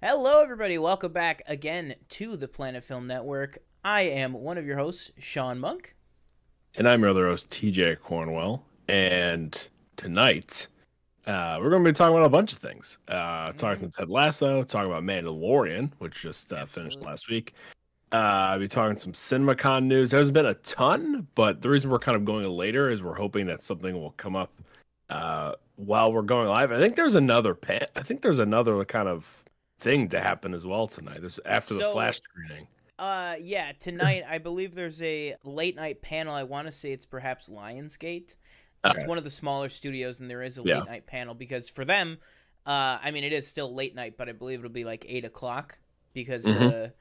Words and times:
Hello, 0.00 0.40
everybody. 0.40 0.78
Welcome 0.78 1.12
back 1.12 1.42
again 1.48 1.96
to 2.10 2.36
the 2.36 2.46
Planet 2.46 2.84
Film 2.84 3.08
Network. 3.08 3.58
I 3.82 4.02
am 4.02 4.34
one 4.34 4.56
of 4.56 4.64
your 4.64 4.76
hosts, 4.76 5.10
Sean 5.18 5.58
Monk. 5.58 5.96
And 6.76 6.88
I'm 6.88 7.00
your 7.00 7.10
other 7.10 7.26
host, 7.26 7.50
TJ 7.50 7.98
Cornwell. 7.98 8.64
And 8.86 9.68
tonight, 9.96 10.68
uh, 11.26 11.58
we're 11.60 11.70
going 11.70 11.82
to 11.82 11.90
be 11.90 11.92
talking 11.92 12.14
about 12.14 12.26
a 12.26 12.30
bunch 12.30 12.52
of 12.52 12.58
things. 12.58 12.98
Uh, 13.08 13.50
talking 13.54 13.90
Ted 13.90 14.08
Lasso, 14.08 14.62
talking 14.62 14.92
about 14.92 15.02
Mandalorian, 15.02 15.90
which 15.98 16.22
just 16.22 16.52
uh, 16.52 16.66
finished 16.66 17.00
last 17.00 17.28
week. 17.28 17.54
Uh, 18.12 18.52
I'll 18.52 18.60
be 18.60 18.68
talking 18.68 18.96
some 18.96 19.12
CinemaCon 19.12 19.86
news. 19.86 20.12
There 20.12 20.20
hasn't 20.20 20.34
been 20.34 20.46
a 20.46 20.54
ton, 20.54 21.26
but 21.34 21.62
the 21.62 21.68
reason 21.68 21.90
we're 21.90 21.98
kind 21.98 22.14
of 22.14 22.24
going 22.24 22.48
later 22.48 22.92
is 22.92 23.02
we're 23.02 23.16
hoping 23.16 23.46
that 23.46 23.64
something 23.64 23.92
will 23.92 24.12
come 24.12 24.36
up 24.36 24.52
uh, 25.10 25.54
while 25.76 26.12
we're 26.12 26.22
going 26.22 26.48
live. 26.48 26.70
I 26.72 26.78
think 26.78 26.96
there's 26.96 27.14
another 27.14 27.54
pan- 27.54 27.86
I 27.96 28.02
think 28.02 28.22
there's 28.22 28.38
another 28.38 28.84
kind 28.84 29.08
of 29.08 29.44
thing 29.80 30.08
to 30.10 30.20
happen 30.20 30.54
as 30.54 30.64
well 30.64 30.86
tonight. 30.86 31.18
There's 31.20 31.40
after 31.44 31.74
the 31.74 31.90
flash 31.90 32.18
screening. 32.18 32.66
Uh, 32.98 33.34
yeah, 33.40 33.72
tonight 33.78 34.22
I 34.28 34.38
believe 34.38 34.74
there's 34.74 35.02
a 35.02 35.34
late 35.44 35.74
night 35.76 36.00
panel. 36.00 36.32
I 36.34 36.44
want 36.44 36.66
to 36.66 36.72
say 36.72 36.92
it's 36.92 37.06
perhaps 37.06 37.48
Lionsgate. 37.48 38.36
It's 38.86 39.06
one 39.06 39.16
of 39.18 39.24
the 39.24 39.30
smaller 39.30 39.68
studios, 39.70 40.20
and 40.20 40.30
there 40.30 40.42
is 40.42 40.58
a 40.58 40.62
Yeah. 40.62 40.80
late 40.80 40.86
night 40.88 41.06
panel 41.06 41.34
because 41.34 41.68
for 41.70 41.84
them, 41.86 42.18
uh, 42.66 42.98
I 43.02 43.10
mean, 43.12 43.24
it 43.24 43.32
is 43.32 43.46
still 43.46 43.74
late 43.74 43.94
night, 43.94 44.16
but 44.18 44.28
I 44.28 44.32
believe 44.32 44.58
it'll 44.60 44.70
be 44.70 44.84
like 44.84 45.06
eight 45.08 45.24
o'clock 45.24 45.78
because 46.12 46.44
Mhm. 46.44 46.58
the. 46.70 46.94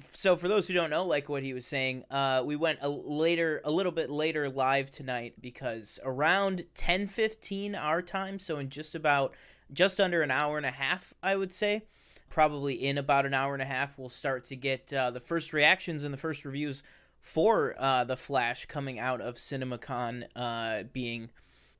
So 0.00 0.36
for 0.36 0.48
those 0.48 0.66
who 0.66 0.74
don't 0.74 0.90
know, 0.90 1.04
like 1.04 1.28
what 1.28 1.42
he 1.42 1.54
was 1.54 1.66
saying, 1.66 2.04
uh, 2.10 2.42
we 2.44 2.56
went 2.56 2.80
a 2.82 2.88
later, 2.88 3.60
a 3.64 3.70
little 3.70 3.92
bit 3.92 4.10
later 4.10 4.48
live 4.48 4.90
tonight 4.90 5.34
because 5.40 5.98
around 6.04 6.64
ten 6.74 7.06
fifteen 7.06 7.74
our 7.74 8.02
time, 8.02 8.38
so 8.38 8.58
in 8.58 8.70
just 8.70 8.94
about 8.94 9.34
just 9.72 10.00
under 10.00 10.22
an 10.22 10.30
hour 10.30 10.56
and 10.56 10.66
a 10.66 10.70
half, 10.70 11.14
I 11.22 11.36
would 11.36 11.52
say, 11.52 11.82
probably 12.28 12.74
in 12.74 12.98
about 12.98 13.24
an 13.24 13.34
hour 13.34 13.54
and 13.54 13.62
a 13.62 13.66
half, 13.66 13.98
we'll 13.98 14.08
start 14.08 14.44
to 14.46 14.56
get 14.56 14.92
uh, 14.92 15.10
the 15.10 15.20
first 15.20 15.52
reactions 15.52 16.04
and 16.04 16.12
the 16.12 16.18
first 16.18 16.44
reviews 16.44 16.82
for 17.20 17.74
uh, 17.78 18.04
the 18.04 18.16
Flash 18.16 18.66
coming 18.66 18.98
out 18.98 19.20
of 19.20 19.36
CinemaCon, 19.36 20.24
uh, 20.34 20.84
being 20.92 21.30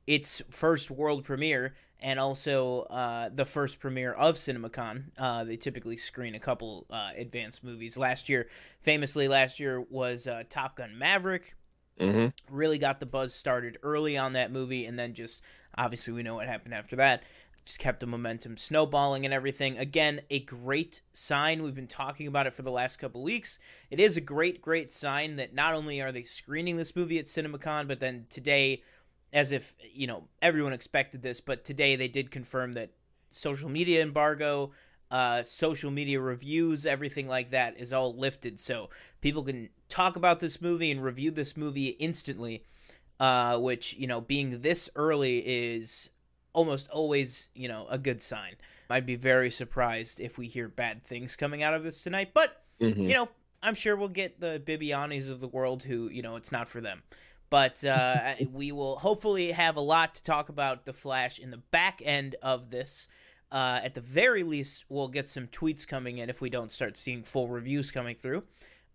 its 0.09 0.41
first 0.49 0.91
world 0.91 1.23
premiere 1.23 1.75
and 2.01 2.19
also 2.19 2.83
uh, 2.85 3.29
the 3.29 3.45
first 3.45 3.79
premiere 3.79 4.13
of 4.13 4.37
CinemaCon. 4.37 5.05
Uh, 5.19 5.45
they 5.45 5.57
typically 5.57 5.99
screen 5.99 6.35
a 6.35 6.41
couple 6.41 6.87
uh, 6.91 7.11
advanced 7.15 7.63
movies. 7.63 7.99
Last 7.99 8.29
year, 8.29 8.49
famously, 8.81 9.29
last 9.29 9.61
year 9.61 9.81
was 9.81 10.27
uh, 10.27 10.45
Top 10.49 10.77
Gun 10.77 10.99
Maverick. 10.99 11.57
hmm 12.01 12.29
Really 12.51 12.79
got 12.79 13.01
the 13.01 13.07
buzz 13.07 13.35
started 13.35 13.77
early 13.83 14.17
on 14.17 14.33
that 14.33 14.51
movie, 14.51 14.87
and 14.87 14.99
then 14.99 15.13
just 15.13 15.43
obviously 15.77 16.15
we 16.15 16.23
know 16.23 16.37
what 16.37 16.49
happened 16.49 16.73
after 16.73 16.97
that. 16.97 17.23
Just 17.67 17.81
kept 17.81 18.01
the 18.01 18.07
momentum 18.07 18.57
snowballing 18.57 19.27
and 19.27 19.35
everything. 19.35 19.77
Again, 19.77 20.23
a 20.31 20.41
great 20.41 21.03
sign. 21.13 21.63
We've 21.63 21.75
been 21.75 21.87
talking 21.87 22.27
about 22.27 22.47
it 22.47 22.55
for 22.55 22.63
the 22.63 22.71
last 22.71 22.97
couple 22.97 23.23
weeks. 23.23 23.59
It 23.91 24.01
is 24.01 24.17
a 24.17 24.23
great, 24.23 24.63
great 24.63 24.91
sign 24.91 25.37
that 25.37 25.53
not 25.53 25.75
only 25.75 26.01
are 26.01 26.13
they 26.13 26.23
screening 26.23 26.79
this 26.79 26.97
movie 26.97 27.19
at 27.19 27.27
CinemaCon, 27.27 27.87
but 27.87 28.01
then 28.01 28.25
today, 28.31 28.83
as 29.33 29.53
if 29.53 29.77
you 29.93 30.07
know 30.07 30.25
everyone 30.43 30.73
expected 30.73 31.23
this, 31.23 31.41
but 31.41 31.65
today 31.65 31.97
they 31.97 32.09
did 32.09 32.31
confirm 32.31 32.73
that 32.75 32.91
social 33.31 33.69
media 33.69 34.03
embargo, 34.03 34.71
uh, 35.11 35.43
social 35.43 35.91
media 35.91 36.21
reviews, 36.21 36.87
everything 36.87 37.29
like 37.29 37.51
that 37.51 37.79
is 37.79 37.93
all 37.93 38.15
lifted, 38.17 38.61
so 38.61 38.89
people 39.21 39.43
can 39.43 39.69
talk 39.89 40.17
about 40.17 40.41
this 40.41 40.61
movie 40.61 40.91
and 40.91 41.03
review 41.03 41.31
this 41.31 41.57
movie 41.57 41.89
instantly. 41.89 42.65
Uh, 43.21 43.59
which 43.59 43.95
you 43.95 44.07
know, 44.07 44.21
being 44.21 44.61
this 44.61 44.89
early 44.95 45.39
is 45.39 46.11
almost 46.53 46.89
always 46.91 47.51
you 47.55 47.67
know 47.67 47.87
a 47.91 47.99
good 47.99 48.23
sign. 48.23 48.55
I'd 48.89 49.07
be 49.07 49.17
very 49.17 49.51
surprised 49.51 50.21
if 50.21 50.39
we 50.39 50.47
hear 50.47 50.69
bad 50.69 51.05
things 51.05 51.35
coming 51.37 51.63
out 51.63 51.75
of 51.75 51.83
this 51.83 52.03
tonight, 52.03 52.31
but 52.33 52.63
hmm 52.81 53.07
you 53.09 53.15
know, 53.15 53.29
I'm 53.63 53.75
sure 53.75 53.97
we'll 53.97 54.09
get 54.09 54.41
the 54.41 54.63
Bibianis 54.65 55.31
of 55.31 55.41
the 55.41 55.49
world 55.49 55.83
who, 55.83 56.09
you 56.09 56.23
know, 56.23 56.37
it's 56.37 56.53
not 56.53 56.69
for 56.69 56.81
them. 56.81 57.03
But 57.51 57.83
uh, 57.85 58.35
we 58.53 58.73
will 58.73 58.97
hopefully 58.99 59.53
have 59.53 59.77
a 59.77 59.81
lot 59.81 60.15
to 60.17 60.23
talk 60.23 60.49
about 60.49 60.85
The 60.85 60.93
Flash 60.93 61.39
in 61.39 61.51
the 61.51 61.59
back 61.59 62.03
end 62.05 62.37
of 62.43 62.71
this. 62.71 63.09
Uh, 63.51 63.81
at 63.83 63.95
the 63.95 64.01
very 64.03 64.43
least, 64.43 64.85
we'll 64.89 65.09
get 65.09 65.29
some 65.29 65.47
tweets 65.47 65.87
coming 65.87 66.19
in 66.19 66.29
if 66.29 66.41
we 66.41 66.51
don't 66.51 66.71
start 66.71 66.99
seeing 66.99 67.23
full 67.23 67.49
reviews 67.49 67.91
coming 67.91 68.15
through. 68.15 68.43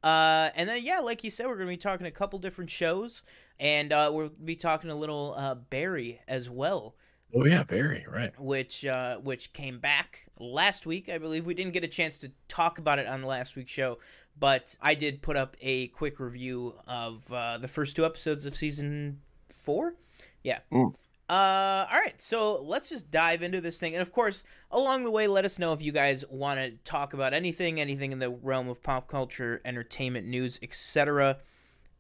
Uh, 0.04 0.50
and 0.56 0.70
then, 0.70 0.84
yeah, 0.84 1.00
like 1.00 1.24
you 1.24 1.32
said, 1.32 1.48
we're 1.48 1.56
going 1.56 1.68
to 1.68 1.74
be 1.74 1.78
talking 1.78 2.06
a 2.06 2.12
couple 2.12 2.38
different 2.38 2.70
shows, 2.70 3.24
and 3.60 3.92
uh, 3.92 4.12
we'll 4.14 4.30
be 4.44 4.56
talking 4.56 4.92
a 4.92 4.96
little 4.96 5.34
uh, 5.38 5.56
Barry 5.56 6.22
as 6.28 6.50
well 6.50 6.96
Oh 7.36 7.46
yeah, 7.46 7.64
Barry, 7.64 8.06
right? 8.08 8.32
which 8.40 8.86
uh, 8.86 9.18
which 9.18 9.54
came 9.54 9.80
back 9.80 10.28
last 10.40 10.86
week. 10.86 11.10
I 11.10 11.18
believe 11.18 11.48
we 11.48 11.56
didn't 11.56 11.74
get 11.74 11.84
a 11.84 11.88
chance 11.88 12.20
to 12.20 12.32
talk 12.48 12.78
about 12.78 13.00
it 13.00 13.08
on 13.08 13.22
the 13.22 13.28
last 13.28 13.56
week's 13.56 13.72
show, 13.72 13.98
but 14.38 14.76
I 14.82 14.96
did 14.96 15.22
put 15.22 15.38
up 15.38 15.56
a 15.62 15.88
quick 15.90 16.20
review 16.20 16.76
of 16.88 17.32
uh, 17.32 17.58
the 17.58 17.68
first 17.68 17.96
two 17.96 18.06
episodes 18.06 18.46
of 18.46 18.56
season 18.56 19.20
four. 19.50 19.96
Yeah. 20.44 20.60
Mm. 20.72 20.96
Uh, 21.30 21.88
all 21.90 22.00
right, 22.00 22.20
so 22.22 22.62
let's 22.62 22.90
just 22.90 23.10
dive 23.10 23.42
into 23.42 23.62
this 23.62 23.80
thing, 23.80 23.94
and 23.94 24.02
of 24.02 24.12
course, 24.12 24.44
along 24.70 25.04
the 25.04 25.10
way, 25.10 25.26
let 25.26 25.46
us 25.46 25.58
know 25.58 25.72
if 25.72 25.82
you 25.82 25.92
guys 25.92 26.26
want 26.30 26.60
to 26.60 26.72
talk 26.84 27.14
about 27.14 27.34
anything, 27.34 27.80
anything 27.80 28.12
in 28.12 28.20
the 28.20 28.30
realm 28.30 28.68
of 28.68 28.84
pop 28.84 29.08
culture, 29.08 29.62
entertainment, 29.64 30.28
news, 30.28 30.60
etc. 30.62 31.38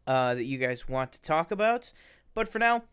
Uh, 0.06 0.36
that 0.36 0.44
you 0.44 0.58
guys 0.58 0.90
want 0.90 1.14
to 1.14 1.22
talk 1.22 1.52
about. 1.52 1.94
But 2.34 2.50
for 2.50 2.60
now, 2.60 2.84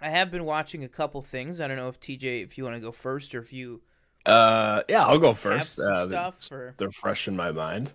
I 0.00 0.10
have 0.10 0.30
been 0.30 0.44
watching 0.44 0.84
a 0.84 0.88
couple 0.88 1.20
things. 1.20 1.60
I 1.60 1.66
don't 1.66 1.76
know 1.76 1.88
if 1.88 1.98
TJ, 1.98 2.44
if 2.44 2.56
you 2.56 2.62
want 2.62 2.76
to 2.76 2.80
go 2.80 2.92
first, 2.92 3.34
or 3.34 3.40
if 3.40 3.52
you 3.52 3.82
Uh, 4.24 4.82
yeah, 4.88 5.04
I'll 5.04 5.18
go 5.18 5.34
first. 5.34 5.80
Uh, 5.80 6.04
stuff. 6.06 6.52
Or 6.52 6.74
they're 6.78 6.92
fresh 6.92 7.26
in 7.26 7.36
my 7.36 7.50
mind. 7.50 7.92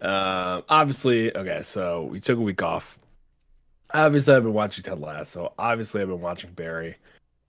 Uh, 0.00 0.62
obviously, 0.68 1.36
okay, 1.36 1.62
so 1.62 2.04
we 2.04 2.20
took 2.20 2.38
a 2.38 2.42
week 2.42 2.62
off. 2.62 2.98
Obviously, 3.92 4.34
I've 4.34 4.42
been 4.42 4.52
watching 4.52 4.84
Ted 4.84 5.00
Lasso. 5.00 5.52
Obviously, 5.58 6.02
I've 6.02 6.08
been 6.08 6.20
watching 6.20 6.50
Barry. 6.50 6.96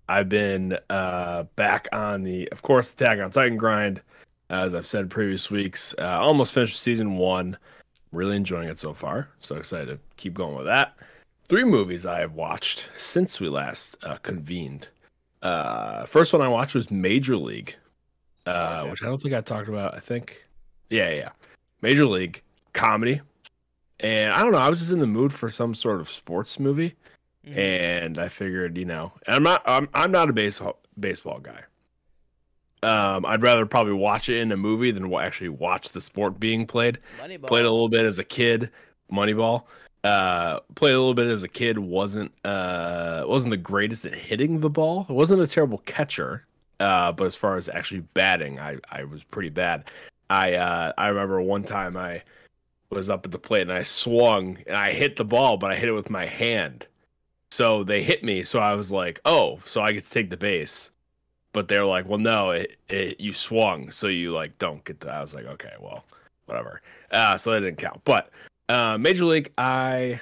I've 0.07 0.29
been 0.29 0.77
uh, 0.89 1.43
back 1.55 1.87
on 1.91 2.23
the, 2.23 2.49
of 2.51 2.61
course, 2.61 2.93
Attack 2.93 3.19
on 3.19 3.31
Titan 3.31 3.57
grind. 3.57 4.01
As 4.49 4.73
I've 4.73 4.87
said 4.87 5.11
previous 5.11 5.51
weeks, 5.51 5.93
uh, 5.99 6.19
almost 6.19 6.53
finished 6.53 6.79
season 6.79 7.17
one. 7.17 7.57
Really 8.11 8.35
enjoying 8.35 8.67
it 8.67 8.79
so 8.79 8.93
far. 8.93 9.29
So 9.39 9.57
excited 9.57 9.87
to 9.87 9.99
keep 10.17 10.33
going 10.33 10.55
with 10.55 10.66
that. 10.66 10.95
Three 11.47 11.63
movies 11.63 12.05
I 12.05 12.21
have 12.21 12.33
watched 12.33 12.89
since 12.95 13.39
we 13.39 13.49
last 13.49 13.97
uh, 14.01 14.16
convened. 14.16 14.87
Uh, 15.43 16.05
first 16.05 16.33
one 16.33 16.41
I 16.41 16.47
watched 16.47 16.73
was 16.73 16.89
Major 16.89 17.37
League, 17.37 17.75
uh, 18.47 18.87
which 18.87 19.03
I 19.03 19.05
don't 19.05 19.21
think 19.21 19.35
I 19.35 19.41
talked 19.41 19.69
about. 19.69 19.95
I 19.95 19.99
think, 19.99 20.43
yeah, 20.89 21.11
yeah, 21.11 21.29
Major 21.81 22.06
League 22.06 22.41
comedy, 22.73 23.22
and 24.00 24.34
I 24.34 24.41
don't 24.44 24.51
know. 24.51 24.57
I 24.57 24.69
was 24.69 24.79
just 24.79 24.91
in 24.91 25.00
the 25.00 25.07
mood 25.07 25.34
for 25.34 25.50
some 25.50 25.73
sort 25.75 26.00
of 26.01 26.09
sports 26.09 26.59
movie, 26.59 26.95
Mhm. 27.47 27.57
and 27.57 28.17
I 28.17 28.28
figured, 28.28 28.78
you 28.78 28.85
know, 28.85 29.13
and 29.25 29.35
I'm 29.35 29.44
not, 29.44 29.62
I'm, 29.66 29.88
I'm 29.94 30.12
not 30.12 30.29
a 30.29 30.34
baseball 30.34 30.79
baseball 31.00 31.40
guy. 31.40 31.63
Um, 32.81 33.25
I'd 33.25 33.41
rather 33.41 33.66
probably 33.66 33.94
watch 33.94 34.29
it 34.29 34.38
in 34.38 34.51
a 34.53 34.57
movie 34.57 34.91
than 34.91 35.13
actually 35.13 35.50
watch 35.50 35.90
the 35.90 36.00
sport 36.00 36.40
being 36.40 36.66
played 36.66 37.00
Moneyball. 37.22 37.47
played 37.47 37.66
a 37.66 37.69
little 37.72 37.90
bit 37.90 38.06
as 38.06 38.19
a 38.19 38.23
kid 38.23 38.69
moneyball 39.11 39.63
uh 40.06 40.61
played 40.75 40.94
a 40.94 40.97
little 40.97 41.13
bit 41.13 41.28
as 41.28 41.44
a 41.44 41.47
kid 41.50 41.78
wasn't 41.78 42.31
uh 42.46 43.25
wasn't 43.28 43.50
the 43.51 43.57
greatest 43.57 44.06
at 44.06 44.13
hitting 44.13 44.61
the 44.61 44.69
ball 44.69 45.06
It 45.09 45.13
wasn't 45.13 45.41
a 45.41 45.47
terrible 45.47 45.79
catcher 45.79 46.46
uh 46.79 47.11
but 47.11 47.25
as 47.25 47.35
far 47.35 47.57
as 47.57 47.67
actually 47.67 48.01
batting 48.13 48.59
i 48.61 48.78
i 48.90 49.03
was 49.03 49.23
pretty 49.25 49.50
bad 49.50 49.84
i 50.29 50.53
uh 50.53 50.91
i 50.97 51.07
remember 51.07 51.41
one 51.41 51.63
time 51.63 51.97
i 51.97 52.22
was 52.90 53.09
up 53.09 53.25
at 53.25 53.31
the 53.31 53.40
plate 53.40 53.63
and 53.63 53.72
i 53.72 53.84
swung 53.84 54.57
and 54.67 54.75
i 54.75 54.91
hit 54.91 55.16
the 55.16 55.25
ball 55.25 55.57
but 55.57 55.72
i 55.72 55.75
hit 55.75 55.90
it 55.90 55.94
with 55.94 56.09
my 56.09 56.25
hand 56.25 56.88
so 57.51 57.84
they 57.84 58.01
hit 58.01 58.23
me 58.23 58.44
so 58.44 58.59
i 58.59 58.73
was 58.73 58.91
like 58.91 59.19
oh 59.25 59.59
so 59.66 59.81
i 59.81 59.91
get 59.91 60.03
to 60.03 60.12
take 60.12 60.29
the 60.29 60.38
base 60.38 60.91
but 61.53 61.67
they're 61.67 61.85
like 61.85 62.08
well 62.08 62.20
no 62.20 62.52
it, 62.52 62.78
it 62.90 63.20
you 63.20 63.34
swung 63.34 63.91
so 63.91 64.08
you 64.08 64.31
like 64.31 64.58
don't 64.58 64.84
get 64.85 64.99
to 64.99 65.09
i 65.09 65.22
was 65.22 65.34
like 65.34 65.46
okay 65.46 65.73
well 65.79 66.03
whatever 66.46 66.81
uh, 67.11 67.37
so 67.37 67.52
that 67.52 67.61
didn't 67.61 67.78
count. 67.78 68.02
But 68.05 68.29
uh, 68.67 68.97
Major 68.99 69.26
League, 69.26 69.52
I, 69.58 70.20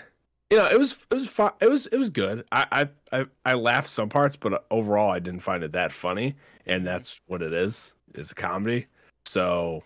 you 0.50 0.58
know, 0.58 0.68
it 0.68 0.80
was 0.80 0.94
it 1.12 1.14
was 1.14 1.28
fun. 1.28 1.52
It 1.60 1.70
was 1.70 1.88
it 1.88 1.98
was 1.98 2.10
good. 2.10 2.46
I 2.52 2.66
I 2.72 3.20
I, 3.20 3.26
I 3.46 3.54
laughed 3.54 3.90
some 3.90 4.10
parts, 4.10 4.36
but 4.36 4.66
overall, 4.72 5.12
I 5.12 5.20
didn't 5.20 5.42
find 5.42 5.64
it 5.64 5.74
that 5.74 5.92
funny, 5.92 6.36
and 6.66 6.86
that's 6.86 7.20
what 7.28 7.42
it 7.42 7.54
is. 7.54 7.96
It's 8.14 8.32
a 8.32 8.36
comedy. 8.36 8.88
So 9.26 9.84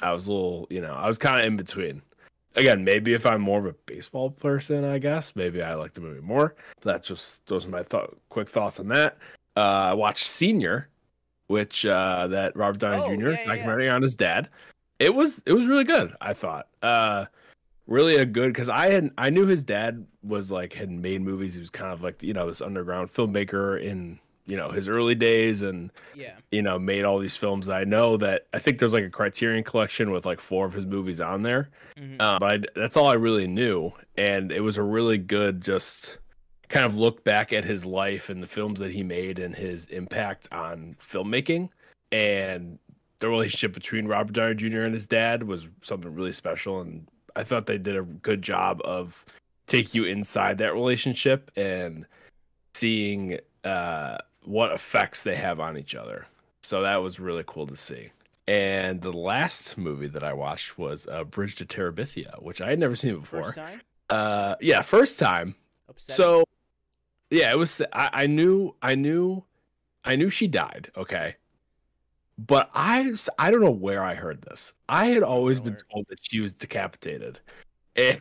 I 0.00 0.12
was 0.12 0.26
a 0.26 0.32
little, 0.32 0.66
you 0.70 0.80
know, 0.80 0.94
I 0.94 1.06
was 1.06 1.18
kind 1.18 1.40
of 1.40 1.46
in 1.46 1.56
between. 1.56 2.02
Again, 2.54 2.84
maybe 2.84 3.12
if 3.12 3.26
I'm 3.26 3.40
more 3.42 3.58
of 3.58 3.66
a 3.66 3.74
baseball 3.84 4.30
person, 4.30 4.84
I 4.84 4.98
guess 4.98 5.36
maybe 5.36 5.62
I 5.62 5.74
like 5.74 5.92
the 5.92 6.00
movie 6.00 6.20
more. 6.22 6.54
But 6.80 6.92
that's 6.92 7.08
just 7.08 7.46
those 7.46 7.66
are 7.66 7.68
my 7.68 7.82
thought, 7.82 8.16
quick 8.30 8.48
thoughts 8.48 8.80
on 8.80 8.88
that. 8.88 9.18
Uh, 9.56 9.60
I 9.90 9.94
watched 9.94 10.26
Senior, 10.26 10.88
which 11.48 11.84
uh, 11.84 12.26
that 12.28 12.56
Robert 12.56 12.80
Downey 12.80 13.02
Oh, 13.02 13.14
Jr. 13.16 13.30
yeah, 13.30 13.38
yeah, 13.40 13.44
documentary 13.46 13.90
on 13.90 14.02
his 14.02 14.16
dad 14.16 14.48
it 14.98 15.14
was 15.14 15.42
it 15.44 15.52
was 15.52 15.66
really 15.66 15.84
good 15.84 16.14
i 16.22 16.32
thought 16.32 16.68
uh 16.82 17.26
really 17.86 18.16
a 18.16 18.24
good 18.24 18.50
because 18.50 18.70
i 18.70 18.90
had 18.90 19.10
i 19.18 19.28
knew 19.28 19.44
his 19.44 19.62
dad 19.62 20.06
was 20.22 20.50
like 20.50 20.72
had 20.72 20.90
made 20.90 21.20
movies 21.20 21.52
he 21.54 21.60
was 21.60 21.68
kind 21.68 21.92
of 21.92 22.02
like 22.02 22.22
you 22.22 22.32
know 22.32 22.46
this 22.46 22.62
underground 22.62 23.12
filmmaker 23.12 23.78
in 23.78 24.18
you 24.46 24.56
know 24.56 24.70
his 24.70 24.88
early 24.88 25.14
days 25.14 25.62
and 25.62 25.90
Yeah. 26.14 26.36
you 26.50 26.62
know 26.62 26.78
made 26.78 27.04
all 27.04 27.18
these 27.18 27.36
films. 27.36 27.68
I 27.68 27.84
know 27.84 28.16
that 28.18 28.46
I 28.54 28.58
think 28.58 28.78
there's 28.78 28.92
like 28.92 29.04
a 29.04 29.10
Criterion 29.10 29.64
collection 29.64 30.10
with 30.10 30.24
like 30.24 30.40
four 30.40 30.66
of 30.66 30.72
his 30.72 30.86
movies 30.86 31.20
on 31.20 31.42
there. 31.42 31.70
mm-hmm. 31.96 32.20
Um, 32.20 32.38
but 32.40 32.52
I, 32.52 32.58
that's 32.74 32.96
all 32.96 33.06
I 33.06 33.14
really 33.14 33.46
knew, 33.46 33.92
and 34.16 34.52
it 34.52 34.60
was 34.60 34.78
a 34.78 34.82
really 34.82 35.18
good 35.18 35.62
just 35.62 36.18
kind 36.68 36.84
of 36.86 36.96
look 36.96 37.22
back 37.22 37.52
at 37.52 37.64
his 37.64 37.86
life 37.86 38.28
and 38.28 38.42
the 38.42 38.46
films 38.46 38.80
that 38.80 38.90
he 38.90 39.02
made 39.02 39.38
and 39.38 39.54
his 39.54 39.86
impact 39.86 40.48
on 40.50 40.96
filmmaking 41.00 41.68
and 42.10 42.78
the 43.18 43.28
relationship 43.28 43.72
between 43.72 44.06
Robert 44.08 44.32
Downey 44.32 44.56
Jr. 44.56 44.82
and 44.82 44.92
his 44.94 45.06
dad 45.06 45.44
was 45.44 45.68
something 45.82 46.12
really 46.12 46.32
special 46.32 46.80
and 46.80 47.06
I 47.36 47.44
thought 47.44 47.66
they 47.66 47.78
did 47.78 47.96
a 47.96 48.02
good 48.02 48.42
job 48.42 48.80
of 48.84 49.24
take 49.66 49.94
you 49.94 50.04
inside 50.04 50.58
that 50.58 50.74
relationship 50.74 51.50
and 51.54 52.06
seeing 52.74 53.38
uh, 53.64 54.18
what 54.46 54.72
effects 54.72 55.22
they 55.22 55.36
have 55.36 55.60
on 55.60 55.76
each 55.76 55.94
other. 55.94 56.26
So 56.62 56.82
that 56.82 56.96
was 56.96 57.20
really 57.20 57.44
cool 57.46 57.66
to 57.66 57.76
see. 57.76 58.10
And 58.48 59.00
the 59.00 59.12
last 59.12 59.76
movie 59.76 60.06
that 60.06 60.22
I 60.22 60.32
watched 60.32 60.78
was 60.78 61.06
uh, 61.08 61.24
Bridge 61.24 61.56
to 61.56 61.66
Terabithia, 61.66 62.40
which 62.42 62.60
I 62.60 62.70
had 62.70 62.78
never 62.78 62.94
seen 62.94 63.18
before. 63.18 63.42
First 63.42 63.56
time. 63.56 63.80
Uh, 64.08 64.54
yeah, 64.60 64.82
first 64.82 65.18
time. 65.18 65.56
Upsetting. 65.88 66.16
So, 66.16 66.44
yeah, 67.30 67.50
it 67.50 67.58
was. 67.58 67.82
I, 67.92 68.10
I 68.12 68.26
knew, 68.28 68.74
I 68.80 68.94
knew, 68.94 69.42
I 70.04 70.14
knew 70.14 70.30
she 70.30 70.46
died. 70.46 70.92
Okay, 70.96 71.34
but 72.38 72.70
I, 72.72 73.12
I 73.36 73.50
don't 73.50 73.62
know 73.62 73.70
where 73.70 74.04
I 74.04 74.14
heard 74.14 74.42
this. 74.42 74.74
I 74.88 75.06
had 75.06 75.24
always 75.24 75.58
been 75.58 75.76
told 75.92 76.06
that 76.08 76.20
she 76.22 76.38
was 76.38 76.52
decapitated. 76.52 77.40
And, 77.96 78.20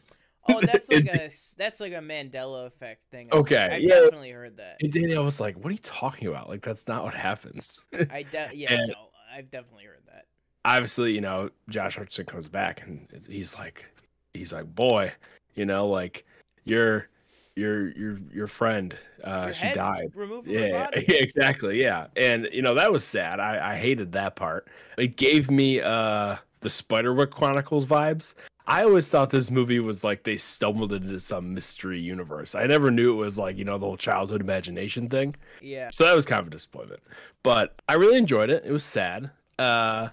oh, 0.50 0.62
that's 0.66 0.90
like 0.90 1.06
a 1.08 1.30
that's 1.58 1.80
like 1.80 1.94
a 1.94 1.98
Mandela 2.02 2.66
effect 2.68 3.02
thing. 3.12 3.30
Okay, 3.32 3.58
I 3.72 3.78
yeah. 3.78 3.90
definitely 3.90 4.32
heard 4.32 4.58
that. 4.58 4.78
and 4.82 4.92
then 4.92 5.16
I 5.18 5.22
was 5.22 5.40
like, 5.40 5.56
"What 5.58 5.68
are 5.70 5.74
you 5.74 5.80
talking 5.80 6.28
about? 6.28 6.50
Like, 6.50 6.62
that's 6.62 6.88
not 6.88 7.04
what 7.04 7.14
happens." 7.14 7.80
I 8.12 8.24
de- 8.24 8.52
yeah, 8.54 8.74
and- 8.74 8.88
no, 8.90 9.10
I've 9.34 9.50
definitely 9.52 9.86
heard 9.86 10.02
that. 10.08 10.26
obviously, 10.64 11.14
you 11.14 11.22
know, 11.22 11.50
Josh 11.70 11.98
Hutcherson 11.98 12.26
comes 12.28 12.48
back 12.48 12.84
and 12.86 13.08
he's 13.30 13.56
like, 13.56 13.86
he's 14.34 14.54
like, 14.54 14.74
boy, 14.74 15.12
you 15.56 15.66
know, 15.66 15.88
like 15.88 16.26
your 16.64 17.10
your 17.56 17.90
your 17.92 18.20
your 18.34 18.48
friend, 18.48 18.96
uh, 19.24 19.44
Your 19.46 19.54
she 19.54 19.74
died. 19.74 20.12
removed 20.16 20.48
Yeah, 20.48 20.86
body. 20.86 21.06
exactly. 21.10 21.82
Yeah, 21.82 22.08
and 22.18 22.48
you 22.52 22.62
know 22.62 22.74
that 22.76 22.92
was 22.92 23.06
sad. 23.06 23.40
I 23.40 23.74
I 23.74 23.76
hated 23.78 24.12
that 24.14 24.36
part. 24.36 24.68
It 24.98 25.18
gave 25.18 25.50
me 25.52 25.82
uh 25.82 26.36
the 26.62 26.70
Spiderwick 26.70 27.32
Chronicles 27.32 27.86
vibes. 27.86 28.34
I 28.68 28.84
always 28.84 29.08
thought 29.08 29.30
this 29.30 29.52
movie 29.52 29.80
was 29.80 30.04
like 30.04 30.24
they 30.24 30.38
stumbled 30.38 30.92
into 30.92 31.20
some 31.20 31.54
mystery 31.54 32.00
universe. 32.00 32.56
I 32.56 32.66
never 32.66 32.90
knew 32.92 33.14
it 33.14 33.24
was 33.24 33.38
like 33.38 33.58
you 33.58 33.66
know 33.66 33.78
the 33.78 33.86
whole 33.86 33.98
childhood 33.98 34.42
imagination 34.42 35.08
thing. 35.10 35.36
Yeah. 35.62 35.90
So 35.92 36.04
that 36.06 36.16
was 36.16 36.26
kind 36.26 36.42
of 36.42 36.48
a 36.48 36.52
disappointment. 36.52 37.02
But 37.44 37.80
I 37.88 37.94
really 37.94 38.18
enjoyed 38.18 38.50
it. 38.50 38.64
It 38.66 38.72
was 38.72 38.84
sad. 38.84 39.30
Uh 39.60 40.10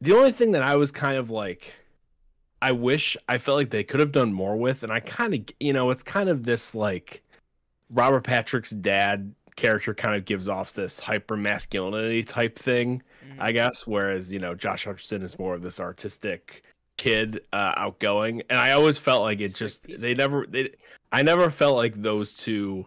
the 0.00 0.14
only 0.16 0.32
thing 0.32 0.52
that 0.52 0.62
I 0.62 0.76
was 0.76 0.90
kind 0.90 1.16
of 1.16 1.30
like 1.30 1.74
I 2.62 2.72
wish 2.72 3.16
I 3.28 3.38
felt 3.38 3.58
like 3.58 3.70
they 3.70 3.84
could 3.84 4.00
have 4.00 4.12
done 4.12 4.32
more 4.32 4.56
with 4.56 4.82
and 4.82 4.92
I 4.92 5.00
kind 5.00 5.34
of 5.34 5.40
you 5.60 5.72
know, 5.72 5.90
it's 5.90 6.02
kind 6.02 6.28
of 6.28 6.44
this 6.44 6.74
like 6.74 7.22
Robert 7.90 8.24
Patrick's 8.24 8.70
dad 8.70 9.34
character 9.56 9.94
kind 9.94 10.16
of 10.16 10.24
gives 10.24 10.48
off 10.48 10.72
this 10.72 10.98
hyper 10.98 11.36
masculinity 11.36 12.24
type 12.24 12.58
thing, 12.58 13.02
Mhm. 13.24 13.36
I 13.38 13.52
guess, 13.52 13.86
whereas, 13.86 14.32
you 14.32 14.40
know, 14.40 14.54
Josh 14.54 14.84
Hutcherson 14.86 15.22
is 15.22 15.38
more 15.38 15.54
of 15.54 15.62
this 15.62 15.78
artistic 15.78 16.64
kid, 17.04 17.42
uh 17.52 17.72
outgoing. 17.76 18.42
And 18.48 18.58
I 18.58 18.72
always 18.72 18.96
felt 18.98 19.22
like 19.22 19.40
it 19.40 19.54
just 19.54 19.82
they 19.82 20.14
never 20.14 20.46
they 20.48 20.70
I 21.12 21.22
never 21.22 21.50
felt 21.50 21.76
like 21.76 21.94
those 22.00 22.32
two 22.34 22.86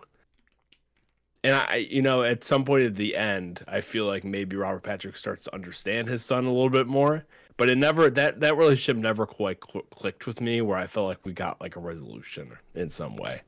and 1.44 1.54
I, 1.56 1.76
you 1.90 2.02
know, 2.02 2.24
at 2.24 2.44
some 2.44 2.66
point 2.66 2.84
at 2.84 2.96
the 2.96 3.16
end, 3.16 3.64
I 3.68 3.80
feel 3.82 4.06
like 4.06 4.24
maybe 4.24 4.56
Robert 4.58 4.82
Patrick 4.84 5.16
starts 5.16 5.44
to 5.46 5.54
understand 5.54 6.08
his 6.10 6.26
son 6.26 6.46
a 6.46 6.52
little 6.52 6.72
bit 6.72 6.88
more. 6.88 7.26
But 7.58 7.70
it 7.70 7.78
never 7.78 8.10
that 8.10 8.40
that 8.40 8.58
relationship 8.58 8.98
never 8.98 9.26
quite 9.28 9.60
cl- 9.70 9.86
clicked 9.92 10.26
with 10.28 10.42
me, 10.42 10.62
where 10.62 10.78
I 10.78 10.88
felt 10.88 11.08
like 11.08 11.24
we 11.26 11.34
got 11.34 11.62
like 11.62 11.76
a 11.76 11.80
resolution 11.80 12.52
in 12.76 12.90
some 12.90 13.16
way, 13.18 13.42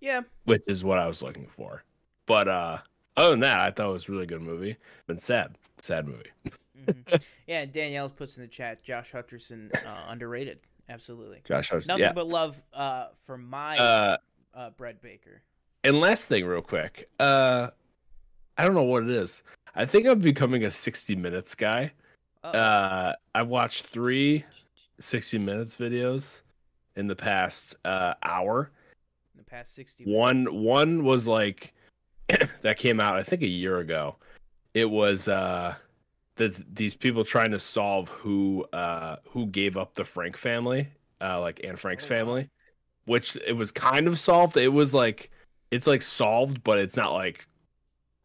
Yeah. 0.00 0.22
which 0.44 0.62
is 0.66 0.82
what 0.84 0.98
I 0.98 1.06
was 1.06 1.22
looking 1.22 1.46
for. 1.46 1.84
But 2.26 2.48
uh 2.48 2.78
other 3.16 3.30
than 3.30 3.40
that, 3.40 3.60
I 3.60 3.70
thought 3.70 3.90
it 3.90 3.92
was 3.92 4.08
a 4.08 4.12
really 4.12 4.26
good 4.26 4.42
movie. 4.42 4.76
Been 5.06 5.18
sad, 5.20 5.56
sad 5.82 6.06
movie. 6.06 6.30
mhm. 6.78 7.24
Yeah. 7.46 7.60
and 7.62 7.72
Danielle 7.72 8.08
puts 8.08 8.36
in 8.36 8.42
the 8.42 8.48
chat. 8.48 8.82
Josh 8.82 9.12
Hutcherson 9.12 9.74
uh, 9.86 10.04
underrated. 10.08 10.58
Absolutely. 10.88 11.40
Josh 11.46 11.70
Hutcherson, 11.70 11.86
Nothing 11.86 12.02
yeah. 12.04 12.12
but 12.12 12.26
love 12.28 12.60
uh, 12.72 13.06
for 13.14 13.36
my 13.38 13.78
Uh, 13.78 14.16
uh, 14.54 14.70
Brett 14.70 15.00
Baker. 15.02 15.42
and 15.84 16.00
last 16.00 16.26
thing, 16.28 16.44
real 16.44 16.62
quick, 16.62 17.08
uh, 17.20 17.68
I 18.58 18.64
don't 18.64 18.74
know 18.74 18.82
what 18.82 19.04
it 19.04 19.10
is. 19.10 19.42
I 19.74 19.86
think 19.86 20.06
I'm 20.06 20.18
becoming 20.20 20.64
a 20.64 20.70
60 20.70 21.14
minutes 21.16 21.54
guy. 21.54 21.92
Uh-oh. 22.42 22.58
Uh, 22.58 23.12
I've 23.34 23.48
watched 23.48 23.86
three 23.86 24.44
60 24.98 25.38
minutes 25.38 25.76
videos 25.76 26.42
in 26.96 27.06
the 27.06 27.14
past 27.16 27.76
uh, 27.84 28.14
hour. 28.24 28.70
in 29.34 29.38
the 29.38 29.44
past 29.44 29.74
sixty. 29.74 30.04
One 30.04 30.44
one 30.46 31.04
was 31.04 31.26
like 31.28 31.72
that 32.62 32.78
came 32.78 32.98
out 33.00 33.14
I 33.16 33.22
think 33.22 33.42
a 33.42 33.46
year 33.48 33.78
ago. 33.78 34.16
It 34.74 34.90
was 34.90 35.28
uh 35.28 35.74
that 36.36 36.74
these 36.74 36.94
people 36.94 37.24
trying 37.24 37.50
to 37.50 37.58
solve 37.58 38.08
who 38.08 38.64
uh 38.72 39.16
who 39.30 39.46
gave 39.46 39.76
up 39.76 39.94
the 39.94 40.04
Frank 40.04 40.36
family, 40.36 40.88
uh 41.20 41.40
like 41.40 41.60
Anne 41.64 41.76
Frank's 41.76 42.04
Oh, 42.04 42.08
family, 42.08 42.48
which 43.04 43.36
it 43.46 43.54
was 43.54 43.70
kind 43.70 44.06
of 44.06 44.18
solved. 44.18 44.56
It 44.56 44.72
was 44.72 44.94
like 44.94 45.30
it's 45.70 45.86
like 45.86 46.02
solved, 46.02 46.62
but 46.64 46.78
it's 46.78 46.96
not 46.96 47.12
like 47.12 47.46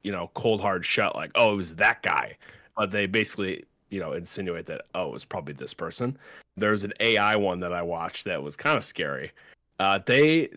you 0.04 0.12
know 0.12 0.30
cold 0.36 0.62
hard 0.62 0.86
shut 0.86 1.16
like 1.16 1.32
oh 1.36 1.54
it 1.54 1.58
was 1.58 1.76
that 1.76 2.02
guy. 2.04 2.38
But 2.78 2.92
they 2.92 3.06
basically 3.06 3.64
you 3.90 4.00
know 4.00 4.14
insinuate 4.14 4.66
that 4.68 4.84
oh 4.94 5.08
it 5.08 5.14
was 5.14 5.26
probably 5.26 5.54
this 5.54 5.74
person. 5.74 6.18
There's 6.58 6.84
an 6.84 6.94
AI 7.00 7.36
one 7.36 7.60
that 7.62 7.74
I 7.74 7.82
watched 7.82 8.26
that 8.26 8.42
was 8.42 8.56
kind 8.56 8.78
of 8.78 8.86
scary. 8.86 9.32
Uh, 9.80 10.00
they 10.06 10.50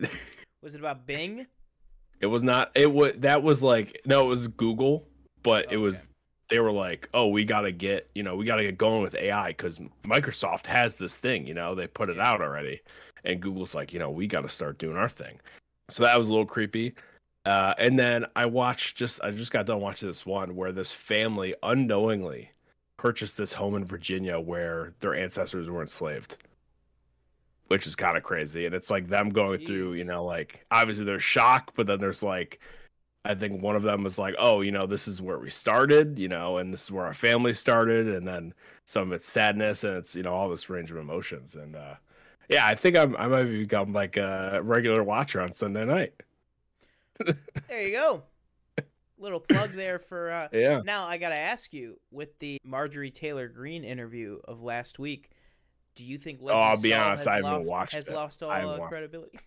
Was 0.61 0.75
it 0.75 0.79
about 0.79 1.05
Bing? 1.05 1.45
it 2.21 2.27
was 2.27 2.43
not. 2.43 2.71
It 2.75 2.91
was 2.91 3.13
that 3.17 3.43
was 3.43 3.63
like 3.63 4.01
no, 4.05 4.25
it 4.25 4.27
was 4.27 4.47
Google, 4.47 5.05
but 5.43 5.71
it 5.71 5.77
was. 5.77 6.03
Okay. 6.03 6.05
They 6.49 6.59
were 6.59 6.71
like, 6.71 7.07
oh, 7.13 7.27
we 7.27 7.43
gotta 7.45 7.71
get 7.71 8.09
you 8.15 8.23
know 8.23 8.35
we 8.35 8.43
gotta 8.43 8.63
get 8.63 8.77
going 8.77 9.03
with 9.03 9.13
AI 9.13 9.49
because 9.49 9.79
Microsoft 10.03 10.65
has 10.65 10.97
this 10.97 11.15
thing. 11.15 11.45
You 11.45 11.53
know 11.53 11.75
they 11.75 11.85
put 11.85 12.09
it 12.09 12.19
out 12.19 12.41
already, 12.41 12.81
and 13.23 13.39
Google's 13.39 13.75
like, 13.75 13.93
you 13.93 13.99
know 13.99 14.09
we 14.09 14.25
gotta 14.25 14.49
start 14.49 14.79
doing 14.79 14.97
our 14.97 15.09
thing. 15.09 15.39
So 15.89 16.03
that 16.03 16.17
was 16.17 16.27
a 16.27 16.31
little 16.31 16.47
creepy. 16.47 16.95
Uh, 17.45 17.73
and 17.77 17.97
then 17.97 18.25
I 18.35 18.47
watched 18.47 18.97
just 18.97 19.21
I 19.23 19.29
just 19.31 19.51
got 19.51 19.67
done 19.67 19.79
watching 19.79 20.09
this 20.09 20.25
one 20.25 20.55
where 20.55 20.71
this 20.71 20.91
family 20.91 21.53
unknowingly 21.61 22.51
purchased 22.97 23.37
this 23.37 23.53
home 23.53 23.75
in 23.75 23.85
Virginia 23.85 24.39
where 24.39 24.93
their 24.99 25.13
ancestors 25.13 25.69
were 25.69 25.81
enslaved 25.81 26.37
which 27.69 27.85
is 27.85 27.95
kind 27.95 28.17
of 28.17 28.23
crazy. 28.23 28.65
And 28.65 28.73
it's 28.73 28.89
like 28.89 29.07
them 29.07 29.29
going 29.29 29.63
through, 29.63 29.93
you 29.93 30.03
know, 30.03 30.25
like 30.25 30.65
obviously 30.71 31.05
there's 31.05 31.23
shock, 31.23 31.71
but 31.75 31.85
then 31.85 31.99
there's 31.99 32.23
like, 32.23 32.59
I 33.29 33.35
think 33.35 33.61
one 33.61 33.75
of 33.75 33.83
them 33.83 34.03
was 34.03 34.17
like, 34.17 34.33
oh, 34.39 34.61
you 34.61 34.71
know, 34.71 34.87
this 34.87 35.07
is 35.07 35.21
where 35.21 35.37
we 35.37 35.49
started, 35.51 36.17
you 36.17 36.27
know, 36.27 36.57
and 36.57 36.73
this 36.73 36.83
is 36.85 36.91
where 36.91 37.05
our 37.05 37.13
family 37.13 37.53
started. 37.53 38.07
And 38.07 38.27
then 38.27 38.53
some 38.85 39.03
of 39.09 39.13
it's 39.13 39.29
sadness 39.29 39.83
and 39.83 39.97
it's, 39.97 40.15
you 40.15 40.23
know, 40.23 40.33
all 40.33 40.49
this 40.49 40.69
range 40.69 40.89
of 40.89 40.97
emotions. 40.97 41.53
And 41.53 41.75
uh, 41.75 41.93
yeah, 42.49 42.65
I 42.65 42.73
think 42.73 42.97
I'm, 42.97 43.15
I 43.17 43.27
might 43.27 43.43
become 43.43 43.93
like 43.93 44.17
a 44.17 44.59
regular 44.63 45.03
watcher 45.03 45.41
on 45.41 45.53
Sunday 45.53 45.85
night. 45.85 46.13
There 47.67 47.81
you 47.81 47.91
go. 47.91 48.23
Little 49.19 49.41
plug 49.41 49.73
there 49.73 49.99
for. 49.99 50.31
Uh, 50.31 50.47
Yeah. 50.53 50.81
Now 50.83 51.05
I 51.05 51.17
gotta 51.17 51.35
ask 51.35 51.73
you, 51.73 51.99
with 52.09 52.39
the 52.39 52.57
Marjorie 52.63 53.11
Taylor 53.11 53.47
Greene 53.47 53.83
interview 53.83 54.39
of 54.45 54.61
last 54.61 54.97
week, 54.97 55.29
do 55.95 56.05
you 56.05 56.17
think 56.17 56.39
Lesley 56.41 56.53
Oh, 56.59 56.63
I'll 56.63 56.81
be 56.81 56.89
Stahl 56.91 57.05
honest, 57.07 57.25
has, 57.25 57.27
I 57.27 57.35
haven't 57.35 57.51
lost, 57.51 57.69
watched 57.69 57.93
has 57.93 58.07
it. 58.07 58.15
lost 58.15 58.41
all 58.41 58.51
uh, 58.51 58.87
credibility? 58.87 59.37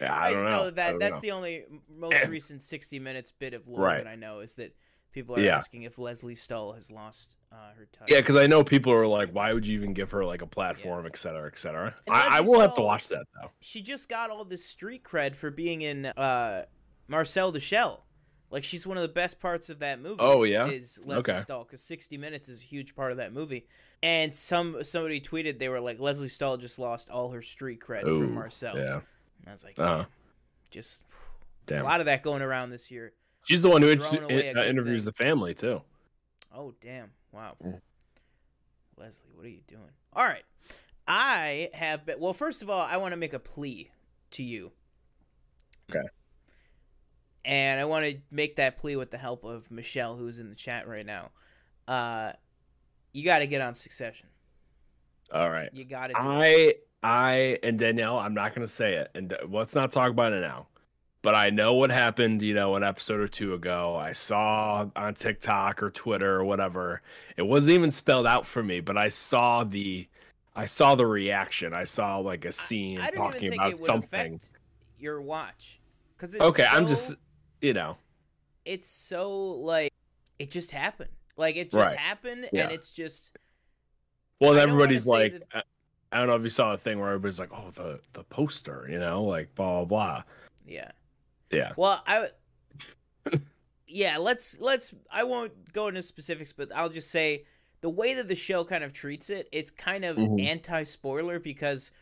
Yeah. 0.00 0.14
I, 0.14 0.32
just 0.32 0.44
don't 0.44 0.52
know. 0.52 0.70
that 0.70 0.98
that's 1.00 1.14
know. 1.16 1.20
the 1.20 1.30
only 1.32 1.64
most 1.88 2.26
recent 2.28 2.62
60 2.62 2.98
minutes 2.98 3.32
bit 3.32 3.54
of 3.54 3.66
lore 3.68 3.80
Right. 3.82 3.98
that 4.02 4.08
I 4.10 4.16
know 4.16 4.40
is 4.40 4.54
that 4.56 4.74
people 5.12 5.36
are 5.36 5.40
Yeah. 5.40 5.56
asking 5.56 5.82
if 5.84 5.98
Lesley 5.98 6.34
Stahl 6.34 6.72
has 6.72 6.90
lost 6.90 7.36
uh, 7.52 7.72
her 7.78 7.86
touch. 7.92 8.10
Yeah, 8.10 8.18
because 8.20 8.36
I 8.36 8.46
know 8.48 8.64
people 8.64 8.92
are 8.92 9.06
like, 9.06 9.30
why 9.30 9.52
would 9.52 9.66
you 9.66 9.76
even 9.78 9.92
give 9.94 10.10
her 10.10 10.24
like 10.24 10.42
a 10.42 10.46
platform, 10.46 11.06
et 11.06 11.16
cetera, 11.16 11.46
et 11.46 11.56
cetera. 11.58 11.94
I, 12.10 12.38
I 12.38 12.40
will 12.40 12.60
have 12.60 12.74
to 12.74 12.82
watch 12.82 13.08
that 13.08 13.24
though. 13.40 13.50
she 13.60 13.80
just 13.80 14.08
got 14.08 14.30
all 14.30 14.44
this 14.44 14.64
street 14.64 15.04
cred 15.04 15.36
for 15.36 15.50
being 15.50 15.82
in 15.82 16.06
uh, 16.06 16.64
Marcel 17.06 17.52
the 17.52 17.60
Shell. 17.60 18.04
Like 18.50 18.62
she's 18.62 18.86
one 18.86 18.96
of 18.96 19.02
the 19.02 19.08
best 19.08 19.40
parts 19.40 19.68
of 19.70 19.80
that 19.80 20.00
movie. 20.00 20.16
Oh, 20.20 20.44
yeah? 20.44 20.66
is 20.68 21.00
Lesley 21.04 21.32
Okay. 21.32 21.40
Stahl 21.42 21.64
because 21.64 21.82
60 21.82 22.16
Minutes 22.18 22.48
is 22.48 22.62
a 22.62 22.66
huge 22.66 22.94
part 22.94 23.10
of 23.10 23.18
that 23.18 23.32
movie. 23.32 23.66
And 24.02 24.32
some 24.34 24.84
somebody 24.84 25.20
tweeted 25.20 25.58
they 25.58 25.68
were 25.68 25.80
like 25.80 25.98
Lesley 25.98 26.28
Stahl 26.28 26.56
just 26.56 26.78
lost 26.78 27.08
all 27.10 27.30
her 27.30 27.42
street 27.42 27.80
cred 27.80 28.06
Ooh, 28.06 28.18
from 28.18 28.34
Marcel. 28.34 28.76
Yeah. 28.76 29.00
And 29.40 29.48
I 29.48 29.52
was 29.52 29.64
like, 29.64 29.78
Uh-huh. 29.78 30.04
just 30.70 31.04
Damn. 31.66 31.82
a 31.82 31.84
lot 31.84 32.00
of 32.00 32.06
that 32.06 32.22
going 32.22 32.42
around 32.42 32.70
this 32.70 32.90
year. 32.90 33.12
She's 33.44 33.62
the 33.62 33.68
one 33.68 33.82
who 33.82 33.88
inter- 33.90 34.24
uh, 34.24 34.64
interviews 34.64 35.02
thing. 35.02 35.04
the 35.06 35.12
family 35.12 35.54
too. 35.54 35.82
Oh 36.56 36.72
damn! 36.80 37.10
Wow, 37.32 37.56
Mm. 37.62 37.80
Lesley, 38.96 39.30
what 39.34 39.44
are 39.44 39.48
you 39.50 39.60
doing? 39.66 39.90
All 40.14 40.24
right, 40.24 40.44
I 41.06 41.68
have 41.74 42.06
been. 42.06 42.20
Well, 42.20 42.32
first 42.32 42.62
of 42.62 42.70
all, 42.70 42.80
I 42.80 42.96
want 42.96 43.12
to 43.12 43.16
make 43.18 43.32
a 43.34 43.38
plea 43.38 43.90
to 44.32 44.42
you. 44.42 44.72
Okay. 45.90 46.06
and 47.44 47.78
I 47.80 47.84
want 47.84 48.06
to 48.06 48.16
make 48.30 48.56
that 48.56 48.78
plea 48.78 48.96
with 48.96 49.10
the 49.10 49.18
help 49.18 49.44
of 49.44 49.70
Michelle, 49.70 50.16
who's 50.16 50.38
in 50.38 50.48
the 50.48 50.54
chat 50.54 50.88
right 50.88 51.04
now. 51.04 51.30
Uh, 51.86 52.32
you 53.12 53.24
got 53.24 53.40
to 53.40 53.46
get 53.46 53.60
on 53.60 53.74
Succession. 53.74 54.28
All 55.32 55.50
right. 55.50 55.68
You 55.72 55.84
got 55.84 56.06
to. 56.08 56.14
I 56.18 56.74
I 57.04 57.58
and 57.62 57.78
Danielle, 57.78 58.18
I'm 58.18 58.32
not 58.34 58.54
gonna 58.54 58.66
say 58.66 58.94
it, 58.94 59.10
and 59.14 59.32
let's 59.50 59.74
not 59.74 59.92
talk 59.92 60.10
about 60.10 60.32
it 60.32 60.40
now. 60.40 60.66
But 61.20 61.34
I 61.34 61.50
know 61.50 61.74
what 61.74 61.90
happened, 61.90 62.42
you 62.42 62.54
know, 62.54 62.74
an 62.76 62.82
episode 62.82 63.20
or 63.20 63.28
two 63.28 63.54
ago. 63.54 63.94
I 63.96 64.12
saw 64.12 64.86
on 64.96 65.14
TikTok 65.14 65.82
or 65.82 65.90
Twitter 65.90 66.34
or 66.34 66.44
whatever. 66.44 67.00
It 67.36 67.42
wasn't 67.42 67.74
even 67.74 67.90
spelled 67.90 68.26
out 68.26 68.46
for 68.46 68.62
me, 68.62 68.80
but 68.80 68.96
I 68.98 69.08
saw 69.08 69.64
the, 69.64 70.06
I 70.54 70.66
saw 70.66 70.94
the 70.94 71.06
reaction. 71.06 71.72
I 71.72 71.84
saw 71.84 72.18
like 72.18 72.44
a 72.44 72.52
scene 72.52 72.98
I 73.00 73.10
don't 73.10 73.32
talking 73.32 73.54
about 73.54 73.82
something. 73.84 74.40
your 74.98 75.20
watch 75.22 75.80
because 76.16 76.34
Okay, 76.36 76.66
I'm 76.70 76.86
just, 76.86 77.14
you 77.62 77.72
know, 77.74 77.96
It's 78.66 78.88
so 78.88 79.32
like 79.56 79.92
it 80.38 80.50
just 80.50 80.70
happened. 80.72 81.10
Like 81.38 81.56
it 81.56 81.70
just 81.70 81.76
Right. 81.90 81.96
happened, 81.98 82.48
Yeah. 82.52 82.64
and 82.64 82.72
it's 82.72 82.90
just 82.90 83.36
well, 84.40 84.58
I 84.58 84.60
everybody's 84.62 85.06
like, 85.06 85.32
that- 85.32 85.42
uh, 85.58 85.62
I- 86.14 86.16
I 86.16 86.18
don't 86.20 86.28
know 86.28 86.36
if 86.36 86.42
you 86.42 86.50
saw 86.50 86.72
a 86.74 86.78
thing 86.78 86.98
where 87.00 87.08
everybody's 87.08 87.38
like, 87.40 87.50
oh, 87.52 87.70
the 87.74 88.00
the 88.12 88.24
poster, 88.24 88.86
you 88.90 88.98
know, 88.98 89.24
like 89.24 89.54
blah 89.54 89.84
blah 89.84 89.84
blah. 89.84 90.22
yeah. 90.66 90.90
Yeah. 91.50 91.72
Well, 91.76 92.02
I 92.06 92.28
yeah, 93.86 94.18
let's 94.18 94.58
let's 94.60 94.94
I 95.10 95.24
won't 95.24 95.72
go 95.72 95.88
into 95.88 96.02
specifics, 96.02 96.52
but 96.52 96.74
I'll 96.74 96.88
just 96.88 97.10
say 97.10 97.44
the 97.80 97.90
way 97.90 98.14
that 98.14 98.28
the 98.28 98.34
show 98.34 98.64
kind 98.64 98.82
of 98.82 98.92
treats 98.92 99.28
it, 99.30 99.48
it's 99.52 99.70
kind 99.70 100.04
of 100.04 100.16
Mhm. 100.16 100.42
anti-spoiler 100.42 101.38
because 101.38 101.92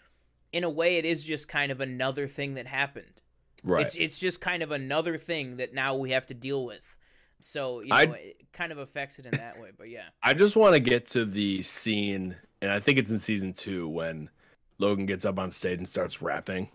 in 0.53 0.65
a 0.65 0.71
way 0.71 0.97
it 0.99 1.05
is 1.05 1.25
just 1.25 1.49
kind 1.49 1.73
of 1.73 1.81
another 1.81 2.29
thing 2.29 2.55
that 2.55 2.67
happened. 2.67 3.21
Right. 3.65 3.85
It's 3.85 3.97
it's 3.97 4.19
just 4.19 4.41
kind 4.41 4.63
of 4.63 4.71
another 4.71 5.17
thing 5.19 5.57
that 5.57 5.75
now 5.75 5.95
we 5.97 6.11
have 6.13 6.27
to 6.27 6.35
deal 6.35 6.65
with. 6.65 6.99
So, 7.41 7.81
you 7.81 7.89
know, 7.89 7.97
I'd- 7.97 8.13
it 8.13 8.53
kind 8.53 8.71
of 8.71 8.79
affects 8.79 9.19
it 9.19 9.27
in 9.27 9.33
that 9.33 9.59
way, 9.61 9.71
but 9.77 9.89
yeah. 9.91 10.09
I 10.23 10.33
just 10.35 10.55
want 10.55 10.75
to 10.75 10.81
get 10.81 11.07
to 11.09 11.25
the 11.25 11.63
scene, 11.63 12.37
and 12.63 12.71
I 12.71 12.81
think 12.81 12.99
it's 12.99 13.11
in 13.11 13.19
season 13.19 13.53
two 13.53 13.87
when 13.89 14.31
Logan 14.79 15.05
gets 15.05 15.27
up 15.27 15.39
on 15.39 15.51
stage 15.51 15.79
and 15.79 15.89
starts 15.89 16.23
rapping. 16.23 16.71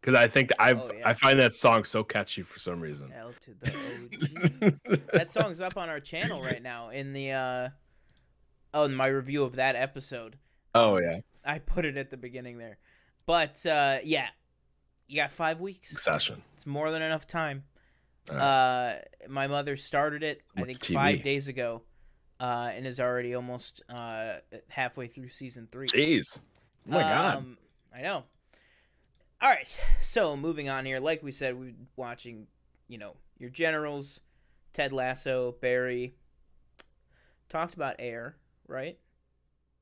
Because 0.00 0.14
I 0.14 0.28
think 0.28 0.50
I 0.60 0.74
Oh, 0.74 0.90
yeah. 0.96 1.08
I 1.08 1.12
find 1.14 1.40
that 1.40 1.54
song 1.54 1.82
so 1.82 2.04
catchy 2.04 2.42
for 2.42 2.60
some 2.60 2.80
reason. 2.80 3.12
L 3.12 3.32
to 3.40 3.54
the 3.60 3.72
OG. 4.92 5.00
that 5.12 5.28
song's 5.30 5.60
up 5.60 5.76
on 5.76 5.88
our 5.88 5.98
channel 5.98 6.40
right 6.40 6.62
now 6.62 6.90
in 6.90 7.12
the 7.12 7.32
uh 7.32 7.68
oh 8.72 8.84
in 8.84 8.94
my 8.94 9.08
review 9.08 9.42
of 9.42 9.56
that 9.56 9.74
episode 9.74 10.36
oh 10.74 10.98
yeah, 10.98 11.20
i 11.44 11.58
put 11.58 11.84
it 11.86 11.96
at 11.96 12.10
the 12.10 12.16
beginning 12.18 12.58
there 12.58 12.76
but 13.26 13.64
uh 13.66 13.96
yeah 14.04 14.28
you 15.08 15.16
got 15.16 15.30
five 15.30 15.58
weeks 15.60 15.90
Succession. 15.90 16.42
it's 16.54 16.66
more 16.66 16.90
than 16.90 17.00
enough 17.02 17.26
time 17.26 17.64
Uh, 18.30 18.34
uh 18.34 18.98
my 19.28 19.46
mother 19.46 19.76
started 19.76 20.22
it 20.22 20.42
i 20.54 20.62
think 20.62 20.78
TV. 20.80 20.92
five 20.94 21.22
days 21.22 21.48
ago 21.48 21.82
uh 22.40 22.70
and 22.74 22.86
is 22.86 23.00
already 23.00 23.34
almost 23.34 23.82
uh 23.88 24.34
halfway 24.68 25.06
through 25.06 25.28
season 25.28 25.68
three 25.70 25.86
Jeez, 25.88 26.24
oh 26.38 26.42
my 26.92 27.00
god. 27.00 27.36
um, 27.36 27.58
I 27.94 28.02
know. 28.02 28.24
All 29.40 29.48
right, 29.50 29.68
so 30.00 30.36
moving 30.36 30.68
on 30.68 30.84
here. 30.84 30.98
Like 30.98 31.22
we 31.22 31.30
said, 31.30 31.58
we're 31.58 31.72
watching, 31.96 32.48
you 32.88 32.98
know, 32.98 33.12
your 33.38 33.50
generals, 33.50 34.20
Ted 34.72 34.92
Lasso, 34.92 35.54
Barry. 35.60 36.14
Talked 37.48 37.74
about 37.74 37.96
Air, 38.00 38.36
right? 38.66 38.98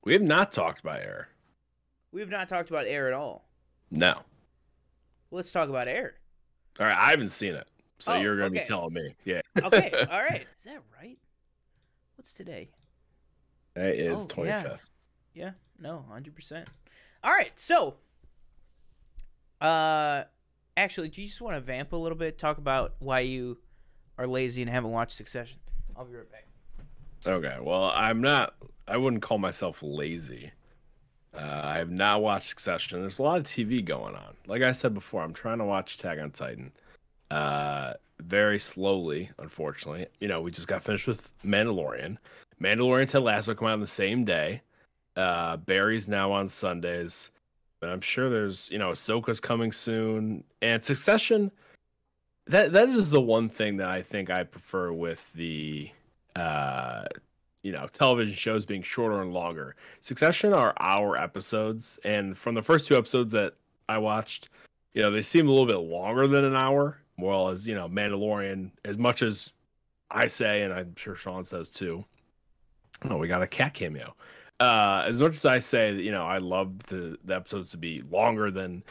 We 0.05 0.13
have 0.13 0.23
not 0.23 0.53
talked 0.53 0.81
about 0.81 1.01
Air. 1.01 1.29
We 2.13 2.21
have 2.21 2.31
not 2.31 2.49
talked 2.49 2.69
about 2.71 2.87
Air 2.87 3.09
at 3.09 3.15
all. 3.15 3.49
No. 3.91 4.21
Let's 5.31 5.51
talk 5.51 5.69
about 5.69 5.89
Air. 5.89 6.15
All 6.79 6.87
right, 6.87 6.97
I 6.97 7.11
haven't 7.11 7.31
seen 7.31 7.55
it, 7.55 7.67
so 7.99 8.13
Oh, 8.13 8.17
you're 8.21 8.37
gonna 8.37 8.49
okay. 8.51 8.61
be 8.61 8.65
telling 8.67 8.93
me. 8.93 9.15
Yeah, 9.25 9.41
Okay, 9.63 9.91
all 10.11 10.23
right. 10.23 10.47
Is 10.59 10.65
that 10.65 10.83
right? 11.01 11.19
What's 12.26 12.33
today? 12.33 12.71
it 13.76 14.00
is 14.00 14.23
25th. 14.23 14.80
yeah. 15.33 15.45
Yeah, 15.45 15.50
no, 15.78 16.04
hundred 16.11 16.35
percent. 16.35 16.66
All 17.23 17.30
right, 17.30 17.52
so, 17.54 17.99
uh, 19.61 20.25
actually, 20.76 21.09
do 21.09 21.21
you 21.21 21.28
just 21.28 21.40
want 21.40 21.54
to 21.54 21.61
vamp 21.61 21.92
a 21.92 21.97
little 21.97 22.18
bit? 22.18 22.37
Talk 22.37 22.59
about 22.59 22.95
why 22.99 23.21
you 23.21 23.59
are 24.18 24.26
lazy 24.26 24.61
and 24.61 24.68
haven't 24.68 24.90
watched 24.90 25.12
Succession. 25.12 25.61
I'll 25.97 26.04
be 26.04 26.16
right 26.16 26.26
back. 26.28 26.47
Okay, 27.25 27.59
well, 27.61 27.92
I'm 27.95 28.21
not. 28.23 28.56
I 28.88 28.97
wouldn't 28.97 29.23
call 29.23 29.38
myself 29.38 29.80
lazy. 29.80 30.50
Uh, 31.33 31.61
I 31.62 31.75
have 31.75 31.92
not 31.92 32.23
watched 32.23 32.49
Succession. 32.49 33.02
There's 33.02 33.21
a 33.21 33.23
lot 33.23 33.38
of 33.38 33.45
TV 33.45 33.85
going 33.85 34.16
on. 34.16 34.35
Like 34.49 34.64
I 34.64 34.73
said 34.73 34.95
before, 34.95 35.23
I'm 35.23 35.33
trying 35.33 35.59
to 35.59 35.64
watch 35.64 35.95
Attack 35.95 36.18
on 36.18 36.33
Titan. 36.33 36.73
Uh, 37.30 37.92
very 38.20 38.58
slowly, 38.58 39.30
unfortunately. 39.38 40.06
You 40.20 40.28
know, 40.28 40.40
we 40.40 40.50
just 40.50 40.68
got 40.68 40.82
finished 40.82 41.06
with 41.06 41.30
Mandalorian. 41.44 42.18
Mandalorian 42.61 43.02
and 43.02 43.11
Ted 43.11 43.23
Lasso 43.23 43.54
come 43.54 43.68
out 43.68 43.73
on 43.73 43.80
the 43.80 43.87
same 43.87 44.25
day. 44.25 44.62
Uh, 45.14 45.56
Barry's 45.56 46.08
now 46.08 46.32
on 46.32 46.49
Sundays. 46.49 47.30
But 47.80 47.90
I'm 47.90 48.00
sure 48.00 48.30
there's, 48.30 48.70
you 48.70 48.78
know, 48.78 48.90
Ahsoka's 48.90 49.40
coming 49.40 49.70
soon. 49.70 50.44
And 50.62 50.82
Succession, 50.82 51.50
that 52.46 52.73
that 52.73 52.88
is 52.88 53.11
the 53.11 53.20
one 53.20 53.49
thing 53.49 53.76
that 53.78 53.88
I 53.88 54.02
think 54.02 54.30
I 54.30 54.44
prefer 54.44 54.92
with 54.92 55.32
the 55.35 55.90
uh 56.37 57.04
you 57.62 57.73
know 57.73 57.88
television 57.92 58.37
shows 58.37 58.64
being 58.64 58.82
shorter 58.82 59.23
and 59.23 59.32
longer 59.32 59.75
succession 60.00 60.52
are 60.52 60.75
hour 60.78 61.16
episodes 61.16 61.99
and 62.04 62.37
from 62.37 62.54
the 62.54 62.62
first 62.62 62.87
two 62.87 62.96
episodes 62.96 63.32
that 63.32 63.54
i 63.88 63.96
watched 63.96 64.50
you 64.92 65.02
know 65.02 65.11
they 65.11 65.23
seem 65.23 65.49
a 65.49 65.50
little 65.50 65.66
bit 65.66 65.78
longer 65.78 66.26
than 66.26 66.44
an 66.44 66.54
hour 66.54 66.99
whereas 67.16 67.66
you 67.66 67.75
know 67.75 67.88
mandalorian 67.88 68.70
as 68.85 68.99
much 68.99 69.23
as 69.23 69.52
i 70.11 70.26
say 70.26 70.62
and 70.62 70.73
i'm 70.73 70.94
sure 70.96 71.14
sean 71.14 71.44
says 71.44 71.68
too 71.68 72.04
oh 73.11 73.16
we 73.16 73.28
got 73.28 73.42
a 73.42 73.46
cat 73.46 73.75
cameo 73.75 74.14
uh 74.61 75.04
as 75.06 75.20
much 75.20 75.35
as 75.37 75.44
i 75.44 75.58
say 75.58 75.94
you 75.94 76.11
know 76.11 76.25
i 76.25 76.38
love 76.38 76.78
the 76.87 77.18
the 77.25 77.35
episodes 77.35 77.70
to 77.70 77.76
be 77.76 78.02
longer 78.11 78.50
than 78.50 78.82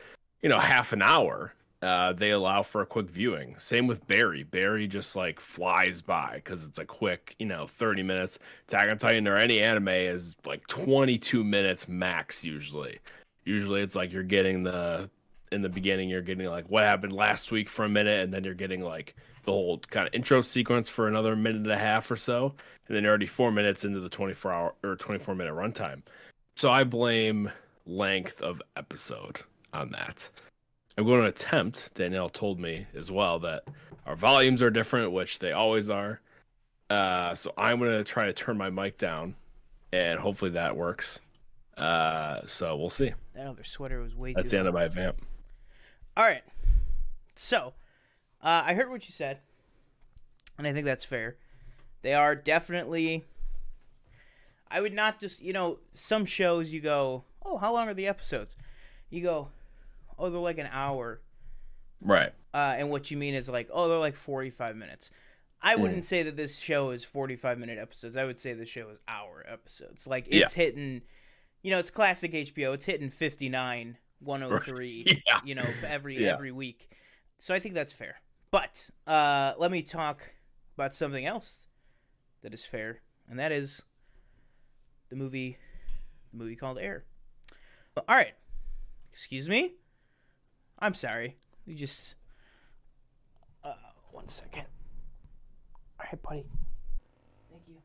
you 0.42 0.50
know 0.50 0.60
half 0.60 0.94
an 0.94 1.02
hour 1.02 1.54
uh, 1.86 2.14
they 2.14 2.32
allow 2.32 2.64
for 2.64 2.82
a 2.82 2.86
quick 2.86 3.08
viewing. 3.10 3.56
Same 3.60 3.86
with 3.86 4.08
Barry. 4.08 4.42
Barry 4.42 4.88
just 4.88 5.16
like 5.16 5.40
flies 5.40 6.02
by 6.02 6.36
because 6.36 6.66
it's 6.66 6.80
a 6.80 6.86
quick, 6.86 7.36
you 7.38 7.46
know, 7.46 7.68
30 7.68 8.02
minutes. 8.02 8.40
Attack 8.68 8.90
on 8.90 8.98
Titan 8.98 9.28
or 9.28 9.38
any 9.38 9.62
anime 9.62 9.90
is 9.90 10.36
like 10.48 10.66
22 10.66 11.44
minutes 11.44 11.88
max 11.88 12.44
usually. 12.44 12.98
Usually 13.44 13.82
it's 13.82 13.96
like 13.96 14.12
you're 14.12 14.24
getting 14.24 14.64
the 14.64 15.12
in 15.56 15.62
the 15.62 15.70
beginning 15.70 16.10
you're 16.10 16.22
getting 16.22 16.48
like 16.48 16.70
what 16.70 16.84
happened 16.84 17.14
last 17.14 17.52
week 17.52 17.70
for 17.70 17.86
a 17.86 17.90
minute 17.90 18.24
and 18.24 18.34
then 18.34 18.44
you're 18.44 18.54
getting 18.54 18.82
like 18.82 19.16
the 19.46 19.52
whole 19.52 19.80
kind 19.90 20.08
of 20.08 20.14
intro 20.14 20.42
sequence 20.42 20.90
for 20.90 21.08
another 21.08 21.36
minute 21.36 21.62
and 21.62 21.72
a 21.72 21.78
half 21.78 22.10
or 22.12 22.16
so 22.16 22.54
and 22.88 22.96
then 22.96 23.04
you're 23.04 23.12
already 23.12 23.26
4 23.26 23.52
minutes 23.52 23.84
into 23.84 24.00
the 24.00 24.10
24 24.10 24.52
hour 24.52 24.76
or 24.84 24.96
24 24.96 25.36
minute 25.36 25.54
runtime. 25.54 26.02
So 26.56 26.70
I 26.70 26.84
blame 26.84 27.52
length 27.86 28.42
of 28.42 28.62
episode 28.76 29.42
on 29.74 29.92
that. 29.92 30.30
I'm 30.98 31.06
going 31.06 31.22
to 31.22 31.28
attempt. 31.28 31.94
Danielle 31.96 32.30
told 32.30 32.60
me 32.60 32.86
as 32.96 33.12
well 33.12 33.40
that 33.40 33.64
our 34.06 34.16
volumes 34.16 34.62
are 34.62 34.70
different, 34.70 35.12
which 35.12 35.40
they 35.40 35.52
always 35.52 35.90
are. 35.90 36.22
Uh, 36.90 37.36
so 37.36 37.52
I'm 37.58 37.80
going 37.80 37.92
to 37.92 38.04
try 38.04 38.28
to 38.28 38.34
turn 38.34 38.58
my 38.58 38.70
mic 38.70 38.98
down, 38.98 39.36
and 39.92 40.20
hopefully 40.20 40.52
that 40.52 40.78
works. 40.78 41.20
Uh, 41.76 42.46
so 42.46 42.78
we'll 42.78 42.90
see. 42.90 43.14
That 43.34 43.48
other 43.48 43.64
sweater 43.64 44.00
was 44.00 44.16
way 44.16 44.34
That's 44.34 44.52
too. 44.52 44.58
the 44.58 44.60
end 44.60 44.68
of 44.68 44.74
my 44.74 44.88
vamp. 44.88 45.22
All 46.18 46.24
right. 46.26 46.44
So, 47.36 47.74
uh, 48.42 48.64
I 48.66 48.74
heard 48.74 48.90
what 48.90 49.08
you 49.08 49.12
said, 49.14 49.40
and 50.58 50.66
I 50.68 50.74
think 50.74 50.86
that's 50.86 51.04
fair. 51.04 51.36
They 52.02 52.14
are 52.14 52.36
definitely. 52.36 53.26
I 54.70 54.82
would 54.82 54.94
not 54.94 55.20
just, 55.20 55.42
you 55.42 55.54
know, 55.54 55.80
some 55.92 56.26
shows 56.26 56.74
you 56.74 56.82
go, 56.82 57.24
oh, 57.46 57.58
how 57.58 57.72
long 57.74 57.88
are 57.88 57.94
the 57.94 58.08
episodes? 58.08 58.56
You 59.10 59.22
go, 59.22 59.50
oh, 60.18 60.30
they're 60.30 60.40
like 60.42 60.58
an 60.58 60.70
hour. 60.72 61.22
Right. 62.02 62.32
Uh, 62.54 62.76
and 62.78 62.90
what 62.90 63.12
you 63.12 63.18
mean 63.18 63.36
is 63.36 63.48
like, 63.48 63.70
oh, 63.72 63.88
they're 63.88 64.00
like 64.00 64.16
45 64.16 64.76
minutes. 64.76 65.12
I 65.62 65.76
Mm. 65.76 65.80
wouldn't 65.82 66.06
say 66.06 66.24
that 66.24 66.36
this 66.36 66.58
show 66.60 66.90
is 66.90 67.04
45 67.06 67.58
minute 67.60 67.78
episodes. 67.78 68.18
I 68.18 68.26
would 68.26 68.40
say 68.40 68.54
the 68.54 68.66
show 68.66 68.90
is 68.90 69.00
hour 69.08 69.46
episodes. 69.48 70.08
Like, 70.08 70.26
it's 70.30 70.54
hitting, 70.54 71.04
you 71.62 71.72
know, 71.72 71.80
it's 71.80 71.92
classic 71.92 72.34
HBO. 72.34 72.74
It's 72.74 72.86
hitting 72.86 73.10
59, 73.12 73.98
103, 74.20 75.22
Yeah. 75.28 75.40
you 75.44 75.56
know, 75.56 75.66
every 75.86 76.18
Yeah. 76.18 76.34
every 76.34 76.52
week. 76.52 76.90
So 77.38 77.54
I 77.54 77.60
think 77.60 77.74
that's 77.76 77.94
fair. 77.94 78.16
But 78.52 78.90
uh, 79.08 79.54
let 79.58 79.72
me 79.72 79.82
talk 79.82 80.32
about 80.78 80.96
something 80.96 81.26
else 81.26 81.68
that 82.42 82.54
is 82.54 82.66
fair, 82.66 83.02
and 83.30 83.38
that 83.40 83.52
is 83.52 83.84
the 85.10 85.16
movie, 85.16 85.58
the 86.32 86.38
movie 86.38 86.56
called 86.56 86.78
Air. 86.80 87.04
All 87.98 88.04
right, 88.16 88.34
excuse 89.12 89.48
me. 89.50 89.74
I'm 90.80 90.94
sorry. 90.94 91.38
you 91.66 91.76
just 91.76 92.16
uh, 93.64 93.74
one 94.12 94.28
second. 94.28 94.66
All 96.00 96.06
right, 96.12 96.22
buddy. 96.22 96.46
Thank 97.50 97.64
you. 97.68 97.76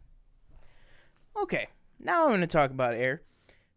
Okay, 1.43 1.69
now 2.01 2.25
I'm 2.25 2.31
going 2.31 2.41
to 2.41 2.47
talk 2.47 2.71
about 2.71 2.95
Air. 2.95 3.23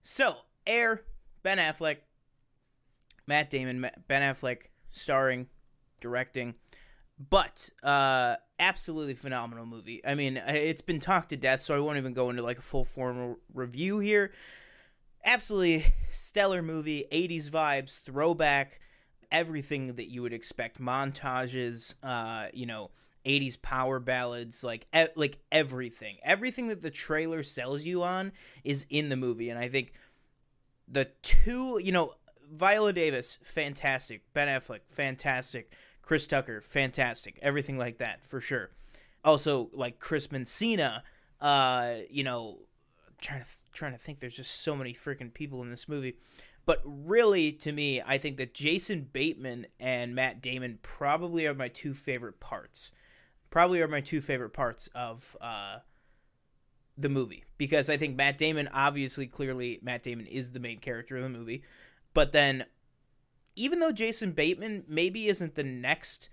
So, 0.02 0.38
Air, 0.68 1.04
Ben 1.44 1.60
Affleck, 1.60 1.98
Matt 3.28 3.50
Damon, 3.50 3.90
Ben 4.08 4.22
Affleck 4.22 4.64
starring, 4.92 5.48
directing. 6.02 6.56
but 7.30 7.70
uh, 7.84 8.36
absolutely 8.60 9.14
phenomenal 9.14 9.66
movie. 9.66 10.02
I 10.06 10.16
mean, 10.16 10.38
it's 10.48 10.82
been 10.82 11.00
talked 11.00 11.30
to 11.30 11.38
death, 11.38 11.62
so 11.62 11.76
I 11.76 11.80
won't 11.80 11.98
even 11.98 12.14
go 12.14 12.30
into 12.30 12.42
like 12.44 12.60
a 12.60 12.64
full 12.64 12.86
formal 12.86 13.38
review 13.54 14.00
here. 14.00 14.32
Absolutely 15.26 15.86
stellar 16.12 16.62
movie, 16.62 17.06
80s 17.12 17.50
vibes, 17.50 18.00
throwback, 18.00 18.80
everything 19.32 19.96
that 19.96 20.12
you 20.12 20.22
would 20.22 20.34
expect. 20.34 20.82
Montages, 20.82 21.94
uh, 22.04 22.48
you 22.54 22.66
know, 22.66 22.92
80s 23.26 23.62
power 23.62 24.00
ballads, 24.02 24.66
like 24.66 24.86
e- 24.94 25.06
like 25.16 25.38
everything. 25.50 26.18
Everything 26.24 26.68
that 26.68 26.82
the 26.82 26.92
trailer 26.92 27.42
sells 27.42 27.86
you 27.86 28.04
on 28.04 28.34
is 28.66 28.86
in 28.90 29.08
the 29.08 29.16
movie, 29.16 29.50
and 29.50 29.58
I 29.58 29.70
think 29.70 29.94
the 30.90 31.06
two, 31.22 31.80
you 31.82 31.94
know, 31.94 32.16
Viola 32.52 32.94
Davis, 32.94 33.40
fantastic. 33.44 34.22
Ben 34.34 34.48
Affleck, 34.48 34.82
fantastic. 34.90 35.74
Chris 36.02 36.28
Tucker, 36.28 36.62
fantastic. 36.62 37.40
Everything 37.42 37.78
like 37.78 37.98
that, 37.98 38.24
for 38.24 38.42
sure. 38.42 38.72
Also, 39.24 39.70
like 39.74 40.00
Chris 40.00 40.32
Messina, 40.32 41.04
uh, 41.40 41.96
you 42.10 42.24
know, 42.24 42.60
trying 43.22 43.42
to 43.42 43.48
trying 43.72 43.94
to 43.94 43.98
think. 43.98 44.20
There's 44.20 44.36
just 44.36 44.62
so 44.62 44.76
many 44.76 44.94
freaking 44.94 45.34
people 45.34 45.62
in 45.62 45.70
this 45.70 45.88
movie. 45.88 46.18
But 46.66 46.82
really, 46.86 47.52
to 47.54 47.72
me, 47.72 48.02
I 48.02 48.18
think 48.18 48.38
that 48.38 48.54
Jason 48.54 49.10
Bateman 49.12 49.68
and 49.80 50.16
Matt 50.16 50.42
Damon 50.42 50.80
probably 50.82 51.46
are 51.46 51.54
my 51.54 51.68
two 51.68 51.94
favorite 51.94 52.40
parts. 52.40 52.92
Probably 53.50 53.82
are 53.82 53.88
my 53.88 54.02
two 54.02 54.22
favorite 54.22 54.54
parts 54.54 54.90
of 54.96 55.36
uh, 55.42 55.80
the 56.98 57.10
movie 57.10 57.44
because 57.58 57.90
I 57.90 57.98
think 57.98 58.16
Matt 58.16 58.38
Damon, 58.38 58.70
obviously, 58.74 59.28
clearly, 59.28 59.80
Matt 59.82 60.04
Damon 60.04 60.26
is 60.26 60.52
the 60.52 60.60
main 60.60 60.80
character 60.80 61.18
of 61.18 61.24
the 61.24 61.30
movie. 61.30 61.64
But 62.14 62.32
then, 62.32 62.66
even 63.56 63.80
though 63.80 63.92
Jason 63.92 64.32
Bateman 64.32 64.84
maybe 64.88 65.28
isn't 65.28 65.56
the 65.56 65.64
next 65.64 66.30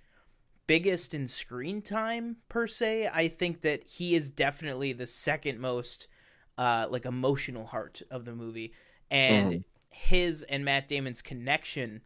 biggest 0.66 1.14
in 1.14 1.26
screen 1.26 1.82
time 1.82 2.36
per 2.48 2.66
se, 2.66 3.08
I 3.12 3.28
think 3.28 3.62
that 3.62 3.84
he 3.84 4.14
is 4.14 4.30
definitely 4.30 4.92
the 4.92 5.06
second 5.06 5.58
most 5.58 6.08
uh, 6.58 6.86
like 6.90 7.06
emotional 7.06 7.66
heart 7.66 8.02
of 8.10 8.24
the 8.24 8.34
movie, 8.34 8.72
and 9.10 9.52
mm. 9.52 9.64
his 9.88 10.42
and 10.44 10.64
Matt 10.64 10.88
Damon's 10.88 11.22
connection, 11.22 12.02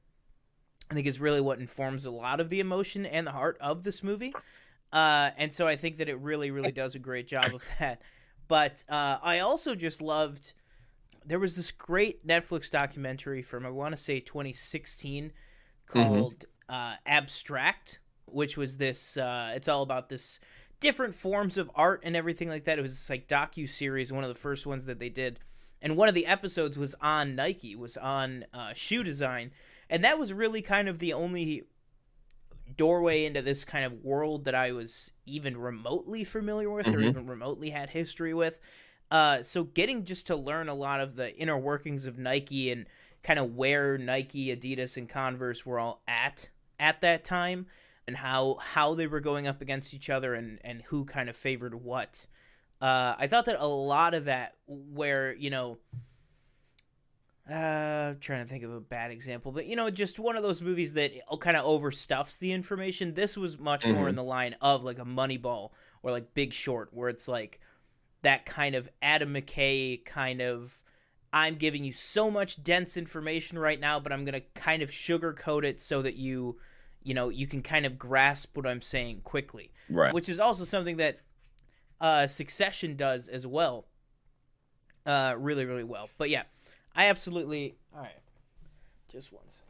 I 0.90 0.94
think, 0.94 1.06
is 1.06 1.20
really 1.20 1.40
what 1.40 1.58
informs 1.58 2.06
a 2.06 2.10
lot 2.10 2.40
of 2.40 2.50
the 2.50 2.60
emotion 2.60 3.04
and 3.04 3.26
the 3.26 3.32
heart 3.32 3.58
of 3.60 3.82
this 3.82 4.02
movie. 4.02 4.32
Uh, 4.92 5.30
and 5.36 5.52
so 5.52 5.66
I 5.66 5.74
think 5.74 5.96
that 5.96 6.08
it 6.08 6.18
really, 6.20 6.52
really 6.52 6.70
does 6.70 6.94
a 6.94 7.00
great 7.00 7.26
job 7.26 7.52
of 7.52 7.64
that. 7.80 8.00
But 8.46 8.84
uh, 8.88 9.18
I 9.22 9.40
also 9.40 9.74
just 9.74 10.00
loved 10.00 10.52
there 11.24 11.38
was 11.38 11.56
this 11.56 11.70
great 11.72 12.26
Netflix 12.26 12.70
documentary 12.70 13.42
from 13.42 13.64
I 13.64 13.70
want 13.70 13.92
to 13.92 13.96
say 14.00 14.20
2016 14.20 15.32
called 15.86 16.44
mm-hmm. 16.68 16.74
uh, 16.74 16.94
Abstract, 17.06 18.00
which 18.26 18.56
was 18.56 18.76
this. 18.76 19.16
Uh, 19.16 19.52
it's 19.54 19.68
all 19.68 19.82
about 19.82 20.08
this 20.08 20.40
different 20.80 21.14
forms 21.14 21.56
of 21.56 21.70
art 21.74 22.02
and 22.04 22.16
everything 22.16 22.48
like 22.48 22.64
that. 22.64 22.78
It 22.78 22.82
was 22.82 22.92
this 22.92 23.10
like 23.10 23.28
docu 23.28 23.68
series, 23.68 24.12
one 24.12 24.24
of 24.24 24.28
the 24.28 24.34
first 24.34 24.66
ones 24.66 24.84
that 24.86 24.98
they 24.98 25.08
did, 25.08 25.40
and 25.80 25.96
one 25.96 26.08
of 26.08 26.14
the 26.14 26.26
episodes 26.26 26.76
was 26.76 26.94
on 27.00 27.34
Nike, 27.34 27.74
was 27.74 27.96
on 27.96 28.44
uh, 28.52 28.72
shoe 28.74 29.02
design, 29.02 29.52
and 29.88 30.04
that 30.04 30.18
was 30.18 30.32
really 30.32 30.62
kind 30.62 30.88
of 30.88 30.98
the 30.98 31.12
only 31.12 31.64
doorway 32.76 33.24
into 33.24 33.42
this 33.42 33.64
kind 33.64 33.84
of 33.84 34.04
world 34.04 34.44
that 34.44 34.54
I 34.54 34.72
was 34.72 35.12
even 35.26 35.56
remotely 35.56 36.24
familiar 36.24 36.70
with 36.70 36.86
mm-hmm. 36.86 36.96
or 36.96 37.02
even 37.02 37.26
remotely 37.26 37.70
had 37.70 37.90
history 37.90 38.34
with. 38.34 38.60
Uh, 39.10 39.42
so 39.42 39.64
getting 39.64 40.04
just 40.04 40.26
to 40.26 40.36
learn 40.36 40.68
a 40.68 40.74
lot 40.74 41.00
of 41.00 41.16
the 41.16 41.36
inner 41.36 41.58
workings 41.58 42.06
of 42.06 42.18
Nike 42.18 42.70
and 42.70 42.86
kind 43.22 43.38
of 43.38 43.54
where 43.56 43.98
Nike, 43.98 44.54
Adidas, 44.54 44.96
and 44.96 45.08
Converse 45.08 45.66
were 45.66 45.78
all 45.78 46.02
at 46.06 46.50
at 46.78 47.00
that 47.00 47.24
time, 47.24 47.66
and 48.06 48.16
how 48.16 48.58
how 48.60 48.94
they 48.94 49.06
were 49.06 49.20
going 49.20 49.46
up 49.46 49.60
against 49.60 49.94
each 49.94 50.10
other 50.10 50.34
and 50.34 50.58
and 50.62 50.82
who 50.82 51.04
kind 51.04 51.28
of 51.28 51.36
favored 51.36 51.74
what. 51.74 52.26
Uh, 52.80 53.14
I 53.18 53.28
thought 53.28 53.46
that 53.46 53.56
a 53.58 53.66
lot 53.66 54.14
of 54.14 54.26
that, 54.26 54.56
where 54.66 55.34
you 55.34 55.48
know, 55.50 55.78
uh, 57.50 57.54
I'm 57.54 58.18
trying 58.20 58.42
to 58.42 58.48
think 58.48 58.64
of 58.64 58.72
a 58.72 58.80
bad 58.80 59.10
example, 59.10 59.52
but 59.52 59.66
you 59.66 59.74
know, 59.74 59.90
just 59.90 60.18
one 60.18 60.36
of 60.36 60.42
those 60.42 60.60
movies 60.60 60.94
that 60.94 61.12
kind 61.40 61.56
of 61.56 61.64
overstuffs 61.64 62.38
the 62.38 62.52
information. 62.52 63.14
This 63.14 63.36
was 63.36 63.58
much 63.58 63.84
mm-hmm. 63.84 63.94
more 63.94 64.08
in 64.08 64.16
the 64.16 64.24
line 64.24 64.54
of 64.60 64.84
like 64.84 64.98
a 64.98 65.04
Moneyball 65.04 65.70
or 66.02 66.10
like 66.10 66.34
Big 66.34 66.52
Short, 66.52 66.90
where 66.92 67.08
it's 67.08 67.26
like 67.26 67.60
that 68.24 68.44
kind 68.44 68.74
of 68.74 68.88
Adam 69.00 69.32
McKay 69.32 70.04
kind 70.04 70.42
of 70.42 70.82
I'm 71.32 71.56
giving 71.56 71.84
you 71.84 71.92
so 71.92 72.30
much 72.30 72.62
dense 72.62 72.96
information 72.96 73.58
right 73.58 73.80
now, 73.80 73.98
but 73.98 74.12
I'm 74.12 74.24
going 74.24 74.40
to 74.40 74.46
kind 74.54 74.82
of 74.82 74.90
sugarcoat 74.90 75.64
it 75.64 75.80
so 75.80 76.00
that 76.02 76.16
you 76.16 76.58
you 77.02 77.12
know, 77.12 77.28
you 77.28 77.46
can 77.46 77.60
kind 77.60 77.84
of 77.84 77.98
grasp 77.98 78.56
what 78.56 78.66
I'm 78.66 78.80
saying 78.80 79.20
quickly. 79.24 79.70
Right. 79.90 80.12
Which 80.14 80.28
is 80.28 80.40
also 80.40 80.64
something 80.64 80.96
that 80.96 81.20
uh 82.00 82.26
Succession 82.26 82.96
does 82.96 83.28
as 83.28 83.46
well. 83.46 83.86
Uh 85.06 85.34
really 85.36 85.66
really 85.66 85.84
well. 85.84 86.08
But 86.18 86.30
yeah, 86.30 86.44
I 86.96 87.06
absolutely 87.06 87.76
All 87.94 88.00
right. 88.00 88.12
Just 89.08 89.32
once. 89.32 89.60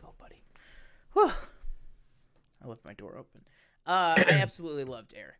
Go, 0.00 0.12
buddy. 0.18 0.42
Whew. 1.14 1.32
I 2.62 2.68
left 2.68 2.84
my 2.84 2.92
door 2.94 3.16
open. 3.18 3.40
Uh 3.86 4.16
I 4.18 4.24
absolutely 4.42 4.84
loved 4.84 5.14
Air. 5.16 5.38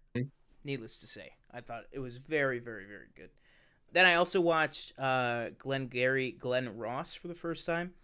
Needless 0.64 0.96
to 0.98 1.06
say. 1.06 1.34
I 1.56 1.62
thought 1.62 1.84
it 1.90 2.00
was 2.00 2.18
very, 2.18 2.58
very, 2.58 2.84
very 2.84 3.08
good. 3.14 3.30
Then 3.92 4.04
I 4.04 4.14
also 4.14 4.42
watched 4.42 4.92
uh, 4.98 5.46
Glenn 5.58 5.86
Gary, 5.86 6.30
Glen 6.30 6.76
Ross 6.76 7.14
for 7.14 7.28
the 7.28 7.34
first 7.34 7.64
time. 7.64 7.94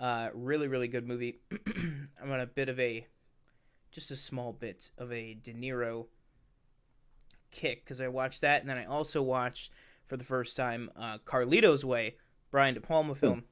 Uh, 0.00 0.30
really, 0.32 0.66
really 0.66 0.88
good 0.88 1.06
movie. 1.06 1.40
I'm 2.22 2.32
on 2.32 2.40
a 2.40 2.46
bit 2.46 2.70
of 2.70 2.80
a, 2.80 3.06
just 3.92 4.10
a 4.10 4.16
small 4.16 4.52
bit 4.54 4.90
of 4.96 5.12
a 5.12 5.34
De 5.34 5.52
Niro 5.52 6.06
kick 7.50 7.84
because 7.84 8.00
I 8.00 8.08
watched 8.08 8.40
that, 8.40 8.62
and 8.62 8.70
then 8.70 8.78
I 8.78 8.86
also 8.86 9.20
watched 9.20 9.72
for 10.06 10.16
the 10.16 10.24
first 10.24 10.56
time 10.56 10.90
uh, 10.96 11.18
Carlito's 11.18 11.84
Way, 11.84 12.16
Brian 12.50 12.74
De 12.74 12.80
Palma 12.80 13.14
film. 13.14 13.44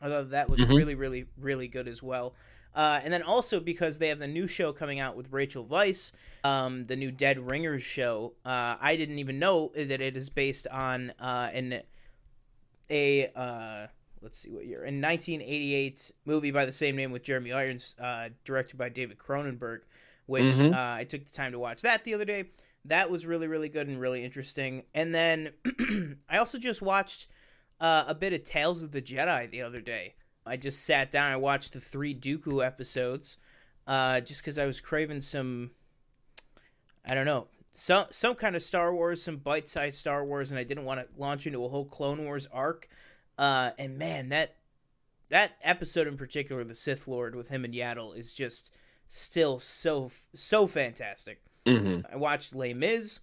I 0.00 0.08
thought 0.08 0.30
that 0.30 0.48
was 0.48 0.58
mm-hmm. 0.58 0.72
really, 0.72 0.94
really, 0.94 1.26
really 1.38 1.68
good 1.68 1.86
as 1.86 2.02
well. 2.02 2.34
Uh, 2.74 3.00
and 3.04 3.12
then 3.12 3.22
also 3.22 3.60
because 3.60 3.98
they 3.98 4.08
have 4.08 4.18
the 4.18 4.26
new 4.26 4.46
show 4.46 4.72
coming 4.72 4.98
out 4.98 5.16
with 5.16 5.30
Rachel 5.30 5.64
Weisz, 5.64 6.12
um, 6.42 6.86
the 6.86 6.96
new 6.96 7.10
Dead 7.10 7.38
Ringers 7.38 7.82
show. 7.82 8.32
Uh, 8.44 8.76
I 8.80 8.96
didn't 8.96 9.18
even 9.18 9.38
know 9.38 9.72
that 9.74 10.00
it 10.00 10.16
is 10.16 10.30
based 10.30 10.66
on 10.68 11.12
uh, 11.20 11.50
an 11.52 11.82
a 12.90 13.26
uh, 13.36 13.86
let's 14.20 14.38
see 14.38 14.50
what 14.50 14.66
year 14.66 14.84
in 14.84 15.00
1988 15.00 16.12
movie 16.24 16.50
by 16.50 16.64
the 16.64 16.72
same 16.72 16.96
name 16.96 17.12
with 17.12 17.22
Jeremy 17.22 17.52
Irons, 17.52 17.94
uh, 18.00 18.30
directed 18.44 18.76
by 18.76 18.88
David 18.88 19.18
Cronenberg, 19.18 19.80
which 20.26 20.54
mm-hmm. 20.54 20.74
Uh, 20.74 20.94
I 20.94 21.04
took 21.04 21.24
the 21.24 21.32
time 21.32 21.52
to 21.52 21.58
watch 21.58 21.82
that 21.82 22.04
the 22.04 22.14
other 22.14 22.24
day. 22.24 22.46
That 22.86 23.10
was 23.10 23.26
really 23.26 23.48
really 23.48 23.68
good 23.68 23.86
and 23.86 24.00
really 24.00 24.24
interesting. 24.24 24.84
And 24.94 25.14
then 25.14 25.50
I 26.28 26.38
also 26.38 26.58
just 26.58 26.80
watched 26.80 27.28
a 27.80 28.14
bit 28.14 28.32
of 28.32 28.44
Tales 28.44 28.82
of 28.82 28.92
the 28.92 29.02
Jedi 29.02 29.50
the 29.50 29.60
other 29.60 29.80
day. 29.80 30.14
I 30.44 30.56
just 30.56 30.84
sat 30.84 31.10
down. 31.10 31.30
I 31.30 31.36
watched 31.36 31.72
the 31.72 31.80
three 31.80 32.14
Dooku 32.14 32.64
episodes, 32.64 33.36
uh, 33.86 34.20
just 34.20 34.42
because 34.42 34.58
I 34.58 34.66
was 34.66 34.80
craving 34.80 35.20
some. 35.20 35.70
I 37.04 37.14
don't 37.14 37.26
know 37.26 37.48
some 37.72 38.06
some 38.10 38.34
kind 38.34 38.54
of 38.54 38.62
Star 38.62 38.94
Wars, 38.94 39.22
some 39.22 39.36
bite-sized 39.36 39.98
Star 39.98 40.24
Wars, 40.24 40.50
and 40.50 40.58
I 40.58 40.64
didn't 40.64 40.84
want 40.84 41.00
to 41.00 41.06
launch 41.20 41.46
into 41.46 41.64
a 41.64 41.68
whole 41.68 41.86
Clone 41.86 42.24
Wars 42.24 42.48
arc. 42.52 42.88
Uh, 43.38 43.70
and 43.78 43.98
man, 43.98 44.28
that 44.28 44.56
that 45.30 45.52
episode 45.62 46.06
in 46.06 46.16
particular, 46.16 46.64
the 46.64 46.74
Sith 46.74 47.08
Lord 47.08 47.34
with 47.34 47.48
him 47.48 47.64
and 47.64 47.74
Yaddle, 47.74 48.16
is 48.16 48.32
just 48.32 48.74
still 49.08 49.58
so 49.58 50.10
so 50.34 50.66
fantastic. 50.66 51.40
Mm-hmm. 51.64 52.12
I 52.12 52.16
watched 52.16 52.54
Les 52.54 52.74
Mis. 52.74 53.20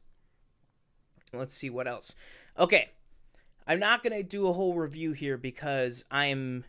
Let's 1.32 1.54
see 1.54 1.70
what 1.70 1.88
else. 1.88 2.16
Okay, 2.58 2.90
I'm 3.68 3.80
not 3.80 4.04
gonna 4.04 4.24
do 4.24 4.48
a 4.48 4.54
whole 4.54 4.74
review 4.74 5.12
here 5.12 5.38
because 5.38 6.04
I'm 6.10 6.66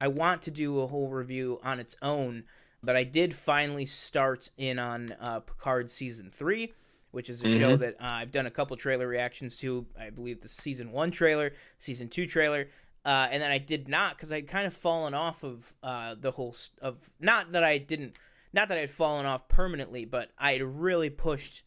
I 0.00 0.08
want 0.08 0.42
to 0.42 0.50
do 0.50 0.80
a 0.80 0.86
whole 0.86 1.08
review 1.08 1.60
on 1.62 1.80
its 1.80 1.96
own, 2.02 2.44
but 2.82 2.96
I 2.96 3.04
did 3.04 3.34
finally 3.34 3.86
start 3.86 4.50
in 4.56 4.78
on 4.78 5.14
uh, 5.20 5.40
Picard 5.40 5.90
season 5.90 6.30
three, 6.30 6.72
which 7.10 7.30
is 7.30 7.42
a 7.42 7.46
mm-hmm. 7.46 7.58
show 7.58 7.76
that 7.76 7.94
uh, 7.94 8.04
I've 8.04 8.30
done 8.30 8.46
a 8.46 8.50
couple 8.50 8.76
trailer 8.76 9.08
reactions 9.08 9.56
to. 9.58 9.86
I 9.98 10.10
believe 10.10 10.42
the 10.42 10.48
season 10.48 10.92
one 10.92 11.10
trailer, 11.10 11.52
season 11.78 12.08
two 12.08 12.26
trailer, 12.26 12.68
uh, 13.04 13.28
and 13.30 13.42
then 13.42 13.50
I 13.50 13.58
did 13.58 13.88
not 13.88 14.16
because 14.16 14.32
I'd 14.32 14.48
kind 14.48 14.66
of 14.66 14.74
fallen 14.74 15.14
off 15.14 15.44
of 15.44 15.74
uh, 15.82 16.14
the 16.20 16.32
whole 16.32 16.52
st- 16.52 16.78
of 16.80 17.08
not 17.20 17.52
that 17.52 17.64
I 17.64 17.78
didn't, 17.78 18.16
not 18.52 18.68
that 18.68 18.78
I'd 18.78 18.90
fallen 18.90 19.26
off 19.26 19.48
permanently, 19.48 20.04
but 20.04 20.30
I'd 20.38 20.62
really 20.62 21.10
pushed 21.10 21.62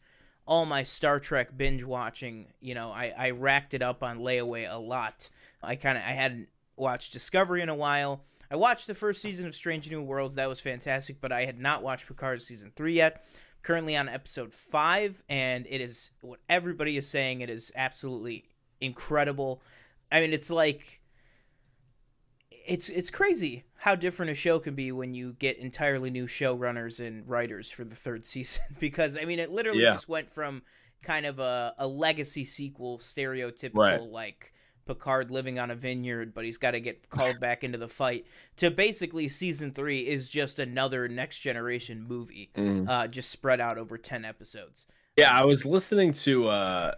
all 0.46 0.66
my 0.66 0.82
Star 0.82 1.18
Trek 1.18 1.56
binge 1.56 1.82
watching. 1.82 2.48
You 2.60 2.74
know, 2.74 2.90
I 2.92 3.12
I 3.16 3.30
racked 3.30 3.74
it 3.74 3.82
up 3.82 4.02
on 4.02 4.18
layaway 4.18 4.70
a 4.70 4.78
lot. 4.78 5.30
I 5.62 5.76
kind 5.76 5.98
of 5.98 6.04
I 6.04 6.12
had 6.12 6.46
watched 6.80 7.12
Discovery 7.12 7.60
in 7.62 7.68
a 7.68 7.74
while. 7.74 8.24
I 8.50 8.56
watched 8.56 8.86
the 8.88 8.94
first 8.94 9.22
season 9.22 9.46
of 9.46 9.54
Strange 9.54 9.88
New 9.90 10.02
Worlds. 10.02 10.34
That 10.34 10.48
was 10.48 10.58
fantastic, 10.58 11.20
but 11.20 11.30
I 11.30 11.44
had 11.44 11.60
not 11.60 11.82
watched 11.84 12.06
Picard 12.08 12.42
season 12.42 12.72
three 12.74 12.94
yet. 12.94 13.24
Currently 13.62 13.94
on 13.96 14.08
episode 14.08 14.54
five, 14.54 15.22
and 15.28 15.66
it 15.68 15.80
is 15.82 16.10
what 16.22 16.40
everybody 16.48 16.96
is 16.96 17.06
saying. 17.06 17.42
It 17.42 17.50
is 17.50 17.70
absolutely 17.76 18.46
incredible. 18.80 19.62
I 20.10 20.20
mean, 20.20 20.32
it's 20.32 20.50
like 20.50 21.02
it's 22.50 22.88
it's 22.88 23.10
crazy 23.10 23.64
how 23.76 23.94
different 23.94 24.30
a 24.30 24.34
show 24.34 24.58
can 24.58 24.74
be 24.74 24.92
when 24.92 25.14
you 25.14 25.32
get 25.34 25.58
entirely 25.58 26.10
new 26.10 26.26
showrunners 26.26 27.04
and 27.04 27.28
writers 27.28 27.70
for 27.70 27.84
the 27.84 27.94
third 27.96 28.24
season 28.32 28.62
because 28.78 29.16
I 29.20 29.24
mean 29.24 29.38
it 29.38 29.50
literally 29.50 29.82
Yeah. 29.82 29.92
just 29.92 30.08
went 30.08 30.30
from 30.30 30.62
kind 31.02 31.24
of 31.26 31.38
a, 31.38 31.74
a 31.78 31.86
legacy 31.86 32.44
sequel 32.44 32.98
stereotypical 32.98 33.74
Right. 33.74 34.00
like 34.02 34.52
Picard 34.94 35.30
living 35.30 35.58
on 35.58 35.70
a 35.70 35.74
vineyard 35.74 36.34
but 36.34 36.44
he's 36.44 36.58
got 36.58 36.72
to 36.72 36.80
get 36.80 37.08
called 37.10 37.38
back 37.46 37.62
into 37.62 37.78
the 37.78 37.88
fight 37.88 38.26
to 38.56 38.70
basically 38.70 39.28
season 39.28 39.72
3 39.72 40.00
is 40.00 40.30
just 40.30 40.58
another 40.58 41.06
next 41.08 41.38
generation 41.40 42.02
movie 42.06 42.50
Mm. 42.56 42.88
uh 42.88 43.06
just 43.06 43.30
spread 43.30 43.60
out 43.60 43.78
over 43.78 43.96
10 43.96 44.24
episodes. 44.24 44.86
Yeah, 45.16 45.30
I 45.30 45.44
was 45.44 45.64
listening 45.64 46.12
to 46.24 46.48
uh 46.48 46.94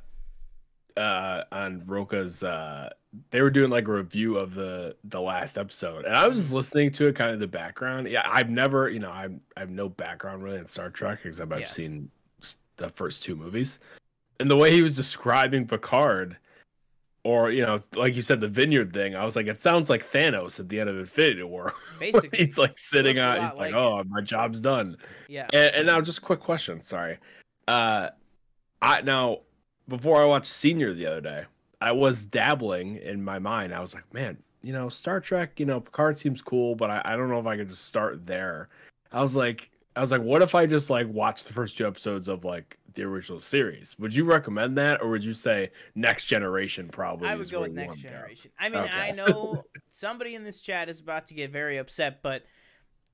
uh 0.97 1.45
on 1.51 1.83
Roka's 1.87 2.43
uh 2.43 2.91
they 3.31 3.41
were 3.43 3.51
doing 3.51 3.71
like 3.71 3.89
a 3.89 3.93
review 3.93 4.37
of 4.37 4.55
the 4.55 4.97
the 5.05 5.21
last 5.21 5.57
episode 5.59 6.05
and 6.05 6.15
I 6.17 6.29
was 6.29 6.39
just 6.41 6.53
listening 6.53 6.91
to 6.93 7.09
it 7.09 7.15
kind 7.15 7.33
of 7.33 7.41
the 7.41 7.47
background. 7.47 8.09
Yeah, 8.09 8.23
I've 8.27 8.49
never, 8.51 8.89
you 8.89 8.99
know, 9.01 9.11
I'm 9.11 9.41
I 9.57 9.61
have 9.61 9.71
no 9.71 9.89
background 9.89 10.43
really 10.43 10.59
in 10.59 10.67
Star 10.67 10.91
Trek 10.91 11.21
except 11.25 11.53
I've 11.53 11.61
Yeah. 11.61 11.67
seen 11.69 12.11
the 12.79 12.89
first 12.91 13.23
two 13.23 13.37
movies. 13.37 13.81
And 14.41 14.51
the 14.51 14.57
way 14.57 14.73
he 14.73 14.83
was 14.83 14.97
describing 14.97 15.67
Picard 15.69 16.37
or 17.25 17.51
you 17.51 17.65
know, 17.65 17.81
like 17.95 18.17
you 18.17 18.23
said 18.23 18.41
the 18.41 18.49
vineyard 18.49 18.93
thing, 18.93 19.15
I 19.15 19.25
was 19.25 19.37
like 19.37 19.47
it 19.47 19.61
sounds 19.61 19.89
like 19.89 20.05
Thanos 20.05 20.59
at 20.59 20.69
the 20.69 20.81
end 20.81 20.91
of 20.91 20.99
Infinity 20.99 21.45
War. 21.45 21.73
Basically. 22.01 22.39
he's 22.39 22.59
like 22.59 22.79
sitting 22.79 23.21
on 23.21 23.41
he's 23.41 23.51
like, 23.53 23.73
like 23.73 23.75
"Oh, 23.75 24.03
my 24.09 24.21
job's 24.21 24.61
done." 24.61 24.97
yeah. 25.29 25.47
And, 25.53 25.75
and 25.75 25.87
now, 25.87 26.01
just 26.01 26.19
a 26.19 26.23
quick 26.23 26.41
question. 26.41 26.83
Sorry. 26.83 27.19
Uh, 27.69 28.09
I 28.81 29.03
now 29.03 29.41
before 29.89 30.21
I 30.21 30.25
watched 30.25 30.47
Senior 30.47 30.93
the 30.93 31.07
other 31.07 31.21
day, 31.21 31.45
I 31.81 31.93
was 31.93 32.25
dabbling 32.25 32.97
in 32.97 33.23
my 33.23 33.39
mind. 33.39 33.75
I 33.75 33.81
was 33.81 33.95
like, 33.95 34.13
man, 34.13 34.39
you 34.63 34.73
know, 34.73 34.89
Star 34.89 35.21
Trek. 35.21 35.61
You 35.61 35.67
know, 35.67 35.81
Picard 35.81 36.19
seems 36.19 36.43
cool, 36.43 36.75
but 36.75 36.91
I, 36.91 37.03
I 37.05 37.17
don't 37.17 37.29
know 37.29 37.41
if 37.41 37.47
I 37.47 37.57
could 37.57 37.69
just 37.69 37.85
start 37.85 38.27
there. 38.27 38.69
I 39.13 39.21
was 39.21 39.37
like, 39.37 39.71
I 39.95 40.01
was 40.01 40.11
like, 40.11 40.23
what 40.23 40.43
if 40.43 40.55
I 40.55 40.67
just 40.67 40.91
like 40.91 41.09
watch 41.09 41.45
the 41.45 41.53
first 41.53 41.77
two 41.77 41.87
episodes 41.87 42.29
of 42.29 42.45
like 42.45 42.79
the 42.95 43.03
original 43.05 43.41
series? 43.41 43.99
Would 43.99 44.15
you 44.15 44.25
recommend 44.25 44.77
that, 44.79 45.03
or 45.03 45.09
would 45.11 45.25
you 45.25 45.35
say 45.35 45.71
Next 45.95 46.25
Generation? 46.25 46.89
Probably. 46.89 47.29
I 47.29 47.35
would 47.35 47.51
go 47.51 47.61
with 47.61 47.73
next 47.73 48.01
generation. 48.01 48.51
I 48.59 48.69
mean, 48.69 48.89
I 48.93 49.11
know 49.17 49.65
somebody 49.91 50.35
in 50.35 50.45
this 50.45 50.61
chat 50.61 50.89
is 50.89 51.01
about 51.01 51.27
to 51.29 51.35
get 51.35 51.51
very 51.51 51.79
upset, 51.79 52.23
but 52.23 52.45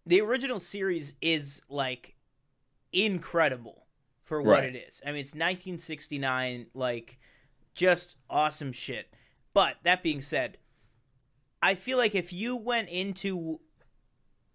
the 0.06 0.20
original 0.20 0.60
series 0.60 1.14
is 1.20 1.62
like 1.68 2.14
incredible 2.92 3.86
for 4.20 4.40
what 4.42 4.60
Right. 4.60 4.74
it 4.74 4.84
is. 4.88 5.00
I 5.04 5.10
mean, 5.12 5.20
it's 5.20 5.32
1969, 5.34 6.66
like 6.74 7.18
just 7.74 8.16
awesome 8.28 8.72
shit. 8.72 9.12
But 9.54 9.76
that 9.82 10.02
being 10.02 10.20
said, 10.20 10.58
I 11.62 11.74
feel 11.74 11.98
like 11.98 12.14
if 12.14 12.32
you 12.32 12.56
went 12.56 12.88
into 12.88 13.60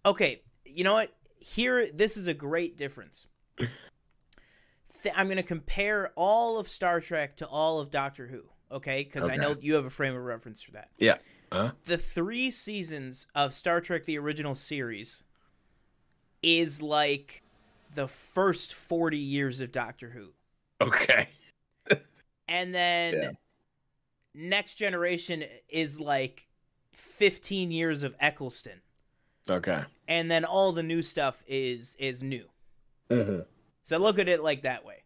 okay, 0.06 0.42
you 0.64 0.84
know 0.84 0.94
what? 0.94 1.14
Here, 1.38 1.88
this 1.92 2.16
is 2.16 2.26
a 2.26 2.34
great 2.34 2.76
difference. 2.76 3.26
Th- 5.04 5.14
I'm 5.16 5.26
going 5.26 5.36
to 5.36 5.42
compare 5.42 6.12
all 6.16 6.58
of 6.58 6.68
Star 6.68 7.00
Trek 7.00 7.36
to 7.36 7.46
all 7.46 7.78
of 7.78 7.90
Doctor 7.90 8.26
Who, 8.26 8.42
okay? 8.72 9.04
Because 9.04 9.28
I 9.28 9.36
know 9.36 9.54
you 9.60 9.74
have 9.74 9.84
a 9.84 9.90
frame 9.90 10.16
of 10.16 10.22
reference 10.24 10.62
for 10.62 10.72
that. 10.72 10.88
Yeah. 10.98 11.18
Huh? 11.52 11.72
The 11.84 11.98
three 11.98 12.50
seasons 12.50 13.26
of 13.34 13.54
Star 13.54 13.80
Trek, 13.80 14.04
the 14.04 14.18
original 14.18 14.56
series, 14.56 15.22
is 16.42 16.82
like 16.82 17.42
the 17.94 18.08
first 18.08 18.74
40 18.74 19.16
years 19.16 19.60
of 19.60 19.70
Doctor 19.70 20.10
Who. 20.10 20.30
Okay. 20.80 21.28
And 22.46 22.74
then 22.74 23.14
Yeah. 23.14 23.30
Next 24.34 24.74
Generation 24.74 25.44
is 25.68 25.98
like 25.98 26.46
15 26.92 27.70
years 27.70 28.02
of 28.02 28.14
Eccleston. 28.20 28.82
Okay. 29.48 29.84
And 30.08 30.30
then 30.30 30.44
all 30.44 30.72
the 30.72 30.82
new 30.82 31.00
stuff 31.02 31.42
is 31.46 31.96
is 31.98 32.22
new. 32.22 32.44
Mm-hmm. 33.10 33.40
So 33.84 33.98
look 33.98 34.18
at 34.18 34.28
it 34.28 34.42
like 34.42 34.62
that 34.62 34.84
way. 34.84 35.04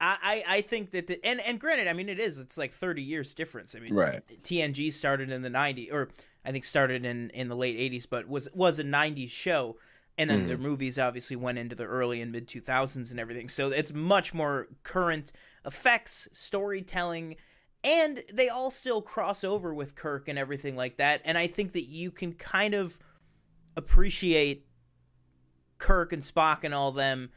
I, 0.00 0.16
I, 0.22 0.56
I 0.56 0.60
think 0.60 0.90
that 0.90 1.08
the, 1.08 1.24
and 1.24 1.40
and 1.40 1.58
granted, 1.58 1.88
I 1.88 1.92
mean 1.92 2.08
it 2.08 2.20
is 2.20 2.38
it's 2.38 2.56
like 2.56 2.72
30 2.72 3.02
years 3.02 3.34
difference. 3.34 3.74
I 3.74 3.80
mean 3.80 3.94
Right. 3.94 4.22
TNG 4.42 4.92
started 4.92 5.30
in 5.30 5.42
the 5.42 5.50
90s 5.50 5.92
or 5.92 6.10
I 6.44 6.52
think 6.52 6.64
started 6.64 7.04
in 7.04 7.30
in 7.30 7.48
the 7.48 7.56
late 7.56 7.76
80s 7.76 8.06
but 8.08 8.28
was 8.28 8.48
was 8.54 8.78
a 8.78 8.84
90s 8.84 9.30
show 9.30 9.76
and 10.18 10.28
then 10.28 10.46
the 10.46 10.56
mm. 10.56 10.60
movies 10.60 10.98
obviously 10.98 11.36
went 11.36 11.58
into 11.58 11.74
the 11.74 11.86
early 11.86 12.20
and 12.20 12.30
mid 12.30 12.46
2000s 12.46 13.10
and 13.10 13.18
everything. 13.18 13.48
So 13.48 13.70
it's 13.70 13.94
much 13.94 14.34
more 14.34 14.68
current 14.82 15.32
effects, 15.64 16.28
storytelling 16.32 17.36
and 17.84 18.22
they 18.32 18.48
all 18.48 18.70
still 18.70 19.02
cross 19.02 19.42
over 19.42 19.74
with 19.74 19.94
Kirk 19.94 20.28
and 20.28 20.38
everything 20.38 20.76
like 20.76 20.98
that. 20.98 21.20
And 21.24 21.36
I 21.36 21.46
think 21.46 21.72
that 21.72 21.86
you 21.86 22.10
can 22.10 22.32
kind 22.32 22.74
of 22.74 22.98
appreciate 23.76 24.66
Kirk 25.78 26.12
and 26.12 26.22
Spock 26.22 26.62
and 26.62 26.74
all 26.74 26.92
them. 26.92 27.30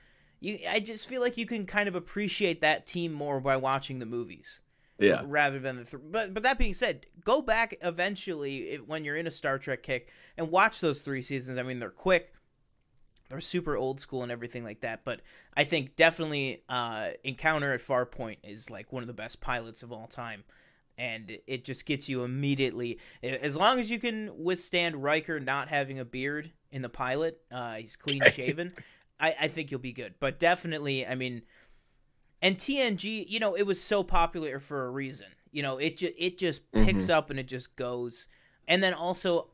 You, 0.46 0.60
I 0.70 0.80
just 0.80 1.08
feel 1.08 1.22
like 1.22 1.38
you 1.38 1.46
can 1.46 1.66
kind 1.66 1.88
of 1.88 1.96
appreciate 1.96 2.62
that 2.62 2.86
team 2.86 3.12
more 3.14 3.40
by 3.40 3.58
watching 3.58 4.00
the 4.00 4.06
movies 4.06 4.62
Yeah. 5.00 5.24
rather 5.26 5.60
than 5.60 5.78
the. 5.78 5.86
Th- 5.86 6.04
but 6.12 6.34
but 6.34 6.44
that 6.44 6.58
being 6.58 6.74
said, 6.74 7.06
go 7.24 7.42
back 7.42 7.76
eventually 7.82 8.76
when 8.86 9.04
you're 9.06 9.18
in 9.18 9.28
a 9.28 9.32
Star 9.32 9.58
Trek 9.58 9.82
kick 9.84 10.10
and 10.38 10.52
watch 10.52 10.80
those 10.82 11.02
three 11.02 11.22
seasons. 11.22 11.58
I 11.58 11.64
mean, 11.64 11.80
they're 11.80 11.90
quick. 11.90 12.32
They're 13.30 13.42
super 13.42 13.76
old 13.76 14.00
school 14.00 14.22
and 14.22 14.32
everything 14.32 14.64
like 14.64 14.82
that, 14.82 15.04
but 15.04 15.22
I 15.58 15.64
think 15.64 15.96
definitely 15.96 16.62
uh, 16.70 17.10
Encounter 17.24 17.74
at 17.74 17.80
Farpoint 17.82 18.38
is 18.44 18.70
like 18.70 18.94
one 18.94 19.02
of 19.02 19.08
the 19.08 19.16
best 19.16 19.42
pilots 19.42 19.82
of 19.82 19.92
all 19.92 20.06
time, 20.06 20.44
and 20.96 21.40
it 21.48 21.66
just 21.66 21.88
gets 21.88 22.08
you 22.08 22.24
immediately. 22.24 23.00
As 23.24 23.58
long 23.58 23.80
as 23.80 23.90
you 23.90 23.98
can 23.98 24.32
withstand 24.44 25.02
Riker 25.02 25.40
not 25.40 25.70
having 25.70 25.98
a 25.98 26.06
beard 26.06 26.52
in 26.72 26.84
the 26.84 26.90
pilot, 26.90 27.42
uh, 27.52 27.78
he's 27.78 27.96
clean 27.96 28.22
shaven. 28.32 28.72
I, 29.20 29.36
I 29.42 29.48
think 29.48 29.72
you'll 29.72 29.80
be 29.80 29.94
good, 29.94 30.16
but 30.20 30.40
definitely, 30.40 31.06
I 31.08 31.16
mean, 31.16 31.44
and 32.42 32.58
TNG, 32.58 33.26
you 33.28 33.40
know, 33.40 33.56
it 33.56 33.64
was 33.66 33.82
so 33.82 34.04
popular 34.04 34.60
for 34.60 34.86
a 34.86 34.90
reason. 34.90 35.28
You 35.52 35.64
know, 35.64 35.78
it 35.78 35.98
just 35.98 36.14
it 36.18 36.38
just 36.38 36.70
picks 36.74 37.10
up 37.10 37.30
and 37.30 37.40
it 37.40 37.48
just 37.48 37.76
goes. 37.76 38.28
And 38.68 38.84
then 38.84 38.94
also, 38.94 39.48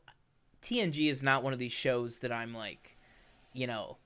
TNG 0.62 1.08
is 1.08 1.22
not 1.22 1.42
one 1.44 1.52
of 1.52 1.58
these 1.60 1.72
shows 1.72 2.18
that 2.20 2.32
I'm 2.32 2.52
like, 2.52 2.96
you 3.52 3.66
know, 3.68 3.98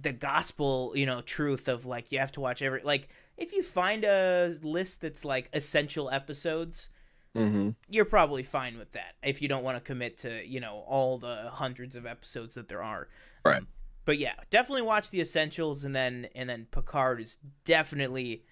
the 0.00 0.12
gospel, 0.12 0.92
you 0.94 1.06
know, 1.06 1.20
truth 1.20 1.68
of 1.68 1.84
like 1.86 2.10
you 2.12 2.18
have 2.18 2.32
to 2.32 2.40
watch 2.40 2.62
every 2.62 2.82
like 2.82 3.08
if 3.36 3.52
you 3.52 3.62
find 3.62 4.04
a 4.04 4.54
list 4.62 5.00
that's 5.00 5.24
like 5.24 5.50
essential 5.52 6.10
episodes, 6.10 6.88
Mm-hmm. 7.36 7.70
you're 7.90 8.04
probably 8.04 8.44
fine 8.44 8.78
with 8.78 8.92
that 8.92 9.16
if 9.24 9.42
you 9.42 9.48
don't 9.48 9.64
want 9.64 9.76
to 9.76 9.80
commit 9.80 10.18
to 10.18 10.46
you 10.46 10.60
know 10.60 10.84
all 10.86 11.18
the 11.18 11.50
hundreds 11.50 11.96
of 11.96 12.06
episodes 12.06 12.54
that 12.54 12.68
there 12.68 12.80
are 12.80 13.08
Right. 13.44 13.58
Um, 13.58 13.66
but 14.04 14.18
yeah 14.18 14.34
definitely 14.50 14.82
watch 14.82 15.10
the 15.10 15.20
essentials 15.20 15.84
and 15.84 15.94
then 15.94 16.28
and 16.34 16.48
then 16.48 16.66
picard 16.70 17.20
is 17.20 17.38
definitely 17.64 18.44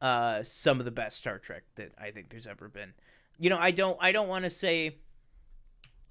uh 0.00 0.42
some 0.42 0.78
of 0.78 0.84
the 0.84 0.90
best 0.90 1.18
star 1.18 1.38
trek 1.38 1.62
that 1.76 1.92
i 2.00 2.10
think 2.10 2.28
there's 2.30 2.46
ever 2.46 2.68
been 2.68 2.92
you 3.38 3.50
know 3.50 3.58
i 3.58 3.70
don't 3.70 3.96
i 4.00 4.12
don't 4.12 4.28
want 4.28 4.44
to 4.44 4.50
say 4.50 4.96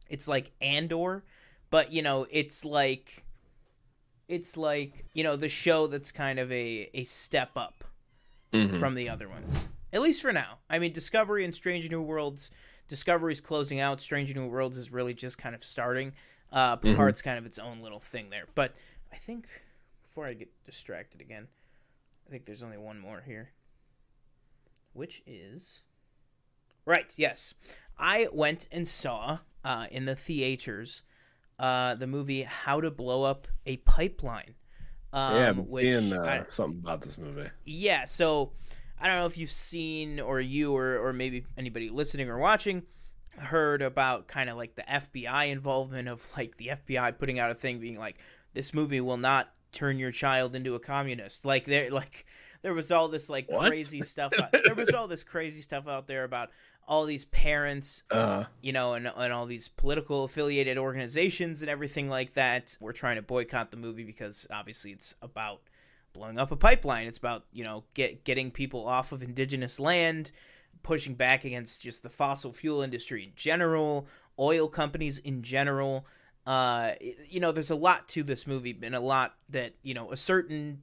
it's 0.09 0.27
like 0.27 0.51
andor 0.61 1.23
but 1.69 1.91
you 1.91 2.01
know 2.01 2.25
it's 2.31 2.63
like 2.65 3.23
it's 4.27 4.57
like 4.57 5.05
you 5.13 5.23
know 5.23 5.35
the 5.35 5.49
show 5.49 5.87
that's 5.87 6.11
kind 6.11 6.39
of 6.39 6.51
a 6.51 6.89
a 6.93 7.03
step 7.03 7.51
up 7.55 7.83
Mhm. 8.53 8.79
from 8.79 8.95
the 8.95 9.09
other 9.09 9.27
ones. 9.27 9.67
At 9.91 10.01
least 10.01 10.21
for 10.21 10.31
now. 10.31 10.59
I 10.69 10.79
mean, 10.79 10.93
Discovery 10.93 11.43
and 11.43 11.53
Strange 11.53 11.91
New 11.91 12.01
Worlds. 12.01 12.49
Discovery's 12.87 13.41
closing 13.41 13.81
out. 13.81 13.99
Strange 13.99 14.33
New 14.33 14.47
Worlds 14.47 14.77
is 14.77 14.89
really 14.89 15.13
just 15.13 15.37
kind 15.37 15.53
of 15.53 15.65
starting. 15.65 16.13
Uh, 16.51 16.75
Picard's 16.77 17.21
kind 17.21 17.37
of 17.37 17.45
its 17.45 17.59
own 17.59 17.81
little 17.81 17.99
thing 17.99 18.29
there. 18.29 18.45
But 18.55 18.75
I 19.11 19.17
think 19.17 19.47
before 20.03 20.25
I 20.25 20.33
get 20.33 20.49
distracted 20.65 21.21
again, 21.21 21.47
I 22.27 22.29
think 22.31 22.45
there's 22.45 22.63
only 22.63 22.77
one 22.77 22.99
more 22.99 23.21
here, 23.25 23.51
which 24.93 25.21
is 25.25 25.83
right. 26.85 27.13
Yes, 27.17 27.53
I 27.97 28.27
went 28.31 28.67
and 28.71 28.87
saw 28.87 29.39
uh, 29.63 29.87
in 29.91 30.05
the 30.05 30.15
theaters 30.15 31.03
uh, 31.59 31.95
the 31.95 32.07
movie 32.07 32.43
How 32.43 32.81
to 32.81 32.91
Blow 32.91 33.23
Up 33.23 33.47
a 33.65 33.77
Pipeline. 33.77 34.55
Um, 35.13 35.35
yeah, 35.35 35.51
been 35.53 35.65
which 35.65 35.93
seeing 35.93 36.13
uh, 36.13 36.21
I- 36.23 36.43
something 36.43 36.79
about 36.79 37.01
this 37.01 37.17
movie. 37.17 37.49
yeah, 37.65 38.05
so 38.05 38.51
I 38.99 39.07
don't 39.07 39.17
know 39.19 39.25
if 39.25 39.37
you've 39.37 39.51
seen 39.51 40.19
or 40.19 40.39
you 40.39 40.73
or, 40.75 40.97
or 40.97 41.13
maybe 41.13 41.45
anybody 41.57 41.89
listening 41.89 42.29
or 42.29 42.37
watching 42.39 42.83
heard 43.37 43.81
about 43.81 44.27
kind 44.27 44.49
of 44.49 44.57
like 44.57 44.75
the 44.75 44.83
FBI 44.83 45.49
involvement 45.49 46.07
of 46.07 46.25
like 46.37 46.57
the 46.57 46.67
FBI 46.69 47.17
putting 47.17 47.39
out 47.39 47.51
a 47.51 47.55
thing 47.55 47.79
being 47.79 47.97
like 47.97 48.17
this 48.53 48.73
movie 48.73 49.01
will 49.01 49.17
not 49.17 49.51
turn 49.71 49.99
your 49.99 50.11
child 50.11 50.55
into 50.55 50.75
a 50.75 50.79
communist. 50.79 51.45
Like 51.45 51.65
there 51.65 51.89
like 51.89 52.25
there 52.63 52.73
was 52.73 52.91
all 52.91 53.07
this 53.07 53.29
like 53.29 53.49
What? 53.49 53.67
crazy 53.69 54.01
stuff 54.13 54.33
out, 54.41 54.51
there 54.65 54.75
was 54.75 54.89
all 54.89 55.07
this 55.07 55.23
crazy 55.23 55.61
stuff 55.61 55.87
out 55.87 56.07
there 56.07 56.23
about 56.23 56.49
all 56.87 57.05
these 57.05 57.25
parents 57.25 58.03
Uh, 58.09 58.45
you 58.61 58.71
know, 58.71 58.93
and, 58.93 59.11
and 59.13 59.33
all 59.33 59.45
these 59.45 59.67
political 59.67 60.23
affiliated 60.23 60.77
organizations 60.77 61.61
and 61.61 61.69
everything 61.69 62.07
like 62.09 62.33
that. 62.33 62.77
We're 62.79 62.93
trying 62.93 63.17
to 63.17 63.21
boycott 63.21 63.71
the 63.71 63.77
movie 63.77 64.05
because 64.05 64.47
obviously 64.49 64.91
it's 64.91 65.13
about 65.21 65.61
blowing 66.13 66.39
up 66.39 66.49
a 66.51 66.55
pipeline. 66.55 67.05
It's 67.05 67.17
about, 67.17 67.43
you 67.51 67.63
know, 67.65 67.83
get 67.93 68.23
getting 68.23 68.51
people 68.51 68.87
off 68.87 69.11
of 69.11 69.21
indigenous 69.21 69.79
land, 69.81 70.31
pushing 70.83 71.15
back 71.15 71.45
against 71.45 71.81
just 71.81 72.03
the 72.03 72.09
fossil 72.09 72.53
fuel 72.53 72.81
industry 72.81 73.23
in 73.23 73.31
general, 73.35 74.07
oil 74.39 74.67
companies 74.67 75.19
in 75.19 75.41
general. 75.41 76.05
Uh, 76.45 76.93
you 77.27 77.39
know, 77.39 77.51
there's 77.51 77.69
a 77.69 77.75
lot 77.75 78.07
to 78.07 78.23
this 78.23 78.47
movie, 78.47 78.77
and 78.81 78.95
a 78.95 78.99
lot 78.99 79.35
that 79.49 79.73
you 79.83 79.93
know 79.93 80.11
a 80.11 80.17
certain 80.17 80.81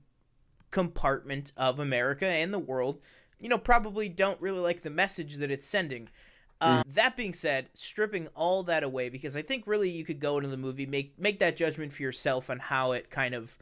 compartment 0.71 1.53
of 1.57 1.79
America 1.79 2.27
and 2.27 2.53
the 2.53 2.59
world, 2.59 3.01
you 3.39 3.49
know, 3.49 3.57
probably 3.57 4.09
don't 4.09 4.41
really 4.41 4.59
like 4.59 4.83
the 4.83 4.91
message 4.91 5.37
that 5.37 5.51
it's 5.51 5.67
sending. 5.67 6.09
Uh, 6.61 6.83
mm. 6.83 6.95
That 6.95 7.17
being 7.17 7.35
said, 7.35 7.71
stripping 7.75 8.29
all 8.35 8.63
that 8.65 8.83
away 8.83 9.09
because 9.09 9.37
I 9.37 9.43
think 9.43 9.67
really 9.67 9.89
you 9.89 10.05
could 10.05 10.19
go 10.19 10.37
into 10.37 10.49
the 10.49 10.57
movie 10.57 10.87
make 10.87 11.19
make 11.19 11.39
that 11.39 11.57
judgment 11.57 11.93
for 11.93 12.03
yourself 12.03 12.51
on 12.51 12.59
how 12.59 12.93
it 12.93 13.11
kind 13.11 13.35
of. 13.35 13.59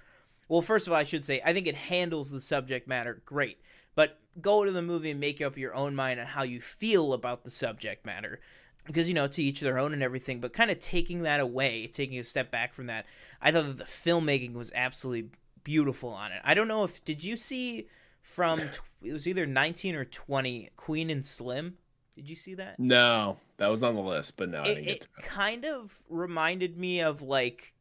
Well, 0.49 0.63
first 0.63 0.87
of 0.87 0.93
all, 0.93 0.99
I 0.99 1.05
should 1.05 1.25
say 1.25 1.41
I 1.45 1.53
think 1.53 1.67
it 1.67 1.75
handles 1.75 2.31
the 2.31 2.41
subject 2.41 2.89
matter 2.89 3.23
great, 3.25 3.61
but 3.95 4.19
go 4.41 4.65
to 4.65 4.73
the 4.73 4.83
movie 4.83 5.11
and 5.11 5.21
make 5.21 5.41
up 5.41 5.57
your 5.57 5.75
own 5.75 5.95
mind 5.95 6.19
on 6.19 6.27
how 6.27 6.43
you 6.43 6.61
feel 6.61 7.13
about 7.13 7.45
the 7.45 7.51
subject 7.51 8.07
matter 8.07 8.41
because 8.87 9.09
you 9.09 9.15
know 9.15 9.29
to 9.29 9.43
each 9.43 9.61
their 9.61 9.79
own 9.79 9.93
and 9.93 10.03
everything 10.03 10.41
but 10.41 10.53
kind 10.53 10.71
of 10.71 10.79
taking 10.79 11.23
that 11.23 11.41
away 11.41 11.87
taking 11.87 12.19
a 12.19 12.25
step 12.25 12.51
back 12.51 12.73
from 12.73 12.87
that 12.87 13.07
i 13.41 13.53
thought 13.53 13.67
that 13.67 13.79
the 13.79 13.85
filmmaking 13.85 14.55
was 14.55 14.73
absolutely 14.75 15.31
beautiful 15.65 16.11
on 16.11 16.33
it 16.33 16.41
i 16.45 16.55
don't 16.55 16.69
know 16.69 16.83
if 16.83 17.05
did 17.05 17.23
you 17.23 17.37
see 17.37 17.87
from 18.23 18.61
it 19.03 19.13
was 19.13 19.29
either 19.29 19.47
19 19.47 19.95
or 19.95 20.05
20 20.05 20.71
queen 20.77 21.11
and 21.11 21.27
slim 21.27 21.77
did 22.15 22.29
you 22.29 22.37
see 22.37 22.55
that? 22.55 22.79
No, 22.79 23.39
that 23.57 23.71
was 23.71 23.83
on 23.83 23.95
the 23.95 24.03
list, 24.03 24.37
but 24.37 24.51
no, 24.51 24.61
I 24.61 24.65
didn't 24.65 24.85
get 24.85 25.01
to 25.03 25.09
it. 25.19 25.25
kind 25.25 25.65
of 25.65 25.99
reminded 26.11 26.77
me 26.77 27.01
of 27.01 27.23
like 27.23 27.73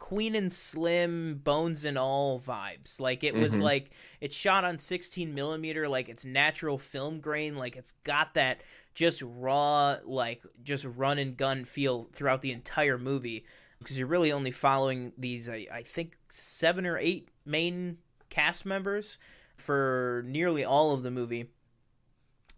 Queen 0.00 0.34
and 0.34 0.52
Slim, 0.52 1.36
Bones 1.44 1.84
and 1.84 1.96
All 1.96 2.40
vibes. 2.40 2.98
Like 2.98 3.22
it 3.22 3.34
was 3.36 3.54
mm-hmm. 3.54 3.62
like 3.62 3.90
it's 4.20 4.34
shot 4.36 4.64
on 4.64 4.80
16 4.80 5.32
millimeter, 5.32 5.88
like 5.88 6.08
it's 6.08 6.24
natural 6.24 6.78
film 6.78 7.20
grain, 7.20 7.56
like 7.56 7.76
it's 7.76 7.92
got 8.02 8.34
that 8.34 8.62
just 8.94 9.22
raw, 9.22 9.98
like 10.04 10.42
just 10.64 10.84
run 10.84 11.18
and 11.18 11.36
gun 11.36 11.64
feel 11.64 12.08
throughout 12.12 12.40
the 12.40 12.50
entire 12.50 12.98
movie. 12.98 13.44
Because 13.78 13.98
you're 13.98 14.08
really 14.08 14.32
only 14.32 14.50
following 14.50 15.12
these, 15.16 15.48
I, 15.48 15.66
I 15.72 15.82
think, 15.82 16.16
seven 16.28 16.86
or 16.86 16.98
eight 16.98 17.28
main 17.46 17.98
cast 18.30 18.66
members 18.66 19.18
for 19.56 20.24
nearly 20.26 20.64
all 20.64 20.92
of 20.92 21.02
the 21.02 21.10
movie 21.10 21.50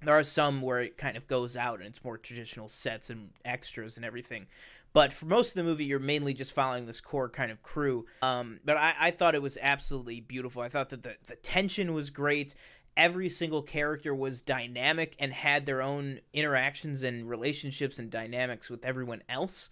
there 0.04 0.18
are 0.18 0.22
some 0.22 0.60
where 0.62 0.80
it 0.80 0.96
kind 0.96 1.16
of 1.16 1.26
goes 1.28 1.56
out 1.56 1.78
and 1.78 1.86
it's 1.86 2.02
more 2.04 2.18
traditional 2.18 2.68
sets 2.68 3.10
and 3.10 3.30
extras 3.44 3.96
and 3.96 4.04
everything. 4.04 4.46
But 4.92 5.12
for 5.12 5.26
most 5.26 5.50
of 5.50 5.54
the 5.54 5.62
movie, 5.62 5.84
you're 5.84 5.98
mainly 5.98 6.34
just 6.34 6.52
following 6.52 6.86
this 6.86 7.00
core 7.00 7.28
kind 7.28 7.50
of 7.50 7.62
crew. 7.62 8.06
Um, 8.20 8.60
but 8.64 8.76
I, 8.76 8.94
I 9.00 9.10
thought 9.10 9.34
it 9.34 9.42
was 9.42 9.56
absolutely 9.60 10.20
beautiful. 10.20 10.62
I 10.62 10.68
thought 10.68 10.90
that 10.90 11.02
the, 11.02 11.16
the 11.26 11.36
tension 11.36 11.94
was 11.94 12.10
great. 12.10 12.54
Every 12.94 13.30
single 13.30 13.62
character 13.62 14.14
was 14.14 14.42
dynamic 14.42 15.16
and 15.18 15.32
had 15.32 15.64
their 15.64 15.80
own 15.80 16.20
interactions 16.34 17.02
and 17.02 17.28
relationships 17.28 17.98
and 17.98 18.10
dynamics 18.10 18.68
with 18.68 18.84
everyone 18.84 19.22
else. 19.30 19.70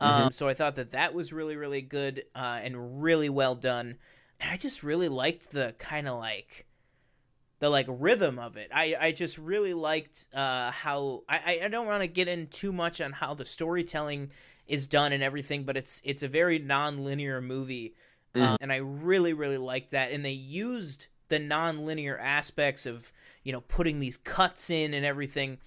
Mm-hmm. 0.00 0.22
Um, 0.24 0.32
so 0.32 0.46
I 0.46 0.54
thought 0.54 0.76
that 0.76 0.92
that 0.92 1.14
was 1.14 1.32
really, 1.32 1.56
really 1.56 1.82
good 1.82 2.24
uh, 2.34 2.60
and 2.62 3.02
really 3.02 3.28
well 3.28 3.56
done. 3.56 3.96
And 4.38 4.50
I 4.50 4.56
just 4.56 4.84
really 4.84 5.08
liked 5.08 5.50
the 5.50 5.74
kind 5.78 6.06
of 6.06 6.18
like 6.18 6.66
the 7.58 7.68
like 7.68 7.86
rhythm 7.88 8.38
of 8.38 8.56
it. 8.56 8.70
I 8.74 8.96
I 8.98 9.12
just 9.12 9.36
really 9.36 9.74
liked 9.74 10.26
uh, 10.34 10.70
how 10.70 11.24
I 11.28 11.60
I 11.64 11.68
don't 11.68 11.86
want 11.86 12.02
to 12.02 12.08
get 12.08 12.26
in 12.26 12.46
too 12.46 12.72
much 12.72 13.00
on 13.00 13.12
how 13.12 13.34
the 13.34 13.44
storytelling 13.44 14.30
is 14.70 14.86
done 14.86 15.12
and 15.12 15.22
everything, 15.22 15.64
but 15.64 15.76
it's 15.76 16.00
it's 16.04 16.22
a 16.22 16.28
very 16.28 16.58
non-linear 16.58 17.40
movie, 17.40 17.94
mm. 18.34 18.56
and 18.60 18.72
I 18.72 18.76
really 18.76 19.32
really 19.32 19.58
liked 19.58 19.90
that. 19.90 20.12
And 20.12 20.24
they 20.24 20.30
used 20.30 21.08
the 21.28 21.38
non-linear 21.38 22.18
aspects 22.18 22.86
of 22.86 23.12
you 23.42 23.52
know 23.52 23.60
putting 23.62 24.00
these 24.00 24.16
cuts 24.16 24.70
in 24.70 24.94
and 24.94 25.04
everything 25.04 25.58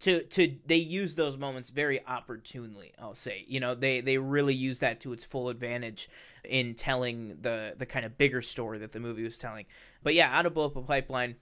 to 0.00 0.22
to 0.24 0.56
they 0.64 0.76
use 0.76 1.16
those 1.16 1.36
moments 1.36 1.70
very 1.70 2.04
opportunely 2.06 2.92
i'll 3.00 3.14
say 3.14 3.44
you 3.48 3.58
know 3.58 3.74
they 3.74 4.00
they 4.00 4.16
really 4.16 4.54
use 4.54 4.78
that 4.78 5.00
to 5.00 5.12
its 5.12 5.24
full 5.24 5.48
advantage 5.48 6.08
in 6.44 6.74
telling 6.74 7.36
the 7.40 7.74
the 7.76 7.84
kind 7.84 8.06
of 8.06 8.16
bigger 8.16 8.40
story 8.40 8.78
that 8.78 8.92
the 8.92 9.00
movie 9.00 9.24
was 9.24 9.36
telling 9.36 9.66
but 10.02 10.14
yeah 10.14 10.30
out 10.32 10.46
of 10.46 10.54
blow 10.54 10.66
up 10.66 10.76
a 10.76 10.82
pipeline 10.82 11.34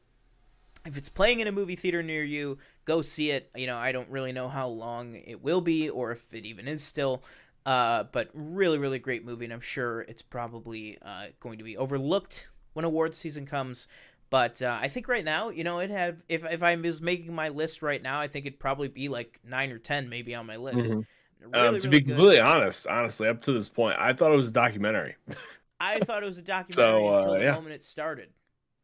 if 0.87 0.96
it's 0.96 1.09
playing 1.09 1.40
in 1.40 1.46
a 1.46 1.53
movie 1.53 1.77
theater 1.77 2.03
near 2.03 2.25
you 2.25 2.59
go 2.85 3.03
see 3.03 3.31
it 3.31 3.51
you 3.57 3.66
know 3.66 3.77
i 3.77 3.92
don't 3.92 4.09
really 4.09 4.33
know 4.33 4.49
how 4.49 4.68
long 4.68 5.14
it 5.14 5.42
will 5.42 5.61
be 5.61 5.88
or 5.88 6.12
if 6.12 6.33
it 6.33 6.44
even 6.46 6.68
is 6.68 6.83
still 6.83 7.22
uh, 7.64 8.05
but 8.12 8.31
really 8.33 8.79
really 8.79 9.01
great 9.01 9.25
movie 9.25 9.44
and 9.44 9.53
i'm 9.53 9.61
sure 9.61 10.03
it's 10.03 10.22
probably 10.22 10.96
uh, 11.03 11.27
going 11.40 11.59
to 11.59 11.64
be 11.64 11.77
overlooked 11.77 12.51
when 12.75 12.85
awards 12.85 13.18
season 13.18 13.44
comes 13.44 13.88
but 14.29 14.61
uh, 14.61 14.79
I 14.81 14.88
think 14.88 15.09
right 15.09 15.25
now, 15.25 15.51
you 15.51 15.64
know, 15.64 15.79
it 15.79 15.90
had 15.90 16.22
if 16.29 16.44
if 16.44 16.62
I 16.62 16.75
was 16.75 17.01
making 17.01 17.33
my 17.35 17.49
list 17.49 17.83
right 17.83 18.03
now, 18.03 18.20
I 18.20 18.29
think 18.29 18.46
it'd 18.46 18.59
probably 18.59 18.88
be 18.88 19.09
like 19.09 19.38
nine 19.44 19.70
or 19.70 19.79
ten 19.79 20.09
maybe 20.09 20.35
on 20.35 20.46
my 20.46 20.57
list. 20.57 20.90
Mm-hmm. 20.90 21.53
Really, 21.53 21.68
um, 21.68 21.75
to 21.75 21.88
really 21.88 22.01
be 22.01 22.05
completely 22.05 22.40
honest, 22.40 22.87
honestly, 22.88 23.29
up 23.29 23.42
to 23.42 23.53
this 23.53 23.68
point, 23.68 23.96
I 24.01 24.12
thought 24.12 24.33
it 24.33 24.37
was 24.37 24.49
a 24.49 24.53
documentary. 24.53 25.14
I 25.79 26.01
thought 26.01 26.22
it 26.22 26.27
was 26.27 26.38
a 26.38 26.42
documentary 26.59 27.03
so, 27.03 27.09
uh, 27.09 27.18
until 27.18 27.35
the 27.35 27.42
yeah. 27.42 27.53
moment 27.53 27.75
it 27.75 27.85
started. 27.85 28.31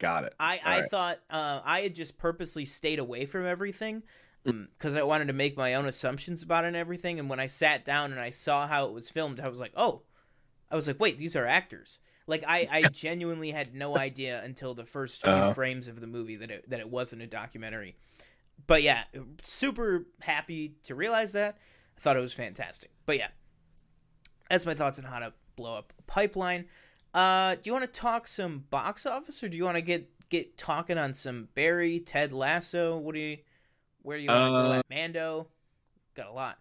Got 0.02 0.24
it. 0.24 0.34
I, 0.40 0.60
I 0.64 0.80
right. 0.80 0.90
thought 0.90 1.18
uh, 1.30 1.60
I 1.64 1.82
had 1.82 1.94
just 1.94 2.18
purposely 2.18 2.64
stayed 2.64 2.98
away 2.98 3.24
from 3.24 3.46
everything 3.46 4.02
because 4.42 4.94
mm. 4.94 4.98
I 4.98 5.04
wanted 5.04 5.28
to 5.28 5.32
make 5.32 5.56
my 5.56 5.74
own 5.74 5.86
assumptions 5.86 6.42
about 6.42 6.64
it 6.64 6.68
and 6.68 6.76
everything. 6.76 7.20
And 7.20 7.30
when 7.30 7.38
I 7.38 7.46
sat 7.46 7.84
down 7.84 8.10
and 8.10 8.20
I 8.20 8.30
saw 8.30 8.66
how 8.66 8.86
it 8.86 8.92
was 8.92 9.10
filmed, 9.10 9.38
I 9.38 9.48
was 9.48 9.60
like, 9.60 9.72
oh, 9.76 10.02
I 10.72 10.74
was 10.74 10.88
like, 10.88 10.98
wait, 10.98 11.18
these 11.18 11.36
are 11.36 11.46
actors. 11.46 12.00
Like 12.26 12.42
I, 12.48 12.68
I 12.68 12.82
genuinely 12.88 13.52
had 13.52 13.76
no 13.76 13.96
idea 14.08 14.42
until 14.42 14.74
the 14.74 14.84
first 14.84 15.22
few 15.22 15.30
uh-huh. 15.30 15.52
frames 15.52 15.86
of 15.86 16.00
the 16.00 16.08
movie 16.08 16.34
that 16.34 16.50
it 16.50 16.68
that 16.68 16.80
it 16.80 16.90
wasn't 16.90 17.22
a 17.22 17.28
documentary. 17.28 17.94
But 18.66 18.82
yeah, 18.82 19.04
super 19.44 20.06
happy 20.20 20.74
to 20.82 20.96
realize 20.96 21.32
that. 21.34 21.58
I 21.96 22.00
thought 22.00 22.16
it 22.16 22.20
was 22.20 22.32
fantastic. 22.32 22.90
But 23.06 23.18
yeah, 23.18 23.28
that's 24.50 24.66
my 24.66 24.74
thoughts 24.74 24.98
on 24.98 25.04
how 25.04 25.20
to 25.20 25.32
blow 25.54 25.76
up 25.76 25.92
a 25.96 26.02
pipeline. 26.02 26.66
Uh, 27.14 27.56
do 27.56 27.60
you 27.64 27.72
want 27.72 27.90
to 27.92 28.00
talk 28.00 28.26
some 28.26 28.64
box 28.70 29.04
office, 29.04 29.42
or 29.42 29.48
do 29.48 29.56
you 29.58 29.64
want 29.64 29.76
to 29.76 29.82
get 29.82 30.08
get 30.28 30.56
talking 30.56 30.96
on 30.96 31.12
some 31.12 31.48
Barry, 31.54 32.00
Ted 32.00 32.32
Lasso? 32.32 32.96
What 32.96 33.14
do 33.14 33.20
you, 33.20 33.38
where 34.02 34.16
do 34.16 34.24
you 34.24 34.30
want 34.30 34.48
to 34.48 34.52
go 34.52 34.72
at 34.72 34.86
Mando? 34.88 35.48
Got 36.14 36.28
a 36.28 36.32
lot. 36.32 36.58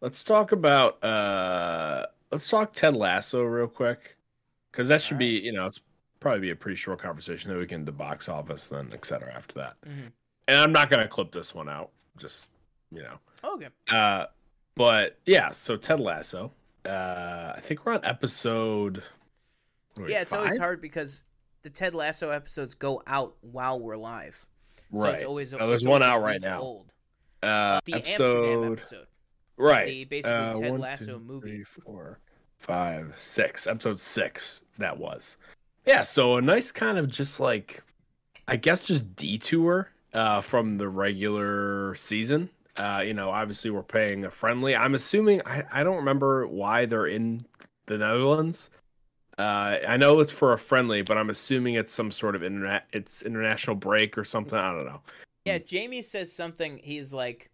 Let's 0.00 0.22
talk 0.22 0.52
about 0.52 1.02
uh 1.04 2.06
let's 2.30 2.48
talk 2.48 2.72
Ted 2.72 2.96
Lasso 2.96 3.42
real 3.42 3.68
quick, 3.68 4.16
because 4.70 4.88
that 4.88 5.02
should 5.02 5.14
right. 5.14 5.18
be 5.20 5.40
you 5.40 5.52
know 5.52 5.66
it's 5.66 5.80
probably 6.20 6.40
be 6.40 6.50
a 6.50 6.56
pretty 6.56 6.76
short 6.76 6.98
conversation. 6.98 7.50
Then 7.50 7.58
we 7.58 7.66
can 7.66 7.84
the 7.84 7.92
box 7.92 8.28
office, 8.28 8.66
then 8.66 8.90
etc. 8.92 9.32
After 9.34 9.54
that, 9.56 9.76
mm-hmm. 9.86 10.08
and 10.48 10.58
I'm 10.58 10.72
not 10.72 10.90
gonna 10.90 11.08
clip 11.08 11.30
this 11.30 11.54
one 11.54 11.68
out. 11.68 11.90
Just 12.16 12.50
you 12.90 13.02
know. 13.02 13.18
Okay. 13.44 13.68
Uh, 13.90 14.26
but 14.76 15.18
yeah, 15.26 15.50
so 15.50 15.76
Ted 15.76 16.00
Lasso. 16.00 16.52
Uh, 16.84 17.52
I 17.56 17.60
think 17.60 17.84
we're 17.84 17.94
on 17.94 18.04
episode. 18.04 19.02
Wait, 19.98 20.10
yeah, 20.10 20.20
it's 20.20 20.32
five? 20.32 20.40
always 20.40 20.58
hard 20.58 20.80
because 20.80 21.22
the 21.62 21.70
Ted 21.70 21.94
Lasso 21.94 22.30
episodes 22.30 22.74
go 22.74 23.02
out 23.06 23.36
while 23.40 23.80
we're 23.80 23.96
live. 23.96 24.46
So 24.94 25.08
it's 25.08 25.24
always 25.24 25.52
oh, 25.54 25.68
there's 25.68 25.86
one 25.86 26.02
out 26.02 26.22
right 26.22 26.40
now. 26.40 26.60
Old. 26.60 26.92
Uh, 27.42 27.80
the 27.84 27.94
episode... 27.94 28.44
Amsterdam 28.44 28.72
episode. 28.72 29.06
Right. 29.56 29.86
The 29.86 30.04
basically 30.04 30.36
uh, 30.36 30.54
Ted 30.54 30.70
one, 30.72 30.80
Lasso 30.80 31.18
two, 31.18 31.24
movie. 31.24 31.50
Three, 31.50 31.64
four, 31.64 32.20
five, 32.58 33.14
six. 33.16 33.66
Episode 33.66 33.98
six. 33.98 34.62
That 34.78 34.98
was. 34.98 35.36
Yeah. 35.86 36.02
So 36.02 36.36
a 36.36 36.42
nice 36.42 36.70
kind 36.70 36.98
of 36.98 37.08
just 37.08 37.40
like, 37.40 37.82
I 38.46 38.56
guess, 38.56 38.82
just 38.82 39.16
detour 39.16 39.90
uh, 40.12 40.40
from 40.42 40.78
the 40.78 40.88
regular 40.88 41.94
season. 41.96 42.50
Uh, 42.76 43.02
you 43.04 43.14
know, 43.14 43.30
obviously 43.30 43.70
we're 43.70 43.82
paying 43.82 44.24
a 44.24 44.30
friendly. 44.30 44.74
I'm 44.74 44.94
assuming 44.94 45.42
I, 45.46 45.64
I 45.70 45.84
don't 45.84 45.96
remember 45.96 46.46
why 46.46 46.86
they're 46.86 47.06
in 47.06 47.46
the 47.86 47.98
Netherlands. 47.98 48.70
Uh, 49.38 49.78
I 49.86 49.96
know 49.96 50.20
it's 50.20 50.32
for 50.32 50.52
a 50.52 50.58
friendly, 50.58 51.02
but 51.02 51.18
I'm 51.18 51.30
assuming 51.30 51.74
it's 51.74 51.92
some 51.92 52.10
sort 52.10 52.36
of 52.36 52.42
internet. 52.42 52.86
It's 52.92 53.22
international 53.22 53.76
break 53.76 54.16
or 54.16 54.24
something. 54.24 54.58
I 54.58 54.72
don't 54.72 54.86
know. 54.86 55.00
Yeah, 55.44 55.58
Jamie 55.58 56.02
says 56.02 56.32
something. 56.32 56.78
He's 56.82 57.12
like, 57.12 57.50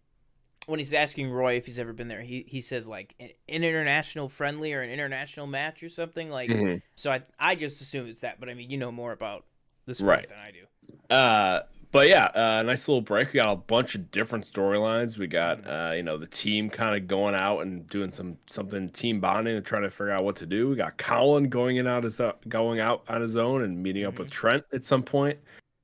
when 0.67 0.79
he's 0.79 0.93
asking 0.93 1.31
Roy 1.31 1.55
if 1.55 1.65
he's 1.65 1.79
ever 1.79 1.91
been 1.91 2.07
there, 2.07 2.21
he 2.21 2.45
he 2.47 2.61
says 2.61 2.87
like 2.87 3.15
an 3.19 3.29
international 3.47 4.29
friendly 4.29 4.73
or 4.73 4.81
an 4.81 4.89
international 4.89 5.47
match 5.47 5.81
or 5.83 5.89
something 5.89 6.29
like. 6.29 6.49
Mm-hmm. 6.49 6.77
So 6.95 7.11
I 7.11 7.23
I 7.39 7.55
just 7.55 7.81
assume 7.81 8.07
it's 8.07 8.21
that, 8.21 8.39
but 8.39 8.47
I 8.47 8.53
mean 8.53 8.69
you 8.69 8.77
know 8.77 8.91
more 8.91 9.11
about 9.11 9.45
the 9.85 9.95
sport 9.95 10.09
right. 10.09 10.29
than 10.29 10.37
I 10.37 10.51
do. 10.51 11.13
Uh, 11.13 11.61
but 11.91 12.07
yeah, 12.07 12.25
uh, 12.33 12.63
nice 12.63 12.87
little 12.87 13.01
break. 13.01 13.33
We 13.33 13.39
got 13.39 13.51
a 13.51 13.55
bunch 13.55 13.95
of 13.95 14.11
different 14.11 14.51
storylines. 14.51 15.17
We 15.17 15.27
got 15.27 15.61
mm-hmm. 15.61 15.71
uh, 15.71 15.91
you 15.91 16.03
know 16.03 16.17
the 16.17 16.27
team 16.27 16.69
kind 16.69 16.95
of 16.95 17.07
going 17.07 17.35
out 17.35 17.61
and 17.61 17.87
doing 17.89 18.11
some 18.11 18.37
something 18.47 18.89
team 18.89 19.19
bonding 19.19 19.57
and 19.57 19.65
trying 19.65 19.83
to 19.83 19.89
figure 19.89 20.11
out 20.11 20.23
what 20.23 20.35
to 20.37 20.45
do. 20.45 20.69
We 20.69 20.75
got 20.75 20.97
Colin 20.97 21.49
going 21.49 21.77
in 21.77 21.87
out 21.87 22.03
his 22.03 22.19
uh, 22.19 22.33
going 22.47 22.79
out 22.79 23.03
on 23.07 23.21
his 23.21 23.35
own 23.35 23.63
and 23.63 23.81
meeting 23.81 24.05
up 24.05 24.13
mm-hmm. 24.13 24.23
with 24.23 24.31
Trent 24.31 24.63
at 24.73 24.85
some 24.85 25.03
point. 25.03 25.37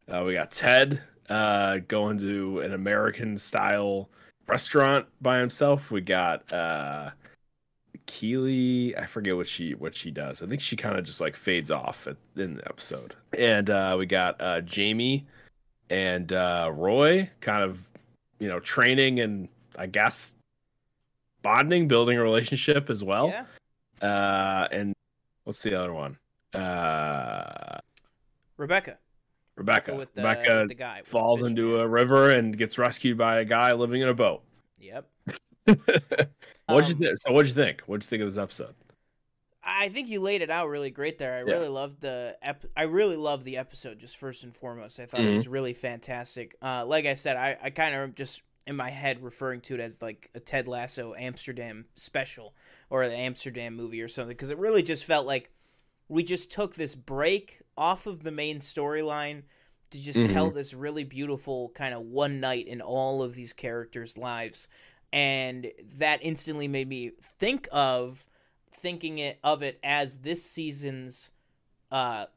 Uh, 0.08 0.24
we 0.26 0.36
got 0.36 0.52
Ted 0.52 1.02
uh, 1.30 1.80
going 1.88 2.18
to 2.20 2.62
an 2.62 2.74
American 2.74 3.38
style 3.38 4.10
restaurant 4.48 5.06
by 5.22 5.40
himself. 5.40 5.92
We 5.92 6.02
got 6.02 6.52
uh 6.52 7.12
Keeley, 8.06 8.96
I 8.98 9.06
forget 9.06 9.36
what 9.36 9.48
she 9.48 9.74
what 9.74 9.94
she 9.94 10.12
does. 10.12 10.42
I 10.42 10.48
think 10.48 10.62
she 10.62 10.76
kind 10.76 10.98
of 10.98 11.04
just 11.04 11.20
like 11.20 11.36
fades 11.36 11.72
off 11.72 12.08
at, 12.08 12.18
in 12.38 12.56
the 12.56 12.66
episode. 12.68 13.16
And 13.38 13.70
uh 13.70 13.96
we 14.00 14.06
got 14.06 14.40
uh 14.42 14.62
Jamie 14.62 15.28
and 15.90 16.32
uh 16.34 16.72
Roy 16.74 17.30
kind 17.42 17.64
of 17.64 17.80
you 18.40 18.48
know 18.48 18.60
training 18.60 19.20
and 19.20 19.48
I 19.78 19.86
guess 19.88 20.34
bonding, 21.44 21.88
building 21.88 22.18
a 22.18 22.24
relationship 22.24 22.90
as 22.90 23.04
well. 23.04 23.28
yeah. 23.30 23.46
Uh, 24.08 24.68
and 24.72 24.94
what's 25.44 25.64
the 25.64 25.74
other 25.76 25.94
one? 25.94 26.18
Uh, 26.54 27.80
Rebecca. 28.58 28.98
Rebecca. 29.56 29.96
with 29.96 30.14
the, 30.14 30.22
Rebecca 30.22 30.66
the 30.68 30.76
guy 30.76 31.02
the 31.04 31.10
falls 31.10 31.40
fish 31.42 31.50
into 31.50 31.74
man. 31.76 31.80
a 31.82 31.88
river 31.88 32.30
and 32.30 32.56
gets 32.58 32.78
rescued 32.78 33.18
by 33.18 33.40
a 33.40 33.46
guy 33.46 33.74
living 33.74 34.02
in 34.02 34.08
a 34.08 34.14
boat. 34.14 34.44
Yep. 34.80 35.06
what'd 35.66 35.88
you 35.88 35.96
Um, 36.68 36.84
think? 36.84 37.18
So 37.18 37.32
what'd 37.32 37.48
you 37.48 37.56
think? 37.56 37.82
What'd 37.82 38.04
you 38.04 38.10
think 38.10 38.22
of 38.22 38.30
this 38.34 38.38
episode? 38.42 38.76
I 39.80 39.90
think 39.90 40.08
you 40.10 40.20
laid 40.20 40.42
it 40.42 40.50
out 40.50 40.70
really 40.70 40.90
great 40.90 41.18
there. 41.18 41.34
I 41.36 41.38
Yeah. 41.40 41.54
really 41.56 41.68
loved 41.70 42.02
the 42.02 42.38
ep- 42.42 42.66
I 42.76 42.84
really 42.84 43.16
loved 43.18 43.46
the 43.46 43.58
episode 43.58 44.00
just 44.00 44.18
first 44.18 44.44
and 44.44 44.56
foremost. 44.56 45.00
I 45.00 45.06
thought 45.06 45.22
it 45.22 45.30
Mhm. 45.30 45.36
was 45.36 45.48
really 45.48 45.74
fantastic. 45.74 46.56
Uh, 46.62 46.86
like 46.86 47.06
I 47.06 47.14
said, 47.14 47.38
I, 47.38 47.58
I 47.62 47.70
kind 47.70 47.96
of 47.96 48.16
just 48.16 48.42
in 48.66 48.76
my 48.76 48.90
head 48.90 49.24
referring 49.24 49.62
to 49.62 49.76
it 49.76 49.80
as 49.80 50.02
like 50.02 50.30
a 50.36 50.40
Ted 50.40 50.68
Lasso 50.68 51.14
Amsterdam 51.16 51.86
special 51.96 52.54
or 52.90 53.08
the 53.08 53.16
Amsterdam 53.16 53.76
movie 53.76 54.02
or 54.02 54.08
something 54.08 54.36
because 54.36 54.52
it 54.52 54.58
really 54.58 54.84
just 54.84 55.06
felt 55.06 55.26
like 55.26 55.52
we 56.10 56.24
just 56.24 56.52
took 56.52 56.76
this 56.76 56.96
break 56.96 57.62
off 57.78 58.08
of 58.08 58.24
the 58.24 58.32
main 58.32 58.60
storyline 58.60 59.44
to 59.90 60.02
just 60.02 60.26
tell 60.34 60.52
this 60.52 60.74
really 60.74 61.04
beautiful 61.06 61.70
kind 61.70 61.94
of 61.94 62.02
one 62.02 62.40
night 62.42 62.68
in 62.68 62.82
all 62.82 63.22
of 63.24 63.36
these 63.36 63.54
characters' 63.54 64.18
lives. 64.18 64.68
And 65.14 65.72
that 65.96 66.20
instantly 66.22 66.68
made 66.68 66.90
me 66.90 67.12
think 67.22 67.70
of 67.72 68.28
thinking 68.78 69.18
it 69.20 69.40
of 69.44 69.62
it 69.64 69.80
as 69.84 70.18
this 70.20 70.44
season's 70.44 71.32
uh 71.92 72.28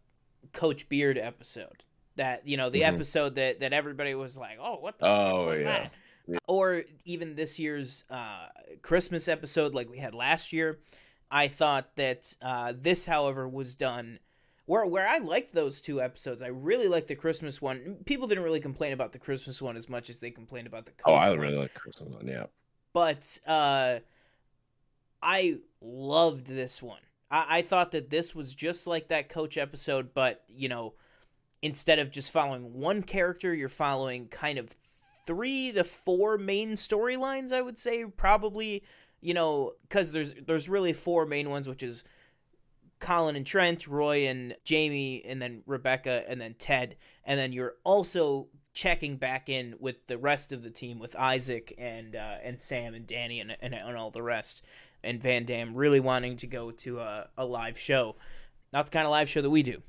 Coach 0.53 0.89
Beard 0.89 1.19
episode. 1.19 1.85
That 2.17 2.47
you 2.47 2.57
know, 2.57 2.71
the 2.71 2.81
Mhm. 2.83 2.95
episode 2.95 3.35
that 3.37 3.61
that 3.61 3.73
everybody 3.73 4.15
was 4.15 4.37
like, 4.37 4.59
"Oh, 4.61 4.77
what 4.81 4.99
the 4.99 5.07
Oh, 5.07 5.47
was 5.49 5.61
yeah. 5.61 5.65
that?" 5.65 5.95
Yeah. 6.27 6.39
Or 6.49 6.83
even 7.05 7.35
this 7.37 7.59
year's 7.59 8.05
uh 8.11 8.49
Christmas 8.83 9.29
episode 9.29 9.75
like 9.75 9.89
we 9.91 9.99
had 9.99 10.15
last 10.15 10.53
year. 10.53 10.81
I 11.31 11.49
thought 11.49 11.97
that 11.97 12.35
uh 12.43 12.73
this 12.77 13.07
however 13.07 13.49
was 13.49 13.75
done 13.75 14.19
where 14.67 14.85
where 14.87 15.09
I 15.09 15.19
liked 15.19 15.53
those 15.53 15.81
two 15.81 16.01
episodes. 16.03 16.43
I 16.43 16.49
really 16.49 16.89
liked 16.89 17.09
the 17.09 17.17
Christmas 17.17 17.61
one. 17.63 17.99
People 18.07 18.27
didn't 18.29 18.45
really 18.45 18.61
complain 18.61 18.93
about 18.93 19.13
the 19.13 19.19
Christmas 19.19 19.61
one 19.63 19.77
as 19.77 19.89
much 19.89 20.11
as 20.11 20.21
they 20.21 20.31
complained 20.31 20.67
about 20.67 20.87
the 20.87 20.93
Coach 20.93 21.07
Oh, 21.07 21.15
I 21.15 21.31
one 21.31 21.39
really 21.39 21.57
like 21.57 21.75
Christmas 21.75 22.15
one. 22.15 22.27
Yeah. 22.27 22.47
but 22.93 23.39
uh 23.47 24.01
I 25.23 25.59
loved 25.81 26.47
this 26.47 26.83
one. 26.83 27.01
I, 27.31 27.59
I 27.59 27.63
thought 27.63 27.93
that 27.93 28.11
this 28.11 28.35
was 28.35 28.55
just 28.55 28.87
like 28.87 29.09
that 29.09 29.29
coach 29.29 29.57
episode, 29.57 30.15
but 30.15 30.45
you 30.49 30.69
know, 30.69 30.95
instead 31.63 31.99
of 31.99 32.11
just 32.11 32.31
following 32.31 32.75
one 32.75 33.03
character, 33.03 33.55
you're 33.55 33.69
following 33.69 34.29
kind 34.29 34.59
of 34.59 34.75
three 35.27 35.73
to 35.73 35.85
four 35.85 36.39
main 36.39 36.73
storylines, 36.73 37.53
I 37.53 37.63
would 37.63 37.79
say, 37.79 38.05
probably, 38.05 38.83
you 39.21 39.35
know, 39.35 39.73
because 39.83 40.13
there's 40.13 40.35
there's 40.35 40.69
really 40.69 40.93
four 40.93 41.27
main 41.27 41.51
ones, 41.51 41.69
which 41.69 41.83
is 41.83 42.05
Colin 42.99 43.37
and 43.37 43.47
Trent, 43.47 43.87
Roy 43.87 44.27
and 44.27 44.55
Jamie, 44.65 45.25
and 45.25 45.41
then 45.41 45.63
Rebecca, 45.67 46.25
and 46.29 46.41
then 46.41 46.55
Ted, 46.55 46.97
and 47.25 47.39
then 47.39 47.53
you're 47.53 47.77
also 47.85 48.49
checking 48.73 49.17
back 49.17 49.49
in 49.49 49.75
with 49.81 50.07
the 50.07 50.17
rest 50.17 50.53
of 50.53 50.63
the 50.63 50.71
team 50.71 50.99
with 50.99 51.17
Isaac 51.17 51.75
and 51.77 52.15
uh, 52.15 52.37
and 52.43 52.61
Sam 52.61 52.95
and 52.95 53.07
Dani 53.07 53.41
and, 53.41 53.57
and 53.61 53.75
and 53.75 53.97
all 53.97 54.11
the 54.11 54.23
rest, 54.23 54.65
and 55.03 55.23
Van 55.23 55.45
Dam 55.45 55.75
really 55.75 56.01
wanting 56.01 56.37
to 56.39 56.47
go 56.47 56.71
to 56.71 57.01
a, 57.01 57.29
a 57.37 57.45
live 57.45 57.79
show, 57.79 58.17
not 58.73 58.87
the 58.87 58.93
kind 58.93 59.07
of 59.07 59.11
live 59.11 59.29
show 59.29 59.43
that 59.43 59.51
we 59.51 59.63
do. 59.63 59.83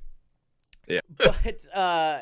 Yeah. 0.87 1.01
but 1.17 1.67
uh, 1.73 2.19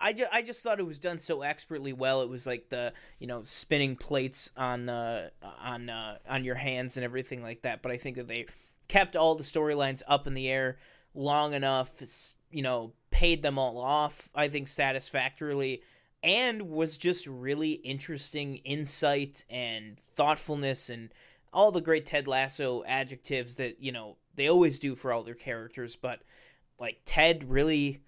I, 0.00 0.12
ju- 0.12 0.26
I 0.32 0.42
just 0.42 0.62
thought 0.62 0.80
it 0.80 0.86
was 0.86 0.98
done 0.98 1.18
so 1.18 1.42
expertly 1.42 1.92
well. 1.92 2.22
It 2.22 2.28
was 2.28 2.46
like 2.46 2.68
the 2.68 2.92
you 3.18 3.26
know 3.26 3.42
spinning 3.44 3.96
plates 3.96 4.50
on 4.56 4.86
the 4.86 5.32
on 5.60 5.88
uh, 5.88 6.18
on 6.28 6.44
your 6.44 6.56
hands 6.56 6.96
and 6.96 7.04
everything 7.04 7.42
like 7.42 7.62
that. 7.62 7.82
But 7.82 7.92
I 7.92 7.96
think 7.96 8.16
that 8.16 8.28
they 8.28 8.46
kept 8.88 9.16
all 9.16 9.34
the 9.36 9.44
storylines 9.44 10.02
up 10.06 10.26
in 10.26 10.34
the 10.34 10.48
air 10.48 10.78
long 11.14 11.54
enough. 11.54 12.02
You 12.50 12.62
know, 12.62 12.92
paid 13.10 13.42
them 13.42 13.58
all 13.58 13.78
off. 13.78 14.28
I 14.34 14.48
think 14.48 14.68
satisfactorily. 14.68 15.82
And 16.24 16.70
was 16.70 16.98
just 16.98 17.26
really 17.26 17.72
interesting 17.72 18.58
insight 18.58 19.44
and 19.50 19.98
thoughtfulness 19.98 20.88
and 20.88 21.12
all 21.52 21.70
the 21.70 21.80
great 21.80 22.06
Ted 22.06 22.26
Lasso 22.26 22.82
adjectives 22.84 23.56
that, 23.56 23.82
you 23.82 23.92
know, 23.92 24.16
they 24.34 24.48
always 24.48 24.78
do 24.78 24.94
for 24.94 25.12
all 25.12 25.22
their 25.22 25.34
characters. 25.34 25.96
But, 25.96 26.22
like, 26.78 27.00
Ted 27.04 27.50
really 27.50 28.02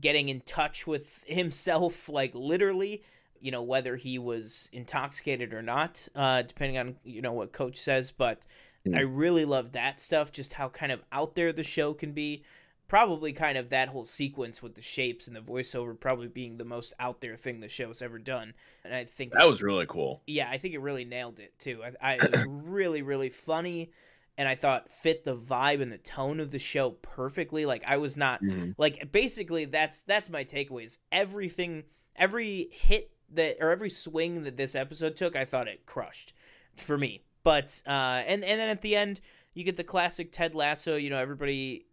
getting 0.00 0.28
in 0.28 0.40
touch 0.40 0.86
with 0.86 1.22
himself, 1.26 2.08
like, 2.08 2.32
literally, 2.34 3.02
you 3.40 3.50
know, 3.50 3.62
whether 3.62 3.96
he 3.96 4.18
was 4.18 4.68
intoxicated 4.72 5.52
or 5.52 5.62
not, 5.62 6.08
uh, 6.14 6.42
depending 6.42 6.78
on, 6.78 6.96
you 7.04 7.22
know, 7.22 7.32
what 7.32 7.52
Coach 7.52 7.76
says. 7.76 8.10
But 8.10 8.46
Mm. 8.86 8.96
I 8.96 9.00
really 9.02 9.44
love 9.44 9.72
that 9.72 10.00
stuff, 10.00 10.32
just 10.32 10.54
how 10.54 10.68
kind 10.68 10.92
of 10.92 11.02
out 11.12 11.34
there 11.34 11.52
the 11.52 11.64
show 11.64 11.94
can 11.94 12.12
be. 12.12 12.44
Probably 12.88 13.32
kind 13.34 13.58
of 13.58 13.68
that 13.68 13.90
whole 13.90 14.04
sequence 14.06 14.62
with 14.62 14.74
the 14.74 14.82
shapes 14.82 15.26
and 15.26 15.36
the 15.36 15.40
voiceover 15.40 15.98
probably 15.98 16.26
being 16.28 16.56
the 16.56 16.64
most 16.64 16.94
out 16.98 17.20
there 17.20 17.36
thing 17.36 17.60
the 17.60 17.68
show's 17.68 18.00
ever 18.00 18.18
done. 18.18 18.54
And 18.84 18.94
I 18.94 19.04
think 19.04 19.32
That 19.34 19.46
was 19.48 19.62
really 19.62 19.84
cool. 19.86 20.22
yeah, 20.26 20.48
I 20.50 20.56
think 20.58 20.72
it 20.74 20.80
really 20.80 21.04
nailed 21.04 21.38
it 21.38 21.58
too. 21.58 21.82
I, 21.84 21.92
I 22.00 22.14
it 22.14 22.30
was 22.32 22.44
really 22.48 23.02
really 23.02 23.28
funny, 23.30 23.90
and 24.38 24.48
I 24.48 24.54
thought 24.54 24.90
fit 24.90 25.24
the 25.26 25.36
vibe 25.36 25.82
and 25.82 25.92
the 25.92 25.98
tone 25.98 26.40
of 26.40 26.50
the 26.50 26.58
show 26.58 26.90
perfectly. 26.92 27.66
Like 27.66 27.84
I 27.86 27.98
was 27.98 28.16
not 28.16 28.42
Mhm. 28.42 28.74
like 28.78 29.12
basically 29.12 29.66
that's 29.66 30.00
that's 30.00 30.30
my 30.30 30.44
takeaways. 30.44 30.96
Everything, 31.12 31.84
every 32.16 32.68
hit 32.72 33.10
that 33.34 33.58
or 33.60 33.70
every 33.70 33.90
swing 33.90 34.44
that 34.44 34.56
this 34.56 34.74
episode 34.74 35.14
took, 35.14 35.36
I 35.36 35.44
thought 35.44 35.68
it 35.68 35.84
crushed 35.84 36.32
for 36.74 36.96
me. 36.96 37.22
But 37.42 37.82
uh, 37.86 38.22
and 38.26 38.42
and 38.42 38.58
then 38.58 38.70
at 38.70 38.80
the 38.80 38.96
end, 38.96 39.20
you 39.52 39.62
get 39.62 39.76
the 39.76 39.84
classic 39.84 40.32
Ted 40.32 40.54
Lasso. 40.54 40.96
You 40.96 41.10
know, 41.10 41.18
everybody 41.18 41.84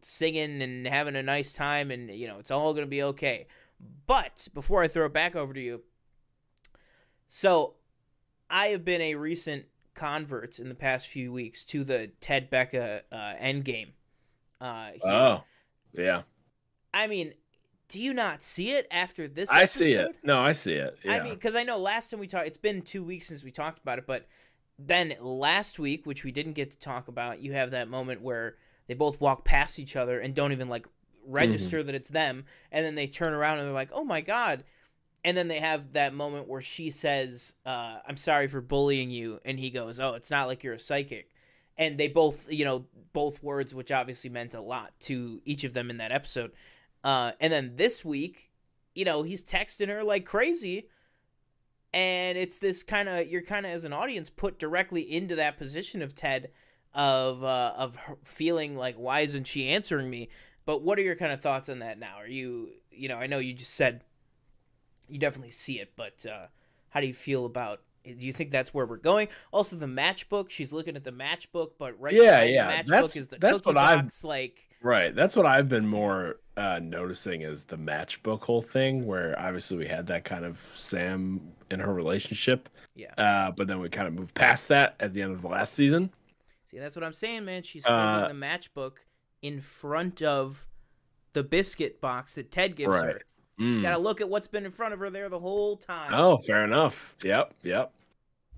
singing 0.00 0.62
and 0.62 0.86
having 0.86 1.16
a 1.16 1.22
nice 1.22 1.52
time, 1.52 1.90
and 1.90 2.10
you 2.10 2.26
know 2.26 2.38
it's 2.38 2.50
all 2.50 2.74
gonna 2.74 2.86
be 2.86 3.02
okay. 3.02 3.46
But 4.06 4.48
before 4.54 4.82
I 4.82 4.88
throw 4.88 5.06
it 5.06 5.12
back 5.12 5.36
over 5.36 5.52
to 5.52 5.60
you, 5.60 5.82
so 7.28 7.74
I 8.48 8.66
have 8.68 8.84
been 8.84 9.00
a 9.00 9.14
recent 9.16 9.66
convert 9.94 10.58
in 10.58 10.68
the 10.68 10.74
past 10.74 11.08
few 11.08 11.32
weeks 11.32 11.64
to 11.64 11.84
the 11.84 12.08
Ted 12.20 12.50
Becca 12.50 13.02
uh, 13.10 13.34
Endgame. 13.40 13.90
Uh, 14.60 14.90
here. 14.92 15.12
Oh, 15.12 15.44
yeah. 15.92 16.22
I 16.94 17.06
mean, 17.06 17.34
do 17.88 18.00
you 18.00 18.14
not 18.14 18.42
see 18.42 18.72
it 18.72 18.86
after 18.90 19.28
this? 19.28 19.50
I 19.50 19.64
see 19.64 19.94
it. 19.94 20.16
No, 20.22 20.38
I 20.38 20.52
see 20.52 20.74
it. 20.74 20.98
Yeah. 21.04 21.12
I 21.12 21.22
mean, 21.22 21.34
because 21.34 21.54
I 21.56 21.62
know 21.62 21.78
last 21.78 22.10
time 22.10 22.20
we 22.20 22.26
talked, 22.26 22.46
it's 22.46 22.56
been 22.56 22.82
two 22.82 23.04
weeks 23.04 23.28
since 23.28 23.44
we 23.44 23.50
talked 23.50 23.78
about 23.78 23.98
it, 23.98 24.06
but 24.06 24.26
then 24.78 25.14
last 25.20 25.78
week, 25.78 26.06
which 26.06 26.24
we 26.24 26.32
didn't 26.32 26.52
get 26.52 26.70
to 26.70 26.78
talk 26.78 27.08
about, 27.08 27.40
you 27.40 27.52
have 27.52 27.70
that 27.72 27.88
moment 27.88 28.22
where 28.22 28.56
they 28.86 28.94
both 28.94 29.20
walk 29.20 29.44
past 29.44 29.78
each 29.78 29.96
other 29.96 30.20
and 30.20 30.34
don't 30.34 30.52
even 30.52 30.68
like 30.68 30.86
register 31.26 31.82
that 31.82 31.94
it's 31.94 32.08
them, 32.08 32.44
and 32.70 32.84
then 32.84 32.94
they 32.94 33.06
turn 33.06 33.32
around 33.32 33.58
and 33.58 33.66
they're 33.66 33.74
like, 33.74 33.90
"Oh 33.92 34.04
my 34.04 34.20
god." 34.20 34.64
And 35.24 35.36
then 35.36 35.48
they 35.48 35.58
have 35.58 35.92
that 35.94 36.14
moment 36.14 36.46
where 36.46 36.60
she 36.60 36.90
says, 36.90 37.54
uh, 37.64 37.98
"I'm 38.06 38.16
sorry 38.16 38.46
for 38.46 38.60
bullying 38.60 39.10
you," 39.10 39.40
and 39.44 39.58
he 39.58 39.70
goes, 39.70 39.98
"Oh, 39.98 40.14
it's 40.14 40.30
not 40.30 40.46
like 40.46 40.62
you're 40.62 40.74
a 40.74 40.80
psychic." 40.80 41.30
And 41.76 41.98
they 41.98 42.08
both, 42.08 42.50
you 42.50 42.64
know, 42.64 42.86
both 43.12 43.42
words, 43.42 43.74
which 43.74 43.90
obviously 43.90 44.30
meant 44.30 44.54
a 44.54 44.60
lot 44.60 44.92
to 45.00 45.42
each 45.44 45.64
of 45.64 45.74
them 45.74 45.90
in 45.90 45.96
that 45.98 46.12
episode. 46.12 46.52
Uh, 47.04 47.32
and 47.40 47.52
then 47.52 47.76
this 47.76 48.04
week, 48.04 48.50
you 48.94 49.04
know, 49.04 49.22
he's 49.22 49.42
texting 49.42 49.88
her 49.88 50.02
like 50.02 50.24
crazy, 50.24 50.88
and 51.92 52.38
it's 52.38 52.58
this 52.58 52.82
kind 52.82 53.08
of 53.08 53.26
you're 53.26 53.42
kind 53.42 53.66
of 53.66 53.72
as 53.72 53.84
an 53.84 53.92
audience 53.92 54.30
put 54.30 54.58
directly 54.58 55.02
into 55.02 55.34
that 55.34 55.58
position 55.58 56.02
of 56.02 56.14
Ted, 56.14 56.50
of 56.96 57.44
uh, 57.44 57.74
of 57.76 57.96
feeling 58.24 58.74
like 58.76 58.96
why 58.96 59.20
isn't 59.20 59.46
she 59.46 59.68
answering 59.68 60.10
me? 60.10 60.28
But 60.64 60.82
what 60.82 60.98
are 60.98 61.02
your 61.02 61.14
kind 61.14 61.30
of 61.32 61.40
thoughts 61.40 61.68
on 61.68 61.78
that 61.78 61.98
now? 62.00 62.16
Are 62.16 62.26
you, 62.26 62.70
you 62.90 63.08
know, 63.08 63.16
I 63.16 63.28
know 63.28 63.38
you 63.38 63.52
just 63.52 63.74
said 63.74 64.02
you 65.08 65.18
definitely 65.20 65.52
see 65.52 65.78
it, 65.78 65.92
but 65.94 66.26
uh, 66.26 66.46
how 66.88 67.00
do 67.00 67.06
you 67.06 67.14
feel 67.14 67.44
about? 67.46 67.82
Do 68.04 68.26
you 68.26 68.32
think 68.32 68.50
that's 68.50 68.72
where 68.72 68.86
we're 68.86 68.96
going? 68.96 69.28
Also, 69.52 69.76
the 69.76 69.86
matchbook. 69.86 70.50
She's 70.50 70.72
looking 70.72 70.96
at 70.96 71.04
the 71.04 71.12
matchbook, 71.12 71.72
but 71.78 72.00
right 72.00 72.12
Yeah, 72.14 72.42
yeah, 72.42 72.66
the 72.68 72.72
matchbook 72.82 72.88
that's- 72.88 73.16
is 73.16 73.28
the 73.28 73.38
that's 73.38 73.58
cookie 73.58 73.66
what 73.74 73.76
I've- 73.76 74.08
Like, 74.24 74.62
Right. 74.82 75.14
That's 75.14 75.34
what 75.34 75.46
I've 75.46 75.68
been 75.68 75.86
more 75.86 76.36
uh, 76.56 76.78
noticing 76.82 77.42
is 77.42 77.64
the 77.64 77.76
matchbook 77.78 78.42
whole 78.42 78.62
thing, 78.62 79.06
where 79.06 79.36
obviously 79.38 79.76
we 79.76 79.86
had 79.86 80.06
that 80.06 80.24
kind 80.24 80.44
of 80.44 80.60
Sam 80.76 81.40
in 81.70 81.80
her 81.80 81.92
relationship, 81.92 82.68
yeah. 82.94 83.12
uh, 83.18 83.50
but 83.50 83.66
then 83.66 83.80
we 83.80 83.88
kind 83.88 84.06
of 84.06 84.14
moved 84.14 84.34
past 84.34 84.68
that 84.68 84.94
at 85.00 85.12
the 85.12 85.22
end 85.22 85.32
of 85.32 85.42
the 85.42 85.48
last 85.48 85.74
season. 85.74 86.10
See, 86.76 86.80
that's 86.80 86.94
what 86.94 87.04
I'm 87.06 87.14
saying, 87.14 87.46
man. 87.46 87.62
She's 87.62 87.86
Uh, 87.86 88.18
holding 88.18 88.38
the 88.38 88.46
matchbook 88.46 88.98
in 89.40 89.62
front 89.62 90.20
of 90.20 90.66
the 91.32 91.42
biscuit 91.42 92.02
box 92.02 92.34
that 92.34 92.50
Ted 92.52 92.76
gives 92.76 92.94
her. 92.94 93.06
Right. 93.14 93.22
She's 93.58 93.78
Mm. 93.78 93.82
got 93.82 93.92
to 93.92 93.98
look 93.98 94.20
at 94.20 94.28
what's 94.28 94.46
been 94.46 94.66
in 94.66 94.70
front 94.70 94.92
of 94.92 95.00
her 95.00 95.08
there 95.08 95.30
the 95.30 95.38
whole 95.38 95.78
time. 95.78 96.12
Oh, 96.12 96.36
fair 96.36 96.64
enough. 96.64 97.14
Yep, 97.22 97.54
yep. 97.62 97.92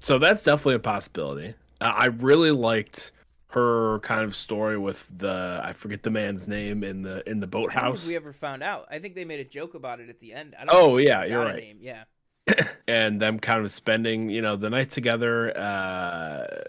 So 0.00 0.18
that's 0.18 0.42
definitely 0.42 0.74
a 0.74 0.78
possibility. 0.80 1.54
Uh, 1.80 1.92
I 1.94 2.06
really 2.06 2.50
liked 2.50 3.12
her 3.50 4.00
kind 4.00 4.22
of 4.22 4.34
story 4.34 4.76
with 4.78 5.06
the 5.16 5.60
I 5.62 5.72
forget 5.72 6.02
the 6.02 6.10
man's 6.10 6.48
name 6.48 6.82
in 6.82 7.02
the 7.02 7.22
in 7.30 7.38
the 7.38 7.46
boathouse. 7.46 8.08
we 8.08 8.16
ever 8.16 8.32
found 8.32 8.64
out. 8.64 8.88
I 8.90 8.98
think 8.98 9.14
they 9.14 9.24
made 9.24 9.38
a 9.38 9.44
joke 9.48 9.74
about 9.74 10.00
it 10.00 10.08
at 10.08 10.18
the 10.18 10.32
end. 10.32 10.56
I 10.58 10.64
don't 10.64 10.74
Oh, 10.74 10.96
yeah, 10.96 11.22
you're 11.24 11.38
right. 11.38 11.54
Name. 11.62 11.78
Yeah. 11.80 12.02
and 12.88 13.20
them 13.20 13.38
kind 13.38 13.60
of 13.62 13.70
spending 13.70 14.28
you 14.28 14.42
know 14.42 14.56
the 14.56 14.70
night 14.70 14.90
together. 14.90 15.56
Uh, 15.56 16.64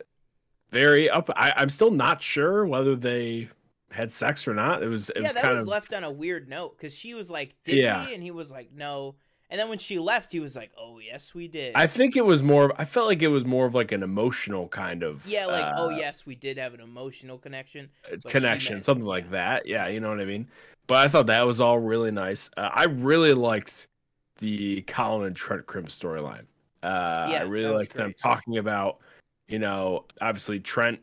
very 0.72 1.10
up. 1.10 1.30
I, 1.36 1.54
I'm 1.56 1.70
still 1.70 1.92
not 1.92 2.22
sure 2.22 2.66
whether 2.66 2.96
they 2.96 3.50
had 3.92 4.12
sex 4.12 4.48
or 4.48 4.54
not. 4.54 4.84
It 4.84 4.88
was 4.88 5.10
it 5.12 5.22
yeah, 5.22 5.24
was 5.24 5.34
that 5.34 5.42
kind 5.42 5.54
was 5.56 5.64
of 5.64 5.68
left 5.68 5.94
on 5.94 6.04
a 6.04 6.12
weird 6.12 6.48
note 6.50 6.78
because 6.78 6.96
she 6.96 7.14
was 7.14 7.30
like, 7.32 7.56
"Did 7.64 7.78
Yeah. 7.78 8.06
we?" 8.06 8.14
and 8.14 8.24
he 8.24 8.32
was 8.32 8.52
like, 8.52 8.72
"No." 8.74 9.16
And 9.52 9.60
then 9.60 9.68
when 9.70 9.80
she 9.80 9.98
left, 9.98 10.32
he 10.32 10.40
was 10.40 10.56
like, 10.56 10.72
"Oh 10.78 11.00
yes, 11.00 11.34
we 11.34 11.48
did." 11.48 11.74
I 11.76 11.88
think 11.88 12.16
it 12.16 12.26
was 12.26 12.44
more. 12.44 12.72
I 12.80 12.86
felt 12.86 13.08
like 13.08 13.22
it 13.22 13.30
was 13.30 13.46
more 13.46 13.66
of 13.66 13.74
like 13.74 13.92
an 13.92 14.04
emotional 14.04 14.68
kind 14.68 15.02
of 15.04 15.26
yeah, 15.28 15.46
like, 15.48 15.66
"Oh 15.76 15.88
uh, 15.88 15.90
yes, 15.90 16.26
we 16.26 16.36
did 16.36 16.58
have 16.58 16.74
an 16.74 16.82
emotional 16.82 17.38
connection." 17.38 17.90
connection, 18.28 18.76
meant- 18.76 18.86
something 18.86 19.06
like 19.06 19.32
that. 19.32 19.66
Yeah, 19.66 19.88
you 19.88 20.00
know 20.00 20.10
what 20.10 20.20
I 20.20 20.26
mean. 20.26 20.48
But 20.88 20.98
I 20.98 21.08
thought 21.08 21.28
that 21.28 21.46
was 21.46 21.62
all 21.62 21.80
really 21.80 22.12
nice. 22.12 22.50
Uh, 22.58 22.70
I 22.74 22.86
really 22.86 23.34
liked 23.34 23.88
the 24.38 24.82
Colin 24.84 25.28
and 25.28 25.36
Trent 25.36 25.66
Crimm 25.66 25.86
storyline. 25.86 26.46
Uh, 26.82 27.28
Yeah, 27.32 27.40
I 27.40 27.44
really 27.44 27.74
liked 27.74 27.94
them 27.94 28.14
talking 28.14 28.58
about, 28.58 29.00
you 29.50 29.60
know, 29.60 30.06
obviously 30.22 30.60
Trent 30.60 31.00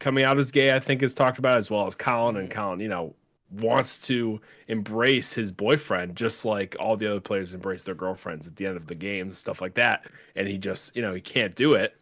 coming 0.00 0.24
out 0.24 0.38
as 0.38 0.50
gay. 0.50 0.74
I 0.74 0.80
think 0.80 1.02
is 1.02 1.14
talked 1.14 1.38
about 1.38 1.56
as 1.56 1.70
well 1.70 1.86
as 1.86 1.94
Colin, 1.94 2.36
and. 2.36 2.50
Colin, 2.50 2.80
you 2.80 2.88
know, 2.88 3.14
wants 3.50 3.98
to 4.00 4.40
embrace 4.66 5.32
his 5.32 5.52
boyfriend 5.52 6.16
just 6.16 6.44
like 6.44 6.76
all 6.78 6.96
the 6.96 7.06
other 7.06 7.20
players 7.20 7.54
embrace 7.54 7.82
their 7.82 7.94
girlfriends 7.94 8.46
at 8.46 8.56
the 8.56 8.66
end 8.66 8.76
of 8.76 8.86
the 8.86 8.94
game, 8.94 9.32
stuff 9.32 9.60
like 9.60 9.74
that. 9.74 10.04
And 10.36 10.46
he 10.46 10.58
just, 10.58 10.94
you 10.94 11.02
know, 11.02 11.14
he 11.14 11.20
can't 11.20 11.54
do 11.54 11.72
it. 11.74 11.96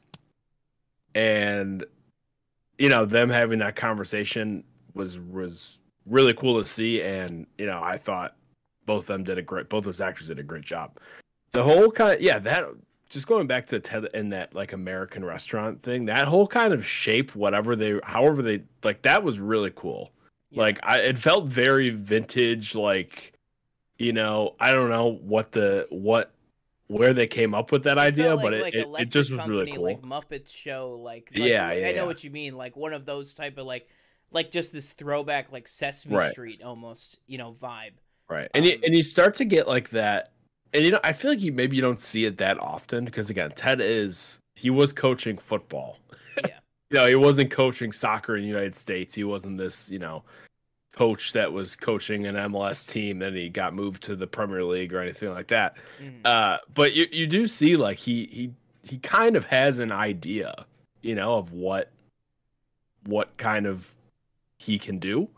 And 1.14 1.84
you 2.78 2.88
know, 2.88 3.06
them 3.06 3.30
having 3.30 3.60
that 3.60 3.76
conversation 3.76 4.64
was 4.94 5.18
was 5.18 5.78
really 6.04 6.34
cool 6.34 6.60
to 6.60 6.68
see 6.68 7.02
and 7.02 7.46
you 7.58 7.66
know, 7.66 7.80
I 7.82 7.98
thought 7.98 8.36
both 8.84 9.04
of 9.04 9.06
them 9.06 9.24
did 9.24 9.38
a 9.38 9.42
great 9.42 9.68
both 9.68 9.84
those 9.84 10.00
actors 10.00 10.28
did 10.28 10.38
a 10.38 10.44
great 10.44 10.64
job. 10.64 10.98
The 11.52 11.62
whole 11.62 11.90
kind 11.90 12.16
of 12.16 12.20
yeah, 12.20 12.38
that 12.40 12.66
just 13.08 13.26
going 13.26 13.46
back 13.46 13.66
to 13.66 13.80
Ted 13.80 14.08
and 14.14 14.32
that 14.32 14.54
like 14.54 14.72
American 14.72 15.24
restaurant 15.24 15.82
thing, 15.82 16.06
that 16.06 16.26
whole 16.26 16.46
kind 16.46 16.72
of 16.72 16.86
shape, 16.86 17.34
whatever 17.34 17.76
they 17.76 18.00
however 18.02 18.42
they 18.42 18.62
like 18.82 19.02
that 19.02 19.22
was 19.22 19.38
really 19.38 19.72
cool. 19.74 20.12
Yeah. 20.50 20.62
Like 20.62 20.80
I 20.82 20.98
it 21.00 21.18
felt 21.18 21.46
very 21.46 21.90
vintage, 21.90 22.74
like 22.74 23.32
you 23.98 24.12
know, 24.12 24.54
I 24.60 24.72
don't 24.72 24.90
know 24.90 25.06
what 25.22 25.52
the 25.52 25.86
what 25.90 26.32
where 26.88 27.12
they 27.12 27.26
came 27.26 27.54
up 27.54 27.72
with 27.72 27.84
that 27.84 27.98
It 27.98 28.00
idea, 28.00 28.24
felt 28.26 28.42
but 28.42 28.54
it, 28.54 28.62
like 28.62 28.74
it, 28.74 28.86
it 28.98 29.10
just 29.10 29.30
was 29.30 29.46
really 29.46 29.72
cool. 29.72 29.82
Like 29.82 30.02
Muppet 30.02 30.48
Show, 30.48 30.92
like, 30.92 31.30
like 31.34 31.50
Yeah, 31.50 31.66
I 31.66 31.74
yeah, 31.74 31.86
know 31.86 31.94
yeah. 31.94 32.04
what 32.04 32.22
you 32.22 32.30
mean. 32.30 32.56
Like 32.56 32.76
one 32.76 32.92
of 32.92 33.04
those 33.04 33.34
type 33.34 33.58
of 33.58 33.66
like, 33.66 33.88
like 34.30 34.50
just 34.50 34.72
this 34.72 34.92
throwback, 34.92 35.50
like 35.50 35.66
Sesame 35.66 36.14
Right. 36.14 36.30
Street 36.30 36.62
almost, 36.62 37.18
you 37.26 37.38
know, 37.38 37.52
vibe. 37.52 37.94
Right. 38.28 38.48
And 38.54 38.64
you 38.64 38.74
Um, 38.74 38.80
and 38.84 38.94
you 38.94 39.02
start 39.02 39.34
to 39.34 39.44
get 39.44 39.66
like 39.66 39.90
that 39.90 40.30
and 40.72 40.84
you 40.84 40.90
know 40.90 41.00
I 41.04 41.12
feel 41.12 41.30
like 41.30 41.40
you 41.40 41.52
maybe 41.52 41.76
you 41.76 41.82
don't 41.82 42.00
see 42.00 42.24
it 42.24 42.38
that 42.38 42.58
often 42.60 43.04
because 43.04 43.30
again 43.30 43.50
Ted 43.52 43.80
is 43.80 44.40
he 44.54 44.70
was 44.70 44.92
coaching 44.92 45.38
football. 45.38 45.98
Yeah. 46.44 46.58
you 46.90 46.96
know, 46.96 47.06
he 47.06 47.14
wasn't 47.14 47.50
coaching 47.50 47.92
soccer 47.92 48.36
in 48.36 48.42
the 48.42 48.48
United 48.48 48.74
States. 48.74 49.14
He 49.14 49.24
wasn't 49.24 49.58
this, 49.58 49.90
you 49.90 49.98
know, 49.98 50.22
coach 50.92 51.34
that 51.34 51.52
was 51.52 51.76
coaching 51.76 52.26
an 52.26 52.34
MLS 52.34 52.88
team 52.88 53.18
then 53.18 53.34
he 53.34 53.50
got 53.50 53.74
moved 53.74 54.02
to 54.02 54.16
the 54.16 54.26
Premier 54.26 54.64
League 54.64 54.94
or 54.94 55.00
anything 55.00 55.30
like 55.30 55.48
that. 55.48 55.76
Mhm. 56.00 56.20
Uh 56.24 56.58
but 56.74 56.94
you 56.94 57.06
you 57.12 57.26
do 57.26 57.46
see 57.46 57.76
like 57.76 57.98
he 57.98 58.26
he 58.26 58.52
he 58.82 58.98
kind 58.98 59.36
of 59.36 59.44
has 59.46 59.78
an 59.78 59.92
idea, 59.92 60.64
you 61.02 61.14
know, 61.14 61.34
of 61.34 61.52
what 61.52 61.90
what 63.04 63.36
kind 63.36 63.66
of 63.66 63.94
he 64.58 64.78
can 64.78 64.98
do 64.98 65.28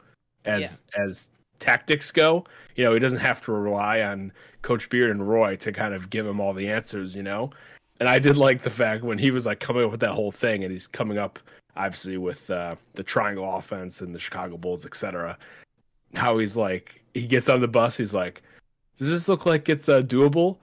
as 0.44 0.82
as 0.96 1.28
tactics 1.58 2.10
go. 2.10 2.44
You 2.76 2.84
know, 2.84 2.94
he 2.94 3.00
doesn't 3.00 3.20
have 3.20 3.40
to 3.42 3.52
rely 3.52 4.02
on 4.02 4.32
Coach 4.62 4.88
Beard 4.90 5.10
and 5.10 5.28
Roy 5.28 5.56
to 5.56 5.72
kind 5.72 5.94
of 5.94 6.10
give 6.10 6.26
him 6.26 6.40
all 6.40 6.52
the 6.52 6.68
answers, 6.68 7.14
you 7.14 7.22
know. 7.22 7.50
And 8.00 8.08
I 8.08 8.18
did 8.18 8.36
like 8.36 8.62
the 8.62 8.70
fact 8.70 9.02
when 9.02 9.18
he 9.18 9.30
was 9.30 9.46
like 9.46 9.60
coming 9.60 9.84
up 9.84 9.90
with 9.90 10.00
that 10.00 10.12
whole 10.12 10.30
thing 10.30 10.62
and 10.62 10.72
he's 10.72 10.86
coming 10.86 11.18
up 11.18 11.38
obviously 11.76 12.16
with 12.16 12.50
uh, 12.50 12.76
the 12.94 13.02
triangle 13.02 13.56
offense 13.56 14.00
and 14.00 14.14
the 14.14 14.18
Chicago 14.18 14.56
Bulls, 14.56 14.84
etc. 14.84 15.38
How 16.14 16.38
he's 16.38 16.56
like 16.56 17.02
he 17.14 17.26
gets 17.26 17.48
on 17.48 17.60
the 17.60 17.68
bus, 17.68 17.96
he's 17.96 18.14
like, 18.14 18.42
Does 18.98 19.10
this 19.10 19.28
look 19.28 19.46
like 19.46 19.68
it's 19.68 19.88
uh, 19.88 20.02
doable? 20.02 20.58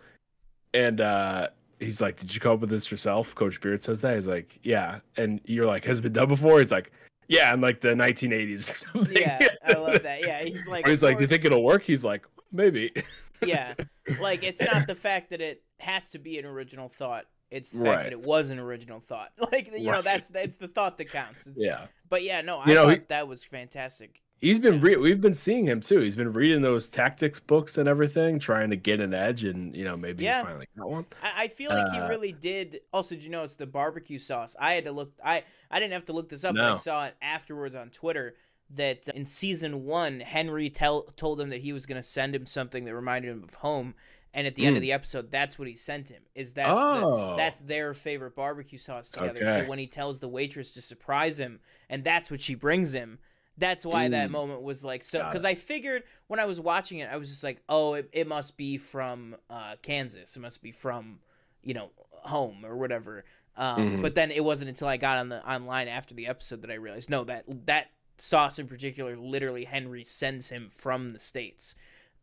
And 0.73 1.01
uh 1.01 1.49
he's 1.79 2.01
like, 2.01 2.17
Did 2.19 2.33
you 2.33 2.41
come 2.41 2.53
up 2.53 2.59
with 2.59 2.69
this 2.69 2.91
yourself? 2.91 3.33
Coach 3.35 3.59
Beard 3.61 3.83
says 3.83 4.01
that. 4.01 4.15
He's 4.15 4.27
like, 4.27 4.59
Yeah. 4.63 4.99
And 5.17 5.41
you're 5.45 5.65
like, 5.65 5.85
Has 5.85 5.99
it 5.99 6.03
been 6.03 6.13
done 6.13 6.27
before? 6.27 6.59
He's 6.59 6.71
like, 6.71 6.91
Yeah, 7.27 7.53
in 7.53 7.61
like 7.61 7.81
the 7.81 7.89
1980s 7.89 8.71
or 8.71 8.75
something. 8.93 9.17
Yeah, 9.21 9.39
I 9.65 9.73
love 9.73 10.03
that. 10.03 10.21
Yeah, 10.21 10.43
he's 10.43 10.67
like, 10.67 10.87
Or 10.87 10.89
he's 10.91 11.03
like, 11.03 11.17
Do 11.17 11.23
you 11.23 11.27
think 11.27 11.45
it'll 11.45 11.63
work? 11.63 11.83
He's 11.83 12.03
like, 12.05 12.25
Maybe. 12.51 12.91
yeah, 13.45 13.73
like 14.19 14.43
it's 14.43 14.61
not 14.61 14.87
the 14.87 14.95
fact 14.95 15.31
that 15.31 15.41
it 15.41 15.61
has 15.79 16.09
to 16.11 16.19
be 16.19 16.37
an 16.39 16.45
original 16.45 16.87
thought. 16.89 17.25
It's 17.51 17.69
the 17.71 17.79
fact 17.85 17.87
Right. 17.97 18.03
that 18.05 18.11
it 18.13 18.21
was 18.21 18.49
an 18.49 18.59
original 18.59 18.99
thought. 18.99 19.31
Like 19.51 19.71
you 19.77 19.91
know, 19.91 20.01
that's 20.01 20.29
that's 20.29 20.57
the 20.57 20.67
thought 20.67 20.97
that 20.97 21.11
counts. 21.11 21.47
It's, 21.47 21.63
yeah. 21.63 21.87
But 22.09 22.23
yeah, 22.23 22.41
no, 22.41 22.59
I 22.59 22.69
You 22.69 22.75
know, 22.75 22.85
thought 22.89 22.97
he- 22.99 23.03
that 23.09 23.27
was 23.27 23.43
fantastic. 23.43 24.21
He's 24.41 24.59
been 24.59 24.81
re- 24.81 24.97
we've 24.97 25.21
been 25.21 25.33
seeing 25.33 25.65
him 25.65 25.79
too. 25.81 26.01
He's 26.01 26.15
been 26.17 26.33
reading 26.33 26.61
those 26.61 26.89
tactics 26.89 27.39
books 27.39 27.77
and 27.77 27.87
everything, 27.89 28.37
trying 28.37 28.69
to 28.69 28.75
get 28.75 28.99
an 28.99 29.13
edge, 29.13 29.43
and 29.43 29.75
you 29.75 29.83
know 29.85 29.95
maybe 29.97 30.23
Yeah. 30.25 30.41
he 30.41 30.45
finally 30.45 30.67
got 30.77 30.89
one. 30.89 31.05
I, 31.23 31.43
I 31.43 31.47
feel 31.47 31.71
like 31.71 31.91
he 31.93 31.97
Uh, 31.99 32.09
really 32.09 32.31
did. 32.33 32.81
Also, 32.93 33.15
did 33.15 33.23
you 33.23 33.31
know 33.31 33.43
it's 33.43 33.55
the 33.55 33.65
barbecue 33.65 34.19
sauce? 34.19 34.55
I 34.59 34.73
had 34.73 34.85
to 34.85 34.91
look. 34.91 35.13
I 35.23 35.43
I 35.71 35.79
didn't 35.79 35.93
have 35.93 36.05
to 36.05 36.13
look 36.13 36.29
this 36.29 36.43
up. 36.43 36.53
But 36.55 36.63
I 36.65 36.75
saw 36.75 37.05
it 37.05 37.15
afterwards 37.21 37.75
on 37.75 37.89
Twitter 37.89 38.35
that 38.71 39.07
in 39.09 39.25
season 39.25 39.85
one, 39.85 40.19
Henry 40.19 40.69
tell 40.69 41.03
told 41.15 41.39
him 41.39 41.49
that 41.49 41.61
he 41.61 41.71
was 41.73 41.85
going 41.85 41.99
to 42.01 42.07
send 42.07 42.35
him 42.35 42.45
something 42.45 42.83
that 42.83 42.93
reminded 42.95 43.31
him 43.31 43.43
of 43.43 43.55
home. 43.55 43.95
And 44.33 44.45
at 44.45 44.55
the 44.55 44.65
end 44.65 44.75
of 44.75 44.81
Mm. 44.81 44.87
the 44.87 44.91
episode, 44.91 45.31
that's 45.31 45.57
what 45.57 45.69
he 45.69 45.75
sent 45.75 46.09
him. 46.09 46.23
Is 46.35 46.53
that 46.53 46.67
Oh. 46.69 47.29
the, 47.31 47.35
that's 47.37 47.61
their 47.61 47.93
favorite 47.93 48.35
barbecue 48.35 48.77
sauce 48.77 49.09
together. 49.09 49.43
Okay. 49.43 49.61
So 49.61 49.69
when 49.69 49.79
he 49.79 49.87
tells 49.87 50.19
the 50.19 50.27
waitress 50.27 50.71
to 50.71 50.81
surprise 50.81 51.39
him, 51.39 51.61
and 51.89 52.03
that's 52.03 52.29
what 52.29 52.41
she 52.41 52.53
brings 52.53 52.93
him. 52.93 53.19
That's 53.57 53.85
why 53.85 54.09
that 54.09 54.27
Mm. 54.29 54.31
moment 54.33 54.61
was 54.63 54.83
like 54.83 55.03
so. 55.03 55.23
Because 55.23 55.45
I 55.45 55.55
figured 55.55 56.03
when 56.27 56.39
I 56.39 56.45
was 56.45 56.59
watching 56.59 56.99
it, 56.99 57.09
I 57.11 57.17
was 57.17 57.29
just 57.29 57.43
like, 57.43 57.61
oh, 57.69 57.93
it, 57.93 58.09
it 58.11 58.27
must 58.27 58.57
be 58.57 58.77
from 58.77 59.35
uh, 59.49 59.75
Kansas. 59.81 60.35
It 60.35 60.39
must 60.41 60.61
be 60.61 60.71
from 60.71 61.19
you 61.63 61.73
know 61.73 61.91
home 62.11 62.65
or 62.65 62.75
whatever. 62.75 63.23
Um, 63.57 63.99
Mhm. 63.99 64.01
But 64.01 64.15
then 64.15 64.31
it 64.31 64.43
wasn't 64.43 64.67
until 64.69 64.87
I 64.89 64.97
got 64.97 65.17
on 65.19 65.29
the 65.29 65.47
online 65.49 65.87
after 65.87 66.13
the 66.13 66.27
episode 66.27 66.61
that 66.63 66.71
I 66.71 66.75
realized 66.75 67.09
no 67.09 67.23
that 67.23 67.45
that 67.65 67.91
sauce 68.17 68.59
in 68.59 68.67
particular, 68.67 69.15
literally 69.15 69.63
Henry 69.65 70.03
sends 70.03 70.49
him 70.49 70.69
from 70.69 71.09
the 71.11 71.19
states, 71.19 71.75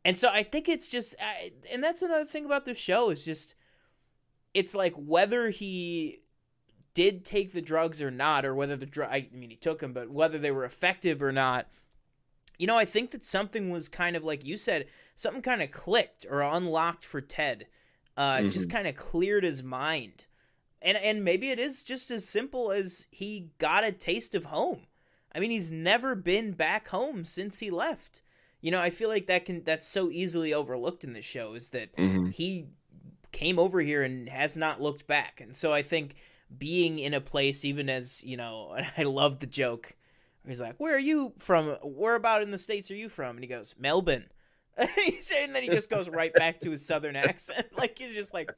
and 0.04 0.18
so 0.18 0.28
I 0.28 0.42
think 0.42 0.68
it's 0.68 0.88
just, 0.88 1.14
I, 1.20 1.52
and 1.70 1.82
that's 1.82 2.02
another 2.02 2.24
thing 2.24 2.44
about 2.44 2.64
the 2.64 2.74
show 2.74 3.10
is 3.10 3.24
just, 3.24 3.54
it's 4.54 4.74
like 4.74 4.94
whether 4.96 5.50
he 5.50 6.20
did 6.94 7.24
take 7.24 7.52
the 7.52 7.62
drugs 7.62 8.02
or 8.02 8.10
not, 8.10 8.44
or 8.44 8.54
whether 8.54 8.76
the 8.76 8.86
drug, 8.86 9.10
I 9.10 9.28
mean 9.32 9.50
he 9.50 9.56
took 9.56 9.78
them, 9.80 9.92
but 9.92 10.10
whether 10.10 10.38
they 10.38 10.50
were 10.50 10.64
effective 10.64 11.22
or 11.22 11.32
not. 11.32 11.68
You 12.58 12.66
know, 12.66 12.78
I 12.78 12.84
think 12.84 13.10
that 13.10 13.24
something 13.24 13.70
was 13.70 13.88
kind 13.88 14.14
of 14.14 14.24
like 14.24 14.44
you 14.44 14.56
said, 14.56 14.86
something 15.16 15.42
kind 15.42 15.62
of 15.62 15.70
clicked 15.70 16.26
or 16.30 16.42
unlocked 16.42 17.04
for 17.04 17.20
Ted. 17.20 17.66
Uh, 18.16 18.42
just 18.42 18.70
kind 18.70 18.86
of 18.86 18.94
cleared 18.94 19.42
his 19.42 19.62
mind, 19.62 20.26
and 20.82 20.98
and 20.98 21.24
maybe 21.24 21.50
it 21.50 21.58
is 21.58 21.82
just 21.82 22.10
as 22.10 22.28
simple 22.28 22.70
as 22.70 23.06
he 23.10 23.48
got 23.58 23.84
a 23.84 23.90
taste 23.92 24.34
of 24.34 24.44
home. 24.46 24.86
I 25.34 25.40
mean, 25.40 25.50
he's 25.50 25.70
never 25.72 26.14
been 26.14 26.52
back 26.52 26.88
home 26.88 27.24
since 27.24 27.60
he 27.60 27.70
left. 27.70 28.20
You 28.60 28.70
know, 28.70 28.82
I 28.82 28.90
feel 28.90 29.08
like 29.08 29.26
that 29.28 29.46
can 29.46 29.64
that's 29.64 29.88
so 29.88 30.10
easily 30.10 30.52
overlooked 30.52 31.04
in 31.04 31.14
the 31.14 31.22
show 31.22 31.54
is 31.54 31.70
that 31.70 31.96
Mhm. 31.96 32.32
he 32.34 32.66
came 33.32 33.58
over 33.58 33.80
here 33.80 34.02
and 34.02 34.28
has 34.28 34.58
not 34.58 34.80
looked 34.82 35.06
back. 35.06 35.40
And 35.40 35.56
so 35.56 35.72
I 35.72 35.80
think 35.80 36.14
being 36.58 36.98
in 36.98 37.14
a 37.14 37.20
place, 37.20 37.64
even 37.64 37.88
as, 37.88 38.22
you 38.24 38.36
know, 38.36 38.72
and 38.76 38.86
I 38.96 39.02
love 39.04 39.38
the 39.38 39.46
joke. 39.46 39.96
He's 40.46 40.60
like, 40.60 40.76
Where 40.78 40.94
are 40.94 41.00
you 41.00 41.34
from? 41.38 41.76
Where 41.82 42.14
about 42.16 42.42
in 42.42 42.50
the 42.50 42.58
States 42.58 42.90
are 42.90 42.96
you 42.96 43.08
from? 43.08 43.36
And 43.36 43.44
he 43.44 43.48
goes, 43.48 43.74
Melbourne. 43.78 44.26
He's 44.96 45.30
and 45.36 45.54
then 45.54 45.62
he 45.62 45.68
just 45.68 45.90
goes 45.90 46.08
right 46.08 46.32
back 46.32 46.60
to 46.60 46.70
his 46.70 46.84
southern 46.84 47.14
accent. 47.16 47.66
Like 47.76 47.98
he's 47.98 48.14
just 48.14 48.32
like, 48.32 48.50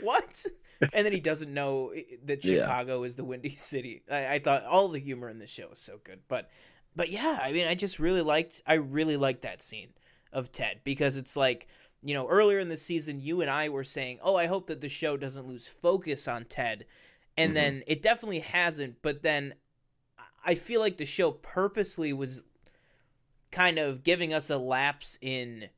What? 0.00 0.44
And 0.92 1.04
then 1.04 1.12
he 1.12 1.20
doesn't 1.20 1.52
know 1.52 1.92
that 2.24 2.44
Yeah. 2.44 2.60
Chicago 2.60 3.02
is 3.02 3.16
the 3.16 3.24
windy 3.24 3.54
city. 3.56 4.02
I, 4.10 4.34
I 4.34 4.38
thought 4.38 4.64
all 4.64 4.88
the 4.88 4.98
humor 5.00 5.28
in 5.28 5.38
the 5.38 5.46
show 5.46 5.68
is 5.72 5.80
so 5.80 5.98
good. 6.02 6.20
But 6.28 6.48
but 6.94 7.10
yeah, 7.10 7.38
I 7.42 7.52
mean 7.52 7.66
I 7.66 7.74
just 7.74 7.98
really 7.98 8.22
liked 8.22 8.62
I 8.66 8.74
really 8.74 9.16
liked 9.16 9.42
that 9.42 9.62
scene 9.62 9.90
of 10.32 10.52
Ted 10.52 10.80
because 10.84 11.16
it's 11.16 11.36
like 11.36 11.66
you 12.04 12.14
know, 12.14 12.26
earlier 12.26 12.58
in 12.58 12.68
the 12.68 12.76
season, 12.76 13.20
you 13.20 13.40
and 13.42 13.50
I 13.50 13.68
were 13.68 13.84
saying, 13.84 14.18
"Oh, 14.22 14.34
I 14.34 14.46
hope 14.46 14.66
that 14.66 14.80
the 14.80 14.88
show 14.88 15.16
doesn't 15.16 15.46
lose 15.46 15.68
focus 15.68 16.26
on 16.26 16.44
Ted," 16.46 16.84
and 17.36 17.52
Mhm. 17.52 17.54
then 17.54 17.82
it 17.86 18.02
definitely 18.02 18.40
hasn't. 18.40 19.02
But 19.02 19.22
then 19.22 19.54
I 20.44 20.54
feel 20.54 20.80
like 20.80 20.96
the 20.96 21.06
show 21.06 21.32
purposely 21.32 22.12
was 22.12 22.44
kind 23.50 23.78
of 23.78 24.02
giving 24.02 24.32
us 24.32 24.50
a 24.50 24.58
lapse 24.58 25.18
in 25.20 25.68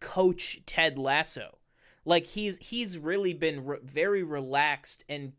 Coach 0.00 0.60
Ted 0.66 0.98
Lasso. 0.98 1.58
Like 2.04 2.26
he's 2.26 2.58
he's 2.58 2.98
really 2.98 3.32
been 3.32 3.64
re- 3.64 3.78
very 3.82 4.22
relaxed 4.22 5.04
and 5.08 5.32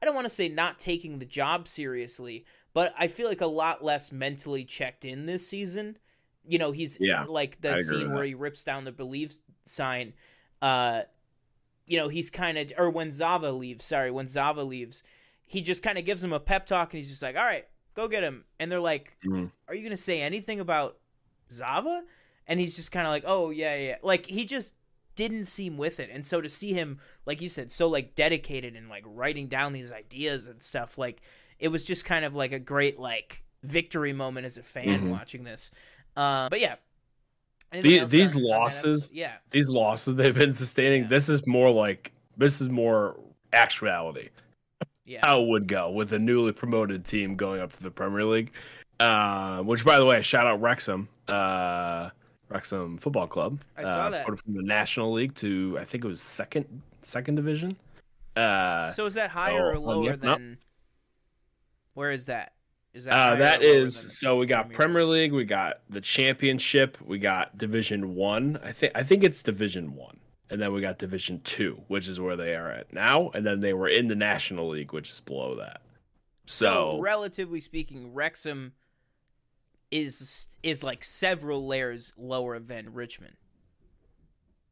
I 0.00 0.06
don't 0.06 0.14
want 0.14 0.26
to 0.26 0.30
say 0.30 0.48
not 0.48 0.78
taking 0.78 1.18
the 1.18 1.26
job 1.26 1.66
seriously, 1.68 2.44
but 2.72 2.94
I 2.96 3.08
feel 3.08 3.26
like 3.28 3.40
a 3.40 3.46
lot 3.46 3.84
less 3.84 4.12
mentally 4.12 4.64
checked 4.64 5.04
in 5.04 5.26
this 5.26 5.46
season. 5.46 5.98
You 6.46 6.58
know, 6.58 6.70
he's 6.72 6.98
Yeah, 7.00 7.24
like 7.24 7.60
the 7.60 7.76
scene 7.82 8.12
where 8.12 8.22
he 8.24 8.34
rips 8.34 8.64
down 8.64 8.84
the 8.84 8.92
believe 8.92 9.36
sign. 9.66 10.14
Uh, 10.62 11.02
you 11.88 11.96
know, 11.98 12.08
he's 12.08 12.30
kind 12.30 12.58
of, 12.58 12.72
or 12.78 12.90
when 12.90 13.10
Zava 13.12 13.50
leaves, 13.50 13.84
sorry, 13.84 14.10
when 14.10 14.28
Zava 14.28 14.62
leaves, 14.62 15.02
he 15.46 15.62
just 15.62 15.82
kind 15.82 15.98
of 15.98 16.04
gives 16.04 16.22
him 16.22 16.32
a 16.32 16.40
pep 16.40 16.66
talk 16.66 16.92
and 16.92 16.98
he's 16.98 17.08
just 17.08 17.22
like, 17.22 17.36
all 17.36 17.44
right, 17.44 17.66
go 17.94 18.06
get 18.08 18.22
him. 18.22 18.44
And 18.60 18.70
they're 18.70 18.80
like, 18.80 19.16
Mhm. 19.24 19.50
are 19.66 19.74
you 19.74 19.80
going 19.80 19.90
to 19.90 19.96
say 19.96 20.20
anything 20.20 20.60
about 20.60 20.98
Zava? 21.50 22.04
And 22.46 22.60
he's 22.60 22.76
just 22.76 22.92
kind 22.92 23.06
of 23.06 23.10
like, 23.12 23.24
oh, 23.26 23.50
yeah, 23.50 23.74
yeah. 23.76 23.96
Like, 24.02 24.26
he 24.26 24.44
just 24.44 24.74
didn't 25.14 25.46
seem 25.46 25.76
with 25.76 25.98
it. 26.00 26.10
And 26.12 26.26
so 26.26 26.40
to 26.40 26.48
see 26.48 26.72
him, 26.72 27.00
like 27.26 27.40
you 27.40 27.48
said, 27.48 27.72
so 27.72 27.88
like 27.88 28.14
dedicated 28.14 28.76
and 28.76 28.88
like 28.88 29.02
writing 29.06 29.48
down 29.48 29.72
these 29.72 29.90
ideas 29.90 30.46
and 30.48 30.62
stuff, 30.62 30.96
like, 30.98 31.20
it 31.58 31.68
was 31.68 31.84
just 31.84 32.04
kind 32.04 32.24
of 32.24 32.34
like 32.34 32.52
a 32.52 32.58
great, 32.60 32.98
like, 32.98 33.42
victory 33.64 34.12
moment 34.12 34.46
as 34.46 34.56
a 34.56 34.62
fan 34.62 35.04
Mhm. 35.06 35.10
watching 35.10 35.42
this. 35.44 35.70
Uh, 36.16 36.48
but 36.48 36.60
yeah. 36.60 36.76
The- 37.70 38.04
these 38.04 38.34
losses- 38.34 39.12
yeah. 39.14 39.34
These 39.50 39.68
losses 39.68 40.16
they've 40.16 40.34
been 40.34 40.52
sustaining. 40.52 41.02
Yeah. 41.02 41.08
This 41.08 41.28
is 41.28 41.46
more 41.46 41.70
like 41.70 42.12
this 42.36 42.60
is 42.60 42.68
more 42.68 43.18
actuality. 43.52 44.30
Yeah. 45.04 45.26
How 45.26 45.42
it 45.42 45.48
would 45.48 45.66
go 45.66 45.90
with 45.90 46.12
a 46.12 46.18
newly 46.18 46.52
promoted 46.52 47.04
team 47.04 47.34
going 47.36 47.60
up 47.60 47.72
to 47.72 47.82
the 47.82 47.90
Premier 47.90 48.24
League. 48.24 48.52
Uh, 49.00 49.62
which, 49.62 49.84
by 49.84 49.96
the 49.98 50.04
way, 50.04 50.20
shout 50.22 50.46
out 50.46 50.60
Wrexham, 50.60 51.08
uh, 51.28 52.10
Wrexham 52.48 52.98
Football 52.98 53.26
Club. 53.28 53.60
I 53.76 53.82
saw 53.84 53.88
uh, 54.06 54.10
that. 54.10 54.26
From 54.26 54.36
the 54.46 54.62
National 54.62 55.12
League 55.12 55.34
to 55.36 55.76
I 55.80 55.84
think 55.84 56.04
it 56.04 56.08
was 56.08 56.20
second 56.20 56.66
second 57.02 57.36
division. 57.36 57.76
Uh, 58.36 58.90
So 58.90 59.06
is 59.06 59.14
that 59.14 59.30
higher 59.30 59.70
or 59.70 59.74
so, 59.76 59.80
um, 59.80 59.86
lower 59.86 60.04
yep, 60.04 60.22
nope. 60.22 60.38
than? 60.38 60.58
Where 61.94 62.10
is 62.10 62.26
that? 62.26 62.52
Is 62.98 63.04
that 63.04 63.12
Uh, 63.12 63.36
that 63.36 63.62
is 63.62 64.18
so 64.18 64.36
we 64.36 64.46
got 64.46 64.64
Premier 64.70 64.76
Premier 64.76 65.04
League, 65.04 65.32
we 65.32 65.44
got 65.44 65.82
the 65.88 66.00
Championship, 66.00 66.98
we 67.00 67.20
got 67.20 67.56
Division 67.56 68.16
One. 68.16 68.58
I 68.64 68.72
think 68.72 68.92
I 68.96 69.04
think 69.04 69.22
it's 69.22 69.40
Division 69.40 69.94
One, 69.94 70.18
and 70.50 70.60
then 70.60 70.72
we 70.72 70.80
got 70.80 70.98
Division 70.98 71.40
Two, 71.44 71.80
which 71.86 72.08
is 72.08 72.18
where 72.18 72.34
they 72.34 72.56
are 72.56 72.72
at 72.72 72.92
now, 72.92 73.30
and 73.34 73.46
then 73.46 73.60
they 73.60 73.72
were 73.72 73.86
in 73.86 74.08
the 74.08 74.16
National 74.16 74.68
League, 74.68 74.92
which 74.92 75.10
is 75.12 75.20
below 75.20 75.54
that. 75.56 75.80
So, 76.46 76.96
So, 76.96 77.00
relatively 77.00 77.60
speaking, 77.60 78.12
Wrexham 78.12 78.72
is 79.92 80.48
is 80.64 80.82
like 80.82 81.04
several 81.04 81.68
layers 81.68 82.12
lower 82.16 82.58
than 82.58 82.92
Richmond. 82.92 83.36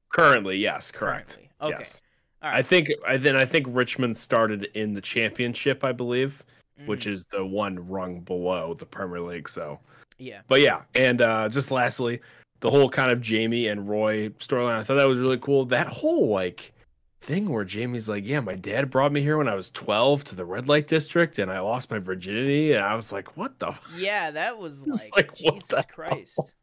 currently, 0.09 0.57
yes, 0.57 0.91
correct. 0.91 1.37
Currently. 1.37 1.51
Okay. 1.61 1.77
Yes. 1.79 2.03
I 2.43 2.63
think 2.63 2.91
I 3.07 3.19
then 3.19 3.37
I 3.37 3.45
think 3.45 3.67
Richmond 3.71 4.17
started 4.17 4.65
in 4.75 4.95
the 4.95 5.01
Championship, 5.01 5.85
I 5.85 5.93
believe, 5.93 6.45
which 6.85 7.07
Mhm. 7.07 7.13
is 7.13 7.27
the 7.27 7.45
one 7.45 7.89
rung 7.89 8.21
below 8.21 8.75
the 8.75 8.87
Premier 8.87 9.21
League. 9.21 9.49
So 9.49 9.81
yeah, 10.19 10.43
But 10.49 10.61
yeah, 10.61 10.83
and 10.95 11.21
uh, 11.23 11.49
just 11.49 11.71
lastly, 11.71 12.21
the 12.61 12.71
whole 12.71 12.89
kind 12.89 13.11
of 13.11 13.21
Jamie 13.21 13.69
and 13.69 13.89
Roy 13.89 14.29
storyline, 14.31 14.79
I 14.79 14.83
thought 14.83 14.97
that 14.99 15.09
was 15.09 15.19
really 15.21 15.39
cool. 15.39 15.65
That 15.67 15.87
whole 15.87 16.29
like 16.29 16.73
thing 17.21 17.49
where 17.49 17.65
Jamie's 17.65 18.09
like, 18.09 18.25
"Yeah, 18.27 18.41
my 18.41 18.55
dad 18.55 18.89
brought 18.91 19.11
me 19.13 19.21
here 19.21 19.37
when 19.37 19.49
I 19.49 19.55
was 19.55 19.71
12 19.71 20.23
to 20.25 20.35
the 20.37 20.45
red 20.45 20.69
light 20.69 20.87
district, 20.87 21.39
and 21.39 21.51
I 21.51 21.61
lost 21.61 21.91
my 21.91 21.99
virginity," 21.99 22.73
and 22.73 22.85
I 22.85 22.95
was 22.95 23.11
like, 23.13 23.37
"What 23.37 23.59
the?" 23.59 23.75
yeah, 23.97 24.31
that 24.31 24.59
was 24.59 24.87
like, 25.17 25.17
like, 25.17 25.35
Jesus? 25.35 25.85
Christ. 25.87 26.55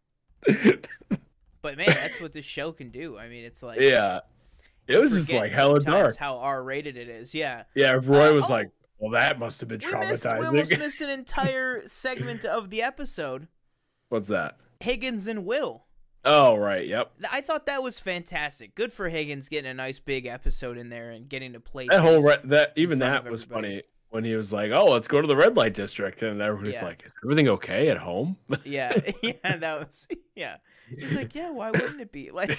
But 1.61 1.77
man, 1.77 1.87
that's 1.87 2.19
what 2.19 2.33
this 2.33 2.45
show 2.45 2.71
can 2.73 2.89
do. 2.89 3.17
I 3.17 3.29
mean, 3.29 3.45
it's 3.45 3.63
like 3.63 3.79
yeah, 3.79 4.21
it 4.87 4.97
was 4.99 5.11
just 5.11 5.31
like 5.31 5.53
hella 5.53 5.79
dark. 5.79 6.17
How 6.17 6.37
R 6.37 6.61
rated 6.63 6.97
it 6.97 7.07
is. 7.07 7.33
Yeah. 7.33 7.63
Yeah, 7.75 7.99
Roy 8.03 8.31
Uh, 8.31 8.33
was 8.33 8.49
oh, 8.49 8.53
like, 8.53 8.69
"Well, 9.03 9.11
that 9.11 9.37
must 9.37 9.59
have 9.59 9.67
been 9.67 9.81
We 9.83 9.99
missed, 9.99 10.23
we 10.25 10.45
almost 10.45 10.69
missed 10.79 11.01
an 11.01 11.09
entire 11.09 11.85
segment 11.85 12.45
of 12.45 12.69
the 12.69 12.81
episode. 12.81 13.49
What's 14.07 14.27
that? 14.29 14.57
Higgins 14.79 15.27
and 15.27 15.45
Will. 15.45 15.83
Oh, 16.23 16.55
right. 16.55 16.87
Yep. 16.87 17.11
I 17.29 17.41
thought 17.41 17.65
that 17.65 17.83
was 17.83 17.99
fantastic. 17.99 18.75
Good 18.75 18.93
for 18.93 19.09
Higgins 19.09 19.49
getting 19.49 19.69
a 19.69 19.73
nice 19.73 19.99
big 19.99 20.25
episode 20.25 20.77
in 20.77 20.87
there 20.87 21.11
and 21.11 21.27
getting 21.27 21.51
to 21.51 21.59
play. 21.59 21.87
That 21.91 21.99
whole 21.99 22.21
re- 22.21 22.37
that 22.45 22.71
even 22.77 22.99
that 22.99 23.29
was 23.29 23.43
funny 23.43 23.83
when 24.09 24.23
he 24.23 24.35
was 24.35 24.53
like, 24.53 24.71
"Oh, 24.73 24.85
let's 24.85 25.09
go 25.09 25.19
to 25.19 25.27
the 25.27 25.35
red 25.35 25.57
light 25.57 25.73
district," 25.73 26.23
and 26.23 26.41
everybody's 26.41 26.75
Yeah. 26.75 26.85
like, 26.85 27.03
"Is 27.05 27.13
everything 27.25 27.49
okay 27.49 27.89
at 27.89 27.97
home?" 27.97 28.37
yeah, 28.63 28.97
yeah, 29.21 29.57
that 29.57 29.79
was 29.79 30.07
yeah. 30.33 30.57
He's 30.99 31.13
like, 31.15 31.35
yeah, 31.35 31.51
why 31.51 31.71
wouldn't 31.71 32.01
it 32.01 32.11
be? 32.11 32.23
Like, 32.33 32.57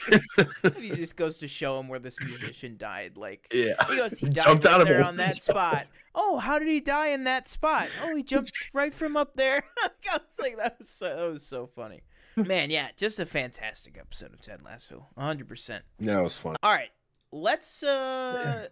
he 0.77 0.91
just 0.91 1.17
goes 1.17 1.39
to 1.39 1.49
show 1.49 1.79
him 1.81 1.89
where 1.89 1.99
this 1.99 2.19
musician 2.21 2.77
died. 2.77 3.17
Like, 3.17 3.49
yeah. 3.53 3.75
he 3.89 3.97
goes, 3.97 4.19
he 4.21 4.29
died 4.31 4.45
jumped 4.45 4.65
right 4.65 4.75
out 4.75 4.81
of 4.81 4.89
there 4.89 5.01
a 5.01 5.05
on 5.05 5.17
that 5.17 5.43
spot. 5.43 5.87
Oh, 6.15 6.39
how 6.39 6.59
did 6.59 6.69
he 6.69 6.81
die 6.81 7.09
in 7.09 7.25
that 7.25 7.49
spot? 7.49 7.89
Oh, 8.03 8.15
he 8.15 8.23
jumped 8.23 8.53
right 8.73 8.95
from 8.95 9.17
up 9.17 9.35
there. 9.37 9.65
I 9.83 9.89
was 10.13 10.39
like, 10.41 10.57
that 10.59 10.77
was 10.79 10.89
so, 10.89 11.17
that 11.17 11.33
was 11.33 11.47
so 11.47 11.67
funny. 11.67 12.03
Man, 12.37 12.71
yeah, 12.71 12.89
just 12.97 13.21
a 13.21 13.27
fantastic 13.27 13.97
episode 13.99 14.33
of 14.33 14.41
Ted 14.41 14.63
Lasso, 14.63 15.07
100. 15.15 15.49
percent 15.49 15.85
Yeah, 15.99 16.19
it 16.19 16.23
was 16.23 16.37
fun. 16.37 16.57
All 16.63 16.73
right, 16.73 16.91
let's 17.31 17.83
uh, 17.83 18.67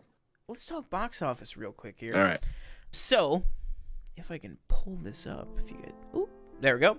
let's 0.48 0.66
talk 0.66 0.90
box 0.90 1.22
office 1.22 1.56
real 1.56 1.72
quick 1.72 1.96
here. 1.98 2.16
All 2.16 2.24
right. 2.24 2.40
So, 2.90 3.44
if 4.16 4.30
I 4.30 4.38
can 4.38 4.58
pull 4.68 4.96
this 4.96 5.26
up, 5.26 5.48
if 5.58 5.70
you 5.70 5.76
get, 5.76 5.94
ooh, 6.14 6.28
there 6.60 6.74
we 6.74 6.80
go. 6.80 6.98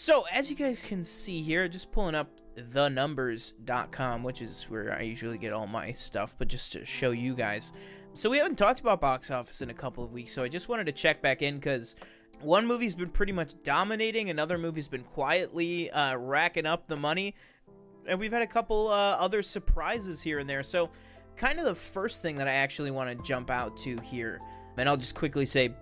So, 0.00 0.24
as 0.32 0.48
you 0.48 0.56
guys 0.56 0.86
can 0.86 1.04
see 1.04 1.42
here, 1.42 1.68
just 1.68 1.92
pulling 1.92 2.14
up 2.14 2.30
thenumbers.com, 2.56 4.22
which 4.22 4.40
is 4.40 4.64
where 4.70 4.96
I 4.98 5.02
usually 5.02 5.36
get 5.36 5.52
all 5.52 5.66
my 5.66 5.92
stuff, 5.92 6.34
but 6.38 6.48
just 6.48 6.72
to 6.72 6.86
show 6.86 7.10
you 7.10 7.34
guys. 7.34 7.74
So, 8.14 8.30
we 8.30 8.38
haven't 8.38 8.56
talked 8.56 8.80
about 8.80 9.02
box 9.02 9.30
office 9.30 9.60
in 9.60 9.68
a 9.68 9.74
couple 9.74 10.02
of 10.02 10.14
weeks, 10.14 10.32
so 10.32 10.42
I 10.42 10.48
just 10.48 10.70
wanted 10.70 10.86
to 10.86 10.92
check 10.92 11.20
back 11.20 11.42
in 11.42 11.56
because 11.56 11.96
one 12.40 12.66
movie's 12.66 12.94
been 12.94 13.10
pretty 13.10 13.32
much 13.32 13.52
dominating, 13.62 14.30
another 14.30 14.56
movie's 14.56 14.88
been 14.88 15.02
quietly 15.02 15.90
uh, 15.90 16.16
racking 16.16 16.64
up 16.64 16.86
the 16.86 16.96
money, 16.96 17.34
and 18.06 18.18
we've 18.18 18.32
had 18.32 18.40
a 18.40 18.46
couple 18.46 18.88
uh, 18.88 19.18
other 19.20 19.42
surprises 19.42 20.22
here 20.22 20.38
and 20.38 20.48
there. 20.48 20.62
So, 20.62 20.88
kind 21.36 21.58
of 21.58 21.66
the 21.66 21.74
first 21.74 22.22
thing 22.22 22.36
that 22.36 22.48
I 22.48 22.52
actually 22.52 22.90
want 22.90 23.10
to 23.10 23.22
jump 23.22 23.50
out 23.50 23.76
to 23.80 23.98
here, 23.98 24.40
and 24.78 24.88
I'll 24.88 24.96
just 24.96 25.14
quickly 25.14 25.44
say 25.44 25.74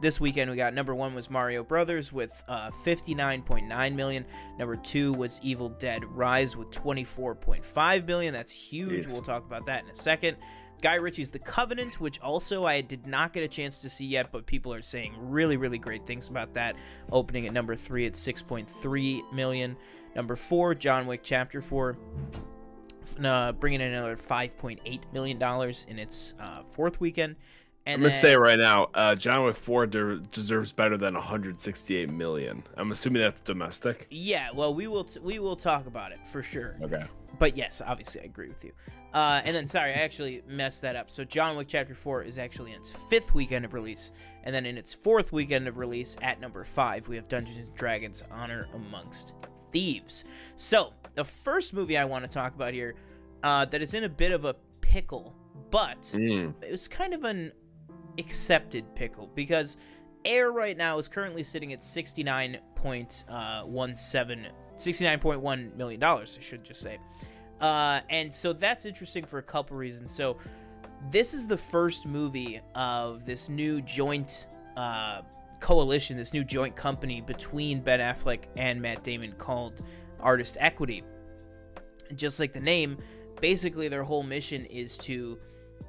this 0.00 0.20
weekend 0.20 0.50
we 0.50 0.56
got 0.56 0.74
number 0.74 0.94
one 0.94 1.14
was 1.14 1.28
Mario 1.30 1.62
Brothers 1.64 2.12
with 2.12 2.42
uh, 2.48 2.70
59.9 2.70 3.94
million. 3.94 4.24
Number 4.58 4.76
two 4.76 5.12
was 5.12 5.40
Evil 5.42 5.70
Dead 5.70 6.04
Rise 6.04 6.56
with 6.56 6.70
24.5 6.70 8.06
billion. 8.06 8.32
That's 8.32 8.52
huge. 8.52 9.06
Jeez. 9.06 9.12
We'll 9.12 9.22
talk 9.22 9.44
about 9.44 9.66
that 9.66 9.84
in 9.84 9.90
a 9.90 9.94
second. 9.94 10.36
Guy 10.80 10.94
Ritchie's 10.94 11.32
The 11.32 11.40
Covenant, 11.40 12.00
which 12.00 12.20
also 12.20 12.64
I 12.64 12.80
did 12.80 13.06
not 13.06 13.32
get 13.32 13.42
a 13.42 13.48
chance 13.48 13.80
to 13.80 13.88
see 13.88 14.06
yet, 14.06 14.30
but 14.30 14.46
people 14.46 14.72
are 14.72 14.82
saying 14.82 15.14
really, 15.18 15.56
really 15.56 15.78
great 15.78 16.06
things 16.06 16.28
about 16.28 16.54
that. 16.54 16.76
Opening 17.10 17.46
at 17.48 17.52
number 17.52 17.74
three 17.74 18.06
at 18.06 18.12
6.3 18.12 19.32
million. 19.32 19.76
Number 20.14 20.36
four, 20.36 20.74
John 20.76 21.06
Wick 21.06 21.20
Chapter 21.24 21.60
4, 21.60 21.98
uh, 23.24 23.52
bringing 23.52 23.80
in 23.80 23.88
another 23.88 24.16
5.8 24.16 25.00
million 25.12 25.38
dollars 25.38 25.84
in 25.88 25.98
its 25.98 26.34
uh, 26.38 26.62
fourth 26.68 27.00
weekend. 27.00 27.36
And 27.88 27.94
I'm 27.94 28.00
gonna 28.00 28.10
then- 28.10 28.18
say 28.20 28.36
right 28.36 28.58
now, 28.58 28.88
uh, 28.94 29.14
John 29.14 29.44
Wick 29.44 29.56
Four 29.56 29.86
de- 29.86 30.18
deserves 30.18 30.72
better 30.72 30.96
than 30.98 31.14
168 31.14 32.10
million. 32.10 32.62
I'm 32.76 32.92
assuming 32.92 33.22
that's 33.22 33.40
domestic. 33.40 34.06
Yeah, 34.10 34.50
well, 34.54 34.74
we 34.74 34.86
will 34.86 35.04
t- 35.04 35.20
we 35.20 35.38
will 35.38 35.56
talk 35.56 35.86
about 35.86 36.12
it 36.12 36.26
for 36.28 36.42
sure. 36.42 36.76
Okay. 36.82 37.04
But 37.38 37.56
yes, 37.56 37.80
obviously, 37.84 38.20
I 38.22 38.24
agree 38.24 38.48
with 38.48 38.64
you. 38.64 38.72
Uh, 39.14 39.40
and 39.44 39.54
then, 39.56 39.66
sorry, 39.66 39.90
I 39.92 39.98
actually 39.98 40.42
messed 40.46 40.82
that 40.82 40.96
up. 40.96 41.10
So, 41.10 41.24
John 41.24 41.56
Wick 41.56 41.68
Chapter 41.68 41.94
4 41.94 42.22
is 42.24 42.36
actually 42.38 42.72
in 42.72 42.78
its 42.78 42.90
fifth 42.90 43.32
weekend 43.34 43.64
of 43.64 43.72
release. 43.72 44.12
And 44.44 44.54
then, 44.54 44.66
in 44.66 44.76
its 44.76 44.92
fourth 44.92 45.32
weekend 45.32 45.66
of 45.68 45.78
release, 45.78 46.16
at 46.20 46.40
number 46.40 46.64
five, 46.64 47.08
we 47.08 47.16
have 47.16 47.26
Dungeons 47.28 47.58
and 47.68 47.74
Dragons 47.74 48.22
Honor 48.30 48.68
Amongst 48.74 49.34
Thieves. 49.72 50.24
So, 50.56 50.92
the 51.14 51.24
first 51.24 51.72
movie 51.72 51.96
I 51.96 52.04
want 52.04 52.24
to 52.24 52.30
talk 52.30 52.54
about 52.54 52.74
here 52.74 52.94
uh, 53.42 53.64
that 53.66 53.80
is 53.80 53.94
in 53.94 54.04
a 54.04 54.08
bit 54.08 54.32
of 54.32 54.44
a 54.44 54.54
pickle, 54.80 55.34
but 55.70 56.02
Mm. 56.02 56.54
it 56.62 56.70
was 56.72 56.88
kind 56.88 57.14
of 57.14 57.24
an 57.24 57.52
accepted 58.18 58.84
pickle 58.94 59.30
because 59.34 59.76
air 60.24 60.52
right 60.52 60.76
now 60.76 60.98
is 60.98 61.08
currently 61.08 61.42
sitting 61.42 61.72
at 61.72 61.78
uh, 61.78 61.82
69.17 61.82 64.50
69.1 64.78 65.76
million 65.76 66.00
dollars 66.00 66.38
i 66.38 66.42
should 66.42 66.64
just 66.64 66.80
say. 66.80 66.98
Uh, 67.60 68.00
and 68.10 68.32
so 68.32 68.52
that's 68.52 68.86
interesting 68.86 69.24
for 69.24 69.38
a 69.38 69.42
couple 69.42 69.76
reasons. 69.76 70.14
So 70.14 70.36
this 71.10 71.34
is 71.34 71.46
the 71.46 71.56
first 71.56 72.06
movie 72.06 72.60
of 72.74 73.24
this 73.24 73.48
new 73.48 73.80
joint 73.82 74.46
uh, 74.76 75.22
coalition 75.60 76.16
this 76.16 76.32
new 76.32 76.44
joint 76.44 76.76
company 76.76 77.20
between 77.20 77.80
ben 77.80 77.98
affleck 77.98 78.44
and 78.56 78.80
matt 78.80 79.02
damon 79.02 79.32
called 79.32 79.82
artist 80.20 80.56
equity. 80.60 81.02
Just 82.14 82.38
like 82.38 82.52
the 82.52 82.60
name 82.60 82.96
basically 83.40 83.88
their 83.88 84.04
whole 84.04 84.22
mission 84.22 84.64
is 84.66 84.96
to 84.98 85.38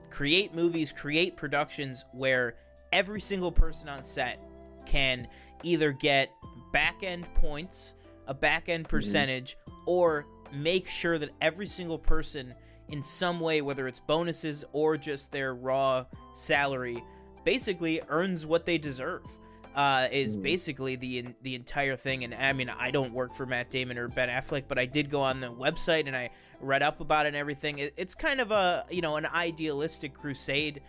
create 0.10 0.54
movies, 0.54 0.92
create 0.92 1.36
productions 1.36 2.06
where 2.12 2.56
every 2.92 3.22
single 3.22 3.52
person 3.52 3.90
on 3.90 4.04
set 4.04 4.42
can 4.86 5.28
either 5.64 5.92
get 5.92 6.32
back 6.74 7.04
end 7.04 7.28
points, 7.36 7.96
a 8.28 8.34
back 8.34 8.70
end 8.70 8.86
mm-hmm. 8.86 8.92
percentage, 8.92 9.58
or 9.86 10.26
make 10.52 10.88
sure 10.88 11.18
that 11.18 11.30
every 11.42 11.66
single 11.66 12.00
person 12.00 12.54
in 12.90 13.04
some 13.04 13.40
way, 13.40 13.62
whether 13.62 13.88
it's 13.88 14.00
bonuses 14.00 14.66
or 14.74 14.98
just 14.98 15.32
their 15.32 15.54
raw 15.54 16.06
salary, 16.34 17.04
basically 17.46 18.02
earns 18.10 18.46
what 18.46 18.66
they 18.66 18.78
deserve. 18.78 19.40
Uh, 19.76 20.08
is 20.12 20.36
Mm. 20.36 20.44
basically 20.44 20.96
the 20.96 21.26
the 21.44 21.56
entire 21.56 21.96
thing. 21.96 22.24
And 22.24 22.34
I 22.34 22.54
mean, 22.54 22.70
I 22.70 22.90
don't 22.92 23.14
work 23.14 23.34
for 23.36 23.46
Matt 23.46 23.70
Damon 23.70 23.98
or 23.98 24.08
Ben 24.08 24.28
Affleck, 24.28 24.64
but 24.68 24.80
I 24.80 24.86
did 24.86 25.10
go 25.10 25.22
on 25.22 25.40
the 25.40 25.52
website 25.52 26.08
and 26.08 26.16
I 26.16 26.32
read 26.60 26.82
up 26.82 27.00
about 27.02 27.26
it 27.26 27.30
and 27.30 27.38
everything. 27.38 27.80
It, 27.80 27.94
it's 27.96 28.16
kind 28.16 28.42
of 28.42 28.52
a 28.52 28.86
you 28.90 29.02
know 29.02 29.16
an 29.16 29.28
idealistic 29.28 30.14
crusade, 30.16 30.82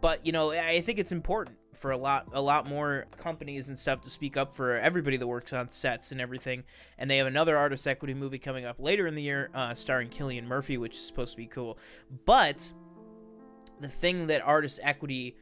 but 0.00 0.24
you 0.24 0.30
know 0.32 0.52
I 0.52 0.80
think 0.80 0.98
it's 1.00 1.10
important 1.12 1.56
for 1.74 1.90
a 1.90 1.96
lot 1.96 2.28
a 2.32 2.40
lot 2.40 2.66
more 2.66 3.06
companies 3.16 3.68
and 3.68 3.78
stuff 3.78 4.00
to 4.02 4.10
speak 4.10 4.36
up 4.36 4.54
for 4.54 4.76
everybody 4.78 5.16
that 5.16 5.26
works 5.26 5.52
on 5.52 5.70
sets 5.72 6.12
and 6.12 6.20
everything. 6.20 6.62
And 6.98 7.10
they 7.10 7.16
have 7.18 7.26
another 7.26 7.56
artist 7.56 7.86
equity 7.86 8.14
movie 8.14 8.38
coming 8.38 8.64
up 8.64 8.78
later 8.78 9.06
in 9.08 9.16
the 9.16 9.22
year, 9.22 9.50
uh, 9.54 9.74
starring 9.74 10.08
Cillian 10.08 10.44
Murphy, 10.44 10.78
which 10.78 10.94
is 10.96 11.04
supposed 11.04 11.32
to 11.32 11.36
be 11.36 11.46
cool. 11.46 11.78
But 12.24 12.72
the 13.80 13.88
thing 13.88 14.28
that 14.28 14.40
artist 14.46 14.78
equity 14.82 15.36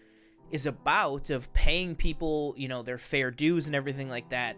is 0.51 0.67
about 0.67 1.31
of 1.31 1.53
paying 1.53 1.95
people, 1.95 2.55
you 2.57 2.69
know, 2.69 2.83
their 2.83 2.99
fair 2.99 3.31
dues 3.31 3.67
and 3.67 3.77
everything 3.77 4.09
like 4.09 4.29
that. 4.31 4.57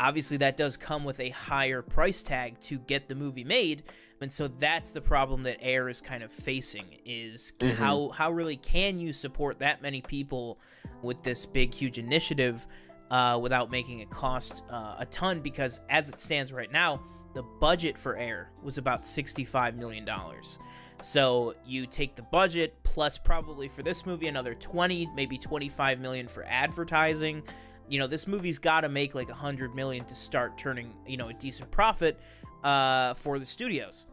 Obviously, 0.00 0.36
that 0.36 0.56
does 0.56 0.76
come 0.76 1.02
with 1.04 1.18
a 1.18 1.30
higher 1.30 1.82
price 1.82 2.22
tag 2.22 2.60
to 2.60 2.78
get 2.78 3.08
the 3.08 3.16
movie 3.16 3.42
made, 3.42 3.82
and 4.20 4.32
so 4.32 4.46
that's 4.46 4.92
the 4.92 5.00
problem 5.00 5.42
that 5.42 5.56
Air 5.60 5.88
is 5.88 6.00
kind 6.00 6.22
of 6.22 6.30
facing: 6.32 7.00
is 7.04 7.52
Mhm. 7.58 7.74
how 7.74 8.08
how 8.10 8.30
really 8.30 8.56
can 8.56 9.00
you 9.00 9.12
support 9.12 9.58
that 9.58 9.82
many 9.82 10.00
people 10.00 10.60
with 11.02 11.22
this 11.24 11.46
big, 11.46 11.74
huge 11.74 11.98
initiative 11.98 12.68
uh, 13.10 13.38
without 13.42 13.70
making 13.72 13.98
it 13.98 14.10
cost 14.10 14.62
uh, 14.70 14.94
a 14.98 15.06
ton? 15.06 15.40
Because 15.40 15.80
as 15.88 16.08
it 16.08 16.20
stands 16.20 16.52
right 16.52 16.70
now, 16.70 17.02
the 17.34 17.42
budget 17.42 17.98
for 17.98 18.16
Air 18.16 18.52
was 18.62 18.78
about 18.78 19.04
sixty-five 19.04 19.74
million 19.76 20.04
dollars. 20.04 20.60
So 21.00 21.54
you 21.64 21.86
take 21.86 22.16
the 22.16 22.22
budget 22.22 22.74
plus 22.82 23.18
probably 23.18 23.68
for 23.68 23.82
this 23.82 24.04
movie 24.04 24.26
another 24.26 24.54
20, 24.54 25.08
maybe 25.14 25.38
25 25.38 26.00
million 26.00 26.26
for 26.26 26.44
advertising. 26.46 27.42
You 27.88 28.00
know, 28.00 28.06
this 28.06 28.26
movie's 28.26 28.58
got 28.58 28.80
to 28.82 28.88
make 28.88 29.14
like 29.14 29.28
100 29.28 29.74
million 29.74 30.04
to 30.06 30.14
start 30.14 30.58
turning, 30.58 30.92
you 31.06 31.16
know, 31.16 31.28
a 31.28 31.34
decent 31.34 31.70
profit 31.70 32.18
uh, 32.64 33.14
for 33.14 33.38
the 33.38 33.46
studios, 33.46 34.06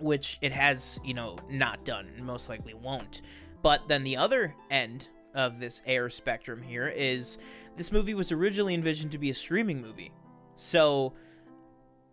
which 0.00 0.38
it 0.42 0.52
has, 0.52 0.98
you 1.04 1.14
know, 1.14 1.38
not 1.48 1.84
done 1.84 2.08
and 2.16 2.26
most 2.26 2.48
likely 2.48 2.74
won't. 2.74 3.22
But 3.62 3.86
then 3.86 4.02
the 4.02 4.16
other 4.16 4.54
end 4.70 5.08
of 5.34 5.60
this 5.60 5.82
air 5.86 6.10
spectrum 6.10 6.62
here 6.62 6.88
is 6.88 7.38
this 7.76 7.92
movie 7.92 8.14
was 8.14 8.32
originally 8.32 8.74
envisioned 8.74 9.12
to 9.12 9.18
be 9.18 9.30
a 9.30 9.34
streaming 9.34 9.80
movie. 9.80 10.10
So 10.56 11.12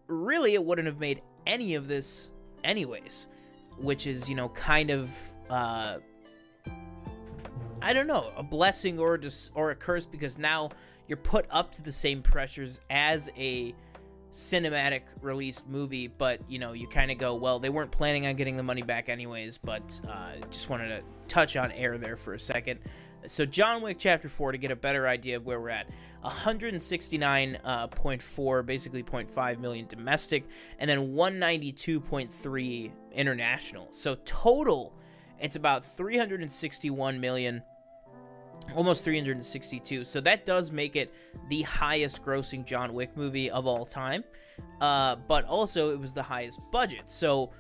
really 0.07 0.53
it 0.53 0.63
wouldn't 0.63 0.85
have 0.85 0.99
made 0.99 1.21
any 1.47 1.73
of 1.73 1.87
this 1.87 2.31
anyways 2.63 3.27
which 3.77 4.07
is 4.07 4.29
you 4.29 4.35
know 4.35 4.49
kind 4.49 4.89
of 4.89 5.17
uh 5.49 5.97
i 7.81 7.93
don't 7.93 8.07
know 8.07 8.31
a 8.37 8.43
blessing 8.43 8.99
or 8.99 9.17
just 9.17 9.51
or 9.55 9.71
a 9.71 9.75
curse 9.75 10.05
because 10.05 10.37
now 10.37 10.69
you're 11.07 11.17
put 11.17 11.45
up 11.49 11.71
to 11.71 11.81
the 11.81 11.91
same 11.91 12.21
pressures 12.21 12.81
as 12.89 13.29
a 13.37 13.73
cinematic 14.33 15.03
released 15.21 15.65
movie 15.67 16.07
but 16.07 16.41
you 16.49 16.57
know 16.57 16.73
you 16.73 16.87
kind 16.87 17.11
of 17.11 17.19
go 17.19 17.35
well 17.35 17.59
they 17.59 17.69
weren't 17.69 17.91
planning 17.91 18.25
on 18.25 18.33
getting 18.35 18.57
the 18.57 18.63
money 18.63 18.81
back 18.81 19.07
anyways 19.07 19.59
but 19.59 20.01
uh, 20.09 20.31
just 20.49 20.69
wanted 20.69 20.87
to 20.87 21.03
touch 21.27 21.55
on 21.55 21.71
air 21.73 21.99
there 21.99 22.17
for 22.17 22.33
a 22.33 22.39
second. 22.39 22.79
So 23.27 23.45
john 23.45 23.83
wick 23.83 23.97
chapter 23.99 24.27
4 24.27 24.53
to 24.53 24.57
get 24.57 24.71
a 24.71 24.75
better 24.75 25.07
idea 25.07 25.37
of 25.37 25.45
where 25.45 25.61
we're 25.61 25.69
at 25.69 25.87
169.4 26.25 28.65
basically 28.65 29.03
0.5 29.03 29.59
million 29.59 29.85
domestic 29.85 30.45
and 30.79 30.89
then 30.89 31.13
192.3 31.13 32.91
international. 33.13 33.87
So 33.91 34.15
total 34.25 34.93
it's 35.39 35.55
about 35.55 35.83
361 35.83 37.19
million 37.19 37.61
almost 38.75 39.03
362 39.03 40.05
so 40.05 40.21
that 40.21 40.45
does 40.45 40.71
make 40.71 40.95
it 40.95 41.13
the 41.49 41.63
highest 41.63 42.23
grossing 42.23 42.63
john 42.65 42.93
wick 42.93 43.15
movie 43.17 43.51
of 43.51 43.67
all 43.67 43.85
time. 43.85 44.23
Uh, 44.79 45.15
but 45.27 45.45
also 45.45 45.91
it 45.91 45.99
was 45.99 46.13
the 46.13 46.23
highest 46.23 46.59
budget. 46.71 47.09
So 47.11 47.51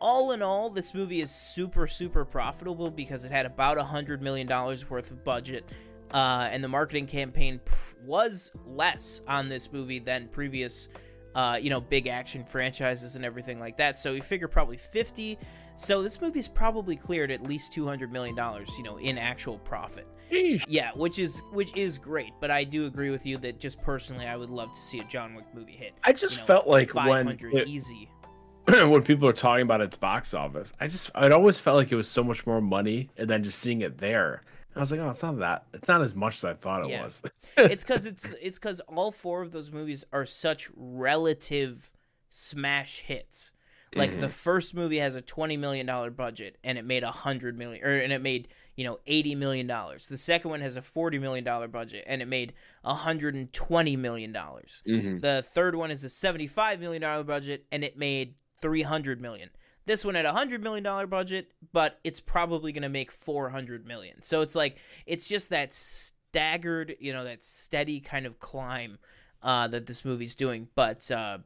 all 0.00 0.32
in 0.32 0.42
all 0.42 0.68
this 0.68 0.94
movie 0.94 1.20
is 1.20 1.30
super 1.30 1.86
super 1.86 2.24
profitable 2.24 2.90
because 2.90 3.24
it 3.24 3.30
had 3.30 3.46
about 3.46 3.78
a 3.78 3.84
hundred 3.84 4.20
million 4.20 4.46
dollars 4.46 4.88
worth 4.90 5.10
of 5.10 5.22
budget. 5.24 5.64
Uh, 6.12 6.48
and 6.50 6.62
the 6.62 6.68
marketing 6.68 7.06
campaign 7.06 7.60
was 8.04 8.52
less 8.66 9.22
on 9.28 9.48
this 9.48 9.72
movie 9.72 9.98
than 9.98 10.28
previous 10.28 10.88
uh, 11.34 11.58
you 11.60 11.70
know 11.70 11.80
big 11.80 12.06
action 12.06 12.44
franchises 12.44 13.16
and 13.16 13.24
everything 13.24 13.58
like 13.60 13.76
that. 13.78 13.98
So 13.98 14.12
we 14.12 14.20
figure 14.20 14.48
probably 14.48 14.76
50 14.76 15.38
so 15.74 16.02
this 16.02 16.20
movie's 16.20 16.48
probably 16.48 16.96
cleared 16.96 17.30
at 17.30 17.42
least 17.42 17.72
200 17.72 18.12
million 18.12 18.34
dollars 18.34 18.76
you 18.76 18.84
know 18.84 18.98
in 18.98 19.16
actual 19.16 19.58
profit. 19.58 20.06
Yeah 20.30 20.90
which 20.94 21.18
is 21.18 21.42
which 21.52 21.76
is 21.76 21.98
great 21.98 22.32
but 22.40 22.50
i 22.50 22.64
do 22.64 22.86
agree 22.86 23.10
with 23.10 23.26
you 23.26 23.36
that 23.38 23.58
just 23.58 23.80
personally 23.82 24.26
i 24.26 24.36
would 24.36 24.48
love 24.50 24.70
to 24.72 24.80
see 24.80 24.98
a 25.00 25.04
john 25.04 25.34
wick 25.34 25.44
movie 25.54 25.72
hit 25.72 25.92
I 26.04 26.12
just 26.12 26.36
you 26.36 26.40
know, 26.40 26.46
felt 26.46 26.66
like 26.66 26.94
when 26.94 27.06
500 27.26 27.54
it- 27.54 27.68
easy. 27.68 28.08
when 28.66 29.02
people 29.02 29.28
are 29.28 29.32
talking 29.32 29.62
about 29.62 29.80
its 29.80 29.96
box 29.96 30.32
office, 30.34 30.72
I 30.78 30.86
just 30.86 31.10
it 31.16 31.32
always 31.32 31.58
felt 31.58 31.76
like 31.78 31.90
it 31.90 31.96
was 31.96 32.06
so 32.06 32.22
much 32.22 32.46
more 32.46 32.60
money, 32.60 33.10
and 33.16 33.28
then 33.28 33.42
just 33.42 33.58
seeing 33.58 33.80
it 33.80 33.98
there, 33.98 34.42
I 34.74 34.80
was 34.80 34.90
like, 34.90 35.00
oh, 35.00 35.10
it's 35.10 35.22
not 35.22 35.38
that. 35.40 35.66
It's 35.74 35.88
not 35.88 36.00
as 36.02 36.14
much 36.14 36.36
as 36.36 36.44
I 36.44 36.54
thought 36.54 36.84
it 36.84 36.90
Yeah. 36.90 37.04
was. 37.04 37.22
it's 37.56 37.84
because 37.84 38.06
it's 38.12 38.34
it's 38.40 38.58
because 38.58 38.80
all 38.88 39.10
four 39.10 39.42
of 39.42 39.52
those 39.52 39.70
movies 39.70 40.04
are 40.12 40.24
such 40.26 40.70
relative 40.76 41.92
smash 42.28 43.00
hits. 43.00 43.52
Like 43.94 44.20
the 44.20 44.30
first 44.30 44.74
movie 44.74 44.96
has 45.00 45.16
a 45.16 45.20
twenty 45.20 45.58
million 45.58 45.84
dollar 45.84 46.10
budget 46.10 46.56
and 46.64 46.78
it 46.78 46.84
made 46.86 47.02
a 47.02 47.10
hundred 47.10 47.58
million, 47.58 47.84
or 47.84 47.90
and 47.94 48.10
it 48.10 48.22
made 48.22 48.48
you 48.74 48.84
know 48.84 49.00
eighty 49.06 49.34
million 49.34 49.66
dollars. 49.66 50.08
The 50.08 50.16
second 50.16 50.50
one 50.50 50.62
has 50.62 50.76
a 50.78 50.82
forty 50.82 51.18
million 51.18 51.44
dollar 51.44 51.68
budget 51.68 52.04
and 52.06 52.22
it 52.22 52.28
made 52.28 52.54
a 52.84 52.94
hundred 52.94 53.34
and 53.34 53.52
twenty 53.52 53.96
million 53.96 54.32
dollars. 54.32 54.82
Mhm. 54.88 55.20
The 55.20 55.42
third 55.46 55.74
one 55.74 55.90
is 55.90 56.04
a 56.04 56.08
seventy-five 56.08 56.80
million 56.80 57.02
dollar 57.02 57.22
budget, 57.22 57.66
and 57.70 57.84
it 57.84 57.98
made 57.98 58.36
three 58.62 58.80
hundred 58.80 59.20
million. 59.20 59.50
This 59.84 60.04
one 60.04 60.14
had 60.14 60.26
a 60.26 60.32
hundred 60.32 60.62
million 60.62 60.84
dollar 60.84 61.06
budget, 61.06 61.52
but 61.72 61.98
it's 62.04 62.20
probably 62.20 62.72
gonna 62.72 62.88
make 62.88 63.10
four 63.10 63.50
hundred 63.50 63.86
million. 63.86 64.22
So 64.22 64.42
it's 64.42 64.54
like 64.54 64.78
it's 65.06 65.28
just 65.28 65.50
that 65.50 65.74
staggered, 65.74 66.96
you 67.00 67.12
know, 67.12 67.24
that 67.24 67.44
steady 67.44 68.00
kind 68.00 68.26
of 68.26 68.38
climb 68.38 68.98
uh, 69.42 69.68
that 69.68 69.86
this 69.86 70.04
movie's 70.04 70.34
doing. 70.34 70.68
But 70.74 71.10
uh, 71.10 71.38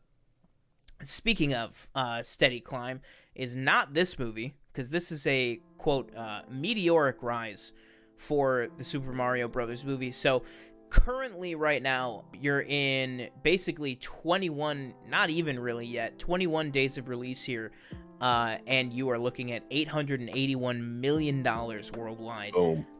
speaking 1.03 1.55
of 1.55 1.89
uh, 1.95 2.23
steady 2.23 2.61
climb, 2.61 3.01
is 3.35 3.57
not 3.57 3.95
this 3.95 4.19
movie 4.19 4.55
because 4.73 4.91
this 4.91 5.11
is 5.11 5.27
a 5.27 5.61
quote 5.79 6.15
uh, 6.15 6.43
meteoric 6.51 7.23
rise 7.23 7.73
for 8.17 8.69
the 8.77 8.85
Super 8.85 9.13
Mario 9.13 9.49
Brothers 9.49 9.85
movie. 9.85 10.11
So 10.11 10.43
currently 10.89 11.55
right 11.55 11.83
now 11.83 12.25
you're 12.33 12.63
in 12.63 13.29
basically 13.43 13.97
21 13.97 14.95
not 15.09 15.31
even 15.31 15.59
really 15.59 15.85
yet 15.85 16.17
21 16.19 16.71
days 16.71 16.97
of 16.97 17.09
release 17.09 17.43
here 17.43 17.73
uh, 18.21 18.57
and 18.67 18.93
you 18.93 19.09
are 19.11 19.19
looking 19.19 19.53
at 19.53 19.63
881 19.71 21.01
million 21.01 21.43
dollars 21.43 21.93
worldwide 21.93 22.55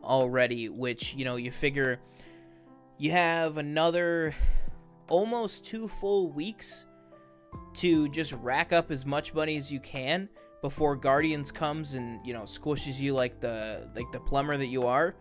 already 0.05 0.69
which 0.69 1.15
you 1.15 1.25
know 1.25 1.37
you 1.37 1.51
figure 1.51 1.99
you 2.99 3.11
have 3.11 3.57
another 3.59 4.35
almost 5.09 5.65
two 5.65 5.89
full 5.89 6.31
weeks 6.31 6.87
to 7.75 8.09
just 8.09 8.33
rack 8.35 8.73
up 8.73 8.91
as 8.91 9.05
much 9.07 9.33
money 9.35 9.57
as 9.57 9.71
you 9.73 9.81
can 9.81 10.29
before 10.63 10.97
guardians 10.97 11.53
comes 11.53 11.95
and 11.95 12.25
you 12.27 12.33
know 12.33 12.43
squishes 12.43 12.99
you 13.01 13.15
like 13.15 13.41
the 13.41 13.89
like 13.95 14.11
the 14.13 14.21
plumber 14.21 14.57
that 14.57 14.67
you 14.67 14.87
are. 14.87 15.15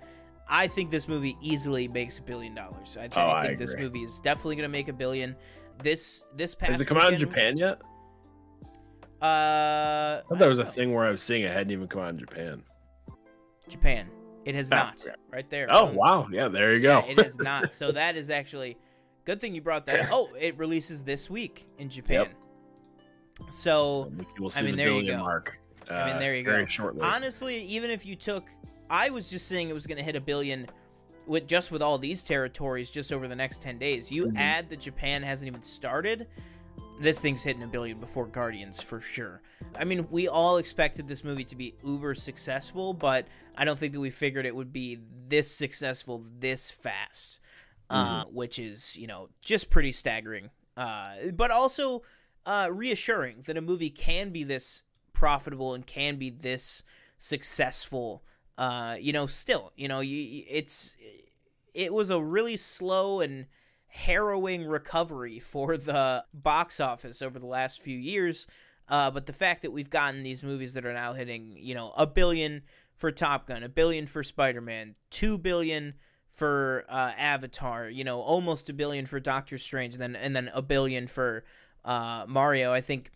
I 0.48 0.68
think 0.68 0.90
this 0.92 1.08
movie 1.08 1.36
easily 1.42 1.88
makes 1.88 2.20
a 2.20 2.22
billion 2.22 2.54
dollars. 2.54 2.98
I, 2.98 3.02
th- 3.08 3.14
Oh, 3.16 3.22
I 3.22 3.40
I 3.42 3.48
think 3.48 3.60
this 3.60 3.76
movie 3.76 4.02
is 4.04 4.20
definitely 4.20 4.56
gonna 4.58 4.70
make 4.70 4.88
a 4.88 4.94
billion. 4.94 5.36
This 5.82 6.24
this 6.36 6.56
past 6.56 6.74
Has 6.74 6.82
it 6.82 6.86
come 6.86 6.98
out 6.98 7.14
in 7.14 7.20
Japan 7.20 7.58
yet? 7.58 7.82
Uh 9.26 10.22
I 10.24 10.30
thought 10.30 10.40
there 10.40 10.50
was 10.50 10.60
a 10.60 10.64
know. 10.64 10.70
thing 10.72 10.94
where 10.94 11.06
I 11.06 11.12
was 11.12 11.22
seeing 11.24 11.44
it 11.44 11.52
hadn't 11.52 11.72
even 11.72 11.88
come 11.88 12.02
out 12.02 12.10
in 12.10 12.20
Japan. 12.20 12.64
japan 13.68 14.08
it 14.46 14.54
has 14.56 14.70
Ah, 14.72 14.76
not 14.76 15.02
okay. 15.02 15.16
right 15.32 15.50
there 15.50 15.68
Oh 15.72 15.86
wow, 15.94 16.28
yeah, 16.32 16.48
there 16.48 16.74
you 16.76 16.82
go. 16.82 17.04
Yeah, 17.08 17.24
has 17.24 17.38
not. 17.38 17.74
So 17.74 17.92
that 18.02 18.16
is 18.16 18.30
actually 18.30 18.78
good 19.26 19.42
thing 19.42 19.56
you 19.56 19.62
brought 19.62 19.86
that. 19.88 20.02
up. 20.02 20.08
Oh, 20.12 20.30
it 20.40 20.56
releases 20.58 21.02
this 21.04 21.30
week 21.32 21.68
in 21.80 21.90
Japan. 21.90 22.28
So 23.50 24.12
we'll 24.40 24.52
I 24.56 24.62
mean, 24.62 24.72
the 24.76 24.84
there 24.84 24.92
you 24.94 25.12
go. 25.12 25.18
mark. 25.18 25.60
I 25.90 26.06
mean, 26.06 26.16
uh, 26.16 26.20
there 26.20 26.36
you 26.36 26.44
very 26.44 26.64
go. 26.64 26.68
Shortly. 26.68 27.02
honestly, 27.02 27.62
even 27.64 27.90
if 27.92 28.06
you 28.06 28.16
took, 28.16 28.46
I 28.90 29.10
was 29.10 29.30
just 29.30 29.48
saying 29.48 29.70
it 29.70 29.74
was 29.74 29.86
going 29.88 29.98
to 29.98 30.04
hit 30.04 30.16
a 30.16 30.22
billion 30.22 30.68
with 31.28 31.48
just 31.48 31.72
with 31.72 31.82
all 31.82 31.98
these 31.98 32.24
territories 32.24 32.90
just 32.92 33.12
over 33.12 33.28
the 33.28 33.36
next 33.36 33.62
ten 33.62 33.78
days. 33.80 34.12
You 34.12 34.28
Mhm. 34.28 34.38
add 34.38 34.70
that 34.70 34.80
Japan 34.80 35.22
hasn't 35.24 35.48
even 35.48 35.64
started. 35.64 36.28
This 37.00 37.22
thing's 37.22 37.44
hitting 37.44 37.64
a 37.64 37.68
billion 37.68 38.00
before 38.00 38.26
Guardians 38.26 38.82
for 38.82 39.00
sure. 39.00 39.42
I 39.78 39.84
mean, 39.84 40.08
we 40.10 40.28
all 40.28 40.58
expected 40.58 41.08
this 41.08 41.24
movie 41.24 41.44
to 41.46 41.56
be 41.56 41.76
uber 41.84 42.16
successful, 42.16 42.94
but 42.94 43.28
I 43.56 43.66
don't 43.66 43.78
think 43.78 43.94
that 43.94 44.00
we 44.00 44.10
figured 44.10 44.46
it 44.46 44.56
would 44.56 44.72
be 44.72 45.00
this 45.28 45.52
successful 45.52 46.24
this 46.40 46.72
fast. 46.72 47.42
Uh, 47.88 48.24
which 48.32 48.58
is, 48.58 48.98
you 48.98 49.06
know, 49.06 49.30
just 49.42 49.70
pretty 49.70 49.92
staggering. 49.92 50.50
Uh, 50.76 51.30
but 51.36 51.52
also 51.52 52.02
uh, 52.48 52.68
reassuring 52.72 53.44
that 53.46 53.58
a 53.58 53.62
movie 53.62 53.92
can 53.92 54.32
be 54.32 54.44
this 54.44 54.82
profitable 55.14 55.76
and 55.76 55.86
can 55.86 56.16
be 56.16 56.32
this 56.32 56.82
successful. 57.20 58.24
Uh, 58.58 58.96
you 59.00 59.14
know, 59.14 59.28
still, 59.28 59.72
you 59.76 59.88
know, 59.88 60.00
you, 60.00 60.44
it's 60.50 60.98
it 61.76 61.94
was 61.94 62.10
a 62.10 62.20
really 62.20 62.58
slow 62.58 63.22
and 63.22 63.46
harrowing 63.96 64.66
recovery 64.66 65.40
for 65.40 65.78
the 65.78 66.26
box 66.34 66.82
office 66.82 67.22
over 67.22 67.40
the 67.40 67.46
last 67.46 67.82
few 67.82 67.98
years. 67.98 68.46
Uh, 68.90 69.10
but 69.10 69.26
the 69.26 69.34
fact 69.34 69.62
that 69.62 69.72
we've 69.72 69.90
gotten 69.90 70.22
these 70.22 70.44
movies 70.44 70.74
that 70.74 70.86
are 70.86 70.94
now 70.94 71.14
hitting, 71.14 71.56
you 71.58 71.74
know, 71.74 71.94
a 71.96 72.06
billion 72.06 72.62
for 72.94 73.10
Top 73.10 73.48
Gun, 73.48 73.64
a 73.64 73.70
billion 73.70 74.06
for 74.06 74.22
Spider 74.22 74.60
Man, 74.60 74.96
two 75.10 75.38
billion 75.38 75.94
for 76.30 76.84
uh, 76.90 77.14
Avatar, 77.18 77.90
you 77.90 78.04
know, 78.04 78.20
almost 78.20 78.70
a 78.70 78.74
billion 78.74 79.06
for 79.06 79.22
Doctor 79.22 79.58
Strange, 79.58 79.96
and 79.96 80.02
then 80.02 80.16
and 80.18 80.36
then 80.36 80.52
a 80.54 80.62
billion 80.62 81.08
for 81.08 81.46
uh, 81.86 82.26
Mario. 82.28 82.74
I 82.74 82.82
think 82.82 83.12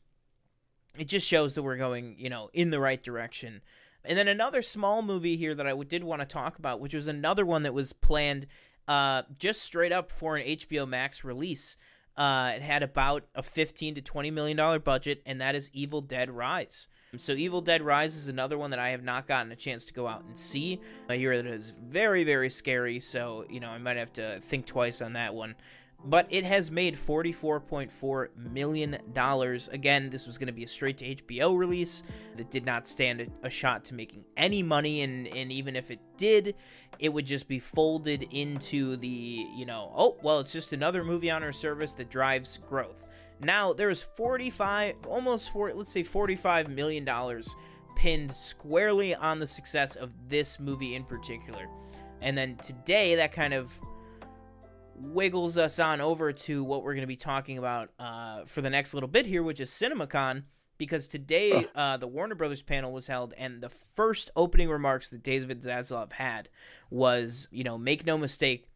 it 0.98 1.10
just 1.10 1.28
shows 1.28 1.56
that 1.56 1.64
we're 1.64 1.78
going, 1.78 2.16
you 2.18 2.30
know, 2.30 2.50
in 2.54 2.72
the 2.72 2.80
right 2.80 3.04
direction. 3.04 3.62
And 4.06 4.18
then 4.18 4.30
another 4.30 4.62
small 4.62 5.02
movie 5.02 5.36
here 5.36 5.54
that 5.54 5.68
I 5.68 5.76
did 5.84 6.06
want 6.06 6.22
to 6.22 6.26
talk 6.26 6.58
about, 6.58 6.80
which 6.80 6.94
was 6.94 7.10
another 7.10 7.46
one 7.46 7.64
that 7.64 7.74
was 7.74 7.92
planned 7.92 8.48
uh, 8.90 9.22
just 9.38 9.62
straight 9.62 9.92
up 9.94 10.12
for 10.12 10.36
an 10.36 10.46
HBO 10.46 10.88
Max 10.88 11.24
release. 11.24 11.78
Uh, 12.18 12.54
it 12.56 12.62
had 12.62 12.84
about 12.84 13.24
a 13.36 13.44
15 13.44 13.96
to 13.96 14.02
20 14.02 14.32
million 14.32 14.58
dollar 14.58 14.80
budget, 14.80 15.22
and 15.26 15.40
that 15.40 15.56
is 15.56 15.70
Evil 15.74 16.02
Dead 16.02 16.30
Rise. 16.30 16.90
So 17.16 17.32
Evil 17.34 17.62
Dead 17.62 17.82
Rise 17.82 18.16
is 18.16 18.28
another 18.28 18.58
one 18.58 18.72
that 18.72 18.80
I 18.80 18.90
have 18.90 19.04
not 19.04 19.28
gotten 19.28 19.52
a 19.52 19.56
chance 19.56 19.86
to 19.86 19.94
go 19.94 20.08
out 20.08 20.24
and 20.24 20.38
see. 20.38 20.82
I 21.08 21.16
hear 21.16 21.38
that 21.38 21.46
it 21.46 21.54
is 21.54 21.70
very, 21.70 22.24
very 22.24 22.50
scary, 22.50 23.00
so 23.00 23.46
you 23.50 23.60
know 23.60 23.70
I 23.70 23.78
might 23.78 23.98
have 23.98 24.12
to 24.14 24.40
think 24.42 24.66
twice 24.66 25.02
on 25.02 25.14
that 25.14 25.34
one 25.34 25.56
but 26.06 26.28
it 26.30 26.44
has 26.44 26.72
made 26.72 26.96
$44.4 26.96 28.28
million. 28.52 28.98
Again, 29.72 30.10
this 30.10 30.28
was 30.28 30.38
going 30.38 30.48
to 30.48 30.54
be 30.54 30.64
a 30.64 30.68
straight 30.68 30.98
to 31.00 31.16
HBO 31.16 31.58
release 31.58 32.04
that 32.38 32.50
did 32.50 32.66
not 32.66 32.88
stand 32.88 33.30
a, 33.44 33.50
shot 33.50 33.84
to 33.86 33.94
making 33.94 34.24
any 34.38 34.64
money, 34.64 35.02
and, 35.02 35.28
and 35.28 35.52
even 35.52 35.76
if 35.76 35.92
it 35.92 36.00
did, 36.18 36.56
it 37.00 37.12
would 37.12 37.26
just 37.26 37.48
be 37.48 37.60
folded 37.60 38.24
into 38.32 38.96
the, 38.96 39.48
you 39.56 39.66
know, 39.66 39.92
oh, 39.96 40.18
well, 40.24 40.40
it's 40.40 40.54
just 40.54 40.72
another 40.72 41.04
movie 41.04 41.30
on 41.30 41.44
our 41.44 41.52
service 41.52 41.94
that 41.96 42.10
drives 42.10 42.58
growth. 42.58 43.08
Now, 43.42 43.74
there 43.74 43.90
is 43.90 44.02
45, 44.02 44.96
almost 45.08 45.52
four, 45.52 45.74
let's 45.74 45.92
say 45.92 46.04
$45 46.04 46.70
million 46.70 47.08
pinned 47.96 48.34
squarely 48.34 49.16
on 49.16 49.40
the 49.40 49.48
success 49.48 49.96
of 49.96 50.12
this 50.30 50.60
movie 50.60 50.96
in 50.96 51.04
particular. 51.04 51.68
And 52.22 52.38
then 52.38 52.58
today, 52.58 53.16
that 53.16 53.32
kind 53.32 53.54
of 53.54 53.80
wiggles 55.00 55.58
us 55.58 55.80
on 55.80 56.02
over 56.02 56.32
to 56.32 56.64
what 56.64 56.84
we're 56.84 56.94
going 56.94 57.02
to 57.02 57.08
be 57.08 57.16
talking 57.16 57.58
about 57.58 57.90
uh, 58.00 58.44
for 58.46 58.62
the 58.62 58.70
next 58.70 58.94
little 58.94 59.10
bit 59.10 59.26
here, 59.26 59.44
which 59.44 59.60
is 59.60 59.70
CinemaCon. 59.70 60.44
Because 60.78 61.08
today, 61.08 61.68
uh, 61.76 61.98
the 61.98 62.08
Warner 62.08 62.36
Brothers 62.36 62.62
panel 62.62 62.94
was 62.94 63.08
held, 63.08 63.34
and 63.38 63.62
the 63.62 63.68
first 63.68 64.32
opening 64.38 64.70
remarks 64.70 65.10
that 65.10 65.22
David 65.22 65.62
Zaslav 65.62 66.14
had 66.14 66.48
was, 66.90 67.50
you 67.52 67.66
know, 67.66 67.78
make 67.78 68.06
no 68.06 68.18
mistake, 68.18 68.70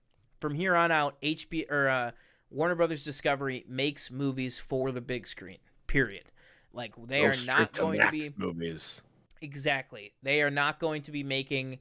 from 0.44 0.56
here 0.56 0.76
on 0.76 0.92
out, 0.92 1.22
HB 1.22 1.72
or 1.72 1.88
uh, 1.88 2.12
Warner 2.50 2.76
Brothers 2.76 3.06
Discovery 3.06 3.64
makes 3.70 4.12
movies 4.12 4.60
for 4.60 4.92
the 4.92 5.00
big 5.00 5.26
screen. 5.26 5.60
Period. 5.88 6.26
Like 6.74 6.94
they 7.08 7.22
Go 7.22 7.28
are 7.28 7.36
not 7.48 7.72
going 7.72 8.02
to 8.02 8.12
be 8.12 8.28
movies. 8.36 9.02
Exactly. 9.42 10.14
They 10.22 10.42
are 10.42 10.52
not 10.52 10.80
going 10.80 11.04
to 11.04 11.12
be 11.12 11.24
making 11.24 11.80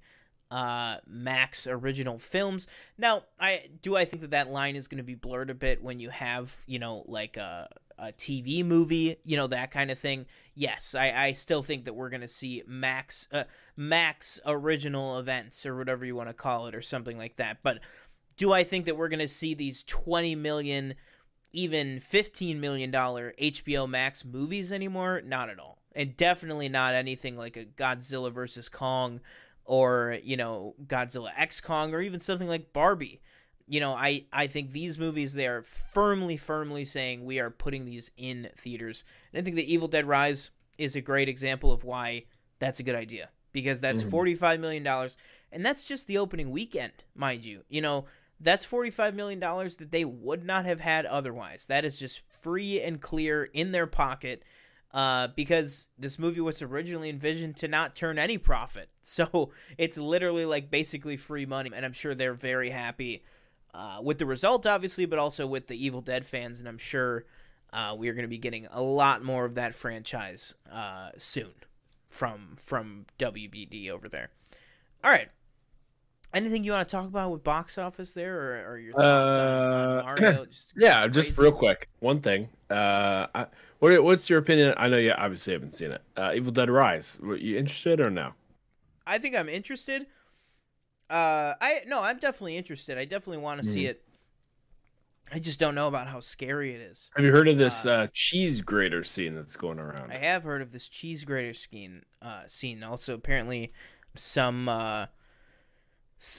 uh, 0.53 0.99
Max 1.07 1.67
original 1.67 2.19
films. 2.19 2.67
Now, 2.99 3.23
I 3.41 3.71
do 3.81 3.97
I 3.97 4.05
think 4.05 4.21
that 4.21 4.33
that 4.33 4.51
line 4.51 4.77
is 4.77 4.87
going 4.87 4.99
to 4.99 5.05
be 5.05 5.15
blurred 5.15 5.49
a 5.49 5.55
bit 5.55 5.83
when 5.83 5.99
you 5.99 6.11
have 6.11 6.63
you 6.67 6.79
know 6.79 7.05
like 7.09 7.39
a, 7.39 7.71
a 7.99 8.13
TV 8.13 8.63
movie, 8.63 9.17
you 9.25 9.39
know 9.39 9.47
that 9.47 9.71
kind 9.71 9.91
of 9.91 9.99
thing. 9.99 10.27
Yes, 10.55 10.95
I, 10.95 11.11
I 11.11 11.33
still 11.33 11.63
think 11.63 11.87
that 11.87 11.95
we're 11.95 12.11
going 12.11 12.21
to 12.21 12.29
see 12.29 12.63
Max 12.67 13.27
uh, 13.33 13.45
Max 13.77 14.41
original 14.45 15.19
events 15.19 15.65
or 15.65 15.75
whatever 15.75 16.05
you 16.05 16.15
want 16.15 16.29
to 16.29 16.35
call 16.35 16.67
it 16.67 16.75
or 16.75 16.83
something 16.83 17.17
like 17.17 17.37
that. 17.37 17.63
But 17.63 17.81
do 18.37 18.53
I 18.53 18.63
think 18.63 18.85
that 18.85 18.97
we're 18.99 19.09
going 19.09 19.21
to 19.21 19.29
see 19.29 19.55
these 19.55 19.83
twenty 19.83 20.35
million, 20.35 20.97
even 21.55 21.99
fifteen 21.99 22.61
million 22.61 22.91
dollar 22.91 23.33
HBO 23.41 23.89
Max 23.89 24.23
movies 24.23 24.71
anymore? 24.71 25.23
Not 25.25 25.49
at 25.49 25.59
all, 25.59 25.79
and 25.95 26.15
definitely 26.15 26.69
not 26.69 26.95
anything 26.95 27.39
like 27.39 27.57
a 27.57 27.65
Godzilla 27.65 28.31
versus 28.31 28.69
Kong 28.69 29.23
or 29.73 30.19
you 30.23 30.37
know 30.37 30.75
Godzilla 30.87 31.31
X 31.35 31.63
Kong 31.63 31.95
or 31.95 32.03
even 32.03 32.21
something 32.21 32.47
like 32.47 32.75
Barbie. 32.75 33.23
You 33.67 33.81
know, 33.81 33.95
I 33.95 34.27
I 34.31 34.47
think 34.47 34.71
these 34.71 34.99
movies 34.99 35.33
they 35.33 35.47
are 35.47 35.63
firmly 35.63 36.37
firmly 36.37 36.85
saying 36.85 37.25
we 37.25 37.41
are 37.41 37.49
putting 37.49 37.87
these 37.87 38.11
in 38.19 38.51
theaters. 38.55 39.03
And 39.33 39.41
I 39.41 39.43
think 39.43 39.57
the 39.57 39.73
Evil 39.73 39.89
Dead 39.89 40.07
Rise 40.07 40.51
is 40.77 40.95
a 40.95 41.01
great 41.01 41.31
example 41.31 41.73
of 41.73 41.85
why 41.85 42.25
that's 42.59 42.81
a 42.81 42.83
good 42.83 42.95
idea 42.95 43.31
because 43.53 43.81
that's 43.81 44.03
mm-hmm. 44.03 44.11
45 44.11 44.61
million 44.61 44.83
dollars 44.83 45.17
and 45.51 45.65
that's 45.65 45.89
just 45.89 46.07
the 46.07 46.19
opening 46.19 46.51
weekend, 46.51 46.93
mind 47.15 47.47
you. 47.47 47.63
You 47.71 47.81
know, 47.81 48.05
that's 48.41 48.71
$45 48.71 49.15
million 49.15 49.41
that 49.41 49.89
they 49.91 50.05
would 50.05 50.45
not 50.45 50.67
have 50.67 50.81
had 50.81 51.07
otherwise. 51.07 51.65
That 51.67 51.87
is 51.87 51.99
just 51.99 52.21
free 52.29 52.79
and 52.79 53.01
clear 53.01 53.45
in 53.45 53.73
their 53.73 53.87
pocket 53.87 54.43
uh, 54.93 55.29
because 55.29 55.89
this 55.99 56.19
movie 56.19 56.41
was 56.41 56.63
originally 56.63 57.09
envisioned 57.09 57.57
to 57.57 57.69
not 57.69 57.95
turn 57.95 58.19
any 58.19 58.39
profit. 58.39 58.89
So 59.05 59.51
it's 59.79 59.99
literally 59.99 60.47
like 60.47 60.71
basically 60.71 61.17
free 61.17 61.45
money. 61.45 61.73
And 61.75 61.85
I'm 61.85 61.93
sure 61.93 62.15
they're 62.15 62.35
very 62.35 62.71
happy 62.71 63.25
uh, 63.75 63.99
with 64.01 64.19
the 64.19 64.27
result, 64.27 64.65
obviously, 64.65 65.07
but 65.07 65.19
also 65.19 65.45
with 65.45 65.67
the 65.67 65.85
Evil 65.85 66.01
Dead 66.01 66.25
fans. 66.25 66.61
And 66.61 66.69
I'm 66.69 66.79
sure 66.79 67.25
uh, 67.73 67.97
we 67.99 68.09
are 68.09 68.15
going 68.15 68.25
to 68.25 68.29
be 68.29 68.39
getting 68.39 68.69
a 68.71 68.81
lot 68.81 69.25
more 69.25 69.45
of 69.45 69.57
that 69.57 69.75
franchise 69.75 70.55
uh, 70.71 71.11
soon 71.19 71.53
from 72.09 72.57
from 72.61 73.07
WBD 73.19 73.91
over 73.91 74.09
there. 74.09 74.31
All 75.03 75.11
right. 75.11 75.29
Anything 76.35 76.65
you 76.65 76.73
want 76.73 76.89
to 76.89 76.97
talk 76.97 77.07
about 77.07 77.31
with 77.31 77.45
box 77.45 77.77
office 77.77 78.15
there, 78.15 78.39
or, 78.39 78.73
or 78.73 78.79
your 78.79 78.95
thoughts 78.95 79.37
on, 79.37 79.49
on 79.49 79.99
uh, 79.99 80.03
Mario? 80.05 80.45
Just 80.51 80.75
yeah, 80.77 81.01
crazy? 81.01 81.13
just 81.13 81.39
real 81.39 81.53
quick. 81.53 81.89
One 81.99 82.21
thing. 82.21 82.49
Uh, 82.71 83.27
I, 83.35 83.47
what, 83.83 84.05
what's 84.05 84.31
your 84.31 84.39
opinion? 84.39 84.75
I 84.77 84.87
know 84.87 84.97
you 84.97 85.11
obviously 85.11 85.55
haven't 85.55 85.75
seen 85.75 85.91
it. 85.91 86.03
Uh, 86.17 86.31
Evil 86.37 86.53
Dead 86.53 86.71
Rise. 86.71 87.19
Were 87.21 87.35
you 87.35 87.59
interested 87.59 88.01
or 88.01 88.11
no? 88.11 88.31
I 89.05 89.19
think 89.19 89.35
I'm 89.35 89.49
interested. 89.49 90.07
Uh, 91.11 91.55
I 91.61 91.81
no, 91.89 92.01
I'm 92.01 92.19
definitely 92.19 92.57
interested. 92.57 92.97
I 92.97 93.07
definitely 93.07 93.43
want 93.43 93.61
to 93.61 93.69
mm. 93.69 93.73
see 93.73 93.83
hmm. 93.83 93.91
it. 93.91 94.05
I 95.33 95.41
just 95.41 95.59
don't 95.59 95.75
know 95.75 95.89
about 95.89 96.07
how 96.07 96.21
scary 96.21 96.75
it 96.75 96.81
is. 96.81 97.11
Have 97.17 97.25
you 97.25 97.33
heard 97.33 97.49
of 97.49 97.59
this 97.59 97.85
uh, 97.85 97.93
uh, 97.93 98.07
cheese 98.13 98.61
grater 98.61 99.03
scene 99.03 99.35
that's 99.35 99.57
going 99.57 99.81
around? 99.81 100.13
I 100.13 100.17
have 100.19 100.45
heard 100.45 100.63
of 100.63 100.71
this 100.71 100.89
cheese 100.89 101.25
grater 101.25 101.53
scene. 101.53 102.03
Uh, 102.21 102.43
scene. 102.47 102.85
Also, 102.85 103.15
apparently, 103.15 103.73
some 104.15 104.69
uh, 104.69 105.07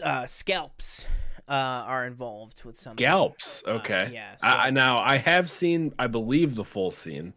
uh, 0.01 0.25
scalps 0.27 1.07
uh, 1.47 1.83
are 1.87 2.05
involved 2.05 2.63
with 2.63 2.77
some 2.77 2.97
scalps. 2.97 3.63
Uh, 3.67 3.71
okay, 3.71 4.05
uh, 4.05 4.09
yeah. 4.09 4.35
So. 4.35 4.47
I, 4.47 4.69
now 4.69 4.99
I 4.99 5.17
have 5.17 5.49
seen, 5.49 5.93
I 5.99 6.07
believe, 6.07 6.55
the 6.55 6.63
full 6.63 6.91
scene. 6.91 7.33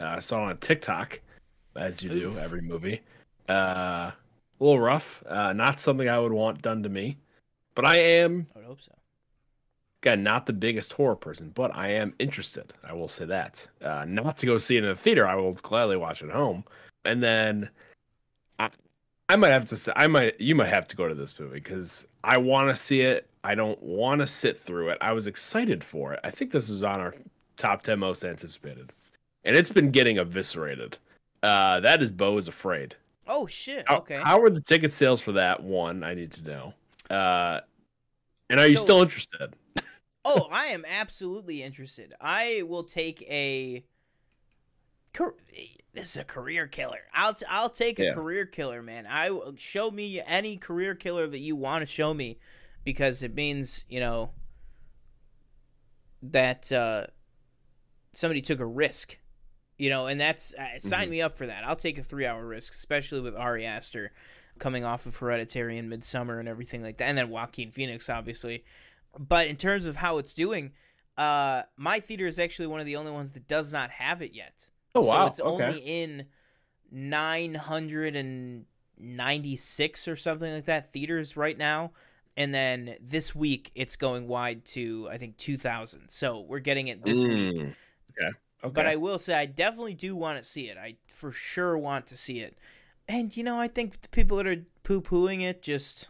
Uh, 0.00 0.14
I 0.16 0.20
saw 0.20 0.46
it 0.46 0.50
on 0.50 0.56
TikTok, 0.58 1.20
as 1.76 2.02
you 2.02 2.10
Oof. 2.10 2.34
do 2.34 2.38
every 2.38 2.62
movie. 2.62 3.00
Uh, 3.48 4.12
a 4.12 4.14
little 4.58 4.80
rough. 4.80 5.22
Uh, 5.26 5.52
not 5.52 5.80
something 5.80 6.08
I 6.08 6.18
would 6.18 6.32
want 6.32 6.62
done 6.62 6.82
to 6.82 6.88
me, 6.88 7.18
but 7.74 7.84
I 7.84 7.96
am. 7.96 8.46
I 8.54 8.58
would 8.58 8.66
hope 8.66 8.80
so. 8.80 8.92
Again, 10.02 10.22
not 10.22 10.46
the 10.46 10.54
biggest 10.54 10.94
horror 10.94 11.16
person, 11.16 11.50
but 11.54 11.76
I 11.76 11.88
am 11.88 12.14
interested. 12.18 12.72
I 12.82 12.94
will 12.94 13.08
say 13.08 13.26
that. 13.26 13.68
Uh, 13.82 14.06
not 14.08 14.38
to 14.38 14.46
go 14.46 14.56
see 14.56 14.78
it 14.78 14.84
in 14.84 14.88
the 14.88 14.96
theater. 14.96 15.28
I 15.28 15.34
will 15.34 15.52
gladly 15.52 15.98
watch 15.98 16.22
it 16.22 16.30
at 16.30 16.34
home. 16.34 16.64
And 17.04 17.22
then 17.22 17.68
I 19.30 19.36
might 19.36 19.50
have 19.50 19.64
to. 19.66 19.92
I 19.96 20.08
might. 20.08 20.40
You 20.40 20.56
might 20.56 20.70
have 20.70 20.88
to 20.88 20.96
go 20.96 21.06
to 21.06 21.14
this 21.14 21.38
movie 21.38 21.60
because 21.60 22.04
I 22.24 22.38
want 22.38 22.68
to 22.68 22.74
see 22.74 23.02
it. 23.02 23.28
I 23.44 23.54
don't 23.54 23.80
want 23.80 24.20
to 24.22 24.26
sit 24.26 24.58
through 24.58 24.88
it. 24.88 24.98
I 25.00 25.12
was 25.12 25.28
excited 25.28 25.84
for 25.84 26.12
it. 26.12 26.18
I 26.24 26.32
think 26.32 26.50
this 26.50 26.68
was 26.68 26.82
on 26.82 26.98
our 26.98 27.14
top 27.56 27.84
ten 27.84 28.00
most 28.00 28.24
anticipated, 28.24 28.92
and 29.44 29.56
it's 29.56 29.70
been 29.70 29.92
getting 29.92 30.18
eviscerated. 30.18 30.98
Uh, 31.44 31.78
that 31.78 32.02
is 32.02 32.10
Beau 32.10 32.38
is 32.38 32.48
Afraid. 32.48 32.96
Oh 33.28 33.46
shit! 33.46 33.88
Okay. 33.88 34.16
How, 34.16 34.24
how 34.24 34.42
are 34.42 34.50
the 34.50 34.60
ticket 34.60 34.92
sales 34.92 35.20
for 35.20 35.30
that? 35.32 35.62
One, 35.62 36.02
I 36.02 36.14
need 36.14 36.32
to 36.32 36.42
know. 36.42 36.74
Uh, 37.08 37.60
and 38.50 38.58
are 38.58 38.66
you 38.66 38.78
still 38.78 39.00
interested? 39.00 39.54
oh, 40.24 40.48
I 40.50 40.66
am 40.66 40.84
absolutely 40.90 41.62
interested. 41.62 42.14
I 42.20 42.64
will 42.66 42.82
take 42.82 43.22
a 43.30 43.84
this 45.92 46.10
is 46.10 46.16
a 46.20 46.24
career 46.24 46.66
killer. 46.66 47.00
I'll 47.12 47.34
t- 47.34 47.46
I'll 47.48 47.70
take 47.70 47.98
a 47.98 48.04
yeah. 48.04 48.12
career 48.12 48.46
killer, 48.46 48.82
man. 48.82 49.06
I 49.08 49.30
show 49.56 49.90
me 49.90 50.20
any 50.26 50.56
career 50.56 50.94
killer 50.94 51.26
that 51.26 51.40
you 51.40 51.56
want 51.56 51.82
to 51.82 51.86
show 51.86 52.14
me, 52.14 52.38
because 52.84 53.22
it 53.22 53.34
means 53.34 53.84
you 53.88 54.00
know 54.00 54.30
that 56.22 56.70
uh, 56.70 57.06
somebody 58.12 58.40
took 58.40 58.60
a 58.60 58.66
risk, 58.66 59.18
you 59.78 59.90
know, 59.90 60.06
and 60.06 60.20
that's 60.20 60.54
uh, 60.54 60.78
sign 60.78 61.02
mm-hmm. 61.02 61.10
me 61.10 61.22
up 61.22 61.36
for 61.36 61.46
that. 61.46 61.64
I'll 61.64 61.76
take 61.76 61.98
a 61.98 62.02
three 62.02 62.26
hour 62.26 62.46
risk, 62.46 62.72
especially 62.72 63.20
with 63.20 63.34
Ari 63.34 63.66
Aster 63.66 64.12
coming 64.58 64.84
off 64.84 65.06
of 65.06 65.16
Hereditary 65.16 65.78
and 65.78 65.90
Midsommar 65.90 66.38
and 66.38 66.48
everything 66.48 66.82
like 66.82 66.98
that, 66.98 67.08
and 67.08 67.16
then 67.16 67.30
Joaquin 67.30 67.72
Phoenix, 67.72 68.08
obviously. 68.08 68.64
But 69.18 69.48
in 69.48 69.56
terms 69.56 69.86
of 69.86 69.96
how 69.96 70.18
it's 70.18 70.32
doing, 70.32 70.72
uh, 71.16 71.62
my 71.76 71.98
theater 71.98 72.26
is 72.26 72.38
actually 72.38 72.68
one 72.68 72.78
of 72.78 72.86
the 72.86 72.96
only 72.96 73.10
ones 73.10 73.32
that 73.32 73.48
does 73.48 73.72
not 73.72 73.90
have 73.90 74.22
it 74.22 74.34
yet. 74.34 74.68
Oh 74.94 75.00
wow! 75.02 75.20
So 75.22 75.26
it's 75.26 75.40
okay. 75.40 75.64
only 75.66 75.78
in 75.80 76.26
nine 76.90 77.54
hundred 77.54 78.16
and 78.16 78.64
ninety 78.98 79.56
six 79.56 80.06
or 80.08 80.16
something 80.16 80.52
like 80.52 80.64
that 80.66 80.92
theaters 80.92 81.36
right 81.36 81.56
now. 81.56 81.92
and 82.36 82.54
then 82.54 82.96
this 83.00 83.34
week 83.34 83.70
it's 83.74 83.96
going 83.96 84.28
wide 84.28 84.64
to 84.64 85.08
I 85.10 85.18
think 85.18 85.36
2,000. 85.36 86.08
So 86.08 86.40
we're 86.40 86.60
getting 86.60 86.88
it 86.88 87.04
this 87.04 87.24
week. 87.24 87.56
Mm. 87.56 87.60
Okay. 88.10 88.36
Okay. 88.62 88.72
But 88.74 88.86
I 88.86 88.96
will 88.96 89.18
say 89.18 89.34
I 89.34 89.46
definitely 89.46 89.94
do 89.94 90.14
want 90.14 90.38
to 90.38 90.44
see 90.44 90.68
it. 90.68 90.76
I 90.76 90.96
for 91.06 91.30
sure 91.30 91.76
want 91.78 92.06
to 92.08 92.16
see 92.16 92.40
it. 92.40 92.56
And 93.08 93.34
you 93.36 93.42
know, 93.42 93.58
I 93.58 93.68
think 93.68 94.02
the 94.02 94.08
people 94.08 94.36
that 94.36 94.46
are 94.46 94.64
poo 94.82 95.00
pooing 95.00 95.42
it 95.42 95.62
just 95.62 96.08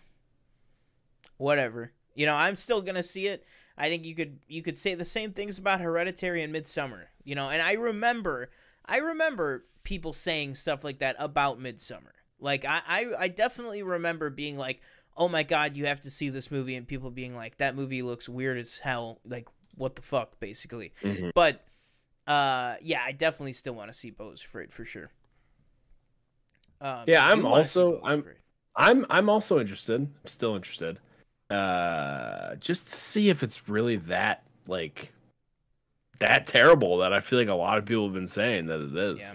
whatever. 1.37 1.93
You 2.15 2.27
know, 2.27 2.35
I'm 2.35 2.57
still 2.57 2.83
gonna 2.83 3.03
see 3.03 3.29
it. 3.29 3.45
I 3.79 3.89
think 3.89 4.05
you 4.05 4.15
could 4.15 4.41
you 4.47 4.63
could 4.63 4.79
say 4.79 4.95
the 4.95 5.05
same 5.05 5.33
things 5.33 5.59
about 5.59 5.81
Hereditary 5.81 6.43
and 6.43 6.55
Midsommar. 6.55 7.05
You 7.25 7.35
know, 7.35 7.49
and 7.51 7.63
I 7.63 7.73
remember 7.75 8.51
I 8.91 8.99
remember 8.99 9.65
people 9.85 10.13
saying 10.13 10.57
stuff 10.57 10.85
like 10.85 10.99
that 10.99 11.17
about 11.19 11.59
Midsommar. 11.61 12.13
Like 12.39 12.65
I, 12.65 12.83
I, 12.87 13.07
I 13.21 13.29
definitely 13.29 13.83
remember 13.83 14.29
being 14.31 14.59
like, 14.59 14.81
Oh 15.17 15.29
my 15.29 15.43
god, 15.43 15.77
you 15.77 15.87
have 15.87 16.01
to 16.01 16.11
see 16.11 16.29
this 16.29 16.51
movie 16.51 16.75
and 16.77 16.87
people 16.87 17.11
being 17.11 17.35
like, 17.37 17.57
That 17.59 17.77
movie 17.77 18.03
looks 18.03 18.29
weird 18.29 18.59
as 18.59 18.79
hell, 18.81 19.21
like 19.25 19.49
what 19.77 19.97
the 19.97 20.03
fuck, 20.03 20.39
basically. 20.41 20.93
Mhm. 21.03 21.31
But 21.35 21.65
uh 22.27 22.75
yeah, 22.83 23.03
I 23.05 23.13
definitely 23.13 23.53
still 23.55 23.75
want 23.75 23.91
to 23.93 23.99
see 23.99 24.11
Beau's 24.11 24.43
for 24.43 24.85
sure. 24.85 25.11
Um, 26.81 27.05
Yeah, 27.07 27.27
I'm 27.27 27.45
also- 27.47 28.01
I'm-. 28.05 28.25
I'm 28.77 29.05
I'm 29.11 29.29
also 29.29 29.59
interested. 29.61 30.01
I'm 30.03 30.27
Still 30.27 30.55
interested. 30.57 30.99
Uh 31.51 32.55
just 32.57 32.87
to 32.91 32.97
see 32.97 33.29
if 33.29 33.43
it's 33.43 33.69
really 33.69 33.97
that 33.97 34.45
like 34.69 35.13
that 36.21 36.47
terrible 36.47 36.99
that 36.99 37.13
I 37.13 37.21
feel 37.21 37.39
like 37.39 37.49
a 37.49 37.55
lot 37.55 37.79
of 37.79 37.85
people 37.85 38.05
have 38.05 38.15
been 38.15 38.27
saying 38.27 38.67
that 38.67 38.81
it 38.81 38.97
is. 38.97 39.21
Yeah. 39.21 39.35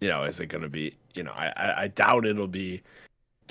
You 0.00 0.08
know, 0.08 0.24
is 0.24 0.40
it 0.40 0.46
gonna 0.46 0.68
be 0.68 0.96
you 1.14 1.22
know, 1.22 1.32
I 1.32 1.52
I, 1.56 1.82
I 1.82 1.88
doubt 1.88 2.26
it'll 2.26 2.46
be 2.46 2.82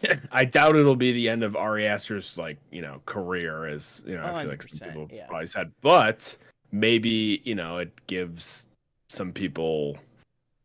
I 0.32 0.46
doubt 0.46 0.76
it'll 0.76 0.96
be 0.96 1.12
the 1.12 1.30
end 1.30 1.44
of 1.44 1.56
Ari 1.56 1.88
Aster's 1.88 2.38
like, 2.38 2.58
you 2.72 2.82
know, 2.82 3.02
career 3.06 3.68
as 3.68 4.04
you 4.08 4.16
know, 4.16 4.26
I 4.26 4.42
feel 4.42 4.52
like 4.52 4.64
some 4.64 4.80
oh, 4.82 4.88
people 4.88 5.10
yeah. 5.12 5.28
probably 5.28 5.48
said. 5.48 5.72
But 5.82 6.38
maybe, 6.72 7.42
you 7.44 7.56
know, 7.56 7.78
it 7.78 7.92
gives 8.08 8.68
some 9.10 9.32
people 9.32 9.98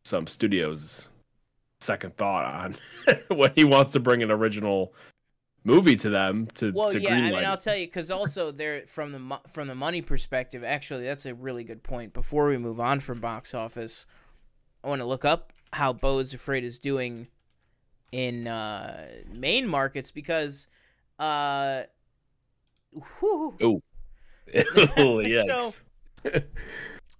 some 0.05 0.27
studios 0.27 1.09
second 1.81 2.15
thought 2.17 2.45
on 2.45 2.77
when 3.37 3.51
he 3.55 3.63
wants 3.63 3.91
to 3.91 3.99
bring 3.99 4.23
an 4.23 4.31
original 4.31 4.93
movie 5.67 5.97
to 5.97 6.09
them 6.09 6.47
to 6.55 6.71
Well, 6.71 6.91
to 6.91 6.99
yeah, 6.99 7.15
I 7.15 7.31
mean, 7.31 7.45
I'll 7.45 7.57
tell 7.57 7.75
you 7.75 7.85
because 7.85 8.09
also 8.09 8.51
they're 8.51 8.87
from 8.87 9.11
the 9.11 9.39
from 9.47 9.67
the 9.67 9.75
money 9.75 10.01
perspective, 10.01 10.63
actually, 10.63 11.03
that's 11.03 11.25
a 11.25 11.35
really 11.35 11.63
good 11.63 11.83
point. 11.83 12.13
Before 12.13 12.47
we 12.47 12.57
move 12.57 12.79
on 12.79 12.99
from 12.99 13.19
box 13.19 13.53
office, 13.53 14.07
I 14.83 14.87
want 14.87 15.01
to 15.01 15.07
look 15.07 15.25
up 15.25 15.53
how 15.73 15.93
Beau 15.93 16.19
is 16.19 16.33
Afraid 16.33 16.63
is 16.63 16.79
doing 16.79 17.27
in 18.11 18.47
uh, 18.47 19.07
main 19.31 19.67
markets 19.67 20.09
because, 20.11 20.67
uh, 21.19 21.83
oh 23.21 23.81
yes. 24.53 25.83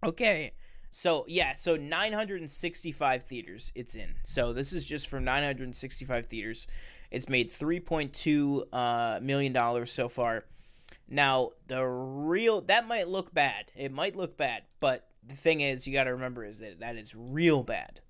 Okay. 0.06 0.54
So, 0.92 1.26
yeah, 1.28 1.54
so 1.54 1.76
965 1.76 3.24
theaters 3.24 3.72
it's 3.76 3.96
in. 3.96 4.16
So, 4.24 4.54
this 4.54 4.74
is 4.74 4.86
just 4.86 5.10
from 5.10 5.24
965 5.24 6.26
theaters. 6.28 6.68
It's 7.12 7.30
made 7.30 7.50
3.2 7.50 8.64
uh, 8.74 9.20
million 9.22 9.54
dollars 9.54 9.92
so 9.92 10.10
far. 10.10 10.46
Now, 11.10 11.52
the 11.68 11.86
real 11.86 12.62
that 12.62 12.88
might 12.88 13.08
look 13.08 13.34
bad. 13.34 13.72
It 13.76 13.92
might 13.94 14.16
look 14.16 14.36
bad, 14.38 14.64
but 14.80 15.08
the 15.26 15.36
thing 15.36 15.62
is 15.62 15.88
you 15.88 15.94
got 15.94 16.06
to 16.06 16.12
remember 16.12 16.44
is 16.46 16.60
that 16.60 16.80
that 16.82 16.96
is 16.98 17.16
real 17.16 17.64
bad. 17.64 18.02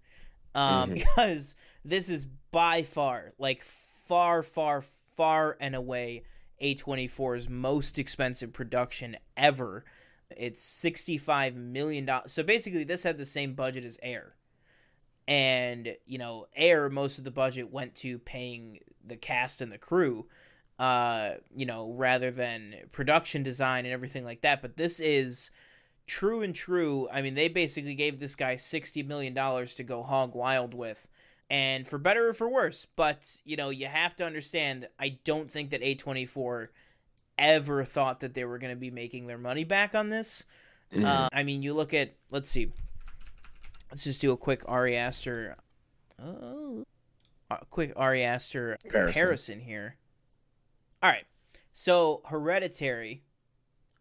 Um 0.55 0.91
Mhm. 0.91 0.95
because 0.95 1.55
this 1.85 2.09
is 2.09 2.25
by 2.51 2.83
far 2.83 3.33
like 3.37 3.61
far 3.61 4.41
far 4.41 4.81
far 4.81 5.57
and 5.59 5.75
away 5.75 6.23
A24's 6.61 7.47
most 7.49 7.99
expensive 7.99 8.51
production 8.53 9.15
ever. 9.35 9.85
It's 10.35 10.61
sixty-five 10.63 11.55
million 11.55 12.05
dollars. 12.05 12.33
So 12.33 12.41
basically, 12.43 12.83
this 12.83 13.03
had 13.03 13.17
the 13.19 13.25
same 13.25 13.53
budget 13.53 13.83
as 13.83 13.99
Air, 14.01 14.35
and 15.27 15.95
you 16.05 16.17
know, 16.17 16.47
Air 16.55 16.89
most 16.89 17.17
of 17.17 17.23
the 17.23 17.31
budget 17.31 17.71
went 17.71 17.95
to 17.95 18.19
paying 18.19 18.79
the 19.05 19.17
cast 19.17 19.61
and 19.61 19.71
the 19.71 19.77
crew, 19.77 20.27
uh, 20.79 21.31
you 21.55 21.65
know, 21.65 21.91
rather 21.91 22.31
than 22.31 22.75
production 22.91 23.43
design 23.43 23.85
and 23.85 23.93
everything 23.93 24.23
like 24.23 24.41
that. 24.41 24.61
But 24.61 24.77
this 24.77 24.99
is 24.99 25.51
true 26.05 26.41
and 26.41 26.55
true. 26.55 27.07
I 27.11 27.21
mean, 27.21 27.35
they 27.35 27.47
basically 27.49 27.95
gave 27.95 28.19
this 28.19 28.35
guy 28.35 28.55
sixty 28.55 29.03
million 29.03 29.33
dollars 29.33 29.75
to 29.75 29.83
go 29.83 30.03
hog 30.03 30.35
wild 30.35 30.73
with. 30.73 31.09
And 31.49 31.87
for 31.87 31.97
better 31.97 32.27
or 32.27 32.33
for 32.33 32.49
worse, 32.49 32.85
but 32.85 33.37
you 33.45 33.55
know, 33.55 33.69
you 33.69 33.87
have 33.87 34.15
to 34.17 34.25
understand. 34.25 34.87
I 34.99 35.17
don't 35.23 35.49
think 35.49 35.69
that 35.69 35.81
A24 35.81 36.67
ever 37.37 37.83
thought 37.85 38.19
that 38.19 38.33
they 38.33 38.43
were 38.43 38.57
going 38.57 38.73
to 38.73 38.79
be 38.79 38.91
making 38.91 39.27
their 39.27 39.37
money 39.37 39.63
back 39.63 39.95
on 39.95 40.09
this. 40.09 40.45
Mhm. 40.91 41.05
Uh, 41.05 41.29
I 41.31 41.43
mean, 41.43 41.61
you 41.61 41.73
look 41.73 41.93
at 41.93 42.15
let's 42.31 42.49
see, 42.49 42.71
let's 43.91 44.03
just 44.03 44.21
do 44.21 44.31
a 44.31 44.37
quick 44.37 44.63
Ari 44.67 44.95
Aster, 44.95 45.55
uh, 46.21 46.83
a 47.51 47.65
quick 47.69 47.93
Ari 47.95 48.23
Aster 48.23 48.77
Comparison. 48.81 49.13
comparison 49.13 49.59
here. 49.61 49.95
All 51.01 51.09
right, 51.11 51.25
so 51.71 52.21
Hereditary. 52.25 53.23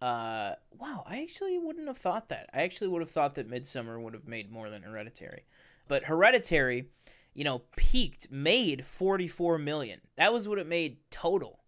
Uh, 0.00 0.52
wow, 0.78 1.02
I 1.06 1.22
actually 1.22 1.58
wouldn't 1.58 1.86
have 1.86 1.96
thought 1.96 2.28
that. 2.28 2.50
I 2.52 2.62
actually 2.62 2.88
would 2.88 3.00
have 3.00 3.10
thought 3.10 3.34
that 3.36 3.50
Midsommar 3.50 4.00
would 4.00 4.12
have 4.12 4.28
made 4.28 4.50
more 4.50 4.68
than 4.68 4.82
Hereditary, 4.82 5.46
but 5.88 6.04
Hereditary, 6.04 6.90
you 7.34 7.44
know, 7.44 7.62
peaked, 7.76 8.30
made 8.30 8.84
forty 8.84 9.26
four 9.26 9.56
million. 9.58 10.00
That 10.16 10.32
was 10.32 10.48
what 10.48 10.58
it 10.58 10.66
made 10.66 10.98
total 11.10 11.60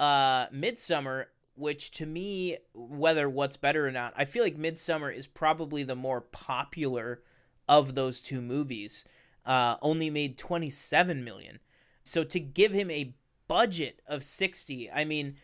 uh 0.00 0.46
midsommar 0.48 1.26
which 1.56 1.92
to 1.92 2.04
me 2.04 2.56
whether 2.74 3.28
what's 3.28 3.56
better 3.56 3.86
or 3.86 3.92
not 3.92 4.12
i 4.16 4.24
feel 4.24 4.42
like 4.42 4.56
midsommar 4.56 5.14
is 5.14 5.26
probably 5.26 5.84
the 5.84 5.94
more 5.94 6.20
popular 6.20 7.22
of 7.68 7.94
those 7.94 8.20
two 8.20 8.40
movies 8.40 9.04
uh 9.46 9.76
only 9.82 10.10
made 10.10 10.36
27 10.38 11.22
million 11.24 11.58
so 12.02 12.24
to 12.24 12.38
give 12.40 12.72
him 12.72 12.90
a 12.90 13.14
budget 13.48 14.00
of 14.06 14.22
60 14.24 14.90
i 14.90 15.04
mean 15.04 15.36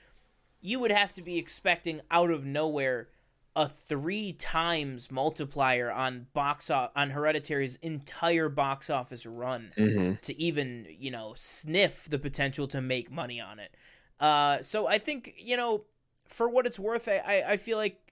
you 0.61 0.79
would 0.81 0.91
have 0.91 1.13
to 1.13 1.23
be 1.23 1.39
expecting 1.39 2.01
out 2.11 2.31
of 2.31 2.45
nowhere 2.45 3.09
a 3.57 3.69
three 3.69 4.33
times 4.33 5.11
multiplier 5.11 5.91
on 5.91 6.27
box 6.33 6.71
o- 6.71 6.89
on 6.95 7.11
hereditary's 7.11 7.77
entire 7.77 8.49
box 8.49 8.89
office 8.89 9.27
run 9.27 9.73
Mhm. 9.77 10.21
to 10.21 10.37
even 10.39 10.87
you 10.89 11.11
know 11.11 11.33
sniff 11.37 12.05
the 12.09 12.19
potential 12.19 12.69
to 12.69 12.81
make 12.81 13.11
money 13.11 13.41
on 13.41 13.59
it. 13.59 13.75
Uh, 14.21 14.63
so 14.63 14.87
I 14.87 14.99
think 14.99 15.35
you 15.37 15.57
know, 15.57 15.85
for 16.29 16.49
what 16.49 16.65
it's 16.65 16.79
worth, 16.79 17.09
I, 17.09 17.19
I, 17.27 17.53
I 17.53 17.57
feel 17.57 17.77
like 17.77 18.10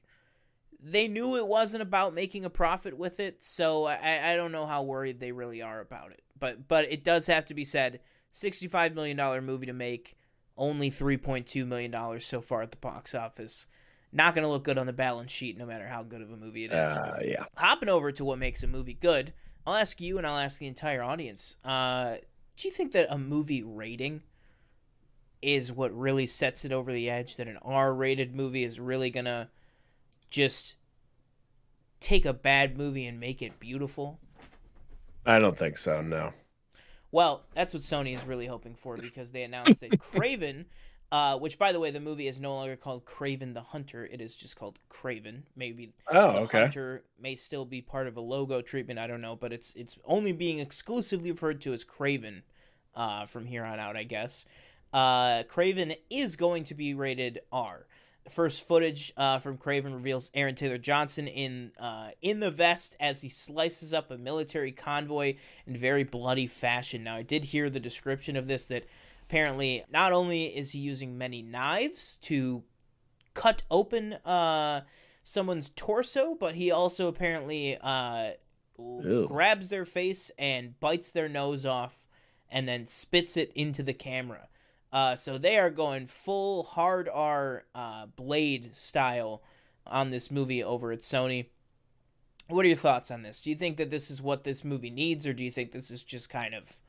they 0.80 1.08
knew 1.08 1.36
it 1.36 1.46
wasn't 1.46 1.82
about 1.82 2.14
making 2.14 2.44
a 2.44 2.50
profit 2.50 2.96
with 2.96 3.20
it. 3.20 3.42
So 3.42 3.84
I, 3.86 4.32
I 4.32 4.36
don't 4.36 4.52
know 4.52 4.66
how 4.66 4.82
worried 4.82 5.20
they 5.20 5.32
really 5.32 5.60
are 5.62 5.80
about 5.80 6.12
it. 6.12 6.22
But 6.38 6.68
but 6.68 6.90
it 6.90 7.02
does 7.04 7.26
have 7.26 7.44
to 7.46 7.54
be 7.54 7.64
said, 7.64 8.00
sixty 8.30 8.66
five 8.68 8.94
million 8.94 9.16
dollar 9.16 9.40
movie 9.40 9.66
to 9.66 9.72
make, 9.72 10.16
only 10.56 10.90
three 10.90 11.16
point 11.16 11.46
two 11.46 11.66
million 11.66 11.90
dollars 11.90 12.24
so 12.24 12.40
far 12.40 12.62
at 12.62 12.70
the 12.70 12.76
box 12.76 13.14
office. 13.14 13.66
Not 14.12 14.34
gonna 14.34 14.48
look 14.48 14.64
good 14.64 14.78
on 14.78 14.86
the 14.86 14.92
balance 14.92 15.32
sheet, 15.32 15.58
no 15.58 15.66
matter 15.66 15.86
how 15.86 16.02
good 16.02 16.22
of 16.22 16.30
a 16.30 16.36
movie 16.36 16.64
it 16.64 16.72
is 16.72 16.88
Uh, 16.88 17.18
yeah. 17.22 17.44
hopping 17.56 17.88
over 17.90 18.10
to 18.12 18.24
what 18.24 18.38
makes 18.38 18.62
a 18.62 18.66
movie 18.66 18.94
good, 18.94 19.34
I'll 19.66 19.74
ask 19.74 20.00
you 20.00 20.16
and 20.16 20.26
I'll 20.26 20.38
ask 20.38 20.58
the 20.58 20.66
entire 20.66 21.02
audience. 21.02 21.56
Uh, 21.62 22.16
do 22.56 22.68
you 22.68 22.72
think 22.72 22.92
that 22.92 23.12
a 23.12 23.18
movie 23.18 23.62
rating 23.62 24.22
is 25.42 25.70
what 25.70 25.92
really 25.96 26.26
sets 26.26 26.64
it 26.64 26.72
over 26.72 26.90
the 26.92 27.10
edge? 27.10 27.36
That 27.36 27.48
an 27.48 27.58
R-rated 27.60 28.34
movie 28.34 28.64
is 28.64 28.80
really 28.80 29.10
gonna 29.10 29.50
just 30.30 30.76
take 32.00 32.24
a 32.24 32.32
bad 32.32 32.76
movie 32.78 33.06
and 33.06 33.18
make 33.18 33.42
it 33.42 33.58
beautiful? 33.58 34.18
I 35.26 35.38
don't 35.38 35.56
think 35.58 35.78
so, 35.78 36.00
no. 36.00 36.32
Well, 37.10 37.44
that's 37.54 37.72
what 37.74 37.82
Sony 37.82 38.14
is 38.14 38.26
really 38.26 38.46
hoping 38.46 38.74
for 38.74 38.96
because 38.96 39.30
they 39.30 39.42
announced 39.42 39.80
that 39.80 39.90
Kraven, 39.98 40.66
uh, 41.10 41.38
which 41.38 41.58
by 41.58 41.72
the 41.72 41.80
way, 41.80 41.90
the 41.90 42.00
movie 42.00 42.28
is 42.28 42.40
no 42.40 42.54
longer 42.54 42.76
called 42.76 43.04
Kraven 43.06 43.54
the 43.54 43.62
Hunter. 43.62 44.04
It 44.04 44.20
is 44.20 44.36
just 44.36 44.56
called 44.56 44.78
Kraven. 44.90 45.42
Maybe 45.56 45.92
Oh, 46.12 46.32
the 46.32 46.38
okay. 46.40 46.60
hunter 46.60 47.04
may 47.18 47.34
still 47.34 47.64
be 47.64 47.80
part 47.80 48.06
of 48.06 48.16
a 48.16 48.20
logo 48.20 48.60
treatment. 48.60 48.98
I 48.98 49.06
don't 49.06 49.22
know, 49.22 49.36
but 49.36 49.52
it's 49.52 49.74
it's 49.74 49.98
only 50.04 50.32
being 50.32 50.58
exclusively 50.60 51.30
referred 51.30 51.60
to 51.62 51.72
as 51.72 51.84
Kraven 51.84 52.42
uh, 52.94 53.24
from 53.24 53.46
here 53.46 53.64
on 53.64 53.78
out, 53.78 53.96
I 53.96 54.04
guess. 54.04 54.44
Uh, 54.92 55.42
Kraven 55.44 55.96
is 56.10 56.36
going 56.36 56.64
to 56.64 56.74
be 56.74 56.92
rated 56.94 57.40
R. 57.52 57.86
First 58.30 58.66
footage 58.66 59.12
uh, 59.16 59.38
from 59.38 59.58
Kraven 59.58 59.94
reveals 59.94 60.30
Aaron 60.34 60.54
Taylor 60.54 60.78
Johnson 60.78 61.26
in 61.26 61.72
uh, 61.78 62.10
in 62.20 62.40
the 62.40 62.50
vest 62.50 62.96
as 63.00 63.22
he 63.22 63.28
slices 63.28 63.94
up 63.94 64.10
a 64.10 64.18
military 64.18 64.72
convoy 64.72 65.34
in 65.66 65.76
very 65.76 66.04
bloody 66.04 66.46
fashion. 66.46 67.04
Now, 67.04 67.16
I 67.16 67.22
did 67.22 67.46
hear 67.46 67.70
the 67.70 67.80
description 67.80 68.36
of 68.36 68.46
this 68.46 68.66
that 68.66 68.84
apparently 69.22 69.84
not 69.90 70.12
only 70.12 70.46
is 70.46 70.72
he 70.72 70.78
using 70.78 71.18
many 71.18 71.42
knives 71.42 72.18
to 72.22 72.64
cut 73.34 73.62
open 73.70 74.14
uh, 74.24 74.82
someone's 75.22 75.70
torso, 75.76 76.34
but 76.34 76.54
he 76.54 76.70
also 76.70 77.08
apparently 77.08 77.78
uh, 77.80 78.30
grabs 79.26 79.68
their 79.68 79.84
face 79.84 80.30
and 80.38 80.78
bites 80.80 81.12
their 81.12 81.28
nose 81.28 81.66
off 81.66 82.08
and 82.50 82.68
then 82.68 82.86
spits 82.86 83.36
it 83.36 83.52
into 83.54 83.82
the 83.82 83.92
camera. 83.92 84.48
Uh, 84.92 85.14
so 85.16 85.36
they 85.36 85.58
are 85.58 85.70
going 85.70 86.06
full 86.06 86.62
hard 86.62 87.08
R 87.12 87.64
uh, 87.74 88.06
Blade 88.06 88.74
style 88.74 89.42
on 89.86 90.10
this 90.10 90.30
movie 90.30 90.62
over 90.62 90.92
at 90.92 91.00
Sony. 91.00 91.46
What 92.48 92.64
are 92.64 92.68
your 92.68 92.76
thoughts 92.76 93.10
on 93.10 93.22
this? 93.22 93.42
Do 93.42 93.50
you 93.50 93.56
think 93.56 93.76
that 93.76 93.90
this 93.90 94.10
is 94.10 94.22
what 94.22 94.44
this 94.44 94.64
movie 94.64 94.90
needs, 94.90 95.26
or 95.26 95.34
do 95.34 95.44
you 95.44 95.50
think 95.50 95.72
this 95.72 95.90
is 95.90 96.02
just 96.02 96.30
kind 96.30 96.54
of 96.54 96.80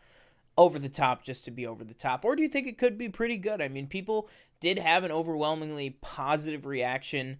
over 0.58 0.80
the 0.80 0.90
top 0.90 1.24
just 1.24 1.44
to 1.46 1.52
be 1.52 1.68
over 1.68 1.84
the 1.84 1.94
top? 1.94 2.24
Or 2.24 2.36
do 2.36 2.42
you 2.42 2.50
think 2.50 2.68
it 2.68 2.78
could 2.78 2.98
be 2.98 3.10
pretty 3.10 3.38
good? 3.38 3.62
I 3.62 3.68
mean, 3.68 3.88
people 3.88 4.30
did 4.60 4.78
have 4.78 5.04
an 5.04 5.12
overwhelmingly 5.12 5.92
positive 6.02 6.66
reaction 6.66 7.40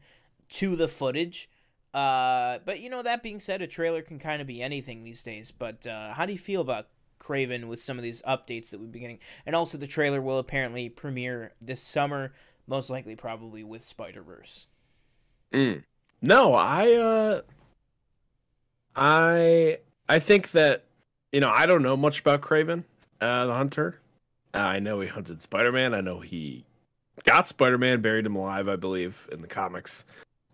to 0.50 0.76
the 0.76 0.88
footage. 0.88 1.50
Uh, 1.94 2.60
but 2.66 2.80
you 2.80 2.90
know, 2.90 3.02
that 3.04 3.24
being 3.24 3.40
said, 3.40 3.62
a 3.62 3.68
trailer 3.68 4.02
can 4.02 4.20
kind 4.20 4.42
of 4.42 4.48
be 4.48 4.62
anything 4.62 5.04
these 5.04 5.24
days. 5.24 5.52
But 5.52 5.88
uh, 5.88 6.14
how 6.14 6.26
do 6.26 6.34
you 6.34 6.40
feel 6.40 6.62
about 6.62 6.88
Kraven 7.20 7.66
with 7.66 7.82
some 7.82 7.98
of 7.98 8.04
these 8.04 8.22
updates 8.24 8.70
that 8.70 8.80
we've 8.80 8.92
been 8.92 9.02
getting? 9.02 9.20
And 9.46 9.56
also, 9.56 9.78
the 9.78 9.88
trailer 9.88 10.22
will 10.22 10.40
apparently 10.40 10.90
premiere 10.90 11.54
this 11.62 11.82
summer, 11.82 12.34
most 12.68 12.90
likely, 12.90 13.16
probably 13.16 13.64
with 13.64 13.84
Spider 13.84 14.22
Verse. 14.22 14.68
Mm. 15.54 15.84
No, 16.22 16.54
I, 16.54 16.94
uh, 16.94 17.42
I, 18.96 19.80
I 20.08 20.20
think 20.20 20.52
that 20.52 20.86
you 21.32 21.40
know 21.40 21.50
I 21.50 21.66
don't 21.66 21.84
know 21.84 21.96
much 21.98 22.20
about 22.20 22.42
Kraven, 22.42 22.84
uh, 23.22 23.46
the 23.46 23.54
Hunter. 23.54 24.00
Uh, 24.54 24.58
I 24.58 24.80
know 24.80 25.00
he 25.00 25.08
hunted 25.08 25.42
Spider 25.42 25.72
Man. 25.72 25.94
I 25.94 26.02
know 26.02 26.20
he 26.20 26.66
got 27.24 27.48
Spider 27.48 27.78
Man, 27.78 28.02
buried 28.02 28.26
him 28.26 28.36
alive, 28.36 28.68
I 28.68 28.76
believe, 28.76 29.28
in 29.32 29.42
the 29.42 29.48
comics. 29.48 30.06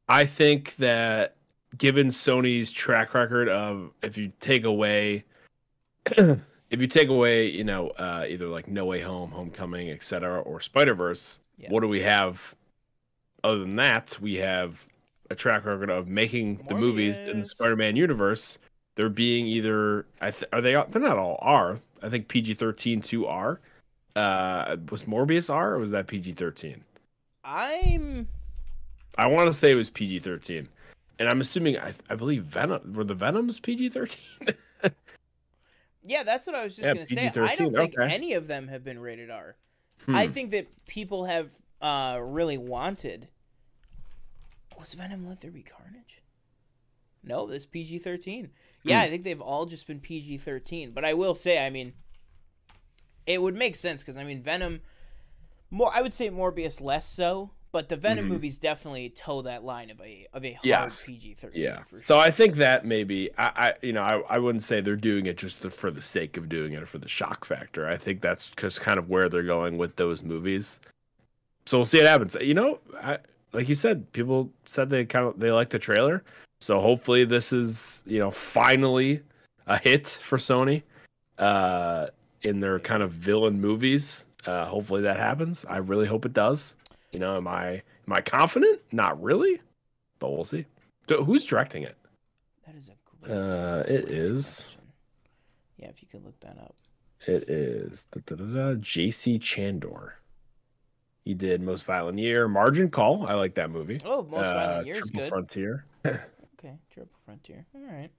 I 0.08 0.26
think 0.26 0.76
that 0.78 1.36
given 1.78 2.08
Sony's 2.10 2.72
track 2.72 3.14
record 3.14 3.50
of 3.50 3.92
if 4.02 4.18
you 4.18 4.32
take 4.40 4.64
away 4.64 5.24
if 6.76 6.82
you 6.82 6.88
take 6.88 7.08
away, 7.08 7.50
you 7.50 7.64
know, 7.64 7.88
uh, 7.92 8.26
either 8.28 8.48
like 8.48 8.68
No 8.68 8.84
Way 8.84 9.00
Home, 9.00 9.32
Homecoming, 9.32 9.90
etc., 9.90 10.42
or 10.42 10.60
Spider 10.60 10.94
Verse, 10.94 11.40
yeah. 11.58 11.70
what 11.72 11.80
do 11.80 11.88
we 11.88 12.02
have? 12.02 12.54
Other 13.46 13.60
than 13.60 13.78
that, 13.78 14.18
we 14.20 14.36
have 14.36 14.86
a 15.30 15.36
track 15.36 15.64
record 15.64 15.90
of 15.90 16.10
making 16.10 16.58
Morbius. 16.58 16.68
the 16.68 16.76
movies 16.76 17.18
in 17.18 17.40
the 17.40 17.46
Spider-Man 17.46 17.96
universe. 17.96 18.60
They're 18.96 19.08
being 19.08 19.48
either 19.48 20.06
I 20.20 20.32
th- 20.32 20.50
are 20.52 20.62
they 20.62 20.74
they're 20.74 21.02
not 21.02 21.18
all 21.18 21.40
R. 21.42 21.80
I 22.04 22.10
think 22.10 22.28
PG-13 22.28 23.02
to 23.06 23.26
R. 23.26 23.62
Uh, 24.16 24.76
was 24.92 25.04
Morbius 25.04 25.54
R 25.54 25.76
or 25.76 25.80
was 25.80 25.92
that 25.92 26.08
PG-13? 26.08 26.82
I'm 27.46 28.28
I 29.18 29.28
want 29.28 29.48
to 29.48 29.54
say 29.54 29.72
it 29.72 29.76
was 29.76 29.90
PG 29.90 30.20
thirteen, 30.20 30.68
and 31.20 31.30
I'm 31.30 31.40
assuming 31.40 31.78
I, 31.78 31.94
I 32.10 32.16
believe 32.16 32.44
Venom 32.44 32.94
were 32.94 33.06
the 33.06 33.14
Venoms 33.16 33.60
PG 33.60 33.90
thirteen. 33.90 34.56
yeah, 36.08 36.24
that's 36.24 36.48
what 36.48 36.56
I 36.56 36.64
was 36.64 36.76
just 36.76 36.88
yeah, 36.88 36.94
gonna 36.94 37.06
PG-13, 37.06 37.34
say. 37.34 37.40
I 37.42 37.56
don't 37.56 37.74
think 37.74 38.00
okay. 38.00 38.14
any 38.14 38.34
of 38.34 38.48
them 38.48 38.68
have 38.68 38.84
been 38.84 39.00
rated 39.00 39.30
R. 39.30 39.56
Hmm. 40.06 40.16
I 40.16 40.28
think 40.28 40.52
that 40.52 40.68
people 40.86 41.26
have 41.26 41.52
uh, 41.82 42.20
really 42.22 42.58
wanted. 42.58 43.28
Was 44.78 44.94
Venom 44.94 45.28
Let 45.28 45.42
There 45.42 45.52
Be 45.52 45.64
Carnage? 45.64 46.22
No, 47.24 47.48
this 47.48 47.66
PG 47.66 48.00
thirteen. 48.00 48.52
Yeah, 48.84 49.00
hmm. 49.00 49.06
I 49.06 49.10
think 49.10 49.24
they've 49.24 49.42
all 49.42 49.66
just 49.66 49.88
been 49.88 50.00
PG 50.00 50.38
thirteen. 50.38 50.92
But 50.92 51.06
I 51.06 51.14
will 51.14 51.36
say, 51.36 51.66
I 51.66 51.70
mean, 51.70 51.94
it 53.26 53.42
would 53.42 53.56
make 53.56 53.76
sense 53.76 54.04
because 54.04 54.18
I 54.18 54.24
mean 54.24 54.42
Venom. 54.42 54.82
More, 55.72 55.92
I 55.94 56.02
would 56.02 56.14
say 56.14 56.30
Morbius 56.30 56.80
less 56.82 57.08
so 57.08 57.52
but 57.76 57.90
the 57.90 57.98
Venom 57.98 58.24
mm-hmm. 58.24 58.36
movies 58.36 58.58
definitely 58.58 59.10
toe 59.10 59.42
that 59.42 59.66
line 59.66 59.90
of 59.90 60.00
a 60.00 60.26
of 60.32 60.46
a 60.46 60.54
hard 60.54 60.66
yes. 60.66 61.06
PG 61.06 61.34
thirteen. 61.34 61.64
Yeah. 61.64 61.84
Sure. 61.84 62.00
So 62.00 62.18
I 62.18 62.32
think 62.32 62.56
that 62.56 62.86
maybe 62.86 63.32
I, 63.38 63.52
I 63.54 63.74
you 63.82 63.92
know 63.92 64.02
I, 64.02 64.22
I 64.30 64.40
wouldn't 64.40 64.64
say 64.64 64.80
they're 64.80 64.96
doing 64.96 65.26
it 65.26 65.36
just 65.36 65.58
for 65.58 65.92
the 65.92 66.02
sake 66.02 66.38
of 66.38 66.48
doing 66.48 66.72
it 66.72 66.82
or 66.82 66.86
for 66.86 67.00
the 67.00 67.10
shock 67.10 67.44
factor. 67.44 67.86
I 67.86 67.98
think 67.98 68.22
that's 68.22 68.48
just 68.56 68.80
kind 68.80 68.98
of 68.98 69.10
where 69.10 69.28
they're 69.28 69.44
going 69.44 69.78
with 69.78 69.98
those 69.98 70.24
movies. 70.24 70.80
So 71.66 71.78
we'll 71.78 71.84
see 71.84 71.98
what 71.98 72.08
happens. 72.08 72.38
You 72.40 72.54
know, 72.54 72.80
I, 73.04 73.18
like 73.52 73.68
you 73.68 73.76
said, 73.76 74.10
people 74.14 74.50
said 74.64 74.90
they 74.90 75.04
kind 75.04 75.28
of 75.28 75.38
they 75.38 75.52
like 75.52 75.70
the 75.70 75.78
trailer. 75.78 76.24
So 76.62 76.80
hopefully 76.80 77.26
this 77.26 77.52
is 77.52 78.04
you 78.06 78.20
know 78.20 78.32
finally 78.32 79.22
a 79.68 79.78
hit 79.78 80.18
for 80.22 80.38
Sony 80.38 80.82
uh, 81.40 82.08
in 82.42 82.62
their 82.62 82.80
kind 82.80 83.04
of 83.04 83.12
villain 83.12 83.60
movies. 83.60 84.28
Uh, 84.46 84.64
hopefully 84.64 85.02
that 85.02 85.18
happens. 85.18 85.66
I 85.68 85.78
really 85.80 86.08
hope 86.08 86.26
it 86.26 86.32
does. 86.32 86.78
You 87.16 87.20
know, 87.20 87.38
am 87.38 87.48
I 87.48 87.70
am 87.70 88.12
I 88.12 88.20
confident? 88.20 88.82
Not 88.92 89.22
really, 89.24 89.62
but 90.20 90.32
we'll 90.32 90.44
see. 90.44 90.66
So 91.08 91.24
who's 91.24 91.46
directing 91.46 91.84
it? 91.84 91.96
That 92.66 92.76
is 92.76 92.90
a 92.90 92.94
great. 93.06 93.34
Uh, 93.34 93.84
it 93.88 94.12
is. 94.12 94.78
Yeah, 95.78 95.88
if 95.88 96.02
you 96.02 96.10
could 96.10 96.26
look 96.26 96.38
that 96.42 96.58
up. 96.58 96.76
It 97.26 97.50
is 97.50 98.08
J.C. 98.82 99.40
Chandor. 99.40 100.12
He 101.24 101.34
did 101.34 101.62
Most 101.62 101.86
Violent 101.86 102.20
Year, 102.20 102.50
Margin 102.50 102.90
Call. 102.90 103.26
I 103.26 103.36
like 103.36 103.56
that 103.56 103.72
movie. 103.72 104.02
Oh, 104.04 104.22
Most 104.24 104.44
Violent 104.44 104.82
uh, 104.82 104.86
Year 104.86 104.96
is 104.96 105.10
good. 105.10 105.30
Frontier. 105.30 105.86
okay, 106.06 106.78
Triple 106.92 107.18
Frontier. 107.18 107.66
All 107.74 107.82
right. 107.82 108.10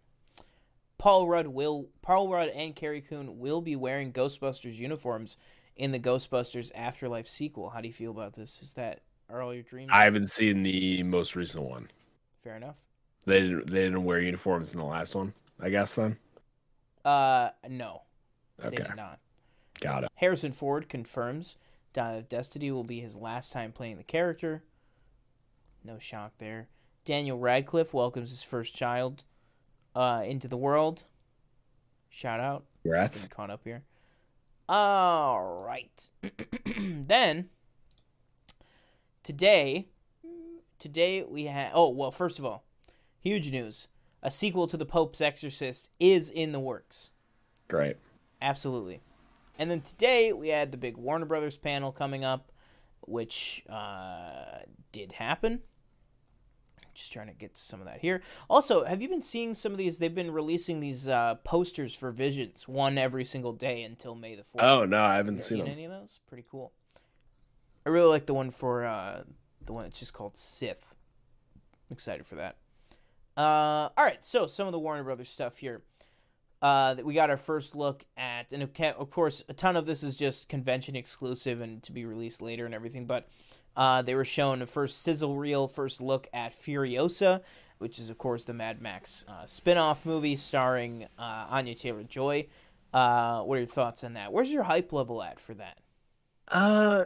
Paul 0.97 1.29
Rudd 1.29 1.49
will 1.49 1.91
Paul 2.01 2.31
Rudd 2.31 2.49
and 2.49 2.75
Carrie 2.75 3.03
Coon 3.03 3.39
will 3.39 3.61
be 3.61 3.77
wearing 3.77 4.11
Ghostbusters 4.11 4.77
uniforms 4.77 5.37
in 5.77 5.93
the 5.93 6.01
Ghostbusters 6.01 6.70
Afterlife 6.74 7.29
sequel. 7.29 7.70
How 7.70 7.81
do 7.81 7.89
you 7.89 7.95
feel 7.95 8.11
about 8.11 8.35
this? 8.35 8.62
Is 8.62 8.72
that 8.74 9.01
are 9.29 9.53
your 9.53 9.62
dreams? 9.62 9.91
I 9.93 10.05
haven't 10.05 10.31
seen 10.31 10.62
the 10.62 11.03
most 11.03 11.37
recent 11.37 11.64
one. 11.64 11.89
Fair 12.43 12.57
enough. 12.57 12.81
They 13.24 13.43
didn't. 13.43 13.66
They 13.66 13.83
didn't 13.83 14.05
wear 14.05 14.20
uniforms 14.20 14.72
in 14.72 14.79
the 14.79 14.85
last 14.85 15.14
one. 15.14 15.35
I 15.61 15.70
guess 15.70 15.95
then. 15.95 16.16
Uh, 17.05 17.51
no. 17.68 18.03
Okay. 18.61 18.77
They 18.77 18.83
did 18.83 18.97
not. 18.97 19.18
Got 19.81 20.05
it. 20.05 20.11
Harrison 20.14 20.53
Ford 20.53 20.89
confirms 20.89 21.57
Dial 21.93 22.18
of 22.18 22.29
Destiny 22.29 22.70
will 22.70 22.85
be 22.85 23.01
his 23.01 23.16
last 23.16 23.53
time 23.53 23.72
playing 23.72 23.97
the 23.97 24.05
character. 24.05 24.62
No 25.85 25.99
shock 25.99 26.33
there. 26.39 26.68
Daniel 27.05 27.39
Radcliffe 27.39 27.95
welcomes 27.95 28.31
his 28.31 28.43
first 28.43 28.74
child 28.74 29.24
uh, 29.95 30.22
into 30.24 30.49
the 30.49 30.57
world. 30.57 31.05
Shout 32.11 32.41
out. 32.41 32.64
Congrats. 32.83 33.27
Caught 33.29 33.51
up 33.51 33.61
here. 33.64 33.83
All 34.69 35.62
right. 35.64 36.09
then 36.77 37.51
today, 39.23 39.89
today 40.79 41.23
we 41.23 41.45
have. 41.45 41.73
Oh 41.75 41.91
well, 41.91 42.11
first 42.11 42.39
of 42.39 42.45
all, 42.45 42.64
huge 43.21 43.53
news: 43.53 43.89
a 44.23 44.31
sequel 44.31 44.67
to 44.67 44.77
the 44.77 44.87
Pope's 44.87 45.21
Exorcist 45.21 45.91
is 46.01 46.31
in 46.31 46.53
the 46.53 46.61
works. 46.61 47.11
Great. 47.69 47.97
Absolutely. 48.43 49.01
And 49.59 49.71
then 49.71 49.81
today 49.81 50.33
we 50.33 50.49
had 50.49 50.71
the 50.71 50.77
big 50.77 50.97
Warner 50.97 51.27
Brothers 51.27 51.57
panel 51.57 51.93
coming 51.93 52.25
up, 52.25 52.53
which 53.03 53.64
uh, 53.71 54.61
did 54.93 55.12
happen. 55.12 55.61
Just 56.97 57.13
trying 57.13 57.27
to 57.27 57.35
get 57.35 57.57
some 57.57 57.81
of 57.81 57.87
that 57.87 58.01
here. 58.01 58.23
Also, 58.49 58.85
have 58.85 59.03
you 59.03 59.09
been 59.09 59.23
seeing 59.23 59.53
some 59.53 59.73
of 59.73 59.79
these? 59.79 59.99
They've 59.99 60.15
been 60.15 60.31
releasing 60.31 60.81
these 60.81 61.07
uh, 61.07 61.35
posters 61.45 61.95
for 61.95 62.11
Visions, 62.11 62.67
one 62.67 62.97
every 62.97 63.25
single 63.25 63.53
day 63.53 63.83
until 63.83 64.15
May 64.15 64.35
the 64.35 64.43
4th. 64.43 64.61
Oh, 64.61 64.85
no, 64.87 65.03
I 65.03 65.17
haven't 65.17 65.43
seen, 65.43 65.59
seen 65.59 65.69
any 65.69 65.85
of 65.85 65.91
those. 65.91 66.21
Pretty 66.27 66.45
cool. 66.51 66.73
I 67.85 67.91
really 67.91 68.09
like 68.09 68.25
the 68.25 68.33
one 68.33 68.51
for 68.51 68.85
uh, 68.85 69.25
the 69.65 69.75
one 69.75 69.85
that's 69.85 70.01
just 70.01 70.15
called 70.15 70.39
Sith. 70.39 70.95
I'm 71.91 71.95
excited 71.95 72.27
for 72.27 72.37
that. 72.37 72.57
Uh, 73.37 73.91
all 73.97 74.05
right, 74.05 74.25
so 74.25 74.47
some 74.47 74.67
of 74.67 74.73
the 74.73 74.79
Warner 74.79 75.05
Brothers 75.05 75.29
stuff 75.29 75.59
here. 75.59 75.83
Uh, 76.63 76.95
that 76.95 77.05
we 77.05 77.13
got 77.13 77.29
our 77.29 77.37
first 77.37 77.77
look 77.77 78.07
at, 78.17 78.51
and 78.53 78.63
of 78.63 79.11
course, 79.11 79.45
a 79.49 79.53
ton 79.53 79.77
of 79.77 79.85
this 79.85 80.03
is 80.03 80.17
just 80.17 80.49
convention 80.49 80.97
exclusive 80.97 81.61
and 81.61 81.83
to 81.83 81.93
be 81.93 82.07
released 82.07 82.41
later 82.41 82.65
and 82.65 82.75
everything. 82.75 83.05
But 83.05 83.29
uh, 83.77 84.01
they 84.01 84.15
were 84.15 84.25
shown 84.25 84.63
a 84.63 84.67
first 84.67 85.03
sizzle 85.03 85.37
reel, 85.37 85.69
first 85.69 86.01
look 86.01 86.29
at 86.33 86.53
Furiosa, 86.53 87.43
which 87.79 87.99
is, 87.99 88.09
of 88.09 88.17
course, 88.17 88.45
the 88.45 88.55
Mad 88.55 88.81
Max 88.81 89.27
uh, 89.29 89.45
spin 89.45 89.77
off 89.77 90.07
movie 90.07 90.37
starring 90.37 91.07
uh, 91.19 91.47
Anya 91.51 91.75
Taylor 91.75 92.05
Joy. 92.05 92.47
Uh, 92.93 93.43
what 93.43 93.57
are 93.57 93.61
your 93.61 93.67
thoughts 93.67 94.03
on 94.03 94.15
that? 94.15 94.33
Where's 94.33 94.51
your 94.51 94.63
hype 94.63 94.95
level 94.95 95.23
at 95.23 95.39
for 95.39 95.53
that? 95.55 95.79
Uh, 96.49 97.05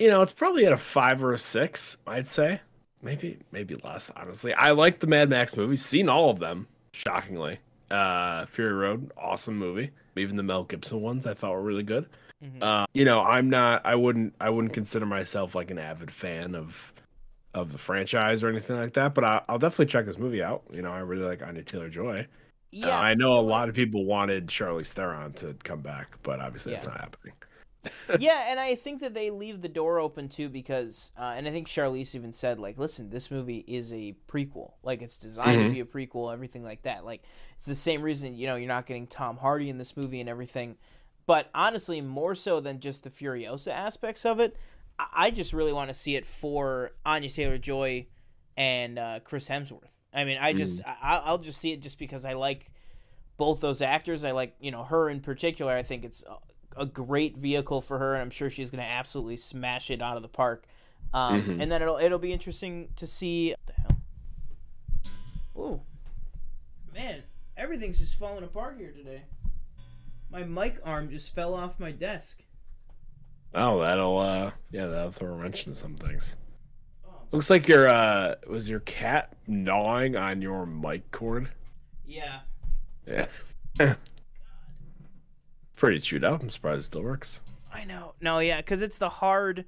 you 0.00 0.08
know, 0.08 0.22
it's 0.22 0.32
probably 0.32 0.66
at 0.66 0.72
a 0.72 0.76
five 0.76 1.22
or 1.22 1.32
a 1.32 1.38
six, 1.38 1.98
I'd 2.04 2.26
say. 2.26 2.60
Maybe, 3.00 3.38
maybe 3.52 3.76
less, 3.84 4.10
honestly. 4.16 4.52
I 4.54 4.72
like 4.72 4.98
the 4.98 5.06
Mad 5.06 5.30
Max 5.30 5.56
movies, 5.56 5.84
seen 5.84 6.08
all 6.08 6.30
of 6.30 6.40
them, 6.40 6.66
shockingly. 6.92 7.60
Uh, 7.92 8.46
Fury 8.46 8.72
Road, 8.72 9.12
awesome 9.16 9.56
movie. 9.56 9.90
Even 10.16 10.36
the 10.36 10.42
Mel 10.42 10.64
Gibson 10.64 11.00
ones 11.00 11.26
I 11.26 11.34
thought 11.34 11.52
were 11.52 11.62
really 11.62 11.82
good. 11.82 12.06
Mm-hmm. 12.42 12.62
Uh, 12.62 12.86
you 12.92 13.04
know, 13.04 13.20
I'm 13.20 13.50
not. 13.50 13.82
I 13.84 13.94
wouldn't. 13.94 14.34
I 14.40 14.50
wouldn't 14.50 14.74
consider 14.74 15.06
myself 15.06 15.54
like 15.54 15.70
an 15.70 15.78
avid 15.78 16.10
fan 16.10 16.54
of 16.54 16.92
of 17.54 17.70
the 17.70 17.78
franchise 17.78 18.42
or 18.42 18.48
anything 18.48 18.76
like 18.76 18.94
that. 18.94 19.14
But 19.14 19.24
I, 19.24 19.42
will 19.48 19.58
definitely 19.58 19.86
check 19.86 20.06
this 20.06 20.18
movie 20.18 20.42
out. 20.42 20.62
You 20.72 20.82
know, 20.82 20.90
I 20.90 21.00
really 21.00 21.24
like 21.24 21.42
Anya 21.42 21.62
Taylor 21.62 21.88
Joy. 21.88 22.26
Yeah, 22.70 22.98
uh, 22.98 23.02
I 23.02 23.14
know 23.14 23.38
a 23.38 23.40
lot 23.40 23.68
of 23.68 23.74
people 23.74 24.04
wanted 24.06 24.46
Charlize 24.46 24.92
Theron 24.92 25.34
to 25.34 25.54
come 25.62 25.80
back, 25.80 26.16
but 26.22 26.40
obviously 26.40 26.72
yeah. 26.72 26.78
that's 26.78 26.88
not 26.88 27.00
happening. 27.00 27.34
Yeah, 28.18 28.46
and 28.48 28.60
I 28.60 28.74
think 28.74 29.00
that 29.00 29.14
they 29.14 29.30
leave 29.30 29.60
the 29.60 29.68
door 29.68 29.98
open 29.98 30.28
too 30.28 30.48
because, 30.48 31.10
uh, 31.18 31.34
and 31.36 31.48
I 31.48 31.50
think 31.50 31.66
Charlize 31.66 32.14
even 32.14 32.32
said 32.32 32.58
like, 32.58 32.78
"Listen, 32.78 33.10
this 33.10 33.30
movie 33.30 33.64
is 33.66 33.92
a 33.92 34.14
prequel. 34.28 34.72
Like, 34.82 35.02
it's 35.02 35.16
designed 35.16 35.58
mm-hmm. 35.58 35.68
to 35.68 35.74
be 35.74 35.80
a 35.80 35.84
prequel, 35.84 36.32
everything 36.32 36.62
like 36.62 36.82
that. 36.82 37.04
Like, 37.04 37.22
it's 37.56 37.66
the 37.66 37.74
same 37.74 38.02
reason 38.02 38.36
you 38.36 38.46
know 38.46 38.56
you're 38.56 38.68
not 38.68 38.86
getting 38.86 39.06
Tom 39.06 39.36
Hardy 39.36 39.68
in 39.68 39.78
this 39.78 39.96
movie 39.96 40.20
and 40.20 40.28
everything." 40.28 40.76
But 41.26 41.50
honestly, 41.54 42.00
more 42.00 42.34
so 42.34 42.60
than 42.60 42.80
just 42.80 43.04
the 43.04 43.10
Furiosa 43.10 43.72
aspects 43.72 44.26
of 44.26 44.40
it, 44.40 44.56
I, 44.98 45.06
I 45.14 45.30
just 45.30 45.52
really 45.52 45.72
want 45.72 45.88
to 45.88 45.94
see 45.94 46.16
it 46.16 46.26
for 46.26 46.92
Anya 47.06 47.28
Taylor 47.28 47.58
Joy 47.58 48.06
and 48.56 48.98
uh, 48.98 49.20
Chris 49.24 49.48
Hemsworth. 49.48 50.00
I 50.14 50.24
mean, 50.24 50.38
I 50.40 50.52
just 50.52 50.82
I, 50.86 51.22
I'll 51.24 51.38
just 51.38 51.60
see 51.60 51.72
it 51.72 51.80
just 51.80 51.98
because 51.98 52.24
I 52.24 52.34
like 52.34 52.70
both 53.38 53.60
those 53.60 53.82
actors. 53.82 54.24
I 54.24 54.32
like 54.32 54.54
you 54.60 54.70
know 54.70 54.84
her 54.84 55.08
in 55.08 55.20
particular. 55.20 55.72
I 55.72 55.82
think 55.82 56.04
it's 56.04 56.24
a, 56.76 56.86
great 56.86 57.36
vehicle 57.36 57.80
for 57.80 57.98
her, 57.98 58.14
and 58.14 58.22
I'm 58.22 58.30
sure 58.30 58.50
she's 58.50 58.70
going 58.70 58.82
to 58.82 58.88
absolutely 58.90 59.36
smash 59.36 59.90
it 59.90 60.00
out 60.02 60.16
of 60.16 60.22
the 60.22 60.28
park. 60.28 60.64
Um, 61.14 61.42
Mhm. 61.42 61.62
And 61.62 61.72
then 61.72 61.82
it'll 61.82 61.98
it'll 61.98 62.18
be 62.18 62.32
interesting 62.32 62.88
to 62.96 63.06
see. 63.06 63.50
What 63.50 63.66
the 63.66 63.72
hell? 63.82 64.00
Ooh, 65.56 65.80
man, 66.94 67.22
everything's 67.56 67.98
just 67.98 68.14
falling 68.14 68.44
apart 68.44 68.76
here 68.78 68.92
today. 68.92 69.22
My 70.30 70.44
mic 70.44 70.78
arm 70.84 71.10
just 71.10 71.34
fell 71.34 71.54
off 71.54 71.78
my 71.78 71.90
desk. 71.92 72.42
Oh, 73.54 73.80
that'll 73.80 74.18
uh, 74.18 74.52
yeah, 74.70 74.86
that'll 74.86 75.10
throw 75.10 75.28
a 75.28 75.36
wrench 75.36 75.66
into 75.66 75.78
some 75.78 75.96
things. 75.96 76.36
Looks 77.32 77.50
like 77.50 77.68
your 77.68 77.88
uh, 77.88 78.36
was 78.46 78.68
your 78.68 78.80
cat 78.80 79.34
gnawing 79.46 80.16
on 80.16 80.40
your 80.40 80.64
mic 80.66 81.10
cord? 81.10 81.50
yeah. 82.06 82.40
Yeah. 83.06 83.26
Pretty 85.82 85.98
chewed 85.98 86.22
up. 86.22 86.40
I'm 86.40 86.48
surprised 86.48 86.78
it 86.78 86.82
still 86.84 87.02
works. 87.02 87.40
I 87.74 87.82
know. 87.82 88.14
No, 88.20 88.38
yeah, 88.38 88.58
because 88.58 88.82
it's 88.82 88.98
the 88.98 89.08
hard 89.08 89.64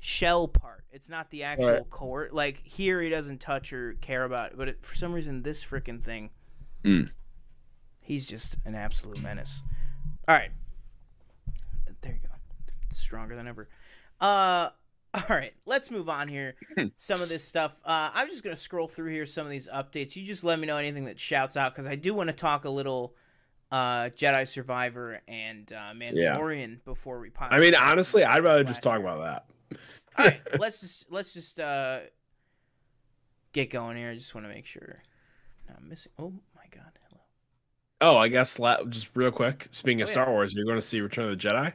shell 0.00 0.48
part. 0.48 0.84
It's 0.92 1.08
not 1.08 1.30
the 1.30 1.44
actual 1.44 1.66
Right. 1.70 1.88
core. 1.88 2.28
Like 2.30 2.58
here, 2.62 3.00
he 3.00 3.08
doesn't 3.08 3.40
touch 3.40 3.72
or 3.72 3.94
care 4.02 4.22
about 4.24 4.52
it, 4.52 4.58
but 4.58 4.68
it, 4.68 4.84
for 4.84 4.94
some 4.94 5.14
reason, 5.14 5.44
this 5.44 5.64
freaking 5.64 6.04
thing, 6.04 6.28
Mm. 6.84 7.10
he's 8.00 8.26
just 8.26 8.58
an 8.66 8.74
absolute 8.74 9.22
menace. 9.22 9.62
All 10.28 10.34
right, 10.34 10.50
there 12.02 12.12
you 12.12 12.20
go. 12.20 12.34
Stronger 12.92 13.34
than 13.34 13.48
ever. 13.48 13.70
Uh, 14.20 14.68
all 15.14 15.22
right, 15.30 15.54
let's 15.64 15.90
move 15.90 16.10
on 16.10 16.28
here. 16.28 16.54
some 16.98 17.22
of 17.22 17.30
this 17.30 17.42
stuff. 17.42 17.80
Uh, 17.82 18.10
I'm 18.12 18.28
just 18.28 18.44
gonna 18.44 18.56
scroll 18.56 18.88
through 18.88 19.10
here 19.12 19.24
some 19.24 19.46
of 19.46 19.50
these 19.50 19.70
updates. 19.70 20.16
You 20.16 20.26
just 20.26 20.44
let 20.44 20.58
me 20.58 20.66
know 20.66 20.76
anything 20.76 21.06
that 21.06 21.18
shouts 21.18 21.56
out 21.56 21.72
because 21.74 21.86
I 21.86 21.96
do 21.96 22.12
want 22.12 22.28
to 22.28 22.36
talk 22.36 22.66
a 22.66 22.70
little. 22.70 23.14
Uh, 23.70 24.10
Jedi 24.10 24.46
Survivor 24.46 25.20
and 25.26 25.72
uh, 25.72 25.92
Mandalorian 25.92 26.84
before 26.84 27.18
we. 27.18 27.30
I 27.40 27.58
mean, 27.58 27.74
honestly, 27.74 28.22
I'd 28.24 28.44
rather 28.44 28.62
just 28.64 28.82
talk 28.82 29.00
about 29.00 29.20
that. 29.70 29.78
All 30.18 30.24
right, 30.24 30.40
let's 30.60 30.80
just 30.80 31.10
let's 31.10 31.34
just 31.34 31.58
uh 31.58 32.00
get 33.52 33.70
going 33.70 33.96
here. 33.96 34.10
I 34.10 34.14
just 34.14 34.34
want 34.34 34.46
to 34.46 34.52
make 34.52 34.66
sure. 34.66 35.02
No, 35.68 35.74
I'm 35.78 35.88
missing. 35.88 36.12
Oh 36.18 36.32
my 36.54 36.62
god! 36.70 36.92
Hello. 37.08 37.22
Oh, 38.00 38.16
I 38.16 38.28
guess 38.28 38.58
la- 38.60 38.84
just 38.84 39.08
real 39.14 39.32
quick. 39.32 39.68
Speaking 39.72 40.00
of 40.00 40.08
Oh, 40.08 40.10
yeah. 40.10 40.14
Star 40.14 40.30
Wars, 40.30 40.54
you're 40.54 40.64
going 40.64 40.78
to 40.78 40.80
see 40.86 41.00
Return 41.00 41.30
of 41.30 41.38
the 41.38 41.48
Jedi. 41.48 41.72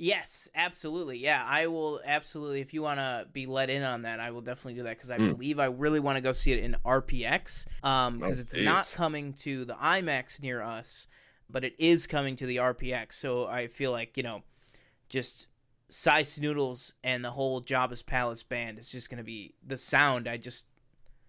Yes, 0.00 0.48
absolutely. 0.54 1.18
Yeah, 1.18 1.44
I 1.44 1.66
will 1.66 2.00
absolutely. 2.04 2.60
If 2.60 2.72
you 2.72 2.82
want 2.82 3.00
to 3.00 3.26
be 3.32 3.46
let 3.46 3.68
in 3.68 3.82
on 3.82 4.02
that, 4.02 4.20
I 4.20 4.30
will 4.30 4.40
definitely 4.40 4.74
do 4.74 4.84
that 4.84 4.96
because 4.96 5.10
I 5.10 5.18
Mm. 5.18 5.32
believe 5.32 5.58
I 5.58 5.64
really 5.66 5.98
want 5.98 6.16
to 6.16 6.22
go 6.22 6.30
see 6.30 6.52
it 6.52 6.60
in 6.60 6.76
RPX. 6.84 7.66
Um, 7.82 8.20
because 8.20 8.38
Oh, 8.38 8.42
it's 8.42 8.56
not 8.56 8.92
coming 8.94 9.32
to 9.34 9.64
the 9.64 9.74
IMAX 9.74 10.40
near 10.40 10.62
us, 10.62 11.08
but 11.50 11.64
it 11.64 11.74
is 11.78 12.06
coming 12.06 12.36
to 12.36 12.46
the 12.46 12.58
RPX. 12.58 13.14
So 13.14 13.48
I 13.48 13.66
feel 13.66 13.90
like 13.90 14.16
you 14.16 14.22
know, 14.22 14.44
just 15.08 15.48
Sy 15.88 16.22
Snootles 16.22 16.92
and 17.02 17.24
the 17.24 17.32
whole 17.32 17.60
Jabba's 17.60 18.04
Palace 18.04 18.44
band 18.44 18.78
is 18.78 18.92
just 18.92 19.10
gonna 19.10 19.24
be 19.24 19.54
the 19.66 19.78
sound. 19.78 20.28
I 20.28 20.36
just 20.36 20.66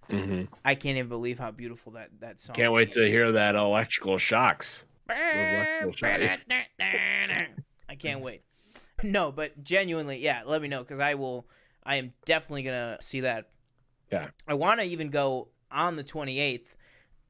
Mm-hmm. 0.10 0.52
I 0.66 0.74
can't 0.74 0.98
even 0.98 1.08
believe 1.10 1.38
how 1.38 1.52
beautiful 1.52 1.92
that 1.94 2.10
that 2.20 2.42
song. 2.42 2.56
Can't 2.56 2.74
wait 2.74 2.90
to 2.92 3.02
be. 3.02 3.12
hear 3.12 3.32
that 3.32 3.56
electrical 3.56 4.18
shocks. 4.18 4.86
I 5.08 5.86
can't 7.98 8.22
wait. 8.22 8.42
No, 9.04 9.32
but 9.32 9.64
genuinely, 9.64 10.18
yeah, 10.18 10.42
let 10.46 10.62
me 10.62 10.68
know 10.68 10.80
because 10.80 11.00
I 11.00 11.16
will. 11.16 11.48
I 11.84 11.96
am 11.96 12.14
definitely 12.26 12.64
gonna 12.64 12.98
see 13.02 13.22
that. 13.22 13.50
Yeah. 14.12 14.30
I 14.48 14.54
want 14.56 14.80
to 14.80 14.86
even 14.86 15.10
go 15.10 15.50
on 15.72 15.96
the 15.96 16.04
28th, 16.04 16.76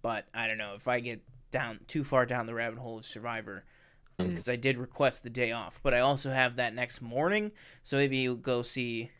but 0.01 0.27
I 0.33 0.47
don't 0.47 0.57
know 0.57 0.73
if 0.75 0.87
I 0.87 0.99
get 0.99 1.21
down 1.51 1.79
too 1.87 2.03
far 2.03 2.25
down 2.25 2.45
the 2.45 2.53
rabbit 2.53 2.79
hole 2.79 2.97
of 2.99 3.05
Survivor 3.05 3.65
Mm. 4.19 4.29
because 4.29 4.49
I 4.49 4.57
did 4.57 4.77
request 4.77 5.23
the 5.23 5.29
day 5.29 5.51
off, 5.53 5.79
but 5.81 5.93
I 5.93 5.99
also 6.01 6.29
have 6.31 6.57
that 6.57 6.73
next 6.75 7.01
morning, 7.01 7.51
so 7.83 7.95
maybe 7.95 8.17
you 8.17 8.35
go 8.35 8.61
see. 8.61 9.11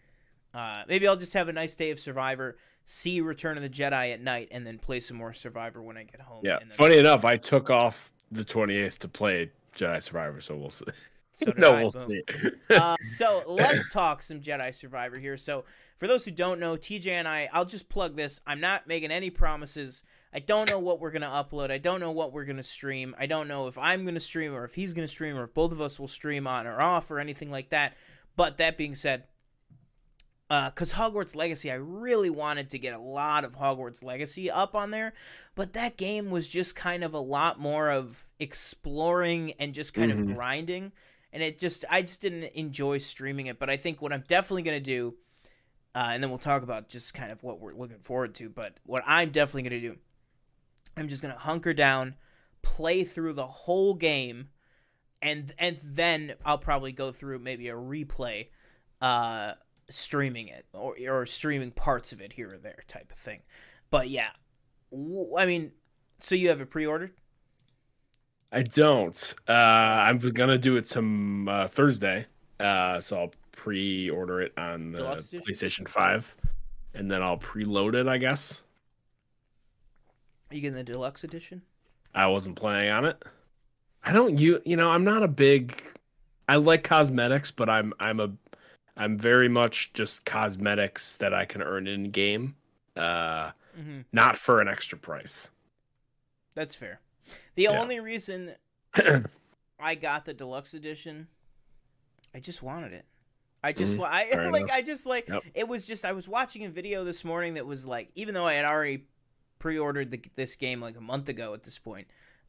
Uh, 0.53 0.83
maybe 0.89 1.07
I'll 1.07 1.15
just 1.15 1.33
have 1.33 1.47
a 1.47 1.53
nice 1.53 1.73
day 1.75 1.91
of 1.91 1.99
Survivor, 2.01 2.57
see 2.85 3.21
Return 3.21 3.55
of 3.55 3.63
the 3.63 3.69
Jedi 3.69 4.11
at 4.11 4.21
night, 4.21 4.49
and 4.51 4.67
then 4.67 4.77
play 4.77 4.99
some 4.99 5.15
more 5.15 5.31
Survivor 5.31 5.81
when 5.81 5.95
I 5.97 6.03
get 6.03 6.19
home. 6.21 6.41
Yeah. 6.43 6.59
Funny 6.73 6.97
enough, 6.97 7.23
I 7.23 7.37
took 7.37 7.69
off 7.69 8.11
the 8.31 8.43
28th 8.43 8.97
to 8.99 9.07
play 9.07 9.51
Jedi 9.75 10.03
Survivor, 10.03 10.41
so 10.41 10.55
we'll 10.57 10.69
see. 10.69 10.85
So 11.39 11.53
no, 11.57 11.73
I, 11.73 11.81
we'll 11.83 11.91
boom. 11.91 12.09
see. 12.09 12.51
uh, 12.75 12.95
so 13.01 13.43
let's 13.47 13.89
talk 13.89 14.21
some 14.21 14.41
Jedi 14.41 14.73
Survivor 14.73 15.17
here. 15.17 15.37
So 15.37 15.65
for 15.97 16.07
those 16.07 16.25
who 16.25 16.31
don't 16.31 16.59
know, 16.59 16.75
TJ 16.75 17.07
and 17.07 17.27
I, 17.27 17.49
I'll 17.53 17.65
just 17.65 17.89
plug 17.89 18.15
this. 18.15 18.41
I'm 18.47 18.59
not 18.59 18.87
making 18.87 19.11
any 19.11 19.29
promises. 19.29 20.03
I 20.33 20.39
don't 20.39 20.69
know 20.69 20.79
what 20.79 20.99
we're 20.99 21.11
gonna 21.11 21.27
upload. 21.27 21.71
I 21.71 21.77
don't 21.79 21.99
know 21.99 22.11
what 22.11 22.31
we're 22.33 22.45
gonna 22.45 22.61
stream. 22.63 23.15
I 23.17 23.25
don't 23.25 23.47
know 23.47 23.67
if 23.67 23.77
I'm 23.77 24.05
gonna 24.05 24.19
stream 24.19 24.53
or 24.53 24.63
if 24.65 24.75
he's 24.75 24.93
gonna 24.93 25.07
stream 25.07 25.37
or 25.37 25.45
if 25.45 25.53
both 25.53 25.71
of 25.71 25.81
us 25.81 25.99
will 25.99 26.07
stream 26.07 26.45
on 26.45 26.67
or 26.67 26.81
off 26.81 27.09
or 27.09 27.19
anything 27.19 27.49
like 27.49 27.69
that. 27.69 27.95
But 28.35 28.57
that 28.57 28.77
being 28.77 28.95
said, 28.95 29.23
because 30.47 30.93
Hogwarts 30.93 31.35
Legacy, 31.35 31.71
I 31.71 31.75
really 31.75 32.29
wanted 32.31 32.69
to 32.71 32.79
get 32.79 32.93
a 32.95 32.99
lot 32.99 33.43
of 33.43 33.55
Hogwarts 33.57 34.03
Legacy 34.03 34.49
up 34.49 34.73
on 34.73 34.89
there, 34.91 35.13
but 35.55 35.73
that 35.73 35.95
game 35.97 36.31
was 36.31 36.49
just 36.49 36.75
kind 36.75 37.03
of 37.03 37.13
a 37.13 37.19
lot 37.19 37.59
more 37.59 37.91
of 37.91 38.29
exploring 38.39 39.53
and 39.59 39.73
just 39.75 39.93
kind 39.93 40.11
Mhm. 40.11 40.19
of 40.29 40.35
grinding, 40.35 40.91
and 41.31 41.43
it 41.43 41.59
just 41.59 41.85
I 41.89 42.01
just 42.01 42.21
didn't 42.21 42.43
enjoy 42.55 42.97
streaming 42.97 43.47
it. 43.47 43.59
But 43.59 43.69
I 43.69 43.77
think 43.77 44.01
what 44.01 44.13
I'm 44.13 44.23
definitely 44.27 44.63
gonna 44.63 44.79
do, 44.79 45.15
uh, 45.95 46.09
and 46.11 46.23
then 46.23 46.29
we'll 46.29 46.39
talk 46.39 46.63
about 46.63 46.89
just 46.89 47.13
kind 47.13 47.31
of 47.31 47.43
what 47.43 47.59
we're 47.59 47.73
looking 47.73 47.99
forward 47.99 48.35
to. 48.35 48.49
But 48.49 48.77
what 48.85 49.03
I'm 49.05 49.29
definitely 49.29 49.63
gonna 49.63 49.81
do, 49.81 49.97
I'm 50.97 51.07
just 51.07 51.21
gonna 51.21 51.37
hunker 51.37 51.73
down, 51.73 52.15
play 52.61 53.03
through 53.03 53.33
the 53.33 53.47
whole 53.47 53.93
game, 53.93 54.49
and 55.21 55.51
and 55.57 55.77
then 55.83 56.33
I'll 56.45 56.57
probably 56.57 56.91
go 56.91 57.11
through 57.11 57.39
maybe 57.39 57.69
a 57.69 57.75
replay 57.75 58.47
uh 59.01 59.53
streaming 59.89 60.49
it 60.49 60.65
or 60.73 60.95
or 61.07 61.25
streaming 61.25 61.71
parts 61.71 62.11
of 62.11 62.21
it 62.21 62.33
here 62.33 62.53
or 62.53 62.57
there 62.57 62.83
type 62.87 63.11
of 63.11 63.17
thing. 63.17 63.41
But 63.89 64.09
yeah. 64.09 64.29
I 65.37 65.45
mean, 65.45 65.71
so 66.19 66.35
you 66.35 66.49
have 66.49 66.61
it 66.61 66.69
pre-ordered? 66.69 67.13
I 68.51 68.63
don't. 68.63 69.35
Uh, 69.47 69.51
I'm 69.51 70.17
gonna 70.17 70.57
do 70.57 70.77
it 70.77 70.87
some 70.87 71.47
uh, 71.47 71.67
Thursday. 71.67 72.25
Uh, 72.59 72.99
so 72.99 73.17
I'll 73.19 73.31
pre-order 73.51 74.41
it 74.41 74.53
on 74.57 74.91
the 74.91 74.97
Deluxe 74.99 75.29
edition? 75.33 75.45
PlayStation 75.53 75.87
Five, 75.87 76.35
and 76.93 77.09
then 77.09 77.21
I'll 77.21 77.37
preload 77.37 77.93
it. 77.95 78.07
I 78.07 78.17
guess 78.17 78.63
Are 80.51 80.55
you 80.55 80.61
getting 80.61 80.75
the 80.75 80.83
deluxe 80.83 81.23
edition? 81.23 81.61
I 82.15 82.27
wasn't 82.27 82.55
planning 82.55 82.89
on 82.89 83.05
it. 83.05 83.23
I 84.03 84.13
don't. 84.13 84.39
You 84.39 84.61
you 84.65 84.75
know 84.75 84.89
I'm 84.89 85.03
not 85.03 85.21
a 85.23 85.27
big. 85.27 85.83
I 86.47 86.55
like 86.55 86.83
cosmetics, 86.83 87.51
but 87.51 87.69
I'm 87.69 87.93
I'm 87.99 88.19
a 88.19 88.31
I'm 88.97 89.17
very 89.17 89.47
much 89.47 89.93
just 89.93 90.25
cosmetics 90.25 91.17
that 91.17 91.33
I 91.33 91.45
can 91.45 91.61
earn 91.61 91.87
in 91.87 92.11
game. 92.11 92.55
Uh, 92.97 93.51
Mm-hmm. 93.79 94.01
not 94.11 94.35
for 94.35 94.59
an 94.59 94.67
extra 94.67 94.97
price. 94.97 95.51
That's 96.53 96.75
fair. 96.75 96.99
The 97.55 97.63
Yeah. 97.63 97.79
only 97.79 97.99
reason 97.99 98.55
I 99.79 99.95
got 99.95 100.25
the 100.25 100.33
deluxe 100.33 100.73
edition, 100.73 101.27
I 102.33 102.39
just 102.39 102.61
wanted 102.61 102.93
it. 102.93 103.05
I 103.63 103.73
just 103.73 103.95
Mhm. 103.95 104.05
I 104.05 104.25
Fair 104.31 104.51
like 104.51 104.61
enough. 104.63 104.75
I 104.75 104.81
just 104.81 105.05
like 105.05 105.27
Yep. 105.27 105.43
it 105.53 105.67
was 105.67 105.85
just 105.85 106.05
I 106.05 106.11
was 106.13 106.27
watching 106.27 106.63
a 106.65 106.69
video 106.69 107.03
this 107.03 107.23
morning 107.25 107.55
that 107.55 107.65
was 107.65 107.85
like 107.85 108.09
even 108.15 108.33
though 108.33 108.45
I 108.45 108.53
had 108.53 108.65
already 108.65 109.05
pre-ordered 109.59 110.11
the, 110.11 110.21
this 110.35 110.55
game 110.55 110.79
like 110.79 110.95
a 110.97 111.01
month 111.01 111.27
ago 111.27 111.53
at 111.53 111.63
this 111.63 111.77
point, 111.77 112.07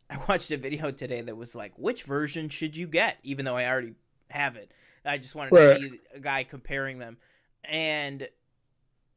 I 0.09 0.19
watched 0.29 0.51
a 0.53 0.57
video 0.57 0.91
today 0.93 1.21
that 1.21 1.37
was 1.37 1.55
like 1.57 1.73
which 1.79 2.05
version 2.05 2.49
should 2.49 2.77
you 2.77 2.87
get 2.87 3.19
even 3.23 3.45
though 3.45 3.57
I 3.57 3.67
already 3.67 3.95
have 4.31 4.57
it. 4.57 4.71
I 5.05 5.19
just 5.19 5.35
wanted 5.35 5.55
Right. 5.55 5.81
to 5.81 5.91
see 5.91 6.01
a 6.15 6.21
guy 6.21 6.45
comparing 6.45 6.99
them 6.99 7.17
and 7.65 8.29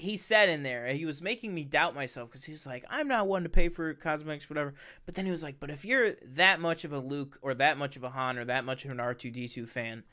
he 0.03 0.17
said 0.17 0.49
in 0.49 0.63
there 0.63 0.87
he 0.87 1.05
was 1.05 1.21
making 1.21 1.53
me 1.53 1.63
doubt 1.63 1.95
myself 1.95 2.29
because 2.29 2.43
he 2.45 2.51
was 2.51 2.65
like 2.67 2.83
i'm 2.89 3.07
not 3.07 3.27
one 3.27 3.43
to 3.43 3.49
pay 3.49 3.69
for 3.69 3.93
cosmetics 3.93 4.49
whatever. 4.49 4.73
But 5.05 5.15
then 5.15 5.25
he 5.25 5.31
was 5.31 5.43
like 5.43 5.59
but 5.59 5.69
if 5.69 5.85
you're 5.85 6.13
that 6.35 6.59
much 6.59 6.83
of 6.83 6.93
a 6.93 6.99
luke 6.99 7.39
or 7.41 7.53
that 7.55 7.77
much 7.77 7.95
of 7.95 8.03
a 8.03 8.09
han 8.09 8.37
or 8.37 8.45
that 8.45 8.65
much 8.65 8.85
of 8.85 8.91
an 8.91 8.97
r2d2 8.97 9.67
fan 9.67 10.03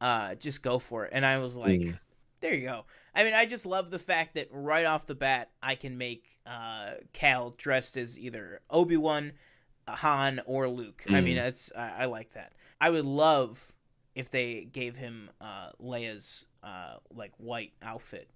uh 0.00 0.34
just 0.36 0.62
go 0.62 0.78
for 0.78 1.04
it. 1.06 1.10
And 1.12 1.24
i 1.26 1.38
was 1.38 1.56
like 1.56 1.80
Mm. 1.80 1.98
there 2.40 2.54
you 2.54 2.66
go. 2.66 2.84
I 3.14 3.24
mean 3.24 3.34
i 3.34 3.46
just 3.46 3.66
love 3.66 3.90
the 3.90 3.98
fact 3.98 4.34
that 4.34 4.48
right 4.52 4.86
off 4.86 5.06
the 5.06 5.14
bat 5.14 5.50
i 5.62 5.74
can 5.74 5.98
make 5.98 6.24
uh 6.46 6.92
cal 7.12 7.50
dressed 7.56 7.96
as 7.96 8.18
either 8.18 8.60
obi-wan 8.70 9.32
han 9.88 10.40
or 10.46 10.68
luke. 10.68 11.04
I 11.08 11.20
mean 11.20 11.36
Mm. 11.36 11.40
that's 11.42 11.72
I, 11.76 11.88
I 12.00 12.04
like 12.06 12.30
that. 12.32 12.52
I 12.80 12.90
would 12.90 13.04
love 13.06 13.72
if 14.14 14.30
they 14.30 14.64
gave 14.64 14.96
him 14.96 15.30
uh 15.40 15.70
leia's 15.80 16.46
uh 16.62 16.96
like 17.14 17.32
white 17.38 17.72
outfit 17.82 18.28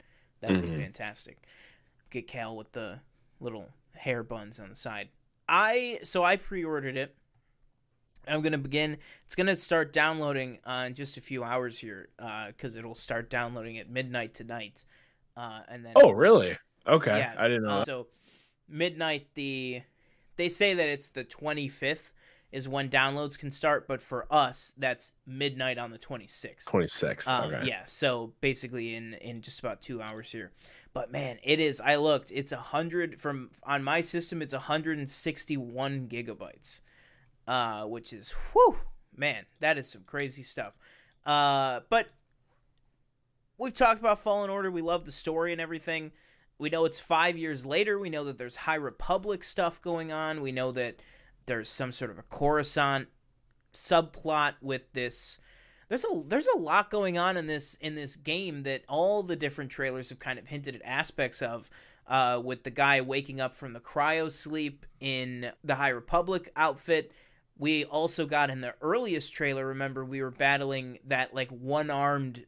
that 0.47 0.53
would 0.53 0.63
be 0.63 0.69
Mhm. 0.69 0.77
fantastic. 0.77 1.39
Get 2.11 2.29
Cal 2.29 2.57
with 2.57 2.73
the 2.73 3.01
little 3.41 3.73
hair 3.95 4.23
buns 4.23 4.61
on 4.61 4.69
the 4.69 4.75
side. 4.77 5.09
I 5.49 6.01
so 6.03 6.23
I 6.25 6.37
pre-ordered 6.37 6.97
it. 6.97 7.17
I'm 8.27 8.41
gonna 8.43 8.59
begin. 8.59 8.99
It's 9.27 9.35
gonna 9.35 9.57
start 9.57 9.93
downloading 9.93 10.59
uh, 10.65 10.85
in 10.87 10.95
just 10.95 11.17
a 11.17 11.21
few 11.21 11.45
hours 11.45 11.79
here, 11.79 12.09
because 12.17 12.77
uh, 12.77 12.81
it'll 12.81 12.95
start 12.95 13.29
downloading 13.29 13.79
at 13.79 13.91
midnight 13.91 14.33
tonight, 14.35 14.85
uh, 15.37 15.63
and 15.69 15.85
then. 15.85 15.93
Oh, 15.97 16.11
really? 16.11 16.57
Okay, 16.87 17.19
yeah, 17.19 17.35
I 17.37 17.49
didn't 17.49 17.65
know. 17.65 17.81
Uh, 17.81 17.85
so, 17.85 18.07
midnight. 18.69 19.29
The 19.35 19.83
they 20.37 20.49
say 20.49 20.75
that 20.75 20.89
it's 20.89 21.11
the 21.11 21.25
25th 21.25 22.15
is 22.55 22.69
when 22.69 22.89
downloads 22.89 23.37
can 23.37 23.51
start, 23.51 23.89
but 23.89 24.01
for 24.01 24.29
us, 24.31 24.73
that's 24.79 25.13
midnight 25.27 25.77
on 25.77 25.91
the 25.91 25.99
26th. 25.99 26.67
26th. 26.67 27.27
Um, 27.27 27.53
okay. 27.53 27.67
Yeah. 27.67 27.85
So 27.85 28.33
basically, 28.41 28.95
in 28.95 29.15
in 29.15 29.43
just 29.43 29.59
about 29.59 29.83
two 29.83 30.01
hours 30.01 30.31
here. 30.31 30.53
But 30.93 31.11
man, 31.11 31.39
it 31.43 31.59
is. 31.59 31.81
I 31.81 31.97
looked. 31.97 32.31
It's 32.33 32.53
a 32.53 32.57
hundred 32.57 33.21
from 33.21 33.51
on 33.65 33.83
my 33.83 34.01
system. 34.03 34.41
It's 34.41 34.55
161 34.55 36.07
gigabytes, 36.07 36.81
uh, 37.49 37.87
which 37.87 38.13
is 38.13 38.31
whew, 38.53 38.79
man, 39.17 39.47
that 39.59 39.77
is 39.77 39.91
some 39.91 40.05
crazy 40.07 40.45
stuff. 40.45 40.79
Uh, 41.27 41.81
but 41.91 42.07
we've 43.59 43.75
talked 43.75 43.99
about 43.99 44.21
Fallen 44.21 44.49
Order. 44.49 44.71
We 44.71 44.81
love 44.81 45.07
the 45.07 45.13
story 45.13 45.51
and 45.51 45.61
everything. 45.61 46.13
We 46.57 46.71
know 46.71 46.85
it's 46.85 47.01
five 47.01 47.37
years 47.37 47.67
later. 47.67 47.99
We 47.99 48.11
know 48.11 48.23
that 48.23 48.39
there's 48.39 48.55
High 48.55 48.77
Republic 48.77 49.43
stuff 49.43 49.83
going 49.83 50.13
on. 50.13 50.41
We 50.41 50.53
know 50.53 50.71
that 50.71 51.01
there's 51.47 51.69
some 51.69 51.93
sort 51.93 52.11
of 52.11 52.19
a 52.19 52.23
Coruscant 52.23 53.09
subplot 53.73 54.55
with 54.61 54.93
this 54.93 55.39
there's 55.89 56.05
a 56.05 56.23
there's 56.27 56.49
a 56.49 56.59
lot 56.59 56.91
going 56.91 57.19
on 57.19 57.37
in 57.37 57.47
this 57.47 57.77
in 57.81 57.95
this 57.95 58.17
game 58.17 58.63
that 58.63 58.83
all 58.89 59.23
the 59.23 59.37
different 59.37 59.71
trailers 59.71 60.09
have 60.09 60.19
kind 60.19 60.39
of 60.39 60.47
hinted 60.47 60.75
at 60.75 60.83
aspects 60.85 61.43
of 61.43 61.69
uh, 62.07 62.41
with 62.43 62.65
the 62.65 62.71
guy 62.71 63.01
waking 63.01 63.41
up 63.41 63.55
from 63.55 63.73
the 63.73 63.81
cryo 63.81 64.31
sleep 64.31 64.87
in 65.01 65.51
the 65.63 65.77
High 65.77 65.91
Republic 65.91 66.51
outfit. 66.57 67.13
We 67.57 67.85
also 67.85 68.27
got 68.27 68.51
in 68.51 68.61
the 68.61 68.75
earliest 68.81 69.33
trailer, 69.33 69.67
remember 69.67 70.05
we 70.05 70.21
were 70.21 70.31
battling 70.31 70.99
that 71.07 71.35
like 71.35 71.51
one-armed 71.51 72.45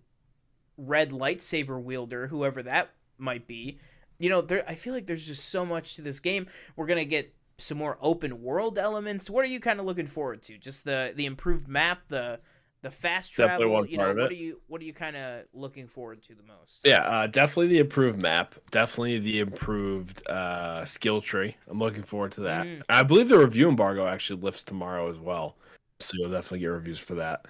red 0.77 1.11
lightsaber 1.11 1.81
wielder, 1.81 2.27
whoever 2.27 2.63
that 2.65 2.91
might 3.17 3.47
be. 3.47 3.79
You 4.19 4.29
know, 4.29 4.41
there 4.41 4.65
I 4.69 4.75
feel 4.75 4.93
like 4.93 5.07
there's 5.07 5.27
just 5.27 5.49
so 5.49 5.65
much 5.65 5.97
to 5.97 6.03
this 6.03 6.21
game. 6.21 6.49
We're 6.75 6.87
to 6.87 7.05
get 7.05 7.35
some 7.59 7.79
more 7.79 7.99
open 8.01 8.43
world 8.43 8.79
elements. 8.79 9.31
What 9.31 9.45
are 9.45 9.49
you 9.49 9.61
kind 9.61 9.81
of 9.81 9.87
looking 9.87 10.07
forward 10.07 10.43
to? 10.45 10.59
Just 10.59 10.85
the 10.85 11.13
the 11.15 11.27
improved 11.27 11.69
map, 11.69 12.03
the 12.09 12.41
the 12.83 12.91
fast 12.91 13.33
travel. 13.33 13.87
you 13.87 13.99
know, 13.99 14.15
what 14.15 14.31
are 14.31 14.35
you 14.35 14.61
what 14.69 14.81
are 14.81 14.85
you 14.85 14.93
kind 14.93 15.17
of 15.17 15.45
looking 15.53 15.89
forward 15.89 16.23
to 16.25 16.35
the 16.35 16.43
most? 16.43 16.83
Yeah, 16.85 17.03
uh, 17.03 17.27
definitely 17.27 17.69
the 17.69 17.79
improved 17.79 18.21
map. 18.21 18.55
Definitely 18.71 19.19
the 19.19 19.41
improved 19.41 20.27
uh, 20.29 20.85
skill 20.85 21.21
tree. 21.21 21.57
I'm 21.69 21.79
looking 21.79 22.03
forward 22.03 22.33
to 22.33 22.43
that. 22.43 22.67
Mm. 22.67 22.83
I 22.89 23.03
believe 23.03 23.29
the 23.29 23.39
review 23.39 23.69
embargo 23.69 24.07
actually 24.07 24.41
lifts 24.41 24.63
tomorrow 24.63 25.11
as 25.11 25.19
well, 25.19 25.57
so 26.01 26.13
you'll 26.15 26.31
definitely 26.31 26.61
get 26.61 26.67
reviews 26.67 26.99
for 26.99 27.15
that. 27.15 27.47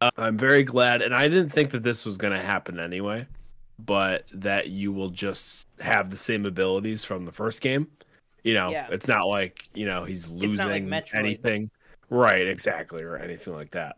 Uh, 0.00 0.10
I'm 0.16 0.38
very 0.38 0.62
glad, 0.62 1.02
and 1.02 1.14
I 1.14 1.28
didn't 1.28 1.50
think 1.50 1.70
that 1.72 1.82
this 1.82 2.06
was 2.06 2.16
going 2.16 2.32
to 2.32 2.40
happen 2.40 2.80
anyway, 2.80 3.26
but 3.78 4.24
that 4.32 4.70
you 4.70 4.92
will 4.92 5.10
just 5.10 5.68
have 5.78 6.08
the 6.10 6.16
same 6.16 6.46
abilities 6.46 7.04
from 7.04 7.26
the 7.26 7.32
first 7.32 7.60
game 7.60 7.88
you 8.42 8.54
know, 8.54 8.70
yeah. 8.70 8.88
it's 8.90 9.08
not 9.08 9.26
like 9.26 9.68
you 9.74 9.86
know 9.86 10.04
he's 10.04 10.28
losing 10.28 10.90
like 10.90 11.14
anything, 11.14 11.70
right? 12.08 12.46
Exactly, 12.46 13.02
or 13.02 13.16
anything 13.16 13.54
like 13.54 13.72
that. 13.72 13.96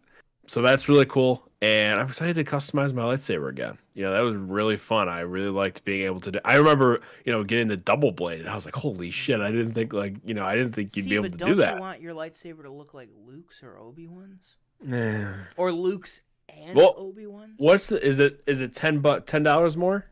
So 0.49 0.61
that's 0.61 0.89
really 0.89 1.07
cool, 1.07 1.49
and 1.61 2.01
I'm 2.01 2.09
excited 2.09 2.35
to 2.35 2.45
customize 2.45 2.93
my 2.93 3.03
lightsaber 3.03 3.49
again. 3.49 3.79
You 3.95 4.05
know, 4.05 4.13
that 4.13 4.21
was 4.21 4.35
really 4.35 4.77
fun. 4.77 5.09
I 5.09 5.21
really 5.21 5.51
liked 5.51 5.85
being 5.85 6.05
able 6.05 6.21
to 6.21 6.33
do. 6.33 6.39
I 6.45 6.55
remember, 6.55 7.01
you 7.25 7.33
know, 7.33 7.45
getting 7.45 7.69
the 7.69 7.77
double 7.77 8.11
blade, 8.11 8.41
and 8.41 8.49
I 8.49 8.55
was 8.55 8.65
like, 8.65 8.75
"Holy 8.75 9.11
shit!" 9.13 9.41
I 9.41 9.51
didn't 9.53 9.73
think 9.73 9.93
like, 9.93 10.17
you 10.25 10.35
know, 10.35 10.45
I 10.45 10.57
didn't 10.57 10.73
think 10.73 10.97
you'd 10.97 11.05
See, 11.05 11.11
be 11.11 11.15
able 11.15 11.31
to 11.31 11.31
do 11.31 11.55
that. 11.55 11.67
Don't 11.67 11.77
you 11.77 11.81
want 11.81 12.01
your 12.01 12.15
lightsaber 12.15 12.63
to 12.63 12.73
look 12.73 12.93
like 12.93 13.09
Luke's 13.25 13.63
or 13.63 13.79
Obi 13.79 14.09
Wan's? 14.09 14.57
Yeah. 14.85 15.35
Or 15.57 15.71
Luke's 15.73 16.23
and 16.49 16.77
well, 16.77 16.95
Obi 16.97 17.27
Wan's? 17.27 17.55
What's 17.59 17.87
the? 17.87 18.05
Is 18.05 18.19
it 18.19 18.43
is 18.47 18.61
it 18.61 18.75
ten 18.75 18.99
but 18.99 19.27
ten 19.27 19.43
dollars 19.43 19.77
more? 19.77 20.07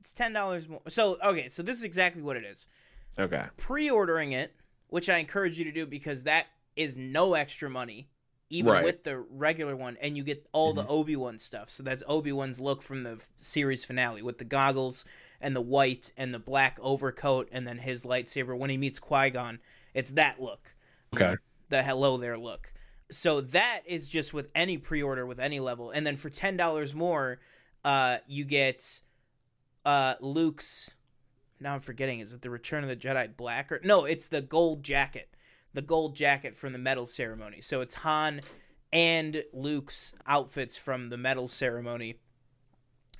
It's 0.00 0.12
ten 0.12 0.32
dollars 0.32 0.68
more. 0.68 0.80
So 0.88 1.16
okay, 1.24 1.48
so 1.48 1.62
this 1.62 1.78
is 1.78 1.84
exactly 1.84 2.22
what 2.22 2.36
it 2.36 2.44
is. 2.44 2.66
Okay. 3.18 3.44
Pre-ordering 3.56 4.32
it, 4.32 4.54
which 4.88 5.08
I 5.08 5.18
encourage 5.18 5.58
you 5.58 5.64
to 5.64 5.72
do 5.72 5.86
because 5.86 6.24
that 6.24 6.46
is 6.76 6.96
no 6.96 7.34
extra 7.34 7.68
money, 7.68 8.08
even 8.50 8.72
right. 8.72 8.84
with 8.84 9.04
the 9.04 9.18
regular 9.18 9.76
one, 9.76 9.96
and 10.00 10.16
you 10.16 10.22
get 10.22 10.46
all 10.52 10.74
mm-hmm. 10.74 10.86
the 10.86 10.92
Obi 10.92 11.16
Wan 11.16 11.38
stuff. 11.38 11.70
So 11.70 11.82
that's 11.82 12.02
Obi 12.06 12.32
Wan's 12.32 12.60
look 12.60 12.82
from 12.82 13.02
the 13.02 13.24
series 13.36 13.84
finale 13.84 14.22
with 14.22 14.38
the 14.38 14.44
goggles 14.44 15.04
and 15.40 15.54
the 15.54 15.60
white 15.60 16.12
and 16.16 16.32
the 16.32 16.38
black 16.38 16.78
overcoat, 16.80 17.48
and 17.52 17.66
then 17.66 17.78
his 17.78 18.04
lightsaber 18.04 18.56
when 18.56 18.70
he 18.70 18.76
meets 18.76 18.98
Qui 18.98 19.30
Gon. 19.30 19.60
It's 19.94 20.12
that 20.12 20.40
look. 20.40 20.74
Okay. 21.14 21.36
The 21.68 21.82
hello 21.82 22.16
there 22.16 22.38
look. 22.38 22.72
So 23.10 23.40
that 23.40 23.80
is 23.86 24.08
just 24.08 24.34
with 24.34 24.50
any 24.54 24.78
pre-order 24.78 25.26
with 25.26 25.40
any 25.40 25.60
level, 25.60 25.90
and 25.90 26.06
then 26.06 26.16
for 26.16 26.30
ten 26.30 26.56
dollars 26.56 26.94
more, 26.94 27.40
uh, 27.84 28.18
you 28.26 28.44
get 28.44 29.02
uh, 29.84 30.14
Luke's 30.20 30.94
now 31.60 31.74
I'm 31.74 31.80
forgetting. 31.80 32.20
Is 32.20 32.32
it 32.32 32.42
the 32.42 32.50
Return 32.50 32.82
of 32.82 32.88
the 32.88 32.96
Jedi 32.96 33.36
Black 33.36 33.70
or 33.72 33.80
no? 33.84 34.04
It's 34.04 34.28
the 34.28 34.42
gold 34.42 34.82
jacket, 34.82 35.34
the 35.74 35.82
gold 35.82 36.14
jacket 36.14 36.54
from 36.54 36.72
the 36.72 36.78
medal 36.78 37.06
ceremony. 37.06 37.60
So 37.60 37.80
it's 37.80 37.94
Han 37.96 38.40
and 38.92 39.44
Luke's 39.52 40.12
outfits 40.26 40.76
from 40.76 41.10
the 41.10 41.16
medal 41.16 41.48
ceremony, 41.48 42.16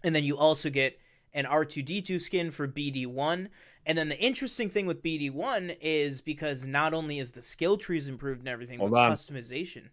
and 0.02 0.14
then 0.14 0.24
you 0.24 0.36
also 0.36 0.70
get 0.70 0.98
an 1.34 1.44
R2D2 1.44 2.20
skin 2.20 2.50
for 2.50 2.66
BD1. 2.66 3.48
And 3.86 3.96
then 3.96 4.08
the 4.08 4.18
interesting 4.18 4.68
thing 4.68 4.86
with 4.86 5.02
BD1 5.02 5.76
is 5.80 6.20
because 6.20 6.66
not 6.66 6.92
only 6.92 7.18
is 7.18 7.32
the 7.32 7.42
skill 7.42 7.76
trees 7.76 8.08
improved 8.08 8.40
and 8.40 8.48
everything, 8.48 8.78
Hold 8.78 8.90
but 8.92 9.00
on. 9.00 9.12
customization. 9.12 9.84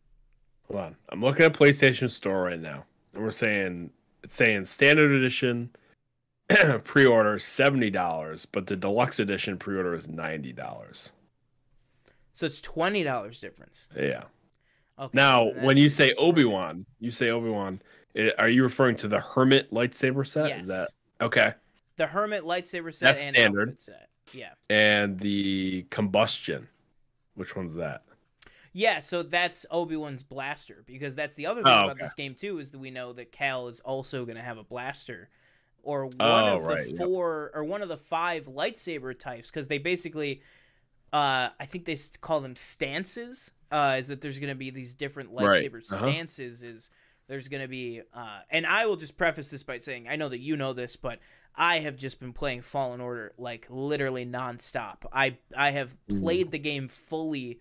Hold 0.67 0.81
on. 0.81 0.95
I'm 1.09 1.21
looking 1.21 1.45
at 1.45 1.53
PlayStation 1.53 2.09
Store 2.09 2.43
right 2.43 2.59
now. 2.59 2.85
And 3.13 3.23
we're 3.23 3.31
saying 3.31 3.91
it's 4.23 4.35
saying 4.35 4.65
standard 4.65 5.11
edition 5.11 5.69
pre-order 6.83 7.35
is 7.35 7.43
seventy 7.43 7.89
dollars, 7.89 8.45
but 8.45 8.67
the 8.67 8.75
deluxe 8.75 9.19
edition 9.19 9.57
pre-order 9.57 9.93
is 9.93 10.07
ninety 10.07 10.53
dollars. 10.53 11.11
So 12.33 12.45
it's 12.45 12.61
twenty 12.61 13.03
dollars 13.03 13.39
difference. 13.39 13.87
Yeah. 13.95 14.23
Okay. 14.97 15.11
Now, 15.13 15.51
when 15.61 15.77
you 15.77 15.89
say 15.89 16.13
Obi 16.13 16.45
Wan, 16.45 16.85
you 16.99 17.11
say 17.11 17.29
Obi 17.29 17.49
Wan. 17.49 17.81
Are 18.39 18.47
you 18.47 18.63
referring 18.63 18.95
to 18.97 19.09
the 19.09 19.19
Hermit 19.19 19.71
lightsaber 19.71 20.25
set? 20.25 20.49
Yes. 20.49 20.61
Is 20.61 20.67
that 20.69 20.87
okay? 21.19 21.53
The 21.97 22.07
Hermit 22.07 22.43
lightsaber 22.43 22.93
set 22.93 23.15
That's 23.15 23.25
and 23.25 23.35
standard 23.35 23.81
set. 23.81 24.09
Yeah. 24.31 24.51
And 24.69 25.19
the 25.19 25.85
combustion. 25.89 26.67
Which 27.35 27.55
one's 27.55 27.75
that? 27.75 28.03
Yeah, 28.71 28.99
so 28.99 29.23
that's 29.23 29.65
Obi 29.71 29.95
Wan's 29.95 30.23
blaster 30.23 30.83
because 30.85 31.15
that's 31.15 31.37
the 31.37 31.45
other 31.45 31.63
thing 31.63 31.71
oh, 31.71 31.85
about 31.85 31.97
this 31.97 32.13
game 32.13 32.35
too 32.35 32.59
is 32.59 32.71
that 32.71 32.79
we 32.79 32.91
know 32.91 33.13
that 33.13 33.31
Cal 33.31 33.69
is 33.69 33.79
also 33.79 34.25
going 34.25 34.35
to 34.35 34.43
have 34.43 34.57
a 34.57 34.65
blaster 34.65 35.29
or 35.85 36.07
one 36.07 36.15
oh, 36.19 36.57
of 36.57 36.65
right, 36.65 36.85
the 36.85 36.97
four 36.97 37.51
yep. 37.53 37.61
or 37.61 37.63
one 37.63 37.81
of 37.81 37.87
the 37.87 37.97
five 37.97 38.47
lightsaber 38.47 39.17
types 39.17 39.49
because 39.49 39.67
they 39.69 39.77
basically 39.77 40.41
uh, 41.13 41.49
I 41.57 41.65
think 41.65 41.85
they 41.85 41.95
call 42.19 42.41
them 42.41 42.57
stances. 42.57 43.51
Uh, 43.71 43.95
is 43.97 44.09
that 44.09 44.19
there's 44.19 44.37
going 44.37 44.49
to 44.49 44.55
be 44.55 44.69
these 44.69 44.93
different 44.93 45.33
lightsaber 45.33 45.75
right. 45.75 45.85
uh-huh. 45.91 45.97
stances? 45.97 46.61
Is 46.61 46.91
there's 47.27 47.47
going 47.47 47.61
to 47.61 47.69
be, 47.69 48.01
uh, 48.13 48.39
and 48.49 48.65
I 48.65 48.85
will 48.85 48.97
just 48.97 49.17
preface 49.17 49.47
this 49.47 49.63
by 49.63 49.79
saying 49.79 50.07
I 50.09 50.17
know 50.17 50.27
that 50.27 50.39
you 50.39 50.57
know 50.57 50.73
this, 50.73 50.97
but 50.97 51.19
I 51.55 51.77
have 51.77 51.95
just 51.95 52.19
been 52.19 52.33
playing 52.33 52.61
Fallen 52.61 52.99
Order 52.99 53.33
like 53.37 53.67
literally 53.69 54.25
nonstop. 54.25 55.05
I 55.13 55.37
I 55.55 55.71
have 55.71 55.95
mm. 56.09 56.21
played 56.21 56.51
the 56.51 56.59
game 56.59 56.89
fully 56.89 57.59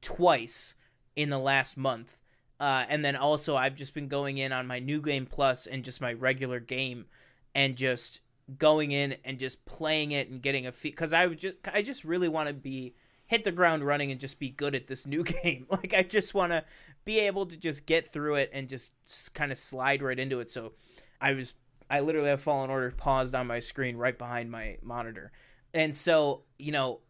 twice 0.00 0.76
in 1.16 1.28
the 1.28 1.38
last 1.38 1.76
month, 1.76 2.20
uh, 2.60 2.84
and 2.88 3.04
then 3.04 3.16
also 3.16 3.56
I've 3.56 3.74
just 3.74 3.94
been 3.94 4.06
going 4.06 4.38
in 4.38 4.52
on 4.52 4.68
my 4.68 4.78
new 4.78 5.02
game 5.02 5.26
plus 5.26 5.66
and 5.66 5.84
just 5.84 6.00
my 6.00 6.12
regular 6.12 6.60
game 6.60 7.06
and 7.54 7.76
just 7.76 8.20
going 8.58 8.92
in 8.92 9.16
and 9.24 9.38
just 9.38 9.64
playing 9.64 10.12
it 10.12 10.28
and 10.28 10.42
getting 10.42 10.66
a 10.66 10.72
feel 10.72 10.90
because 10.90 11.12
I 11.12 11.26
would 11.26 11.38
just 11.38 11.56
I 11.72 11.82
just 11.82 12.04
really 12.04 12.28
want 12.28 12.48
to 12.48 12.54
be 12.54 12.94
hit 13.26 13.44
the 13.44 13.52
ground 13.52 13.82
running 13.84 14.10
and 14.10 14.20
just 14.20 14.38
be 14.38 14.50
good 14.50 14.74
at 14.74 14.86
this 14.88 15.06
new 15.06 15.24
game. 15.42 15.66
Like 15.70 15.94
I 15.94 16.02
just 16.02 16.34
want 16.34 16.52
to 16.52 16.64
be 17.04 17.20
able 17.20 17.46
to 17.46 17.56
just 17.56 17.86
get 17.86 18.06
through 18.06 18.36
it 18.36 18.50
and 18.52 18.68
just 18.68 18.92
kind 19.34 19.52
of 19.52 19.58
slide 19.58 20.02
right 20.02 20.18
into 20.18 20.40
it. 20.40 20.50
So 20.50 20.72
I 21.20 21.32
was 21.34 21.54
I 21.90 22.00
literally 22.00 22.28
have 22.28 22.40
Fallen 22.40 22.70
Order 22.70 22.90
paused 22.90 23.34
on 23.34 23.46
my 23.46 23.58
screen 23.58 23.96
right 23.96 24.16
behind 24.16 24.50
my 24.50 24.78
monitor. 24.82 25.30
And 25.74 25.94
so, 25.94 26.42
you 26.58 26.72
know, 26.72 27.00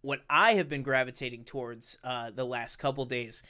what 0.00 0.22
I 0.28 0.54
have 0.54 0.68
been 0.68 0.82
gravitating 0.82 1.44
towards 1.44 1.98
uh, 2.02 2.30
the 2.30 2.44
last 2.44 2.76
couple 2.76 3.04
days, 3.04 3.42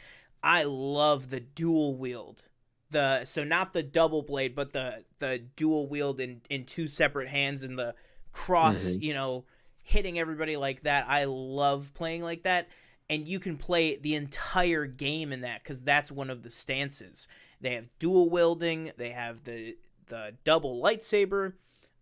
I 0.42 0.64
love 0.64 1.30
the 1.30 1.40
dual 1.40 1.96
wield 1.96 2.44
the 2.92 3.24
so 3.24 3.44
not 3.44 3.72
the 3.72 3.82
double 3.82 4.22
blade, 4.22 4.54
but 4.54 4.72
the 4.72 5.04
the 5.18 5.38
dual 5.56 5.88
wield 5.88 6.20
in 6.20 6.42
in 6.48 6.64
two 6.64 6.86
separate 6.86 7.28
hands 7.28 7.62
and 7.62 7.78
the 7.78 7.94
cross, 8.32 8.84
mm-hmm. 8.84 9.02
you 9.02 9.14
know, 9.14 9.44
hitting 9.82 10.18
everybody 10.18 10.56
like 10.56 10.82
that. 10.82 11.06
I 11.08 11.24
love 11.24 11.92
playing 11.94 12.22
like 12.22 12.44
that. 12.44 12.68
And 13.10 13.28
you 13.28 13.40
can 13.40 13.58
play 13.58 13.96
the 13.96 14.14
entire 14.14 14.86
game 14.86 15.32
in 15.32 15.42
that 15.42 15.62
because 15.62 15.82
that's 15.82 16.10
one 16.10 16.30
of 16.30 16.42
the 16.42 16.50
stances. 16.50 17.28
They 17.60 17.74
have 17.74 17.90
dual 17.98 18.30
wielding. 18.30 18.92
They 18.96 19.10
have 19.10 19.44
the 19.44 19.76
the 20.06 20.34
double 20.44 20.82
lightsaber. 20.82 21.54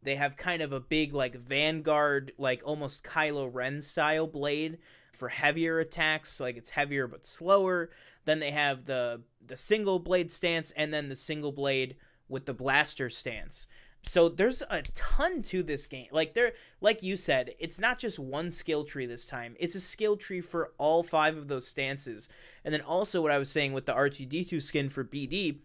They 0.02 0.14
have 0.14 0.36
kind 0.36 0.62
of 0.62 0.72
a 0.72 0.80
big 0.80 1.12
like 1.12 1.34
Vanguard, 1.34 2.32
like 2.38 2.62
almost 2.64 3.04
Kylo 3.04 3.50
Ren 3.52 3.82
style 3.82 4.26
blade 4.26 4.78
for 5.12 5.28
heavier 5.28 5.78
attacks, 5.78 6.40
like 6.40 6.56
it's 6.56 6.70
heavier 6.70 7.06
but 7.06 7.26
slower. 7.26 7.90
Then 8.24 8.38
they 8.38 8.51
have 8.51 8.86
the 8.86 9.22
the 9.44 9.56
single 9.56 9.98
blade 9.98 10.30
stance 10.30 10.70
and 10.72 10.92
then 10.92 11.09
the 11.09 11.16
single 11.16 11.52
blade 11.52 11.97
with 12.28 12.47
the 12.47 12.55
blaster 12.55 13.10
stance. 13.10 13.66
So 14.02 14.28
there's 14.28 14.62
a 14.70 14.82
ton 14.94 15.42
to 15.42 15.62
this 15.62 15.86
game. 15.86 16.09
Like 16.10 16.34
there 16.34 16.52
like 16.80 17.02
you 17.02 17.16
said, 17.16 17.55
it's 17.59 17.78
not 17.78 17.98
just 17.98 18.18
one 18.18 18.51
skill 18.51 18.84
tree 18.84 19.06
this 19.06 19.26
time. 19.26 19.56
It's 19.59 19.74
a 19.74 19.80
skill 19.80 20.16
tree 20.16 20.40
for 20.40 20.72
all 20.78 21.02
five 21.02 21.36
of 21.36 21.48
those 21.48 21.66
stances. 21.66 22.28
And 22.64 22.72
then 22.72 22.80
also 22.82 23.20
what 23.20 23.32
I 23.32 23.38
was 23.38 23.51
saying 23.51 23.72
with 23.72 23.86
the 23.86 23.94
R2D2 23.94 24.62
skin 24.62 24.88
for 24.88 25.05
BD 25.05 25.59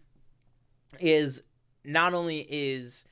is 1.00 1.42
not 1.84 2.14
only 2.14 2.46
is 2.48 3.04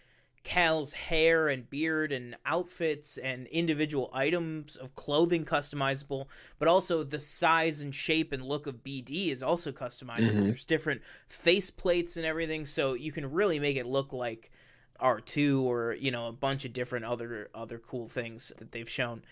Cal's 0.44 0.92
hair 0.92 1.48
and 1.48 1.68
beard 1.68 2.12
and 2.12 2.36
outfits 2.44 3.16
and 3.16 3.46
individual 3.46 4.10
items 4.12 4.76
of 4.76 4.94
clothing 4.94 5.44
customizable, 5.44 6.26
but 6.58 6.68
also 6.68 7.02
the 7.02 7.18
size 7.18 7.80
and 7.80 7.94
shape 7.94 8.30
and 8.30 8.44
look 8.44 8.66
of 8.66 8.84
BD 8.84 9.30
is 9.30 9.42
also 9.42 9.72
customizable. 9.72 10.32
Mm-hmm. 10.32 10.44
There's 10.44 10.66
different 10.66 11.00
face 11.28 11.70
plates 11.70 12.18
and 12.18 12.26
everything, 12.26 12.66
so 12.66 12.92
you 12.92 13.10
can 13.10 13.32
really 13.32 13.58
make 13.58 13.76
it 13.76 13.86
look 13.86 14.12
like 14.12 14.52
R2 15.00 15.62
or, 15.62 15.94
you 15.94 16.10
know, 16.10 16.28
a 16.28 16.32
bunch 16.32 16.66
of 16.66 16.74
different 16.74 17.06
other 17.06 17.48
other 17.54 17.78
cool 17.78 18.06
things 18.06 18.52
that 18.58 18.70
they've 18.70 18.88
shown. 18.88 19.22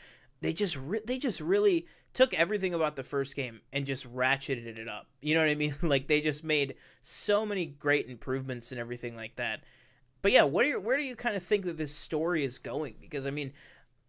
They 0.41 0.55
just 0.55 0.77
re- 0.77 1.03
they 1.07 1.19
just 1.19 1.43
really 1.43 1.87
took 2.15 2.33
everything 2.35 2.73
about 2.73 2.97
the 2.97 3.05
first 3.05 3.37
game 3.37 3.61
and 3.71 3.85
just 3.85 4.11
ratcheted 4.13 4.79
it 4.79 4.89
up. 4.89 5.09
You 5.21 5.35
know 5.35 5.43
what 5.43 5.51
I 5.51 5.57
mean? 5.57 5.75
like 5.83 6.09
they 6.09 6.23
just 6.23 6.43
made 6.43 6.75
so 7.03 7.45
many 7.45 7.67
great 7.67 8.09
improvements 8.09 8.73
and 8.73 8.81
everything 8.81 9.15
like 9.15 9.37
that 9.37 9.63
but 10.23 10.31
yeah, 10.31 10.45
what 10.45 10.65
are 10.65 10.69
your, 10.69 10.81
where 10.81 10.97
do 10.97 11.03
you 11.03 11.17
kind 11.17 11.37
of 11.37 11.43
think 11.43 11.65
that 11.65 11.77
this 11.77 11.95
story 11.95 12.45
is 12.45 12.59
going? 12.59 12.95
Because 13.01 13.27
I 13.27 13.31
mean, 13.31 13.53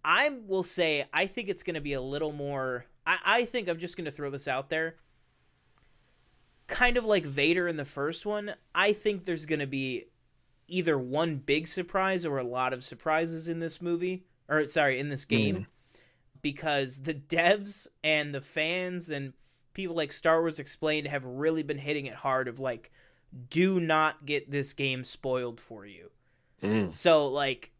I 0.05 0.29
will 0.29 0.63
say 0.63 1.05
I 1.11 1.25
think 1.25 1.49
it's 1.49 1.63
going 1.63 1.73
to 1.73 1.81
be 1.81 1.93
a 1.93 2.01
little 2.01 2.31
more. 2.31 2.85
I, 3.05 3.17
I 3.25 3.45
think 3.45 3.67
I'm 3.67 3.79
just 3.79 3.97
going 3.97 4.05
to 4.05 4.11
throw 4.11 4.29
this 4.29 4.47
out 4.47 4.69
there. 4.69 4.95
Kind 6.67 6.97
of 6.97 7.03
like 7.03 7.25
Vader 7.25 7.67
in 7.67 7.77
the 7.77 7.85
first 7.85 8.25
one, 8.25 8.53
I 8.73 8.93
think 8.93 9.25
there's 9.25 9.45
going 9.45 9.59
to 9.59 9.67
be 9.67 10.05
either 10.67 10.97
one 10.97 11.37
big 11.37 11.67
surprise 11.67 12.25
or 12.25 12.37
a 12.37 12.43
lot 12.43 12.73
of 12.73 12.83
surprises 12.83 13.49
in 13.49 13.59
this 13.59 13.81
movie, 13.81 14.23
or 14.47 14.67
sorry, 14.67 14.97
in 14.99 15.09
this 15.09 15.25
game, 15.25 15.55
mm. 15.57 16.01
because 16.41 17.01
the 17.01 17.13
devs 17.13 17.87
and 18.03 18.33
the 18.33 18.41
fans 18.41 19.09
and 19.09 19.33
people 19.73 19.95
like 19.95 20.13
Star 20.13 20.39
Wars 20.39 20.59
Explained 20.59 21.07
have 21.07 21.25
really 21.25 21.63
been 21.63 21.79
hitting 21.79 22.05
it 22.05 22.15
hard 22.15 22.47
of 22.47 22.59
like 22.59 22.91
do 23.49 23.79
not 23.79 24.25
get 24.25 24.51
this 24.51 24.73
game 24.73 25.03
spoiled 25.03 25.59
for 25.59 25.85
you. 25.85 26.11
Mm. 26.61 26.93
So 26.93 27.27
like 27.27 27.71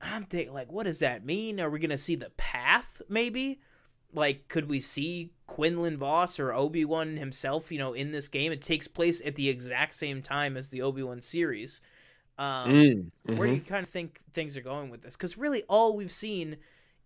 I'm 0.00 0.24
thinking 0.24 0.52
like 0.52 0.70
what 0.70 0.84
does 0.84 0.98
that 1.00 1.24
mean? 1.24 1.60
Are 1.60 1.70
we 1.70 1.78
going 1.78 1.90
to 1.90 1.98
see 1.98 2.16
the 2.16 2.30
path 2.36 3.00
maybe? 3.08 3.60
Like 4.12 4.48
could 4.48 4.68
we 4.68 4.80
see 4.80 5.32
Quinlan 5.46 5.96
Vos 5.96 6.40
or 6.40 6.52
Obi-Wan 6.52 7.16
himself, 7.16 7.70
you 7.70 7.78
know, 7.78 7.92
in 7.92 8.10
this 8.10 8.28
game? 8.28 8.52
It 8.52 8.62
takes 8.62 8.88
place 8.88 9.24
at 9.24 9.36
the 9.36 9.48
exact 9.48 9.94
same 9.94 10.22
time 10.22 10.56
as 10.56 10.70
the 10.70 10.82
Obi-Wan 10.82 11.22
series. 11.22 11.80
Um, 12.38 12.70
mm. 12.70 12.94
mm-hmm. 12.94 13.36
Where 13.36 13.48
do 13.48 13.54
you 13.54 13.60
kind 13.60 13.84
of 13.84 13.90
think 13.90 14.20
things 14.32 14.56
are 14.56 14.62
going 14.62 14.90
with 14.90 15.02
this? 15.02 15.16
Because 15.16 15.38
really, 15.38 15.62
all 15.68 15.96
we've 15.96 16.12
seen 16.12 16.58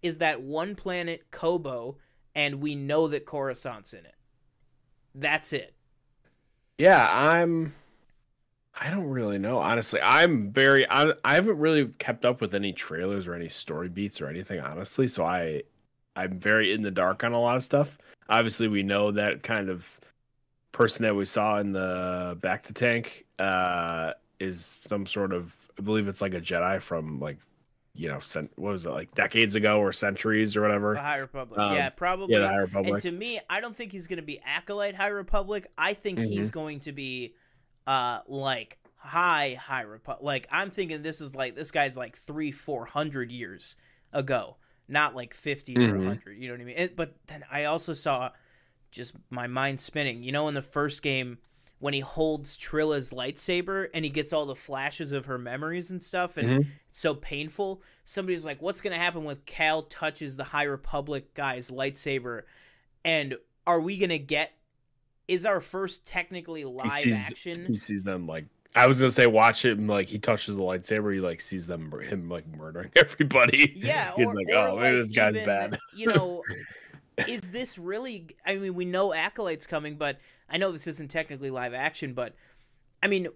is 0.03 0.19
that 0.19 0.43
one 0.43 0.75
planet, 0.75 1.31
Koboh, 1.31 1.97
and 2.35 2.57
we 2.57 2.75
know 2.75 3.07
that 3.09 3.27
Coruscant's 3.27 3.93
in 3.93 4.07
it. 4.07 4.15
That's 5.15 5.53
it 5.53 5.75
yeah, 6.81 7.07
I'm. 7.11 7.75
I 8.81 8.89
don't 8.89 9.05
really 9.05 9.39
know, 9.39 9.59
honestly. 9.59 10.01
I'm 10.03 10.51
very. 10.51 10.89
I, 10.89 11.13
I 11.23 11.35
haven't 11.35 11.59
really 11.59 11.89
kept 11.99 12.25
up 12.25 12.41
with 12.41 12.55
any 12.55 12.73
trailers 12.73 13.27
or 13.27 13.35
any 13.35 13.51
story 13.51 13.91
beats 13.91 14.23
or 14.23 14.29
anything, 14.29 14.61
honestly. 14.61 15.07
So 15.07 15.23
I, 15.23 15.63
I'm 16.17 16.39
very 16.39 16.73
in 16.73 16.81
the 16.81 16.91
dark 16.91 17.23
on 17.23 17.33
a 17.33 17.41
lot 17.41 17.57
of 17.57 17.65
stuff. 17.65 17.99
Obviously, 18.31 18.67
we 18.67 18.83
know 18.83 19.11
that 19.11 19.43
kind 19.43 19.69
of 19.69 20.01
person 20.73 21.03
that 21.03 21.15
we 21.15 21.27
saw 21.27 21.59
in 21.59 21.73
the 21.73 22.39
bacta 22.41 22.73
tank 22.73 23.27
uh, 23.39 24.15
is 24.39 24.79
some 24.81 25.05
sort 25.05 25.35
of. 25.35 25.55
I 25.79 25.83
believe 25.83 26.09
it's 26.09 26.23
like 26.23 26.35
a 26.35 26.41
Jedi 26.41 26.81
from 26.81 27.21
like 27.21 27.37
you 28.01 28.09
know, 28.09 28.19
cent- 28.19 28.51
what 28.57 28.73
was 28.73 28.87
it 28.87 28.91
like 28.91 29.15
decades 29.15 29.55
ago 29.55 29.79
or 29.79 29.93
centuries 29.93 30.57
or 30.57 30.63
whatever? 30.63 30.95
The 30.95 31.01
High 31.01 31.19
Republic. 31.19 31.61
Um, 31.61 31.75
yeah, 31.75 31.91
probably. 31.91 32.35
Yeah, 32.35 32.41
the 32.41 32.49
High 32.49 32.57
Republic. 32.57 32.93
And 32.95 33.03
to 33.03 33.13
me, 33.13 33.39
I 33.51 33.61
don't 33.61 33.77
think 33.77 33.93
he's 33.93 34.07
going 34.07 34.17
to 34.17 34.23
be 34.23 34.41
acolyte 34.43 34.95
High 34.95 35.09
Republic. 35.09 35.67
I 35.77 35.93
think 35.93 36.19
mm-hmm. 36.19 36.31
he's 36.31 36.51
going 36.51 36.81
to 36.81 36.93
be 36.93 37.35
uh 37.87 38.21
like 38.27 38.79
high 38.97 39.59
High 39.61 39.83
Republic. 39.83 40.25
Like 40.25 40.49
I'm 40.51 40.71
thinking 40.71 41.03
this 41.03 41.21
is 41.21 41.35
like 41.35 41.55
this 41.55 41.71
guy's 41.71 41.99
like 41.99 42.17
3 42.17 42.51
400 42.51 43.31
years 43.31 43.77
ago, 44.15 44.57
not 44.89 45.15
like 45.15 45.35
50 45.35 45.75
mm-hmm. 45.75 45.93
or 45.93 45.99
100, 45.99 46.39
you 46.39 46.49
know 46.49 46.55
what 46.55 46.61
I 46.63 46.65
mean? 46.65 46.77
It, 46.79 46.97
but 46.97 47.17
then 47.27 47.45
I 47.53 47.65
also 47.65 47.93
saw 47.93 48.31
just 48.91 49.15
my 49.29 49.47
mind 49.47 49.79
spinning. 49.79 50.23
You 50.23 50.33
know 50.33 50.49
in 50.49 50.55
the 50.55 50.63
first 50.63 51.03
game 51.03 51.37
when 51.81 51.95
he 51.95 52.01
holds 52.01 52.57
Trilla's 52.57 53.11
lightsaber 53.11 53.89
and 53.93 54.05
he 54.05 54.11
gets 54.11 54.33
all 54.33 54.47
the 54.47 54.55
flashes 54.55 55.13
of 55.13 55.27
her 55.27 55.39
memories 55.39 55.91
and 55.91 56.05
stuff 56.05 56.37
and 56.37 56.49
mm-hmm. 56.49 56.71
it's 56.89 57.01
so 57.01 57.15
painful. 57.15 57.83
Somebody's 58.05 58.45
like, 58.45 58.63
What's 58.63 58.81
gonna 58.81 58.97
happen 58.97 59.25
when 59.25 59.37
Cal 59.47 59.83
touches 59.83 60.37
the 60.37 60.45
High 60.45 60.65
Republic 60.65 61.35
guy's 61.35 61.71
lightsaber? 61.71 62.43
And 63.05 63.37
are 63.67 63.81
we 63.81 63.97
gonna 63.97 64.19
get 64.19 64.53
is 65.27 65.47
our 65.47 65.61
first 65.61 66.07
technically 66.07 66.65
live 66.65 66.93
he 66.93 67.13
sees, 67.13 67.27
action? 67.31 67.67
He 67.67 67.75
sees 67.75 68.05
them 68.05 68.27
like 68.27 68.45
I 68.77 68.87
was 68.87 69.01
gonna 69.01 69.11
say 69.11 69.27
watch 69.27 69.65
it 69.65 69.79
and 69.79 69.89
like 69.89 70.09
he 70.09 70.19
touches 70.19 70.57
the 70.57 70.63
lightsaber, 70.63 71.15
he 71.15 71.21
like 71.21 71.41
sees 71.41 71.67
them 71.67 71.91
him 72.03 72.29
like 72.29 72.47
murdering 72.47 72.91
everybody. 72.97 73.73
Yeah, 73.75 74.13
he's 74.15 74.29
or, 74.29 74.35
like, 74.35 74.47
oh, 74.55 74.75
like, 74.75 74.93
this 74.93 75.13
guy's 75.13 75.35
even, 75.35 75.47
bad. 75.47 75.79
You 75.97 76.09
know, 76.09 76.43
is 77.29 77.43
this 77.43 77.79
really? 77.79 78.29
I 78.45 78.57
mean, 78.57 78.75
we 78.75 78.85
know 78.85 79.13
acolytes 79.13 79.67
coming, 79.67 79.97
but 79.97 80.19
I 80.49 80.59
know 80.59 80.73
this 80.73 80.87
isn't 80.87 81.11
technically 81.11 81.51
live 81.51 81.75
action. 81.75 82.15
But 82.15 82.35
I 83.03 83.09
mean, 83.09 83.29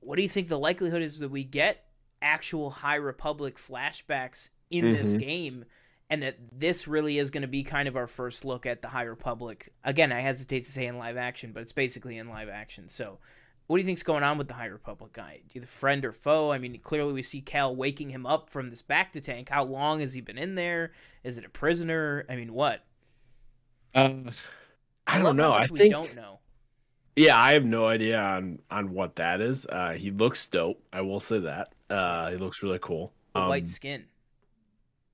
what 0.00 0.16
do 0.16 0.22
you 0.22 0.28
think 0.28 0.48
the 0.48 0.58
likelihood 0.58 1.02
is 1.02 1.18
that 1.18 1.30
we 1.30 1.44
get 1.44 1.84
actual 2.20 2.70
High 2.70 2.96
Republic 2.96 3.56
flashbacks 3.56 4.50
in 4.70 4.84
mm-hmm. 4.84 4.94
this 4.94 5.12
game? 5.14 5.64
And 6.10 6.22
that 6.22 6.38
this 6.58 6.88
really 6.88 7.18
is 7.18 7.30
going 7.30 7.42
to 7.42 7.48
be 7.48 7.62
kind 7.62 7.86
of 7.86 7.94
our 7.94 8.06
first 8.06 8.42
look 8.42 8.64
at 8.64 8.80
the 8.80 8.88
High 8.88 9.02
Republic. 9.02 9.74
Again, 9.84 10.10
I 10.10 10.20
hesitate 10.20 10.60
to 10.60 10.72
say 10.72 10.86
in 10.86 10.96
live 10.96 11.18
action, 11.18 11.52
but 11.52 11.62
it's 11.62 11.74
basically 11.74 12.16
in 12.16 12.30
live 12.30 12.48
action. 12.48 12.88
So, 12.88 13.18
what 13.68 13.76
do 13.76 13.82
you 13.82 13.86
think's 13.86 14.02
going 14.02 14.22
on 14.22 14.38
with 14.38 14.48
the 14.48 14.54
High 14.54 14.66
Republic 14.66 15.12
guy? 15.12 15.42
Do 15.46 15.50
you 15.52 15.60
the 15.60 15.66
friend 15.66 16.02
or 16.06 16.12
foe? 16.12 16.50
I 16.50 16.58
mean, 16.58 16.78
clearly 16.78 17.12
we 17.12 17.22
see 17.22 17.42
Cal 17.42 17.76
waking 17.76 18.08
him 18.08 18.24
up 18.24 18.48
from 18.48 18.70
this 18.70 18.80
bacta 18.80 19.22
tank. 19.22 19.50
How 19.50 19.62
long 19.62 20.00
has 20.00 20.14
he 20.14 20.22
been 20.22 20.38
in 20.38 20.54
there? 20.54 20.92
Is 21.22 21.36
it 21.36 21.44
a 21.44 21.50
prisoner? 21.50 22.24
I 22.30 22.36
mean, 22.36 22.54
what? 22.54 22.86
Um, 23.94 24.26
I, 25.06 25.16
I 25.16 25.22
don't 25.22 25.36
know. 25.36 25.52
I 25.52 25.64
think 25.64 25.78
we 25.78 25.88
don't 25.88 26.14
know. 26.14 26.38
Yeah, 27.16 27.36
I 27.36 27.52
have 27.52 27.64
no 27.64 27.86
idea 27.86 28.20
on 28.20 28.60
on 28.70 28.92
what 28.92 29.16
that 29.16 29.40
is. 29.40 29.66
Uh, 29.66 29.92
he 29.92 30.10
looks 30.10 30.46
dope. 30.46 30.80
I 30.92 31.00
will 31.00 31.20
say 31.20 31.40
that. 31.40 31.72
Uh, 31.90 32.30
he 32.30 32.36
looks 32.36 32.62
really 32.62 32.78
cool. 32.80 33.12
The 33.34 33.40
um, 33.40 33.48
white 33.48 33.68
skin. 33.68 34.04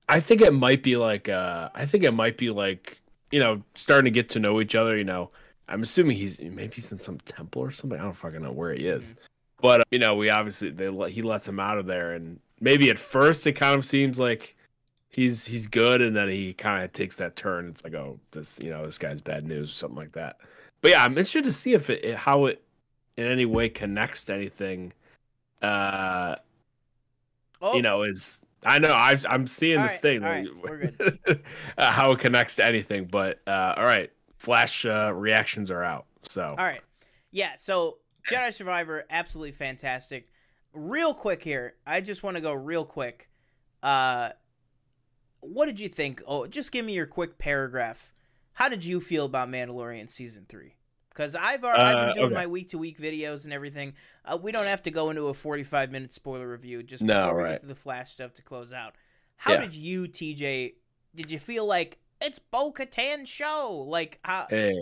I 0.07 0.19
think 0.19 0.41
it 0.41 0.53
might 0.53 0.83
be 0.83 0.97
like. 0.97 1.29
Uh, 1.29 1.69
I 1.73 1.85
think 1.85 2.03
it 2.03 2.13
might 2.13 2.37
be 2.37 2.51
like 2.51 3.01
you 3.31 3.39
know 3.39 3.63
starting 3.73 4.05
to 4.05 4.11
get 4.11 4.29
to 4.31 4.39
know 4.39 4.61
each 4.61 4.75
other. 4.75 4.95
You 4.95 5.03
know, 5.03 5.31
I'm 5.67 5.81
assuming 5.81 6.17
he's 6.17 6.39
maybe 6.39 6.75
he's 6.75 6.91
in 6.91 6.99
some 6.99 7.17
temple 7.19 7.63
or 7.63 7.71
something. 7.71 7.99
I 7.99 8.03
don't 8.03 8.13
fucking 8.13 8.43
know 8.43 8.51
where 8.51 8.73
he 8.73 8.87
is. 8.87 9.13
Mm-hmm. 9.13 9.19
But 9.61 9.81
uh, 9.81 9.83
you 9.89 9.99
know, 9.99 10.15
we 10.15 10.29
obviously 10.29 10.69
they 10.69 10.91
he 11.09 11.23
lets 11.23 11.47
him 11.47 11.59
out 11.59 11.79
of 11.79 11.87
there, 11.87 12.13
and 12.13 12.39
maybe 12.59 12.91
at 12.91 12.99
first 12.99 13.47
it 13.47 13.53
kind 13.53 13.75
of 13.75 13.83
seems 13.83 14.19
like 14.19 14.55
he's 15.15 15.45
he's 15.45 15.65
good, 15.65 16.01
and 16.01 16.13
then 16.13 16.27
he 16.27 16.53
kind 16.53 16.83
of 16.83 16.91
takes 16.91 17.15
that 17.15 17.37
turn. 17.37 17.69
It's 17.69 17.83
like, 17.85 17.93
oh, 17.93 18.19
this 18.31 18.59
you 18.61 18.69
know 18.69 18.85
this 18.85 18.97
guy's 18.97 19.21
bad 19.21 19.45
news 19.45 19.69
or 19.69 19.73
something 19.73 19.97
like 19.97 20.11
that. 20.11 20.39
But 20.81 20.91
yeah, 20.91 21.03
I'm 21.03 21.11
interested 21.11 21.45
to 21.45 21.53
see 21.53 21.73
if 21.73 21.89
it, 21.89 22.15
how 22.15 22.45
it 22.45 22.61
in 23.15 23.25
any 23.25 23.45
way 23.45 23.69
connects 23.69 24.25
to 24.25 24.33
anything. 24.33 24.91
Uh, 25.61 26.35
oh. 27.61 27.75
you 27.75 27.81
know, 27.81 28.03
is 28.03 28.41
I 28.65 28.77
know 28.79 28.89
i 28.89 29.17
am 29.29 29.47
seeing 29.47 29.77
all 29.77 29.83
this 29.83 29.93
right, 29.93 30.01
thing 30.01 30.21
right, 30.21 31.39
uh, 31.77 31.91
how 31.91 32.11
it 32.11 32.19
connects 32.19 32.57
to 32.57 32.65
anything, 32.65 33.05
but 33.05 33.39
uh, 33.47 33.73
all 33.77 33.85
right, 33.85 34.11
Flash 34.37 34.85
uh, 34.85 35.13
reactions 35.13 35.71
are 35.71 35.83
out. 35.83 36.05
So 36.27 36.43
all 36.57 36.65
right, 36.65 36.81
yeah. 37.31 37.53
So 37.55 37.99
Jedi 38.29 38.53
Survivor, 38.53 39.05
absolutely 39.09 39.53
fantastic. 39.53 40.27
Real 40.73 41.13
quick 41.13 41.41
here, 41.41 41.75
I 41.87 42.01
just 42.01 42.21
want 42.21 42.35
to 42.35 42.41
go 42.41 42.51
real 42.51 42.83
quick. 42.83 43.29
Uh, 43.81 44.31
what 45.47 45.65
did 45.65 45.79
you 45.79 45.89
think? 45.89 46.21
Oh, 46.27 46.47
just 46.47 46.71
give 46.71 46.85
me 46.85 46.93
your 46.93 47.05
quick 47.05 47.37
paragraph. 47.37 48.13
How 48.53 48.69
did 48.69 48.85
you 48.85 49.01
feel 49.01 49.25
about 49.25 49.49
Mandalorian 49.49 50.09
season 50.09 50.45
three? 50.47 50.75
Because 51.09 51.35
I've, 51.35 51.63
uh, 51.63 51.67
I've 51.67 51.95
been 51.95 52.09
uh, 52.09 52.13
doing 52.13 52.25
okay. 52.27 52.35
my 52.35 52.47
week 52.47 52.69
to 52.69 52.77
week 52.77 52.99
videos 52.99 53.45
and 53.45 53.53
everything. 53.53 53.93
Uh, 54.25 54.37
we 54.41 54.51
don't 54.51 54.65
have 54.65 54.81
to 54.83 54.91
go 54.91 55.09
into 55.09 55.27
a 55.27 55.33
forty 55.33 55.63
five 55.63 55.91
minute 55.91 56.13
spoiler 56.13 56.49
review 56.49 56.83
just 56.83 57.05
before 57.05 57.21
no, 57.21 57.31
right. 57.31 57.43
we 57.43 57.49
get 57.51 57.61
to 57.61 57.67
the 57.67 57.75
Flash 57.75 58.11
stuff 58.11 58.33
to 58.33 58.41
close 58.41 58.73
out. 58.73 58.95
How 59.37 59.53
yeah. 59.53 59.61
did 59.61 59.73
you, 59.73 60.03
TJ? 60.03 60.73
Did 61.15 61.31
you 61.31 61.39
feel 61.39 61.65
like 61.65 61.99
it's 62.21 62.39
Bo 62.39 62.71
Katan 62.71 63.25
show? 63.25 63.85
Like 63.87 64.19
how? 64.23 64.47
Yeah. 64.51 64.73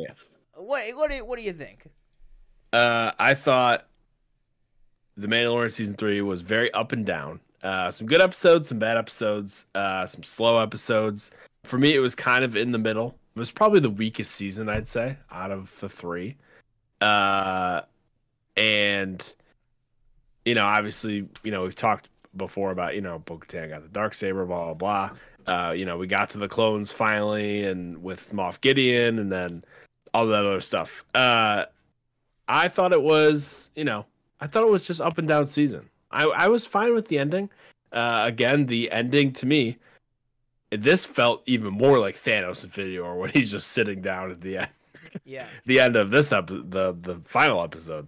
What 0.56 0.95
what 0.95 1.11
do, 1.11 1.26
what 1.26 1.38
do 1.38 1.45
you 1.45 1.53
think? 1.53 1.88
Uh, 2.72 3.11
I 3.19 3.35
thought 3.35 3.88
the 5.15 5.27
Mandalorian 5.27 5.72
season 5.72 5.95
three 5.95 6.22
was 6.22 6.41
very 6.41 6.72
up 6.73 6.91
and 6.91 7.06
down. 7.06 7.40
Uh, 7.64 7.90
some 7.90 8.06
good 8.06 8.22
episodes, 8.22 8.68
some 8.68 8.77
bad 8.77 8.98
episodes, 8.98 9.65
uh, 9.73 10.06
some 10.06 10.22
slow 10.22 10.61
episodes. 10.61 11.31
For 11.64 11.77
me, 11.77 11.95
it 11.95 11.99
was 11.99 12.14
kind 12.14 12.44
of 12.44 12.57
in 12.57 12.72
the 12.72 12.77
middle. 12.77 13.15
It 13.35 13.40
was 13.40 13.52
probably 13.52 13.80
the 13.80 13.90
weakest 13.90 14.34
season, 14.34 14.69
I'd 14.69 14.88
say, 14.88 15.18
out 15.31 15.49
of 15.49 15.73
the 15.80 15.88
three. 15.88 16.35
Uh, 16.99 17.81
and 18.57 19.34
you 20.45 20.56
know, 20.56 20.65
obviously, 20.65 21.27
you 21.44 21.52
know, 21.52 21.64
we've 21.64 21.76
talked 21.76 22.10
before 22.35 22.72
about 22.72 22.95
you 22.95 23.02
know, 23.02 23.19
Bo-Katan 23.19 23.69
got 23.69 23.81
the 23.81 23.90
dark 23.90 24.14
saber, 24.14 24.45
blah 24.45 24.73
blah 24.73 24.73
blah. 24.73 25.10
Uh, 25.45 25.72
you 25.72 25.85
know, 25.85 25.98
we 25.98 26.07
got 26.07 26.30
to 26.31 26.38
the 26.38 26.48
clones 26.48 26.91
finally, 26.91 27.64
and 27.64 28.03
with 28.03 28.31
Moff 28.34 28.60
Gideon, 28.61 29.19
and 29.19 29.31
then 29.31 29.64
all 30.14 30.27
that 30.27 30.45
other 30.45 30.61
stuff. 30.61 31.06
Uh, 31.15 31.65
I 32.48 32.68
thought 32.68 32.91
it 32.91 33.02
was, 33.02 33.72
you 33.76 33.84
know, 33.84 34.06
I 34.40 34.48
thought 34.48 34.64
it 34.64 34.69
was 34.69 34.85
just 34.85 35.02
up 35.02 35.18
and 35.18 35.27
down 35.27 35.48
season. 35.48 35.90
I 36.14 36.23
I 36.23 36.48
was 36.48 36.65
fine 36.65 36.94
with 36.94 37.07
the 37.07 37.19
ending. 37.19 37.49
Uh, 37.91 38.23
again, 38.26 38.65
the 38.65 38.91
ending 38.91 39.34
to 39.34 39.45
me, 39.45 39.77
this 40.72 41.06
felt 41.06 41.44
even 41.45 41.73
more 41.73 41.99
like 41.99 42.15
Thanos 42.15 42.64
Infinity 42.64 42.99
War 42.99 43.18
when 43.18 43.30
he's 43.31 43.52
just 43.52 43.68
sitting 43.69 44.02
down 44.02 44.31
at 44.31 44.41
the 44.41 44.57
end. 44.57 44.69
Yeah. 45.26 45.48
the 45.65 45.80
end 45.80 45.95
of 45.95 46.11
this 46.11 46.31
up 46.31 46.48
the 46.48 46.95
the 46.99 47.22
final 47.26 47.64
episode. 47.64 48.07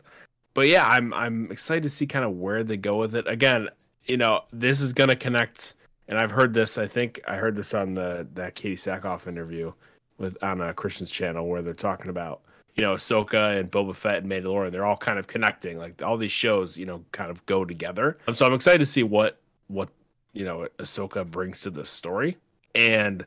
But 0.53 0.68
yeah, 0.68 0.88
I'm 0.88 1.14
I'm 1.14 1.52
excited 1.52 1.84
to 1.84 1.90
see 1.90 2.07
kind 2.07 2.26
of 2.26 2.32
where 2.32 2.64
they 2.64 2.77
go 2.77 2.98
with 2.98 3.15
it. 3.15 3.27
Again, 3.27 3.69
you 4.06 4.18
know, 4.18 4.44
this 4.53 4.82
is 4.82 4.94
gonna 4.94 5.15
connect 5.15 5.76
and 6.07 6.19
I've 6.19 6.32
heard 6.32 6.53
this, 6.53 6.77
I 6.77 6.88
think 6.88 7.22
I 7.27 7.36
heard 7.38 7.56
this 7.56 7.73
on 7.73 7.95
the 7.95 8.27
that 8.34 8.56
Katee 8.56 8.73
Sackhoff 8.73 9.27
interview 9.27 9.73
with 10.18 10.41
on 10.44 10.61
a 10.61 10.73
Christian's 10.73 11.11
channel 11.11 11.48
where 11.48 11.61
they're 11.61 11.73
talking 11.73 12.10
about 12.10 12.41
you 12.76 12.84
know, 12.84 12.93
Ahsoka 12.93 13.57
and 13.57 13.72
Boba 13.72 13.95
Fett 13.95 14.18
and 14.18 14.31
Mandalorian, 14.31 14.72
they're 14.72 14.85
all 14.85 14.97
kind 14.97 15.18
of 15.18 15.27
connecting. 15.27 15.77
Like 15.77 16.02
all 16.02 16.18
these 16.18 16.31
shows, 16.31 16.77
you 16.77 16.85
know, 16.85 17.03
kind 17.11 17.31
of 17.31 17.45
go 17.45 17.64
together. 17.64 18.18
So 18.34 18.45
I'm 18.45 18.53
excited 18.53 18.80
to 18.80 18.85
see 18.85 19.03
what 19.03 19.39
what 19.68 19.89
you 20.34 20.45
know 20.45 20.68
Ahsoka 20.77 21.30
brings 21.30 21.61
to 21.61 21.69
the 21.69 21.85
story, 21.85 22.38
and 22.76 23.26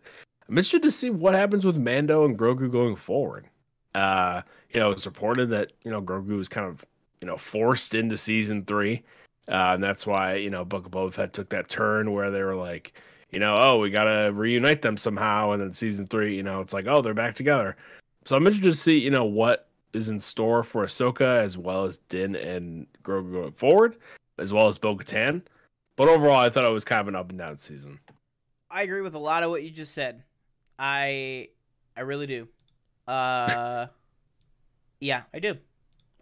I'm 0.49 0.57
interested 0.57 0.83
to 0.83 0.91
see 0.91 1.11
what 1.11 1.35
happens 1.35 1.65
with 1.65 1.77
Mando 1.77 2.25
and 2.25 2.39
Grogu 2.39 2.71
going 2.71 2.97
forward. 2.97 3.47
Uh, 3.95 4.43
you 4.71 4.81
know, 4.81 4.91
it's 4.91 5.07
reported 5.07 5.51
that 5.51 5.73
you 5.83 5.91
know 5.91 6.03
Grogu 6.03 6.37
was 6.37 6.49
kind 6.49 6.67
of 6.67 6.85
you 7.21 7.27
know 7.27 7.39
forced 7.39 7.95
into 7.95 8.19
season 8.19 8.65
three, 8.67 9.03
uh, 9.49 9.73
and 9.73 9.83
that's 9.83 10.07
why 10.07 10.35
you 10.35 10.51
know 10.51 10.65
Book 10.65 10.85
of 10.85 10.93
Boba 10.93 11.13
Fett 11.13 11.33
took 11.33 11.49
that 11.49 11.69
turn 11.69 12.13
where 12.13 12.31
they 12.31 12.43
were 12.43 12.55
like, 12.55 13.01
you 13.31 13.39
know, 13.39 13.57
oh, 13.59 13.79
we 13.79 13.89
gotta 13.89 14.31
reunite 14.33 14.83
them 14.83 14.99
somehow, 14.99 15.53
and 15.53 15.63
then 15.63 15.73
season 15.73 16.07
three, 16.07 16.37
you 16.37 16.43
know, 16.43 16.61
it's 16.61 16.75
like, 16.75 16.87
oh, 16.87 17.01
they're 17.01 17.15
back 17.15 17.35
together. 17.35 17.77
So 18.29 18.37
I'm 18.37 18.47
interested 18.47 18.69
to 18.69 18.77
see, 18.77 18.99
you 18.99 19.09
know, 19.09 19.25
what 19.25 19.71
is 19.95 20.11
in 20.11 20.21
store 20.21 20.63
for 20.63 20.85
Ahsoka 20.85 21.43
as 21.43 21.57
well 21.57 21.87
as 21.87 21.97
Din 21.97 22.37
and 22.37 22.87
Grogu 23.03 23.33
going 23.33 23.53
forward, 23.53 23.97
as 24.37 24.53
well 24.53 24.69
as 24.69 24.77
Bo 24.77 24.97
Katan. 24.97 25.41
But 25.97 26.09
overall, 26.09 26.37
I 26.37 26.51
thought 26.51 26.67
it 26.67 26.71
was 26.71 26.85
kind 26.85 27.01
of 27.01 27.09
an 27.09 27.17
up 27.17 27.31
and 27.31 27.39
down 27.39 27.57
season. 27.57 28.01
I 28.71 28.83
agree 28.83 29.01
with 29.01 29.15
a 29.15 29.19
lot 29.19 29.45
of 29.45 29.51
what 29.51 29.63
you 29.63 29.71
just 29.71 29.95
said. 29.95 30.25
I 30.79 31.49
I 31.97 32.03
really 32.03 32.27
do. 32.27 32.49
Uh 33.07 33.87
yeah, 35.01 35.23
I 35.33 35.39
do. 35.39 35.57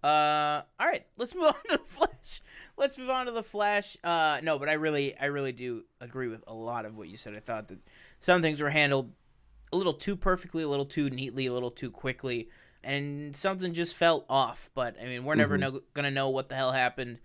Uh 0.00 0.62
all 0.78 0.86
right, 0.86 1.04
let's 1.18 1.34
move 1.34 1.46
on 1.46 1.54
to 1.54 1.78
the 1.78 1.78
Flash. 1.78 2.40
Let's 2.76 2.96
move 2.96 3.10
on 3.10 3.26
to 3.26 3.32
the 3.32 3.42
Flash. 3.42 3.96
Uh 4.04 4.38
no, 4.44 4.60
but 4.60 4.68
I 4.68 4.74
really 4.74 5.18
I 5.18 5.24
really 5.24 5.50
do 5.50 5.82
agree 6.00 6.28
with 6.28 6.44
a 6.46 6.54
lot 6.54 6.84
of 6.84 6.96
what 6.96 7.08
you 7.08 7.16
said. 7.16 7.34
I 7.34 7.40
thought 7.40 7.66
that 7.66 7.80
some 8.20 8.42
things 8.42 8.60
were 8.60 8.70
handled 8.70 9.10
a 9.72 9.76
little 9.76 9.94
too 9.94 10.16
perfectly, 10.16 10.62
a 10.62 10.68
little 10.68 10.86
too 10.86 11.10
neatly, 11.10 11.46
a 11.46 11.52
little 11.52 11.70
too 11.70 11.90
quickly, 11.90 12.48
and 12.84 13.34
something 13.34 13.72
just 13.74 13.96
felt 13.96 14.24
off. 14.28 14.70
But 14.74 15.00
I 15.00 15.04
mean, 15.06 15.24
we're 15.24 15.34
never 15.34 15.56
Mhm. 15.56 15.60
no- 15.60 15.82
gonna 15.94 16.10
know 16.10 16.28
what 16.30 16.48
the 16.48 16.54
hell 16.54 16.72
happened 16.72 17.18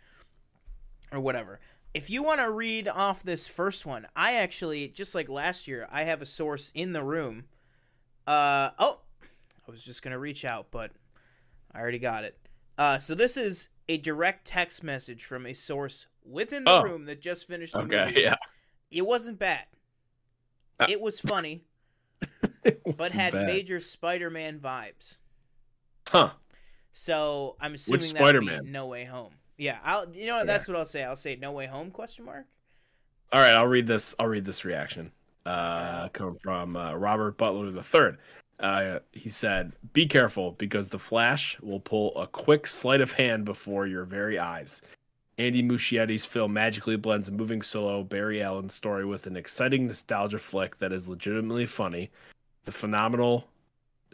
or 1.11 1.19
whatever. 1.19 1.59
If 1.93 2.09
you 2.09 2.23
want 2.23 2.39
to 2.39 2.49
read 2.49 2.87
off 2.87 3.21
this 3.21 3.47
first 3.47 3.85
one, 3.85 4.07
I 4.15 4.35
actually 4.35 4.87
just 4.87 5.13
like 5.13 5.27
last 5.29 5.67
year, 5.67 5.87
I 5.91 6.03
have 6.03 6.21
a 6.21 6.25
source 6.25 6.71
in 6.73 6.93
the 6.93 7.03
room. 7.03 7.47
Uh 8.25 8.71
oh, 8.79 9.01
I 9.67 9.71
was 9.71 9.83
just 9.83 10.01
gonna 10.01 10.19
reach 10.19 10.45
out, 10.45 10.71
but 10.71 10.91
I 11.71 11.79
already 11.79 11.99
got 11.99 12.23
it. 12.23 12.37
Uh, 12.77 12.97
so 12.97 13.13
this 13.13 13.35
is 13.37 13.69
a 13.89 13.97
direct 13.97 14.45
text 14.45 14.83
message 14.83 15.23
from 15.25 15.45
a 15.45 15.53
source 15.53 16.07
within 16.23 16.63
the 16.63 16.71
Oh. 16.79 16.83
room 16.83 17.05
that 17.05 17.21
just 17.21 17.47
finished 17.47 17.73
the 17.73 17.79
Okay, 17.79 18.05
movie. 18.05 18.21
yeah. 18.21 18.35
It 18.89 19.05
wasn't 19.05 19.37
bad. 19.37 19.65
Uh, 20.79 20.85
It 20.89 21.01
was 21.01 21.19
funny, 21.19 21.65
but 22.97 23.11
had 23.11 23.33
bad. 23.33 23.47
major 23.47 23.79
Spider-Man 23.79 24.59
vibes. 24.59 25.17
Huh. 26.07 26.31
So 26.91 27.55
I'm 27.59 27.73
assuming 27.73 27.99
Which 27.99 28.11
that 28.13 28.17
Spider-Man? 28.17 28.71
No 28.71 28.87
Way 28.87 29.05
Home. 29.05 29.33
Yeah, 29.57 29.77
I'll. 29.83 30.09
You 30.13 30.27
know 30.27 30.37
what? 30.37 30.47
Yeah. 30.47 30.53
That's 30.53 30.67
what 30.67 30.77
I'll 30.77 30.85
say. 30.85 31.03
I'll 31.03 31.15
say 31.15 31.35
No 31.35 31.51
Way 31.51 31.67
Home? 31.67 31.91
Question 31.91 32.25
mark. 32.25 32.45
All 33.31 33.41
right, 33.41 33.53
I'll 33.53 33.67
read 33.67 33.87
this. 33.87 34.13
I'll 34.19 34.27
read 34.27 34.43
this 34.43 34.65
reaction. 34.65 35.11
Uh, 35.45 36.09
coming 36.09 36.37
from 36.43 36.75
uh, 36.75 36.93
Robert 36.93 37.37
Butler 37.37 37.67
III. 37.67 38.17
Uh, 38.59 38.99
he 39.11 39.29
said, 39.29 39.73
"Be 39.93 40.05
careful 40.05 40.51
because 40.53 40.89
the 40.89 40.99
Flash 40.99 41.59
will 41.61 41.79
pull 41.79 42.15
a 42.17 42.27
quick 42.27 42.67
sleight 42.67 43.01
of 43.01 43.11
hand 43.11 43.45
before 43.45 43.87
your 43.87 44.03
very 44.03 44.37
eyes." 44.37 44.81
Andy 45.37 45.63
Muschietti's 45.63 46.25
film 46.25 46.53
magically 46.53 46.97
blends 46.97 47.27
a 47.27 47.31
moving 47.31 47.61
solo 47.61 48.03
Barry 48.03 48.43
Allen 48.43 48.69
story 48.69 49.05
with 49.05 49.25
an 49.27 49.37
exciting 49.37 49.87
nostalgia 49.87 50.37
flick 50.37 50.77
that 50.77 50.91
is 50.91 51.09
legitimately 51.09 51.65
funny. 51.65 52.11
The 52.65 52.71
phenomenal 52.71 53.47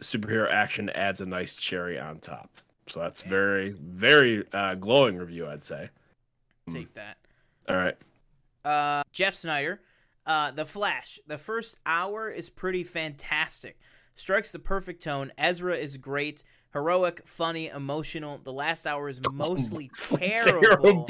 superhero 0.00 0.50
action 0.50 0.88
adds 0.90 1.20
a 1.20 1.26
nice 1.26 1.56
cherry 1.56 1.98
on 1.98 2.18
top. 2.20 2.50
So 2.86 3.00
that's 3.00 3.20
Okay. 3.20 3.30
very, 3.30 3.70
very 3.70 4.44
uh, 4.52 4.74
glowing 4.76 5.16
review, 5.18 5.46
I'd 5.48 5.64
say. 5.64 5.90
Hmm. 6.66 6.74
Take 6.74 6.94
that. 6.94 7.18
All 7.68 7.76
right. 7.76 7.96
Uh, 8.64 9.02
Jeff 9.12 9.34
Sneider, 9.34 9.80
uh, 10.26 10.50
The 10.52 10.64
Flash. 10.64 11.18
The 11.26 11.36
first 11.38 11.76
hour 11.84 12.30
is 12.30 12.48
pretty 12.48 12.84
fantastic. 12.84 13.78
Strikes 14.14 14.50
the 14.50 14.58
perfect 14.58 15.02
tone. 15.02 15.32
Ezra 15.36 15.76
is 15.76 15.96
great. 15.96 16.42
Heroic, 16.72 17.22
funny, 17.26 17.68
emotional. 17.68 18.38
The 18.42 18.52
last 18.52 18.86
hour 18.86 19.08
is 19.08 19.20
mostly 19.32 19.90
terrible. 19.98 21.06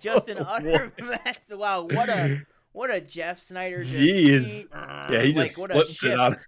Just 0.00 0.28
an 0.28 0.38
utter 0.46 0.92
mess. 1.00 1.52
Wow, 1.54 1.82
what 1.90 2.08
a 2.08 2.42
what 2.72 2.90
a 2.94 3.00
Jeff 3.00 3.38
Sneider. 3.38 3.82
Just, 3.82 3.94
Jeez. 3.98 4.64
Yeah, 5.10 5.22
he 5.22 5.32
just 5.32 5.56
like 5.58 5.58
what 5.58 5.74
a 5.76 5.84
shift. 5.84 6.46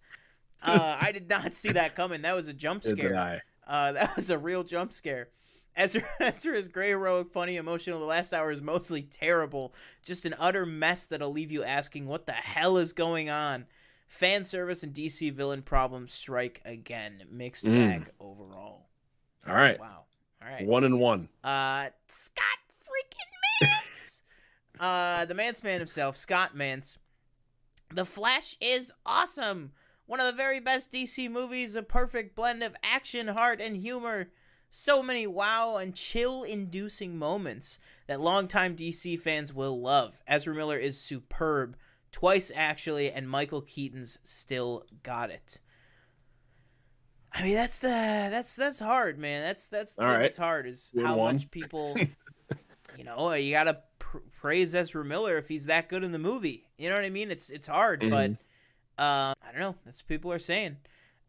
Uh, 0.62 0.96
I 1.00 1.12
did 1.12 1.28
not 1.28 1.52
see 1.54 1.72
that 1.72 1.94
coming. 1.94 2.22
That 2.22 2.34
was 2.34 2.48
a 2.48 2.52
jump 2.52 2.84
scare. 2.84 3.42
Uh, 3.66 3.92
that 3.92 4.16
was 4.16 4.30
a 4.30 4.38
real 4.38 4.62
jump 4.64 4.92
scare. 4.92 5.28
Ezra, 5.74 6.02
Ezra 6.20 6.56
is 6.56 6.68
great, 6.68 6.90
heroic, 6.90 7.30
funny, 7.32 7.56
emotional. 7.56 7.98
The 7.98 8.04
last 8.06 8.34
hour 8.34 8.50
is 8.52 8.60
mostly 8.60 9.02
terrible. 9.02 9.74
Just 10.02 10.26
an 10.26 10.34
utter 10.38 10.66
mess 10.66 11.06
that'll 11.06 11.32
leave 11.32 11.50
you 11.50 11.64
asking, 11.64 12.06
what 12.06 12.26
the 12.26 12.32
hell 12.32 12.76
is 12.76 12.92
going 12.92 13.30
on? 13.30 13.66
Fan 14.06 14.44
service 14.44 14.82
and 14.82 14.92
DC 14.92 15.32
villain 15.32 15.62
problems 15.62 16.12
strike 16.12 16.60
again. 16.66 17.22
Mixed 17.30 17.64
Mm. 17.64 17.74
bag 18.04 18.10
overall. 18.20 18.88
All 19.48 19.54
right. 19.54 19.80
Wow. 19.80 20.04
All 20.42 20.48
right. 20.48 20.66
One 20.66 20.84
and 20.84 21.00
one. 21.00 21.28
Uh, 21.42 21.88
Scott 22.06 22.44
freaking 22.70 23.66
Mantz. 23.68 24.22
uh, 24.78 25.24
the 25.24 25.34
Mantz 25.34 25.64
man 25.64 25.78
himself, 25.80 26.16
Scott 26.18 26.54
Mantz. 26.54 26.98
The 27.94 28.04
Flash 28.04 28.56
is 28.60 28.92
awesome. 29.06 29.72
One 30.12 30.20
of 30.20 30.26
the 30.26 30.32
very 30.34 30.60
best 30.60 30.92
DC 30.92 31.30
movies, 31.30 31.74
a 31.74 31.82
perfect 31.82 32.36
blend 32.36 32.62
of 32.62 32.76
action, 32.82 33.28
heart, 33.28 33.62
and 33.62 33.74
humor. 33.78 34.28
So 34.68 35.02
many 35.02 35.26
wow 35.26 35.76
and 35.76 35.94
chill 35.94 36.42
inducing 36.42 37.16
moments 37.16 37.78
that 38.08 38.20
longtime 38.20 38.76
DC 38.76 39.18
fans 39.18 39.54
will 39.54 39.80
love. 39.80 40.20
Ezra 40.26 40.54
Miller 40.54 40.76
is 40.76 41.00
superb. 41.00 41.78
Twice, 42.10 42.52
actually, 42.54 43.10
and 43.10 43.26
Michael 43.26 43.62
Keaton's 43.62 44.18
still 44.22 44.84
got 45.02 45.30
it. 45.30 45.60
I 47.32 47.42
mean, 47.42 47.54
that's 47.54 47.78
the 47.78 47.88
that's 47.88 48.54
that's 48.54 48.80
hard, 48.80 49.18
man. 49.18 49.42
That's 49.42 49.68
that's 49.68 49.98
All 49.98 50.04
right. 50.04 50.36
hard 50.36 50.66
is 50.66 50.92
Good 50.94 51.06
how 51.06 51.16
one. 51.16 51.36
much 51.36 51.50
people, 51.50 51.96
you 52.98 53.04
know, 53.04 53.32
you 53.32 53.52
gotta 53.52 53.78
pr- 53.98 54.18
praise 54.38 54.74
Ezra 54.74 55.06
Miller 55.06 55.38
if 55.38 55.48
he's 55.48 55.64
that 55.64 55.88
good 55.88 56.04
in 56.04 56.12
the 56.12 56.18
movie. 56.18 56.66
You 56.76 56.90
know 56.90 56.96
what 56.96 57.06
I 57.06 57.08
mean? 57.08 57.30
It's 57.30 57.48
it's 57.48 57.66
hard, 57.66 58.00
but 58.00 58.32
mm-hmm. 58.32 58.42
Uh, 58.98 59.34
I 59.42 59.50
don't 59.50 59.60
know. 59.60 59.76
That's 59.84 60.02
what 60.02 60.08
people 60.08 60.32
are 60.32 60.38
saying. 60.38 60.76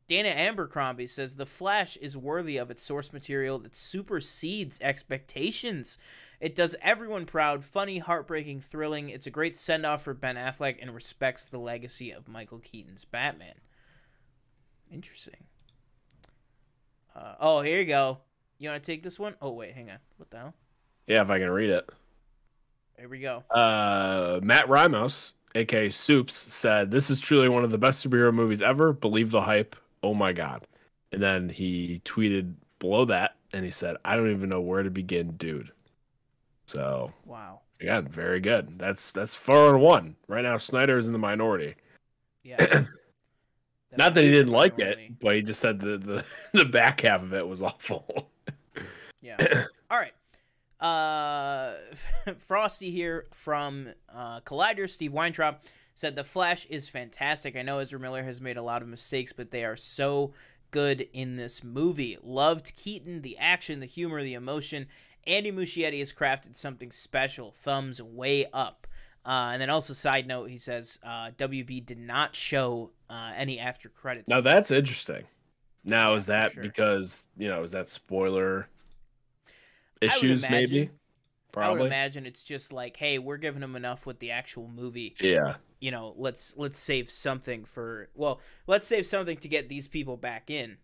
Dana 0.07 0.29
Abercrombie 0.29 1.07
says 1.07 1.35
The 1.35 1.45
Flash 1.45 1.95
is 1.97 2.17
worthy 2.17 2.57
of 2.57 2.69
its 2.69 2.83
source 2.83 3.13
material 3.13 3.57
that 3.59 3.75
supersedes 3.75 4.79
expectations. 4.81 5.97
It 6.41 6.55
does 6.55 6.75
everyone 6.81 7.25
proud, 7.25 7.63
funny, 7.63 7.99
heartbreaking, 7.99 8.59
thrilling. 8.59 9.09
It's 9.09 9.27
a 9.27 9.31
great 9.31 9.57
send 9.57 9.85
off 9.85 10.03
for 10.03 10.13
Ben 10.13 10.35
Affleck 10.35 10.77
and 10.81 10.93
respects 10.93 11.45
the 11.45 11.59
legacy 11.59 12.11
of 12.11 12.27
Michael 12.27 12.59
Keaton's 12.59 13.05
Batman. 13.05 13.55
Interesting. 14.91 15.45
Uh, 17.15 17.35
oh, 17.39 17.61
here 17.61 17.79
you 17.79 17.85
go. 17.85 18.19
You 18.57 18.69
want 18.69 18.83
to 18.83 18.91
take 18.91 19.03
this 19.03 19.19
one? 19.19 19.35
Oh, 19.41 19.51
wait, 19.51 19.73
hang 19.73 19.89
on. 19.89 19.99
What 20.17 20.31
the 20.31 20.37
hell? 20.37 20.53
Yeah, 21.07 21.21
if 21.21 21.29
I 21.29 21.39
can 21.39 21.49
read 21.49 21.69
it. 21.69 21.89
Here 22.97 23.09
we 23.09 23.19
go. 23.19 23.43
Uh, 23.49 24.39
Matt 24.43 24.69
Ramos, 24.69 25.33
aka 25.55 25.89
Soups, 25.89 26.35
said, 26.35 26.91
"This 26.91 27.09
is 27.09 27.19
truly 27.19 27.49
one 27.49 27.63
of 27.63 27.71
the 27.71 27.77
best 27.77 28.05
superhero 28.07 28.33
movies 28.33 28.61
ever. 28.61 28.93
Believe 28.93 29.31
the 29.31 29.41
hype. 29.41 29.75
Oh 30.01 30.13
my 30.13 30.31
god!" 30.33 30.67
And 31.11 31.21
then 31.21 31.49
he 31.49 32.01
tweeted 32.05 32.53
below 32.79 33.05
that, 33.05 33.35
and 33.51 33.65
he 33.65 33.71
said, 33.71 33.97
"I 34.05 34.15
don't 34.15 34.31
even 34.31 34.49
know 34.49 34.61
where 34.61 34.83
to 34.83 34.89
begin, 34.89 35.31
dude." 35.37 35.71
So 36.65 37.11
Wow. 37.25 37.61
again, 37.81 38.07
very 38.07 38.39
good. 38.39 38.79
That's 38.79 39.11
that's 39.11 39.35
four 39.35 39.69
and 39.71 39.81
one 39.81 40.15
right 40.27 40.43
now. 40.43 40.57
Sneider 40.57 40.97
is 40.97 41.07
in 41.07 41.13
the 41.13 41.19
minority. 41.19 41.75
Yeah. 42.43 42.85
Not 43.97 44.13
that 44.15 44.23
he 44.23 44.31
didn't 44.31 44.51
like 44.53 44.77
normally- 44.77 45.05
it, 45.05 45.19
but 45.19 45.35
he 45.35 45.41
just 45.43 45.59
said 45.61 45.79
the, 45.79 45.97
the 45.97 46.25
the 46.57 46.65
back 46.65 47.01
half 47.01 47.21
of 47.21 47.33
it 47.33 47.45
was 47.47 47.61
awful. 47.61 48.29
Yeah. 49.21 49.65
All 49.91 49.99
right. 49.99 50.13
Uh, 50.83 51.71
Frosty 52.37 52.91
here 52.91 53.25
from 53.31 53.87
uh, 54.13 54.41
Collider, 54.41 54.89
Steve 54.89 55.13
Weintraub, 55.13 55.59
said 55.95 56.15
The 56.15 56.23
Flash 56.25 56.65
is 56.65 56.89
fantastic. 56.89 57.55
I 57.55 57.61
know 57.61 57.79
Ezra 57.79 57.99
Miller 57.99 58.23
has 58.23 58.41
made 58.41 58.57
a 58.57 58.61
lot 58.61 58.81
of 58.81 58.89
mistakes, 58.89 59.31
but 59.31 59.51
they 59.51 59.63
are 59.63 59.77
so 59.77 60.33
good 60.71 61.07
in 61.13 61.37
this 61.37 61.63
movie. 61.63 62.17
Loved 62.21 62.75
Keaton, 62.75 63.21
the 63.21 63.37
action, 63.37 63.79
the 63.79 63.85
humor, 63.85 64.21
the 64.21 64.33
emotion. 64.33 64.87
Andy 65.25 65.51
Muschietti 65.53 65.99
has 65.99 66.11
crafted 66.11 66.55
something 66.57 66.91
special. 66.91 67.51
Thumbs 67.51 68.01
way 68.01 68.45
up. 68.51 68.85
Uh, 69.25 69.51
and 69.53 69.61
then 69.61 69.69
also, 69.69 69.93
side 69.93 70.27
note, 70.27 70.49
he 70.49 70.57
says 70.57 70.99
uh, 71.01 71.31
WB 71.37 71.85
did 71.85 71.97
not 71.99 72.35
show 72.35 72.91
uh, 73.09 73.31
any 73.37 73.57
after 73.57 73.87
credits. 73.87 74.27
now 74.27 74.41
that's 74.41 74.69
interesting. 74.69 75.23
Now 75.85 76.09
Yeah, 76.11 76.15
is 76.17 76.25
that 76.25 76.51
sure. 76.51 76.63
because 76.63 77.27
you 77.37 77.47
know 77.47 77.63
is 77.63 77.71
that 77.71 77.87
spoiler 77.87 78.67
issues 80.01 80.41
maybe? 80.43 80.55
imagine- 80.77 80.99
I 81.55 81.69
would 81.69 81.81
imagine 81.85 82.25
it's 82.25 82.43
just 82.43 82.73
like, 82.73 82.97
hey, 82.97 83.19
we're 83.19 83.37
giving 83.37 83.61
them 83.61 83.75
enough 83.75 84.07
with 84.07 84.17
the 84.17 84.31
actual 84.31 84.67
movie. 84.67 85.15
Yeah. 85.19 85.57
you 85.79 85.91
know, 85.91 86.15
let's 86.17 86.55
let's 86.57 86.79
save 86.79 87.11
something 87.11 87.63
for 87.65 88.09
well, 88.15 88.39
let's 88.65 88.87
save 88.87 89.05
something 89.05 89.37
to 89.37 89.47
get 89.47 89.69
these 89.69 89.87
people 89.87 90.17
back 90.17 90.49
in. 90.49 90.77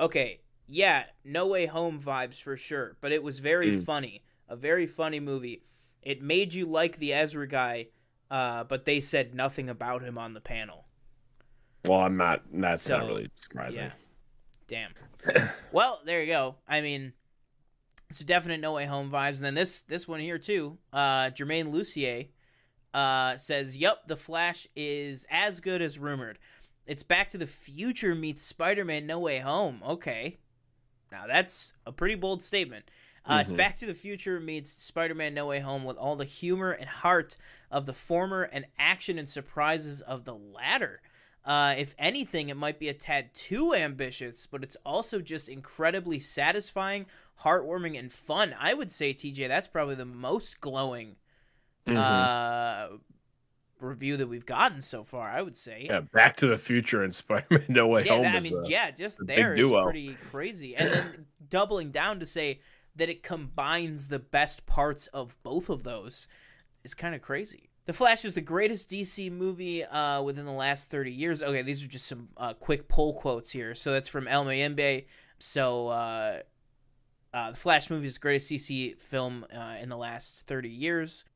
Okay, 0.00 0.40
yeah, 0.66 1.04
No 1.24 1.46
Way 1.46 1.66
Home 1.66 2.00
vibes 2.00 2.40
for 2.42 2.56
sure, 2.56 2.96
but 3.00 3.12
it 3.12 3.22
was 3.22 3.38
very 3.38 3.72
Mm. 3.76 3.84
funny, 3.84 4.24
a 4.48 4.56
very 4.56 4.86
funny 4.86 5.20
movie. 5.20 5.62
It 6.02 6.20
made 6.20 6.52
you 6.54 6.66
like 6.66 6.98
the 6.98 7.12
Ezra 7.12 7.46
guy, 7.46 7.88
uh, 8.30 8.64
but 8.64 8.84
they 8.86 9.00
said 9.00 9.34
nothing 9.34 9.68
about 9.68 10.02
him 10.02 10.18
on 10.18 10.32
the 10.32 10.40
panel. 10.40 10.88
Well, 11.84 12.00
I'm 12.00 12.16
not. 12.16 12.42
That's 12.52 12.82
So, 12.82 12.98
not 12.98 13.06
really 13.06 13.30
surprising. 13.36 13.84
Yeah, 13.84 14.88
damn. 15.26 15.50
well, 15.72 16.00
there 16.04 16.20
you 16.22 16.26
go. 16.26 16.56
I 16.66 16.80
mean, 16.80 17.12
it's 18.14 18.20
a 18.20 18.24
definite 18.24 18.60
No 18.60 18.74
Way 18.74 18.86
Home 18.86 19.10
vibes, 19.10 19.38
and 19.38 19.44
then 19.44 19.54
this 19.54 19.82
this 19.82 20.06
one 20.06 20.20
here 20.20 20.38
too. 20.38 20.78
Uh, 20.92 21.30
Germain 21.30 21.72
Lussier 21.72 22.28
uh, 22.92 23.36
says, 23.36 23.76
"Yep, 23.76 24.06
the 24.06 24.16
Flash 24.16 24.68
is 24.76 25.26
as 25.32 25.58
good 25.58 25.82
as 25.82 25.98
rumored. 25.98 26.38
It's 26.86 27.02
Back 27.02 27.28
to 27.30 27.38
the 27.38 27.46
Future 27.48 28.14
meets 28.14 28.44
Spider-Man 28.44 29.04
No 29.04 29.18
Way 29.18 29.40
Home. 29.40 29.82
Okay, 29.84 30.36
now 31.10 31.26
that's 31.26 31.72
a 31.84 31.90
pretty 31.90 32.14
bold 32.14 32.40
statement. 32.40 32.88
Uh, 33.24 33.38
It's 33.42 33.50
Mhm. 33.50 33.56
Back 33.56 33.78
to 33.78 33.86
the 33.86 33.94
Future 33.94 34.38
meets 34.38 34.70
Spider-Man 34.70 35.34
No 35.34 35.46
Way 35.46 35.58
Home 35.58 35.82
with 35.82 35.96
all 35.96 36.14
the 36.14 36.24
humor 36.24 36.70
and 36.70 36.88
heart 36.88 37.36
of 37.68 37.84
the 37.86 37.94
former 37.94 38.44
and 38.44 38.64
action 38.78 39.18
and 39.18 39.28
surprises 39.28 40.02
of 40.02 40.24
the 40.24 40.36
latter. 40.36 41.02
Uh, 41.44 41.74
if 41.76 41.94
anything, 41.98 42.48
it 42.48 42.56
might 42.56 42.78
be 42.78 42.88
a 42.88 42.94
tad 42.94 43.34
too 43.34 43.74
ambitious, 43.74 44.46
but 44.46 44.62
it's 44.62 44.76
also 44.86 45.20
just 45.20 45.48
incredibly 45.50 46.18
satisfying, 46.18 47.04
heartwarming, 47.42 47.98
and 47.98 48.10
fun. 48.10 48.54
I 48.58 48.72
would 48.72 48.90
say, 48.90 49.12
TJ, 49.12 49.48
that's 49.48 49.68
probably 49.68 49.94
the 49.94 50.06
most 50.06 50.60
glowing 50.60 51.16
Mhm. 51.86 51.96
uh, 51.96 52.96
review 53.78 54.16
that 54.16 54.26
we've 54.26 54.46
gotten 54.46 54.80
so 54.80 55.02
far. 55.02 55.28
I 55.28 55.42
would 55.42 55.56
say. 55.56 55.84
yeah, 55.90 56.00
Back 56.00 56.36
to 56.36 56.46
the 56.46 56.56
Future 56.56 57.02
and 57.02 57.14
Spider-Man 57.14 57.66
No 57.68 57.88
Way 57.88 58.04
Yeah, 58.04 58.12
Home. 58.14 58.22
that- 58.22 58.36
I 58.36 58.40
mean, 58.40 58.56
uh, 58.56 58.62
yeah, 58.66 58.90
just 58.90 59.20
a 59.20 59.24
there 59.24 59.52
is 59.52 59.70
pretty 59.70 60.14
crazy. 60.14 60.74
And 60.74 60.90
then 60.92 61.26
doubling 61.50 61.90
down 61.90 62.20
to 62.20 62.26
say 62.26 62.60
that 62.96 63.10
it 63.10 63.22
combines 63.22 64.08
the 64.08 64.18
best 64.20 64.64
parts 64.64 65.08
of 65.08 65.36
both 65.42 65.68
of 65.68 65.82
those 65.82 66.26
is 66.84 66.94
kind 66.94 67.14
of 67.14 67.20
crazy. 67.20 67.68
The 67.86 67.92
Flash 67.92 68.24
is 68.24 68.34
the 68.34 68.40
greatest 68.40 68.90
DC 68.90 69.30
movie 69.30 69.84
uh, 69.84 70.22
within 70.22 70.46
the 70.46 70.52
last 70.52 70.90
30 70.90 71.10
years. 71.12 71.42
Okay, 71.42 71.60
these 71.62 71.84
are 71.84 71.88
just 71.88 72.06
some 72.06 72.28
uh, 72.36 72.54
quick 72.54 72.88
poll 72.88 73.12
quotes 73.14 73.50
here. 73.50 73.74
So 73.74 73.92
that's 73.92 74.08
from 74.08 74.26
El 74.26 74.46
Mayimbe. 74.46 75.04
So 75.38 75.88
uh, 75.88 76.38
uh, 77.34 77.50
the 77.50 77.56
Flash 77.56 77.90
movie 77.90 78.06
is 78.06 78.14
the 78.14 78.20
greatest 78.20 78.50
DC 78.50 78.98
film 79.00 79.44
uh, 79.54 79.76
in 79.82 79.90
the 79.90 79.98
last 79.98 80.46
30 80.46 80.70
years. 80.70 81.26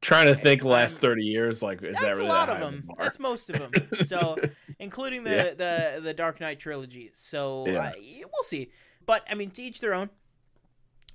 trying 0.00 0.26
to 0.28 0.34
think 0.34 0.64
last 0.64 1.00
30 1.00 1.22
years. 1.22 1.60
Like, 1.62 1.82
is 1.82 1.94
that 1.96 2.02
That's 2.02 2.18
really 2.18 2.30
a 2.30 2.32
lot 2.32 2.46
that 2.48 2.56
of 2.56 2.60
them. 2.62 2.88
That's 2.98 3.18
most 3.18 3.50
of 3.50 3.58
them. 3.58 3.72
So, 4.06 4.38
including 4.78 5.24
the 5.24 5.30
Yeah. 5.58 5.94
the 5.96 6.00
the 6.00 6.14
Dark 6.14 6.40
Knight 6.40 6.58
trilogy. 6.58 7.10
So 7.12 7.66
Yeah. 7.66 7.92
we'll 7.98 8.42
see. 8.44 8.70
But 9.04 9.22
I 9.30 9.34
mean, 9.34 9.50
to 9.50 9.62
each 9.62 9.80
their 9.80 9.92
own. 9.92 10.08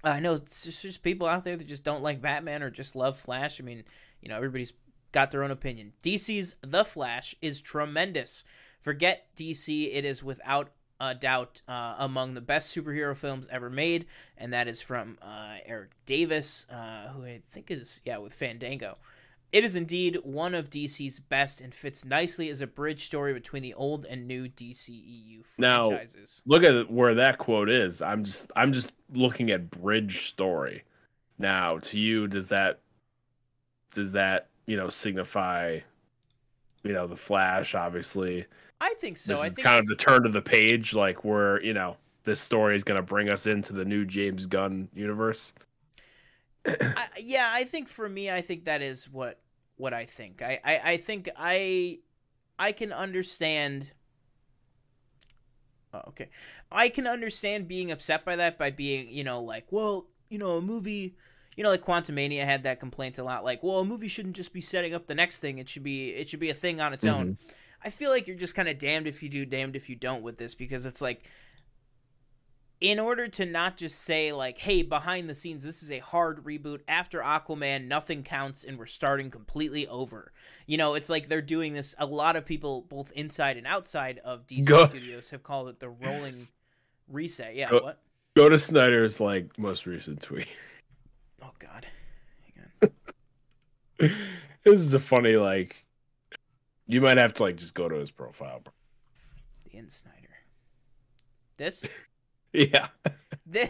I 0.03 0.19
know 0.19 0.35
it's 0.35 0.65
just, 0.65 0.83
just 0.83 1.01
people 1.01 1.25
out 1.25 1.43
there 1.43 1.55
that 1.57 1.65
just 1.65 1.83
don't 1.83 2.03
like 2.03 2.21
Batman 2.21 2.61
or 2.61 2.69
just 2.69 2.95
love 2.95 3.17
Flash. 3.17 3.59
I 3.59 3.63
mean, 3.63 3.83
you 4.25 4.29
know, 4.29 4.37
everybody's 4.37 4.73
got 5.11 5.31
their 5.31 5.43
own 5.43 5.51
opinion. 5.51 5.93
DC's 6.03 6.55
The 6.61 6.83
Flash 6.83 7.35
is 7.41 7.61
tremendous. 7.61 8.43
Forget 8.81 9.27
DC; 9.37 9.89
it 9.93 10.03
is 10.03 10.23
without 10.23 10.71
a 10.99 11.13
doubt 11.13 11.61
uh, 11.67 11.95
among 11.97 12.33
the 12.33 12.41
best 12.41 12.75
superhero 12.75 13.15
films 13.15 13.47
ever 13.51 13.69
made, 13.69 14.05
and 14.37 14.51
that 14.51 14.67
is 14.67 14.81
from 14.81 15.17
uh, 15.21 15.57
Eric 15.65 15.91
Davis, 16.05 16.65
uh, 16.69 17.09
who 17.09 17.23
I 17.23 17.41
think 17.49 17.69
is 17.69 18.01
yeah 18.03 18.17
with 18.17 18.33
Fandango. 18.33 18.97
It 19.51 19.63
is 19.63 19.75
indeed 19.75 20.17
one 20.23 20.53
of 20.53 20.69
DC's 20.69 21.19
best 21.19 21.61
and 21.61 21.73
fits 21.73 22.03
nicely 22.03 22.49
as 22.49 22.61
a 22.61 22.67
bridge 22.67 23.05
story 23.05 23.31
between 23.31 23.63
the 23.63 23.73
old 23.73 24.05
and 24.05 24.27
new 24.27 24.49
DCEU 24.49 25.43
Now- 25.57 25.87
franchises. 25.87 26.41
Look 26.45 26.63
at 26.63 26.91
where 26.91 27.15
that 27.15 27.37
quote 27.37 27.69
is. 27.69 28.01
I'm 28.01 28.23
just 28.23 28.51
I'm 28.55 28.73
just 28.73 28.91
looking 29.13 29.51
at 29.51 29.69
bridge 29.69 30.27
story. 30.27 30.83
Now, 31.37 31.77
to 31.79 31.99
you, 31.99 32.27
does 32.27 32.47
that 32.47 32.79
does 33.95 34.11
that 34.11 34.49
you 34.67 34.77
know 34.77 34.89
signify 34.89 35.79
you 36.83 36.93
know 36.93 37.07
the 37.07 37.15
Flash? 37.15 37.73
Obviously, 37.73 38.45
I 38.79 38.93
think 38.99 39.17
so. 39.17 39.33
this 39.33 39.41
I 39.41 39.47
is 39.47 39.55
think 39.55 39.65
kind 39.65 39.79
of 39.79 39.87
the 39.87 39.95
turn 39.95 40.27
of 40.27 40.33
the 40.33 40.41
page, 40.41 40.93
like 40.93 41.25
where 41.25 41.63
you 41.63 41.73
know 41.73 41.97
this 42.23 42.39
story 42.39 42.75
is 42.75 42.83
going 42.83 42.99
to 42.99 43.03
bring 43.03 43.29
us 43.31 43.47
into 43.47 43.73
the 43.73 43.85
new 43.85 44.05
James 44.05 44.45
Gunn 44.45 44.89
universe. 44.93 45.53
I, 46.67 47.07
yeah, 47.19 47.49
I 47.51 47.63
think 47.63 47.87
for 47.87 48.07
me, 48.07 48.29
I 48.29 48.41
think 48.41 48.65
that 48.65 48.81
is 48.81 49.09
what 49.09 49.39
what 49.77 49.93
I 49.93 50.05
think. 50.05 50.41
I, 50.41 50.59
I, 50.63 50.81
I 50.83 50.97
think 50.97 51.29
I 51.37 51.99
I 52.59 52.71
can 52.71 52.91
understand. 52.91 53.93
Oh, 55.93 56.01
okay, 56.09 56.29
I 56.71 56.89
can 56.89 57.07
understand 57.07 57.67
being 57.67 57.91
upset 57.91 58.25
by 58.25 58.35
that 58.35 58.57
by 58.57 58.71
being 58.71 59.07
you 59.09 59.23
know 59.23 59.41
like 59.41 59.71
well 59.71 60.07
you 60.29 60.37
know 60.37 60.57
a 60.57 60.61
movie. 60.61 61.15
You 61.55 61.63
know, 61.63 61.69
like 61.69 61.83
Quantumania 61.83 62.43
had 62.43 62.63
that 62.63 62.79
complaint 62.79 63.17
a 63.17 63.23
lot. 63.23 63.43
Like, 63.43 63.63
well, 63.63 63.79
a 63.79 63.85
movie 63.85 64.07
shouldn't 64.07 64.35
just 64.35 64.53
be 64.53 64.61
setting 64.61 64.93
up 64.93 65.07
the 65.07 65.15
next 65.15 65.39
thing. 65.39 65.57
It 65.57 65.69
should 65.69 65.83
be, 65.83 66.09
it 66.09 66.27
should 66.27 66.39
be 66.39 66.49
a 66.49 66.55
thing 66.55 66.81
on 66.81 66.93
its 66.93 67.05
own. 67.05 67.33
Mm-hmm. 67.33 67.51
I 67.83 67.89
feel 67.89 68.09
like 68.09 68.27
you're 68.27 68.35
just 68.35 68.55
kind 68.55 68.67
of 68.67 68.77
damned 68.79 69.07
if 69.07 69.21
you 69.21 69.29
do, 69.29 69.45
damned 69.45 69.75
if 69.75 69.89
you 69.89 69.95
don't 69.95 70.23
with 70.23 70.37
this 70.37 70.55
because 70.55 70.85
it's 70.85 71.01
like, 71.01 71.23
in 72.81 72.99
order 72.99 73.27
to 73.27 73.45
not 73.45 73.77
just 73.77 74.01
say 74.01 74.31
like, 74.31 74.57
"Hey, 74.57 74.81
behind 74.81 75.29
the 75.29 75.35
scenes, 75.35 75.63
this 75.63 75.81
is 75.81 75.91
a 75.91 75.99
hard 75.99 76.43
reboot 76.43 76.81
after 76.87 77.19
Aquaman, 77.19 77.87
nothing 77.87 78.23
counts, 78.23 78.63
and 78.63 78.77
we're 78.77 78.85
starting 78.85 79.31
completely 79.31 79.87
over." 79.87 80.33
You 80.67 80.77
know, 80.77 80.93
it's 80.93 81.09
like 81.09 81.27
they're 81.27 81.41
doing 81.41 81.73
this. 81.73 81.95
A 81.97 82.05
lot 82.05 82.35
of 82.35 82.45
people, 82.45 82.81
both 82.81 83.11
inside 83.13 83.57
and 83.57 83.65
outside 83.65 84.19
of 84.19 84.45
DC 84.45 84.67
Go- 84.67 84.87
Studios, 84.87 85.29
have 85.31 85.43
called 85.43 85.69
it 85.69 85.79
the 85.79 85.89
rolling 85.89 86.47
reset. 87.07 87.55
Yeah. 87.55 87.69
Go- 87.69 87.83
what? 87.83 87.99
Go 88.35 88.49
to 88.49 88.57
Sneider's 88.57 89.19
like 89.19 89.57
most 89.57 89.85
recent 89.85 90.21
tweet. 90.21 90.47
Oh 91.55 91.67
God. 91.67 91.87
Hang 92.81 92.89
on. 94.01 94.09
this 94.63 94.79
is 94.79 94.93
a 94.93 94.99
funny 94.99 95.35
like. 95.35 95.85
You 96.87 97.01
might 97.01 97.17
have 97.17 97.33
to 97.35 97.43
like 97.43 97.55
just 97.55 97.73
go 97.73 97.89
to 97.89 97.95
his 97.95 98.11
profile. 98.11 98.61
bro. 98.63 98.73
The 99.63 99.77
InSneider. 99.77 100.35
This. 101.57 101.87
Yeah. 102.53 102.87
This 103.45 103.69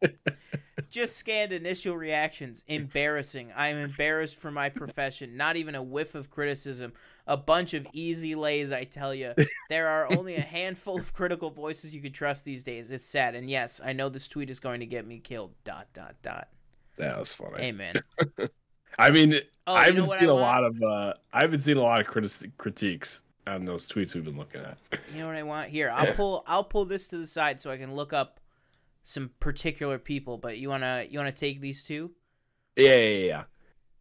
just 0.90 1.16
scanned 1.16 1.50
initial 1.50 1.96
reactions. 1.96 2.62
Embarrassing. 2.68 3.50
I 3.56 3.66
am 3.66 3.78
embarrassed 3.78 4.36
for 4.36 4.52
my 4.52 4.68
profession. 4.68 5.36
Not 5.36 5.56
even 5.56 5.74
a 5.74 5.82
whiff 5.82 6.14
of 6.14 6.30
criticism. 6.30 6.92
A 7.26 7.36
bunch 7.36 7.74
of 7.74 7.84
easy 7.92 8.36
lays, 8.36 8.70
I 8.70 8.84
tell 8.84 9.12
you. 9.12 9.34
There 9.68 9.88
are 9.88 10.12
only 10.12 10.36
a 10.36 10.40
handful 10.40 11.00
of 11.00 11.12
critical 11.12 11.50
voices 11.50 11.96
you 11.96 12.00
can 12.00 12.12
trust 12.12 12.44
these 12.44 12.62
days. 12.62 12.92
It's 12.92 13.04
sad. 13.04 13.34
And 13.34 13.50
yes, 13.50 13.80
I 13.84 13.92
know 13.92 14.08
this 14.08 14.28
tweet 14.28 14.48
is 14.48 14.60
going 14.60 14.78
to 14.78 14.86
get 14.86 15.04
me 15.04 15.18
killed. 15.18 15.54
Dot 15.64 15.88
dot 15.92 16.14
dot. 16.22 16.48
That 17.02 17.18
was 17.18 17.34
funny. 17.34 17.62
Amen. 17.64 17.94
I 18.98 19.10
mean, 19.10 19.40
Oh, 19.66 19.74
I 19.74 19.84
haven't 19.86 20.08
seen 20.08 20.28
I 20.28 20.32
a 20.32 20.34
lot 20.34 20.64
of 20.64 20.82
uh 20.82 21.14
I 21.32 21.40
haven't 21.42 21.60
seen 21.60 21.76
a 21.76 21.82
lot 21.82 22.00
of 22.00 22.06
critic- 22.06 22.56
critiques 22.58 23.22
on 23.46 23.64
those 23.64 23.86
tweets 23.86 24.14
we've 24.14 24.24
been 24.24 24.36
looking 24.36 24.60
at. 24.60 24.76
You 25.12 25.20
know 25.20 25.26
what 25.26 25.36
I 25.36 25.42
want? 25.42 25.70
Here, 25.70 25.90
I'll 25.94 26.14
pull 26.14 26.44
I'll 26.46 26.64
pull 26.64 26.84
this 26.84 27.06
to 27.08 27.18
the 27.18 27.26
side 27.26 27.60
so 27.60 27.70
I 27.70 27.76
can 27.76 27.94
look 27.94 28.12
up 28.12 28.40
some 29.02 29.30
particular 29.40 29.98
people, 29.98 30.36
but 30.38 30.58
you 30.58 30.68
wanna 30.68 31.06
you 31.08 31.18
wanna 31.18 31.32
take 31.32 31.60
these 31.60 31.82
two? 31.82 32.10
Yeah, 32.76 32.96
yeah, 32.96 33.44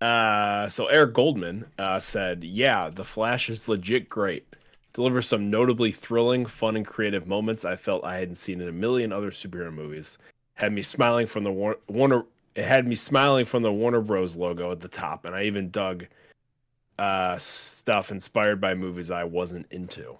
yeah. 0.02 0.08
Uh, 0.08 0.70
so 0.70 0.88
Eric 0.88 1.14
Goldman 1.14 1.66
uh, 1.78 2.00
said, 2.00 2.44
"Yeah, 2.44 2.90
The 2.90 3.06
Flash 3.06 3.50
is 3.50 3.68
legit 3.68 4.10
great. 4.10 4.48
Delivers 4.94 5.28
some 5.28 5.50
notably 5.52 5.92
thrilling, 5.92 6.46
fun, 6.48 6.76
and 6.76 6.86
creative 6.86 7.28
moments 7.28 7.66
I 7.66 7.76
felt 7.76 8.04
I 8.04 8.18
hadn't 8.18 8.36
seen 8.36 8.62
in 8.62 8.68
a 8.68 8.72
million 8.74 9.14
other 9.14 9.30
superhero 9.32 9.72
movies. 9.72 10.18
Had 10.56 10.74
me 10.74 10.82
smiling 10.82 11.28
from 11.28 11.44
the 11.44 11.52
War- 11.52 11.78
Warner. 11.88 12.26
It 12.56 12.66
had 12.66 12.86
me 12.88 12.96
smiling 12.96 13.46
from 13.46 13.64
the 13.64 13.72
Warner 13.72 14.02
Bros. 14.02 14.36
logo 14.36 14.72
at 14.72 14.82
the 14.82 14.88
top, 14.90 15.26
and 15.26 15.34
I 15.36 15.44
even 15.44 15.70
dug 15.72 16.08
uh, 17.00 17.38
stuff 17.38 18.12
inspired 18.12 18.60
by 18.60 18.74
movies 18.76 19.10
I 19.10 19.24
wasn't 19.24 19.68
into. 19.72 20.18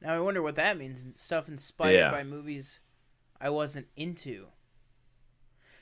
Now 0.00 0.14
I 0.14 0.20
wonder 0.20 0.42
what 0.42 0.54
that 0.56 0.78
means. 0.78 1.06
Stuff 1.20 1.48
inspired 1.48 1.94
Yeah. 1.94 2.10
by 2.10 2.24
movies 2.24 2.80
I 3.40 3.50
wasn't 3.50 3.88
into. 3.96 4.46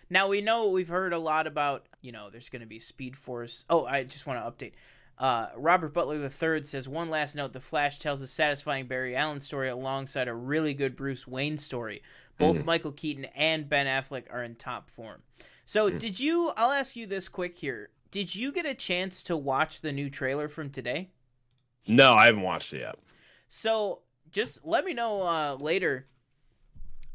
Now 0.09 0.29
we 0.29 0.41
know 0.41 0.69
we've 0.69 0.89
heard 0.89 1.13
a 1.13 1.19
lot 1.19 1.47
about, 1.47 1.87
you 2.01 2.13
know, 2.13 2.31
there's 2.31 2.49
going 2.49 2.61
to 2.61 2.67
be 2.67 2.79
Speed 2.79 3.17
Force. 3.17 3.65
Oh, 3.69 3.85
I 3.85 4.05
just 4.05 4.27
want 4.27 4.59
to 4.59 4.67
update. 4.67 4.73
Uh, 5.19 5.49
Robert 5.57 5.95
Butler 5.95 6.17
III 6.23 6.63
says 6.65 6.89
one 6.89 7.09
last 7.09 7.35
note: 7.37 7.53
The 7.55 7.61
Flash 7.61 7.99
tells 7.99 8.21
a 8.21 8.27
satisfying 8.27 8.87
Barry 8.87 9.17
Allen 9.17 9.41
story 9.41 9.69
alongside 9.69 10.29
a 10.29 10.35
really 10.35 10.75
good 10.75 10.95
Bruce 10.95 11.27
Wayne 11.27 11.57
story. 11.57 12.03
Both 12.39 12.65
Michael 12.65 12.93
Keaton 12.93 13.27
and 13.35 13.69
Ben 13.69 13.87
Affleck 13.87 14.25
are 14.31 14.45
in 14.45 14.57
top 14.57 14.91
form. 14.91 15.23
So, 15.65 15.91
did 15.91 16.21
you? 16.21 16.53
I'll 16.57 16.73
ask 16.73 16.97
you 16.97 17.07
this 17.07 17.29
quick 17.29 17.57
here: 17.57 17.91
Did 18.11 18.35
you 18.35 18.53
get 18.53 18.67
a 18.67 18.75
chance 18.75 19.23
to 19.25 19.37
watch 19.37 19.81
the 19.81 19.93
new 19.93 20.11
trailer 20.11 20.49
from 20.49 20.71
today? 20.71 21.11
No, 21.87 22.15
I 22.15 22.27
haven't 22.27 22.43
watched 22.43 22.73
it 22.73 22.81
yet. 22.81 22.97
So 23.49 24.01
just 24.31 24.65
let 24.67 24.85
me 24.85 24.93
know 24.93 25.23
uh, 25.23 25.57
later, 25.59 26.07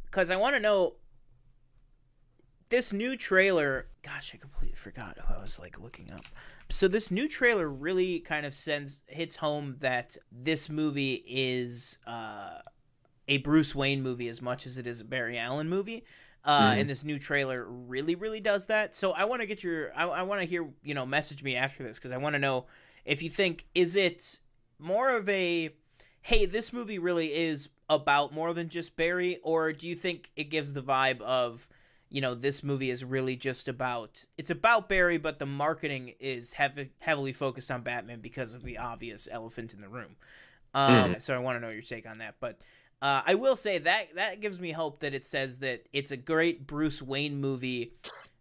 because 0.06 0.32
I 0.32 0.38
want 0.38 0.56
to 0.56 0.62
know 0.62 0.96
this 2.70 2.94
new 2.94 3.16
trailer. 3.18 3.88
Gosh, 4.02 4.32
I 4.34 4.38
completely 4.38 4.76
forgot 4.76 5.18
who 5.20 5.34
I 5.34 5.42
was 5.42 5.60
like 5.60 5.80
looking 5.80 6.12
up. 6.12 6.24
So 6.70 6.88
this 6.88 7.12
new 7.12 7.28
trailer 7.28 7.70
really 7.70 8.20
kind 8.20 8.46
of 8.46 8.56
sends 8.56 9.04
hits 9.08 9.36
home 9.36 9.76
that 9.80 10.16
this 10.32 10.70
movie 10.70 11.24
is 11.28 12.00
uh, 12.08 12.60
a 13.32 13.38
Bruce 13.38 13.74
Wayne 13.74 14.04
movie 14.04 14.28
as 14.28 14.42
much 14.42 14.66
as 14.66 14.78
it 14.78 14.86
is 14.86 15.00
a 15.00 15.06
Barry 15.06 15.38
Allen 15.38 15.70
movie. 15.70 16.04
Uh, 16.44 16.74
And 16.76 16.90
this 16.90 17.06
new 17.06 17.18
trailer 17.18 17.64
really, 17.66 18.16
really 18.16 18.42
does 18.42 18.66
that. 18.66 18.94
So 18.96 19.12
I 19.14 19.24
want 19.26 19.42
to 19.42 19.48
get 19.48 19.64
your, 19.64 19.92
I, 19.96 20.06
I 20.08 20.24
want 20.24 20.42
to 20.42 20.48
hear, 20.48 20.68
you 20.84 20.94
know, 20.94 21.06
message 21.06 21.42
me 21.42 21.56
after 21.56 21.82
this 21.82 21.98
because 21.98 22.12
I 22.12 22.18
want 22.18 22.34
to 22.34 22.40
know 22.40 22.66
if 23.06 23.24
you 23.24 23.30
think 23.30 23.66
is 23.74 23.96
it 23.96 24.40
more 24.78 25.10
of 25.12 25.30
a 25.30 25.70
hey, 26.24 26.46
this 26.46 26.74
movie 26.74 27.00
really 27.00 27.28
is 27.28 27.70
about 27.90 28.34
more 28.34 28.54
than 28.54 28.70
just 28.70 28.96
Barry, 28.96 29.40
or 29.44 29.72
do 29.74 29.88
you 29.88 29.96
think 29.96 30.32
it 30.36 30.46
gives 30.46 30.74
the 30.74 30.82
vibe 30.84 31.22
of, 31.22 31.68
you 32.10 32.22
know, 32.22 32.36
this 32.36 32.64
movie 32.64 32.92
is 32.92 33.04
really 33.06 33.36
just 33.36 33.68
about 33.68 34.26
it's 34.38 34.50
about 34.50 34.90
Barry, 34.90 35.18
but 35.18 35.40
the 35.40 35.46
marketing 35.46 36.14
is 36.20 36.54
heavy, 36.54 36.92
heavily 37.00 37.34
focused 37.34 37.72
on 37.72 37.82
Batman 37.82 38.20
because 38.20 38.56
of 38.56 38.64
the 38.64 38.78
obvious 38.78 39.28
elephant 39.32 39.74
in 39.74 39.82
the 39.82 39.90
room. 39.90 40.16
Um, 40.74 41.16
So 41.20 41.36
I 41.36 41.40
want 41.40 41.56
to 41.58 41.60
know 41.60 41.72
your 41.72 41.82
take 41.84 42.10
on 42.10 42.18
that, 42.18 42.36
but. 42.40 42.60
Uh, 43.02 43.22
I 43.26 43.36
will 43.36 43.56
say 43.56 43.80
that 43.80 44.16
that 44.16 44.42
gives 44.42 44.60
me 44.60 44.72
hope 44.72 45.00
that 45.00 45.14
it 45.14 45.26
says 45.26 45.58
that 45.60 45.88
it's 45.92 46.12
a 46.12 46.18
great 46.18 46.68
Bruce 46.68 47.02
Wayne 47.02 47.42
movie, 47.42 47.94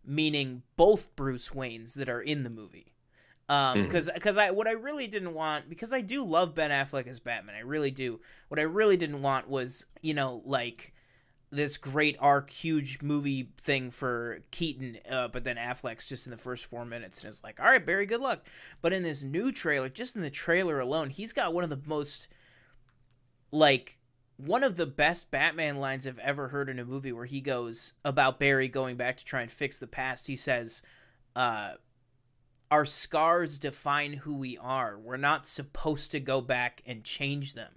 meaning 0.04 0.62
both 0.76 1.16
Bruce 1.16 1.50
Waynes 1.50 1.94
that 1.94 2.08
are 2.08 2.20
in 2.20 2.42
the 2.42 2.50
movie. 2.50 2.86
Um 3.48 3.82
because 3.82 4.08
because 4.14 4.38
i 4.38 4.52
what 4.52 4.68
i 4.68 4.72
really 4.72 5.08
didn't 5.08 5.34
want 5.34 5.68
because 5.68 5.92
i 5.92 6.00
do 6.00 6.22
love 6.22 6.54
ben 6.54 6.70
affleck 6.70 7.08
as 7.08 7.18
batman 7.18 7.56
i 7.56 7.60
really 7.60 7.90
do 7.90 8.20
what 8.46 8.60
i 8.60 8.62
really 8.62 8.96
didn't 8.96 9.22
want 9.22 9.48
was 9.48 9.86
you 10.02 10.14
know 10.14 10.40
like 10.44 10.94
this 11.50 11.76
great 11.76 12.16
arc 12.20 12.50
huge 12.50 13.02
movie 13.02 13.50
thing 13.58 13.90
for 13.90 14.38
keaton 14.52 14.98
uh, 15.10 15.26
but 15.26 15.42
then 15.42 15.56
affleck's 15.56 16.06
just 16.06 16.28
in 16.28 16.30
the 16.30 16.38
first 16.38 16.64
four 16.64 16.84
minutes 16.84 17.24
and 17.24 17.28
it's 17.28 17.42
like 17.42 17.58
all 17.58 17.66
right 17.66 17.84
barry 17.84 18.06
good 18.06 18.20
luck. 18.20 18.46
But 18.82 18.92
in 18.92 19.02
this 19.02 19.24
new 19.24 19.50
trailer 19.50 19.88
just 19.88 20.14
in 20.14 20.22
the 20.22 20.30
trailer 20.30 20.78
alone 20.78 21.10
he's 21.10 21.32
got 21.32 21.52
one 21.52 21.64
of 21.64 21.70
the 21.70 21.80
most 21.88 22.28
like 23.50 23.98
one 24.44 24.64
of 24.64 24.76
the 24.76 24.86
best 24.86 25.30
Batman 25.30 25.76
lines 25.76 26.06
I've 26.06 26.18
ever 26.20 26.48
heard 26.48 26.68
in 26.68 26.78
a 26.78 26.84
movie 26.84 27.12
where 27.12 27.26
he 27.26 27.40
goes 27.40 27.92
about 28.04 28.38
Barry 28.38 28.68
going 28.68 28.96
back 28.96 29.16
to 29.18 29.24
try 29.24 29.42
and 29.42 29.50
fix 29.50 29.78
the 29.78 29.86
past. 29.86 30.26
He 30.26 30.36
says, 30.36 30.82
uh, 31.36 31.72
our 32.70 32.84
scars 32.84 33.58
define 33.58 34.12
who 34.12 34.34
we 34.36 34.56
are. 34.58 34.98
We're 34.98 35.16
not 35.16 35.46
supposed 35.46 36.12
to 36.12 36.20
go 36.20 36.40
back 36.40 36.82
and 36.86 37.02
change 37.04 37.54
them. 37.54 37.72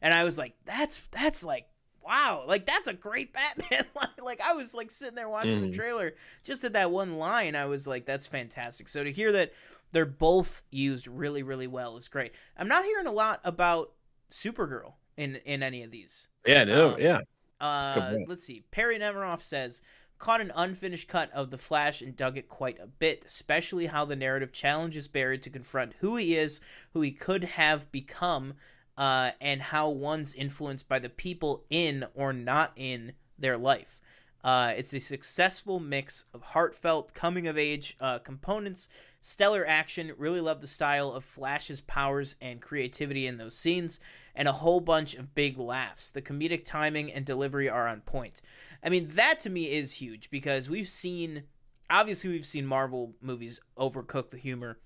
And 0.00 0.14
I 0.14 0.24
was 0.24 0.38
like, 0.38 0.54
that's 0.64 0.98
that's 1.10 1.44
like 1.44 1.66
wow, 2.04 2.44
like 2.46 2.64
that's 2.66 2.86
a 2.86 2.94
great 2.94 3.32
Batman 3.32 3.84
line. 3.96 4.08
Like 4.22 4.40
I 4.40 4.52
was 4.52 4.74
like 4.74 4.90
sitting 4.92 5.16
there 5.16 5.28
watching 5.28 5.60
the 5.60 5.66
Mhm. 5.66 5.74
trailer, 5.74 6.14
just 6.44 6.62
at 6.62 6.74
that 6.74 6.92
one 6.92 7.18
line, 7.18 7.56
I 7.56 7.66
was 7.66 7.86
like, 7.88 8.06
that's 8.06 8.28
fantastic. 8.28 8.88
So 8.88 9.02
to 9.02 9.10
hear 9.10 9.32
that 9.32 9.52
they're 9.90 10.06
both 10.06 10.62
used 10.70 11.08
really, 11.08 11.42
really 11.42 11.66
well 11.66 11.96
is 11.96 12.08
great. 12.08 12.32
I'm 12.56 12.68
not 12.68 12.84
hearing 12.84 13.06
a 13.06 13.12
lot 13.12 13.40
about 13.42 13.92
Supergirl 14.30 14.94
in 15.16 15.36
in 15.44 15.62
any 15.62 15.82
of 15.82 15.90
these. 15.90 16.28
Yeah, 16.46 16.64
no, 16.64 16.94
Um, 16.94 17.00
yeah. 17.00 17.20
Uh, 17.60 18.16
let's 18.26 18.44
see. 18.44 18.64
Perry 18.70 18.98
Nemiroff 18.98 19.42
says, 19.42 19.80
caught 20.18 20.40
an 20.40 20.52
unfinished 20.54 21.08
cut 21.08 21.30
of 21.32 21.50
The 21.50 21.58
Flash 21.58 22.00
and 22.00 22.16
dug 22.16 22.36
it 22.36 22.48
quite 22.48 22.78
a 22.78 22.86
bit, 22.86 23.24
especially 23.26 23.86
how 23.86 24.04
the 24.04 24.16
narrative 24.16 24.52
challenges 24.52 25.08
Barry 25.08 25.38
to 25.38 25.50
confront 25.50 25.94
who 26.00 26.16
he 26.16 26.36
is, 26.36 26.60
who 26.92 27.00
he 27.00 27.12
could 27.12 27.44
have 27.44 27.90
become, 27.92 28.54
uh, 28.96 29.32
and 29.40 29.60
how 29.60 29.88
one's 29.88 30.34
influenced 30.34 30.88
by 30.88 30.98
the 30.98 31.08
people 31.08 31.64
in 31.70 32.04
or 32.14 32.32
not 32.32 32.72
in 32.76 33.12
their 33.38 33.58
life. 33.58 34.00
Uh, 34.42 34.72
it's 34.76 34.94
a 34.94 35.00
successful 35.00 35.80
mix 35.80 36.24
of 36.32 36.40
heartfelt 36.42 37.12
coming 37.14 37.46
of 37.46 37.58
age 37.58 37.96
uh, 38.00 38.18
components, 38.20 38.88
stellar 39.26 39.66
action. 39.66 40.12
Really 40.16 40.40
love 40.40 40.60
the 40.60 40.66
style 40.66 41.12
of 41.12 41.24
Flash's 41.24 41.80
powers 41.80 42.36
and 42.40 42.60
creativity 42.60 43.26
in 43.26 43.38
those 43.38 43.56
scenes, 43.58 43.98
and 44.34 44.46
a 44.46 44.52
whole 44.52 44.80
bunch 44.80 45.14
of 45.14 45.34
big 45.34 45.58
laughs. 45.58 46.10
The 46.10 46.22
comedic 46.22 46.64
timing 46.64 47.12
and 47.12 47.26
delivery 47.26 47.68
are 47.68 47.88
on 47.88 48.02
point. 48.02 48.40
I 48.82 48.88
mean, 48.88 49.08
that 49.08 49.40
to 49.40 49.50
me 49.50 49.72
is 49.72 49.94
huge 49.94 50.30
because 50.30 50.70
we've 50.70 50.88
seen, 50.88 51.42
obviously, 51.90 52.30
we've 52.30 52.46
seen 52.46 52.66
Marvel 52.66 53.14
movies 53.20 53.60
overcook 53.76 54.30
the 54.30 54.38
humor, 54.38 54.78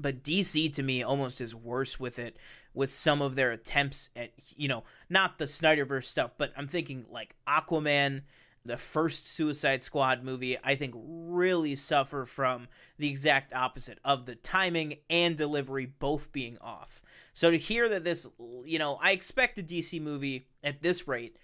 but 0.00 0.24
DC 0.24 0.72
to 0.72 0.82
me 0.82 1.02
almost 1.02 1.40
is 1.40 1.54
worse 1.54 2.00
with 2.00 2.18
it 2.18 2.36
with 2.74 2.92
some 2.92 3.22
of 3.22 3.36
their 3.36 3.52
attempts 3.52 4.08
at, 4.16 4.32
you 4.56 4.66
know, 4.66 4.82
not 5.08 5.38
the 5.38 5.44
Snyderverse 5.44 6.06
stuff, 6.06 6.34
but 6.36 6.52
I'm 6.56 6.66
thinking 6.66 7.04
like 7.08 7.36
Aquaman 7.46 8.22
the 8.64 8.76
first 8.76 9.26
Suicide 9.26 9.82
Squad 9.82 10.22
movie, 10.22 10.56
I 10.62 10.74
think, 10.74 10.94
really 10.96 11.74
suffer 11.74 12.24
from 12.24 12.68
the 12.98 13.08
exact 13.08 13.52
opposite 13.52 13.98
of 14.04 14.26
the 14.26 14.34
timing 14.36 14.98
and 15.10 15.36
delivery 15.36 15.86
both 15.86 16.32
being 16.32 16.58
off. 16.60 17.02
So 17.32 17.50
to 17.50 17.56
hear 17.56 17.88
that 17.88 18.04
this, 18.04 18.28
you 18.64 18.78
know, 18.78 18.98
I 19.02 19.12
expect 19.12 19.58
a 19.58 19.62
DC 19.62 20.00
movie 20.00 20.46
at 20.62 20.82
this 20.82 21.08
rate, 21.08 21.36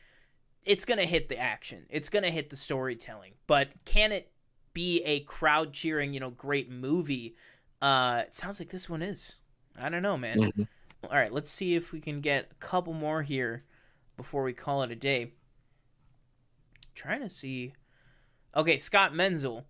it's 0.64 0.84
going 0.84 1.00
to 1.00 1.06
hit 1.06 1.28
the 1.28 1.38
action, 1.38 1.86
it's 1.88 2.08
going 2.08 2.24
to 2.24 2.30
hit 2.30 2.50
the 2.50 2.56
storytelling, 2.56 3.32
but 3.46 3.70
can 3.84 4.12
it 4.12 4.30
be 4.74 5.02
a 5.04 5.20
crowd 5.20 5.72
cheering, 5.72 6.14
you 6.14 6.20
know, 6.20 6.30
great 6.30 6.70
movie? 6.70 7.34
Uh, 7.80 8.22
it 8.26 8.34
sounds 8.34 8.60
like 8.60 8.68
this 8.68 8.88
one 8.88 9.02
is. 9.02 9.38
I 9.76 9.88
don't 9.88 10.02
know, 10.02 10.16
man. 10.16 10.38
Mhm. 10.38 10.68
All 11.04 11.16
right, 11.16 11.32
let's 11.32 11.50
see 11.50 11.74
if 11.74 11.92
we 11.92 12.00
can 12.00 12.20
get 12.20 12.48
a 12.50 12.54
couple 12.56 12.92
more 12.92 13.22
here 13.22 13.64
before 14.16 14.42
we 14.42 14.52
call 14.52 14.82
it 14.82 14.90
a 14.90 14.96
day 14.96 15.32
trying 16.98 17.20
to 17.20 17.30
see. 17.30 17.72
Okay, 18.54 18.76
Scott 18.76 19.14
Menzel. 19.14 19.64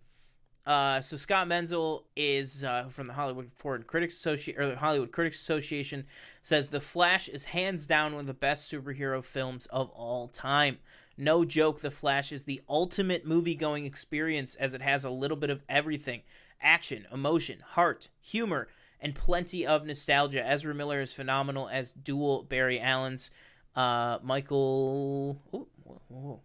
Uh, 0.66 1.00
so 1.00 1.16
Scott 1.16 1.48
Menzel 1.48 2.04
is 2.16 2.64
uh, 2.64 2.84
from 2.88 3.06
the 3.06 3.12
Hollywood 3.12 3.50
Foreign 3.56 3.84
Critics 3.84 4.16
Association 4.16 4.60
or 4.60 4.66
the 4.66 4.76
Hollywood 4.76 5.12
Critics 5.12 5.40
Association 5.40 6.04
says 6.42 6.68
The 6.68 6.80
Flash 6.80 7.28
is 7.28 7.46
hands 7.46 7.86
down 7.86 8.12
one 8.12 8.22
of 8.22 8.26
the 8.26 8.34
best 8.34 8.70
superhero 8.70 9.24
films 9.24 9.66
of 9.66 9.90
all 9.90 10.28
time. 10.28 10.78
No 11.16 11.44
joke, 11.44 11.80
The 11.80 11.90
Flash 11.90 12.32
is 12.32 12.44
the 12.44 12.60
ultimate 12.68 13.26
movie-going 13.26 13.84
experience 13.84 14.54
as 14.54 14.74
it 14.74 14.82
has 14.82 15.04
a 15.04 15.10
little 15.10 15.36
bit 15.36 15.50
of 15.50 15.62
everything: 15.68 16.22
action, 16.60 17.06
emotion, 17.12 17.60
heart, 17.60 18.08
humor, 18.20 18.68
and 19.00 19.14
plenty 19.14 19.66
of 19.66 19.86
nostalgia. 19.86 20.46
Ezra 20.46 20.74
Miller 20.74 21.00
is 21.00 21.14
phenomenal 21.14 21.68
as 21.68 21.92
dual 21.92 22.42
Barry 22.42 22.78
Allen's. 22.78 23.30
Uh, 23.74 24.18
Michael. 24.22 25.40
Ooh. 25.54 26.40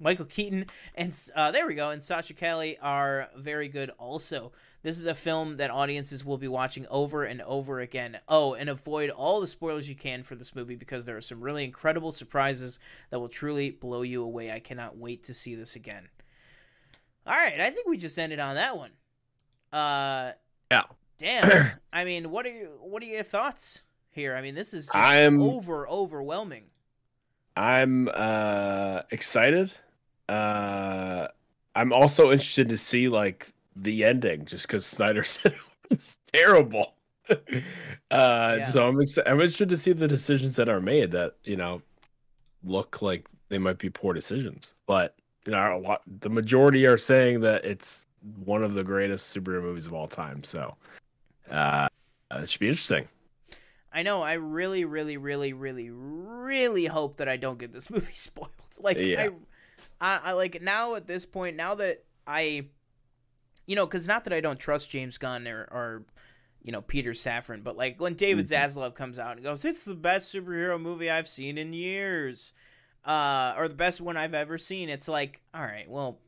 Michael 0.00 0.24
Keaton 0.26 0.66
and 0.94 1.18
uh, 1.34 1.50
there 1.50 1.66
we 1.66 1.74
go, 1.74 1.90
and 1.90 2.02
Sasha 2.02 2.34
Calle 2.34 2.74
are 2.80 3.28
very 3.36 3.68
good 3.68 3.90
also. 3.98 4.52
This 4.82 4.98
is 4.98 5.06
a 5.06 5.14
film 5.14 5.56
that 5.56 5.70
audiences 5.72 6.24
will 6.24 6.38
be 6.38 6.46
watching 6.46 6.86
over 6.88 7.24
and 7.24 7.42
over 7.42 7.80
again. 7.80 8.18
Oh, 8.28 8.54
and 8.54 8.68
avoid 8.70 9.10
all 9.10 9.40
the 9.40 9.48
spoilers 9.48 9.88
you 9.88 9.96
can 9.96 10.22
for 10.22 10.36
this 10.36 10.54
movie 10.54 10.76
because 10.76 11.04
there 11.04 11.16
are 11.16 11.20
some 11.20 11.40
really 11.40 11.64
incredible 11.64 12.12
surprises 12.12 12.78
that 13.10 13.18
will 13.18 13.28
truly 13.28 13.70
blow 13.70 14.02
you 14.02 14.22
away. 14.22 14.52
I 14.52 14.60
cannot 14.60 14.96
wait 14.96 15.24
to 15.24 15.34
see 15.34 15.56
this 15.56 15.74
again. 15.74 16.08
All 17.26 17.34
right, 17.34 17.60
I 17.60 17.70
think 17.70 17.88
we 17.88 17.98
just 17.98 18.18
ended 18.18 18.38
on 18.38 18.54
that 18.54 18.76
one. 18.76 18.92
Uh, 19.72 20.32
Yeah. 20.70 20.84
damn. 21.18 21.72
I 21.92 22.04
mean, 22.04 22.30
what 22.30 22.46
are 22.46 22.50
you, 22.52 22.78
what 22.80 23.02
are 23.02 23.06
your 23.06 23.24
thoughts 23.24 23.82
here? 24.10 24.36
I 24.36 24.42
mean, 24.42 24.54
this 24.54 24.72
is 24.72 24.86
just 24.86 24.96
I'm- 24.96 25.42
over 25.42 25.88
overwhelming. 25.88 26.66
I'm 27.56 28.08
uh 28.14 29.02
excited. 29.10 29.72
Uh 30.28 31.28
I'm 31.74 31.92
also 31.92 32.30
interested 32.32 32.68
to 32.70 32.78
see 32.78 33.08
like 33.08 33.52
the 33.76 34.04
ending 34.04 34.44
just 34.44 34.66
because 34.66 34.84
Snyder 34.84 35.24
said 35.24 35.52
it 35.52 35.90
was 35.90 36.18
terrible. 36.32 36.94
uh 37.30 37.36
Yeah. 38.10 38.62
so 38.64 38.88
I'm 38.88 39.00
excited 39.00 39.30
I'm 39.30 39.40
interested 39.40 39.68
to 39.68 39.76
see 39.76 39.92
the 39.92 40.08
decisions 40.08 40.56
that 40.56 40.68
are 40.68 40.80
made 40.80 41.10
that, 41.12 41.34
you 41.44 41.56
know, 41.56 41.82
look 42.64 43.02
like 43.02 43.28
they 43.48 43.58
might 43.58 43.78
be 43.78 43.90
poor 43.90 44.14
decisions. 44.14 44.74
But 44.86 45.14
you 45.46 45.52
know, 45.52 45.76
a 45.76 45.78
lot 45.78 46.02
the 46.20 46.30
majority 46.30 46.86
are 46.86 46.96
saying 46.98 47.40
that 47.40 47.64
it's 47.64 48.06
one 48.44 48.62
of 48.64 48.74
the 48.74 48.82
greatest 48.84 49.34
superhero 49.34 49.62
movies 49.62 49.86
of 49.86 49.94
all 49.94 50.08
time. 50.08 50.42
So 50.44 50.76
uh 51.50 51.88
it 52.32 52.48
should 52.48 52.60
be 52.60 52.68
interesting. 52.68 53.08
I 53.90 54.02
know. 54.02 54.20
I 54.20 54.34
really, 54.34 54.84
really, 54.84 55.16
really, 55.16 55.54
really, 55.54 55.88
really 55.90 56.84
hope 56.86 57.16
that 57.16 57.28
I 57.28 57.36
don't 57.38 57.58
get 57.58 57.72
this 57.72 57.88
movie 57.90 58.12
spoiled. 58.14 58.50
Like, 58.78 58.98
Yeah. 58.98 59.22
I, 59.22 59.30
I, 60.00 60.20
I 60.24 60.32
like 60.32 60.60
now 60.62 60.94
at 60.94 61.06
this 61.06 61.26
point. 61.26 61.56
Now 61.56 61.74
that 61.76 62.04
I, 62.26 62.66
you 63.66 63.76
know, 63.76 63.86
because 63.86 64.06
not 64.08 64.24
that 64.24 64.32
I 64.32 64.40
don't 64.40 64.58
trust 64.58 64.90
James 64.90 65.18
Gunn 65.18 65.46
or, 65.48 65.62
or 65.70 66.04
you 66.62 66.72
know, 66.72 66.82
Peter 66.82 67.12
Safran, 67.12 67.62
but 67.64 67.76
like 67.76 68.00
when 68.00 68.14
David 68.14 68.46
Mhm. 68.46 68.50
Zaslav 68.50 68.94
comes 68.94 69.18
out 69.18 69.32
and 69.36 69.42
goes, 69.42 69.64
"It's 69.64 69.84
the 69.84 69.94
best 69.94 70.34
superhero 70.34 70.80
movie 70.80 71.08
I've 71.10 71.28
seen 71.28 71.56
in 71.56 71.72
years," 71.72 72.52
uh, 73.04 73.54
or 73.56 73.68
the 73.68 73.74
best 73.74 74.00
one 74.00 74.16
I've 74.16 74.34
ever 74.34 74.58
seen. 74.58 74.88
It's 74.88 75.08
like, 75.08 75.40
all 75.54 75.62
right, 75.62 75.88
well, 75.88 76.20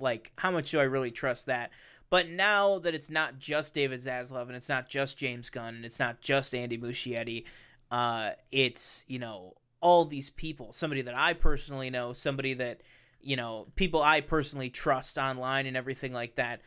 like 0.00 0.32
how 0.38 0.50
much 0.50 0.70
do 0.70 0.80
I 0.80 0.84
really 0.84 1.10
trust 1.10 1.46
that? 1.46 1.70
But 2.10 2.28
now 2.28 2.78
that 2.78 2.94
it's 2.94 3.10
not 3.10 3.38
just 3.38 3.74
David 3.74 4.00
Zaslav 4.00 4.46
and 4.46 4.56
it's 4.56 4.68
not 4.68 4.88
just 4.88 5.18
James 5.18 5.50
Gunn 5.50 5.74
and 5.74 5.84
it's 5.84 5.98
not 5.98 6.20
just 6.20 6.54
Andy 6.54 6.78
Muschietti, 6.78 7.44
uh, 7.90 8.32
it's 8.52 9.04
you 9.08 9.18
know 9.18 9.54
all 9.84 10.06
these 10.06 10.30
people. 10.30 10.72
Somebody 10.72 11.02
that 11.02 11.14
I 11.14 11.34
personally 11.34 11.90
know, 11.90 12.14
somebody 12.14 12.54
that 12.54 12.80
you 13.20 13.36
know, 13.36 13.68
people 13.76 14.02
I 14.02 14.20
personally 14.20 14.70
trust 14.70 15.16
online 15.18 15.66
and 15.66 15.76
everything 15.76 16.12
like 16.12 16.34
that. 16.36 16.60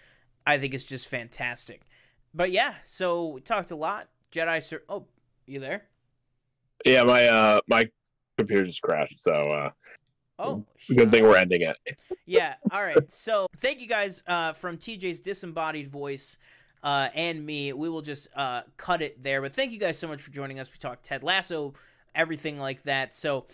I 0.45 0.57
think 0.57 0.73
is 0.73 0.85
just 0.85 1.07
fantastic. 1.10 1.81
But 2.34 2.52
yeah, 2.52 2.76
so 2.84 3.27
we 3.27 3.41
talked 3.41 3.72
a 3.72 3.76
lot. 3.76 4.07
Jedi 4.31 4.64
Sir. 4.64 4.81
Oh, 4.88 5.07
you 5.45 5.60
there? 5.60 5.85
Yeah, 6.85 7.03
my 7.03 7.26
uh 7.26 7.60
my 7.68 7.89
computer 8.38 8.64
just 8.65 8.81
crashed, 8.81 9.22
so 9.22 9.52
uh 9.52 9.72
Oh, 10.39 10.64
good 10.95 11.11
thing 11.11 11.23
we're 11.23 11.35
ending 11.35 11.61
it. 11.61 11.77
yeah. 12.27 12.53
All 12.72 12.84
right. 12.84 13.11
So 13.11 13.48
thank 13.57 13.81
you 13.81 13.88
guys 13.88 14.22
uh, 14.27 14.53
from 14.53 14.77
TJ's 14.77 15.19
disembodied 15.19 15.88
voice 15.88 16.38
uh, 16.84 17.10
and 17.15 17.44
me. 17.44 17.73
We 17.73 17.89
will 17.89 18.03
just 18.03 18.27
uh, 18.35 18.61
cut 18.77 19.02
it 19.02 19.23
there. 19.23 19.41
But 19.41 19.53
thank 19.53 19.72
you 19.72 19.80
guys 19.80 19.98
so 19.98 20.07
much 20.07 20.22
for 20.22 20.30
joining 20.30 20.60
us. 20.60 20.69
We 20.72 20.77
talked 20.77 21.03
Ted 21.03 21.23
Lasso, 21.23 21.73
everything 22.18 22.60
like 22.60 22.84
that. 22.84 23.15
So. 23.15 23.45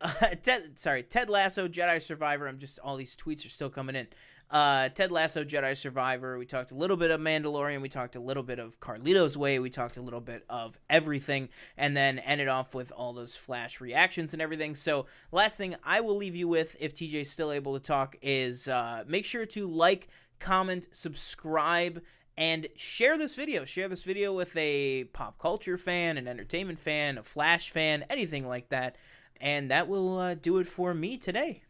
Uh, 0.00 0.10
Ted, 0.42 0.80
sorry, 0.80 1.04
Ted 1.04 1.30
Lasso, 1.30 1.68
Jedi 1.68 2.02
Survivor. 2.02 2.48
I'm 2.48 2.58
just 2.58 2.80
all 2.80 2.96
these 2.96 3.14
tweets 3.14 3.46
are 3.46 3.50
still 3.50 3.70
coming 3.70 3.94
in. 3.94 4.08
Uh, 4.52 4.90
Ted 4.90 5.10
Lasso, 5.10 5.44
Jedi 5.44 5.74
Survivor. 5.74 6.36
We 6.36 6.44
talked 6.44 6.72
a 6.72 6.74
little 6.74 6.98
bit 6.98 7.10
of 7.10 7.20
Mandalorian. 7.20 7.80
We 7.80 7.88
talked 7.88 8.16
a 8.16 8.20
little 8.20 8.42
bit 8.42 8.58
of 8.58 8.78
Carlito's 8.80 9.36
Way. 9.38 9.58
We 9.58 9.70
talked 9.70 9.96
a 9.96 10.02
little 10.02 10.20
bit 10.20 10.44
of 10.50 10.78
everything, 10.90 11.48
and 11.78 11.96
then 11.96 12.18
ended 12.18 12.48
off 12.48 12.74
with 12.74 12.92
all 12.94 13.14
those 13.14 13.34
flash 13.34 13.80
reactions 13.80 14.34
and 14.34 14.42
everything. 14.42 14.74
So 14.74 15.06
last 15.32 15.56
thing 15.56 15.74
I 15.82 16.00
will 16.00 16.16
leave 16.16 16.36
you 16.36 16.48
with, 16.48 16.76
if 16.78 16.94
TJ's 16.94 17.30
still 17.30 17.50
able 17.50 17.72
to 17.72 17.80
talk, 17.80 18.16
is 18.20 18.68
uh, 18.68 19.04
make 19.06 19.24
sure 19.24 19.46
to 19.46 19.66
like, 19.66 20.08
comment, 20.38 20.86
subscribe, 20.92 22.02
and 22.36 22.66
share 22.76 23.18
this 23.18 23.34
video. 23.34 23.64
Share 23.64 23.88
this 23.88 24.04
video 24.04 24.32
with 24.32 24.56
a 24.56 25.04
pop 25.12 25.38
culture 25.38 25.76
fan, 25.76 26.16
an 26.16 26.28
entertainment 26.28 26.78
fan, 26.78 27.18
a 27.18 27.22
Flash 27.22 27.70
fan, 27.70 28.04
anything 28.08 28.46
like 28.46 28.68
that. 28.70 28.96
And 29.40 29.70
that 29.70 29.88
will 29.88 30.18
uh, 30.18 30.34
do 30.34 30.58
it 30.58 30.66
for 30.66 30.94
me 30.94 31.16
today. 31.18 31.62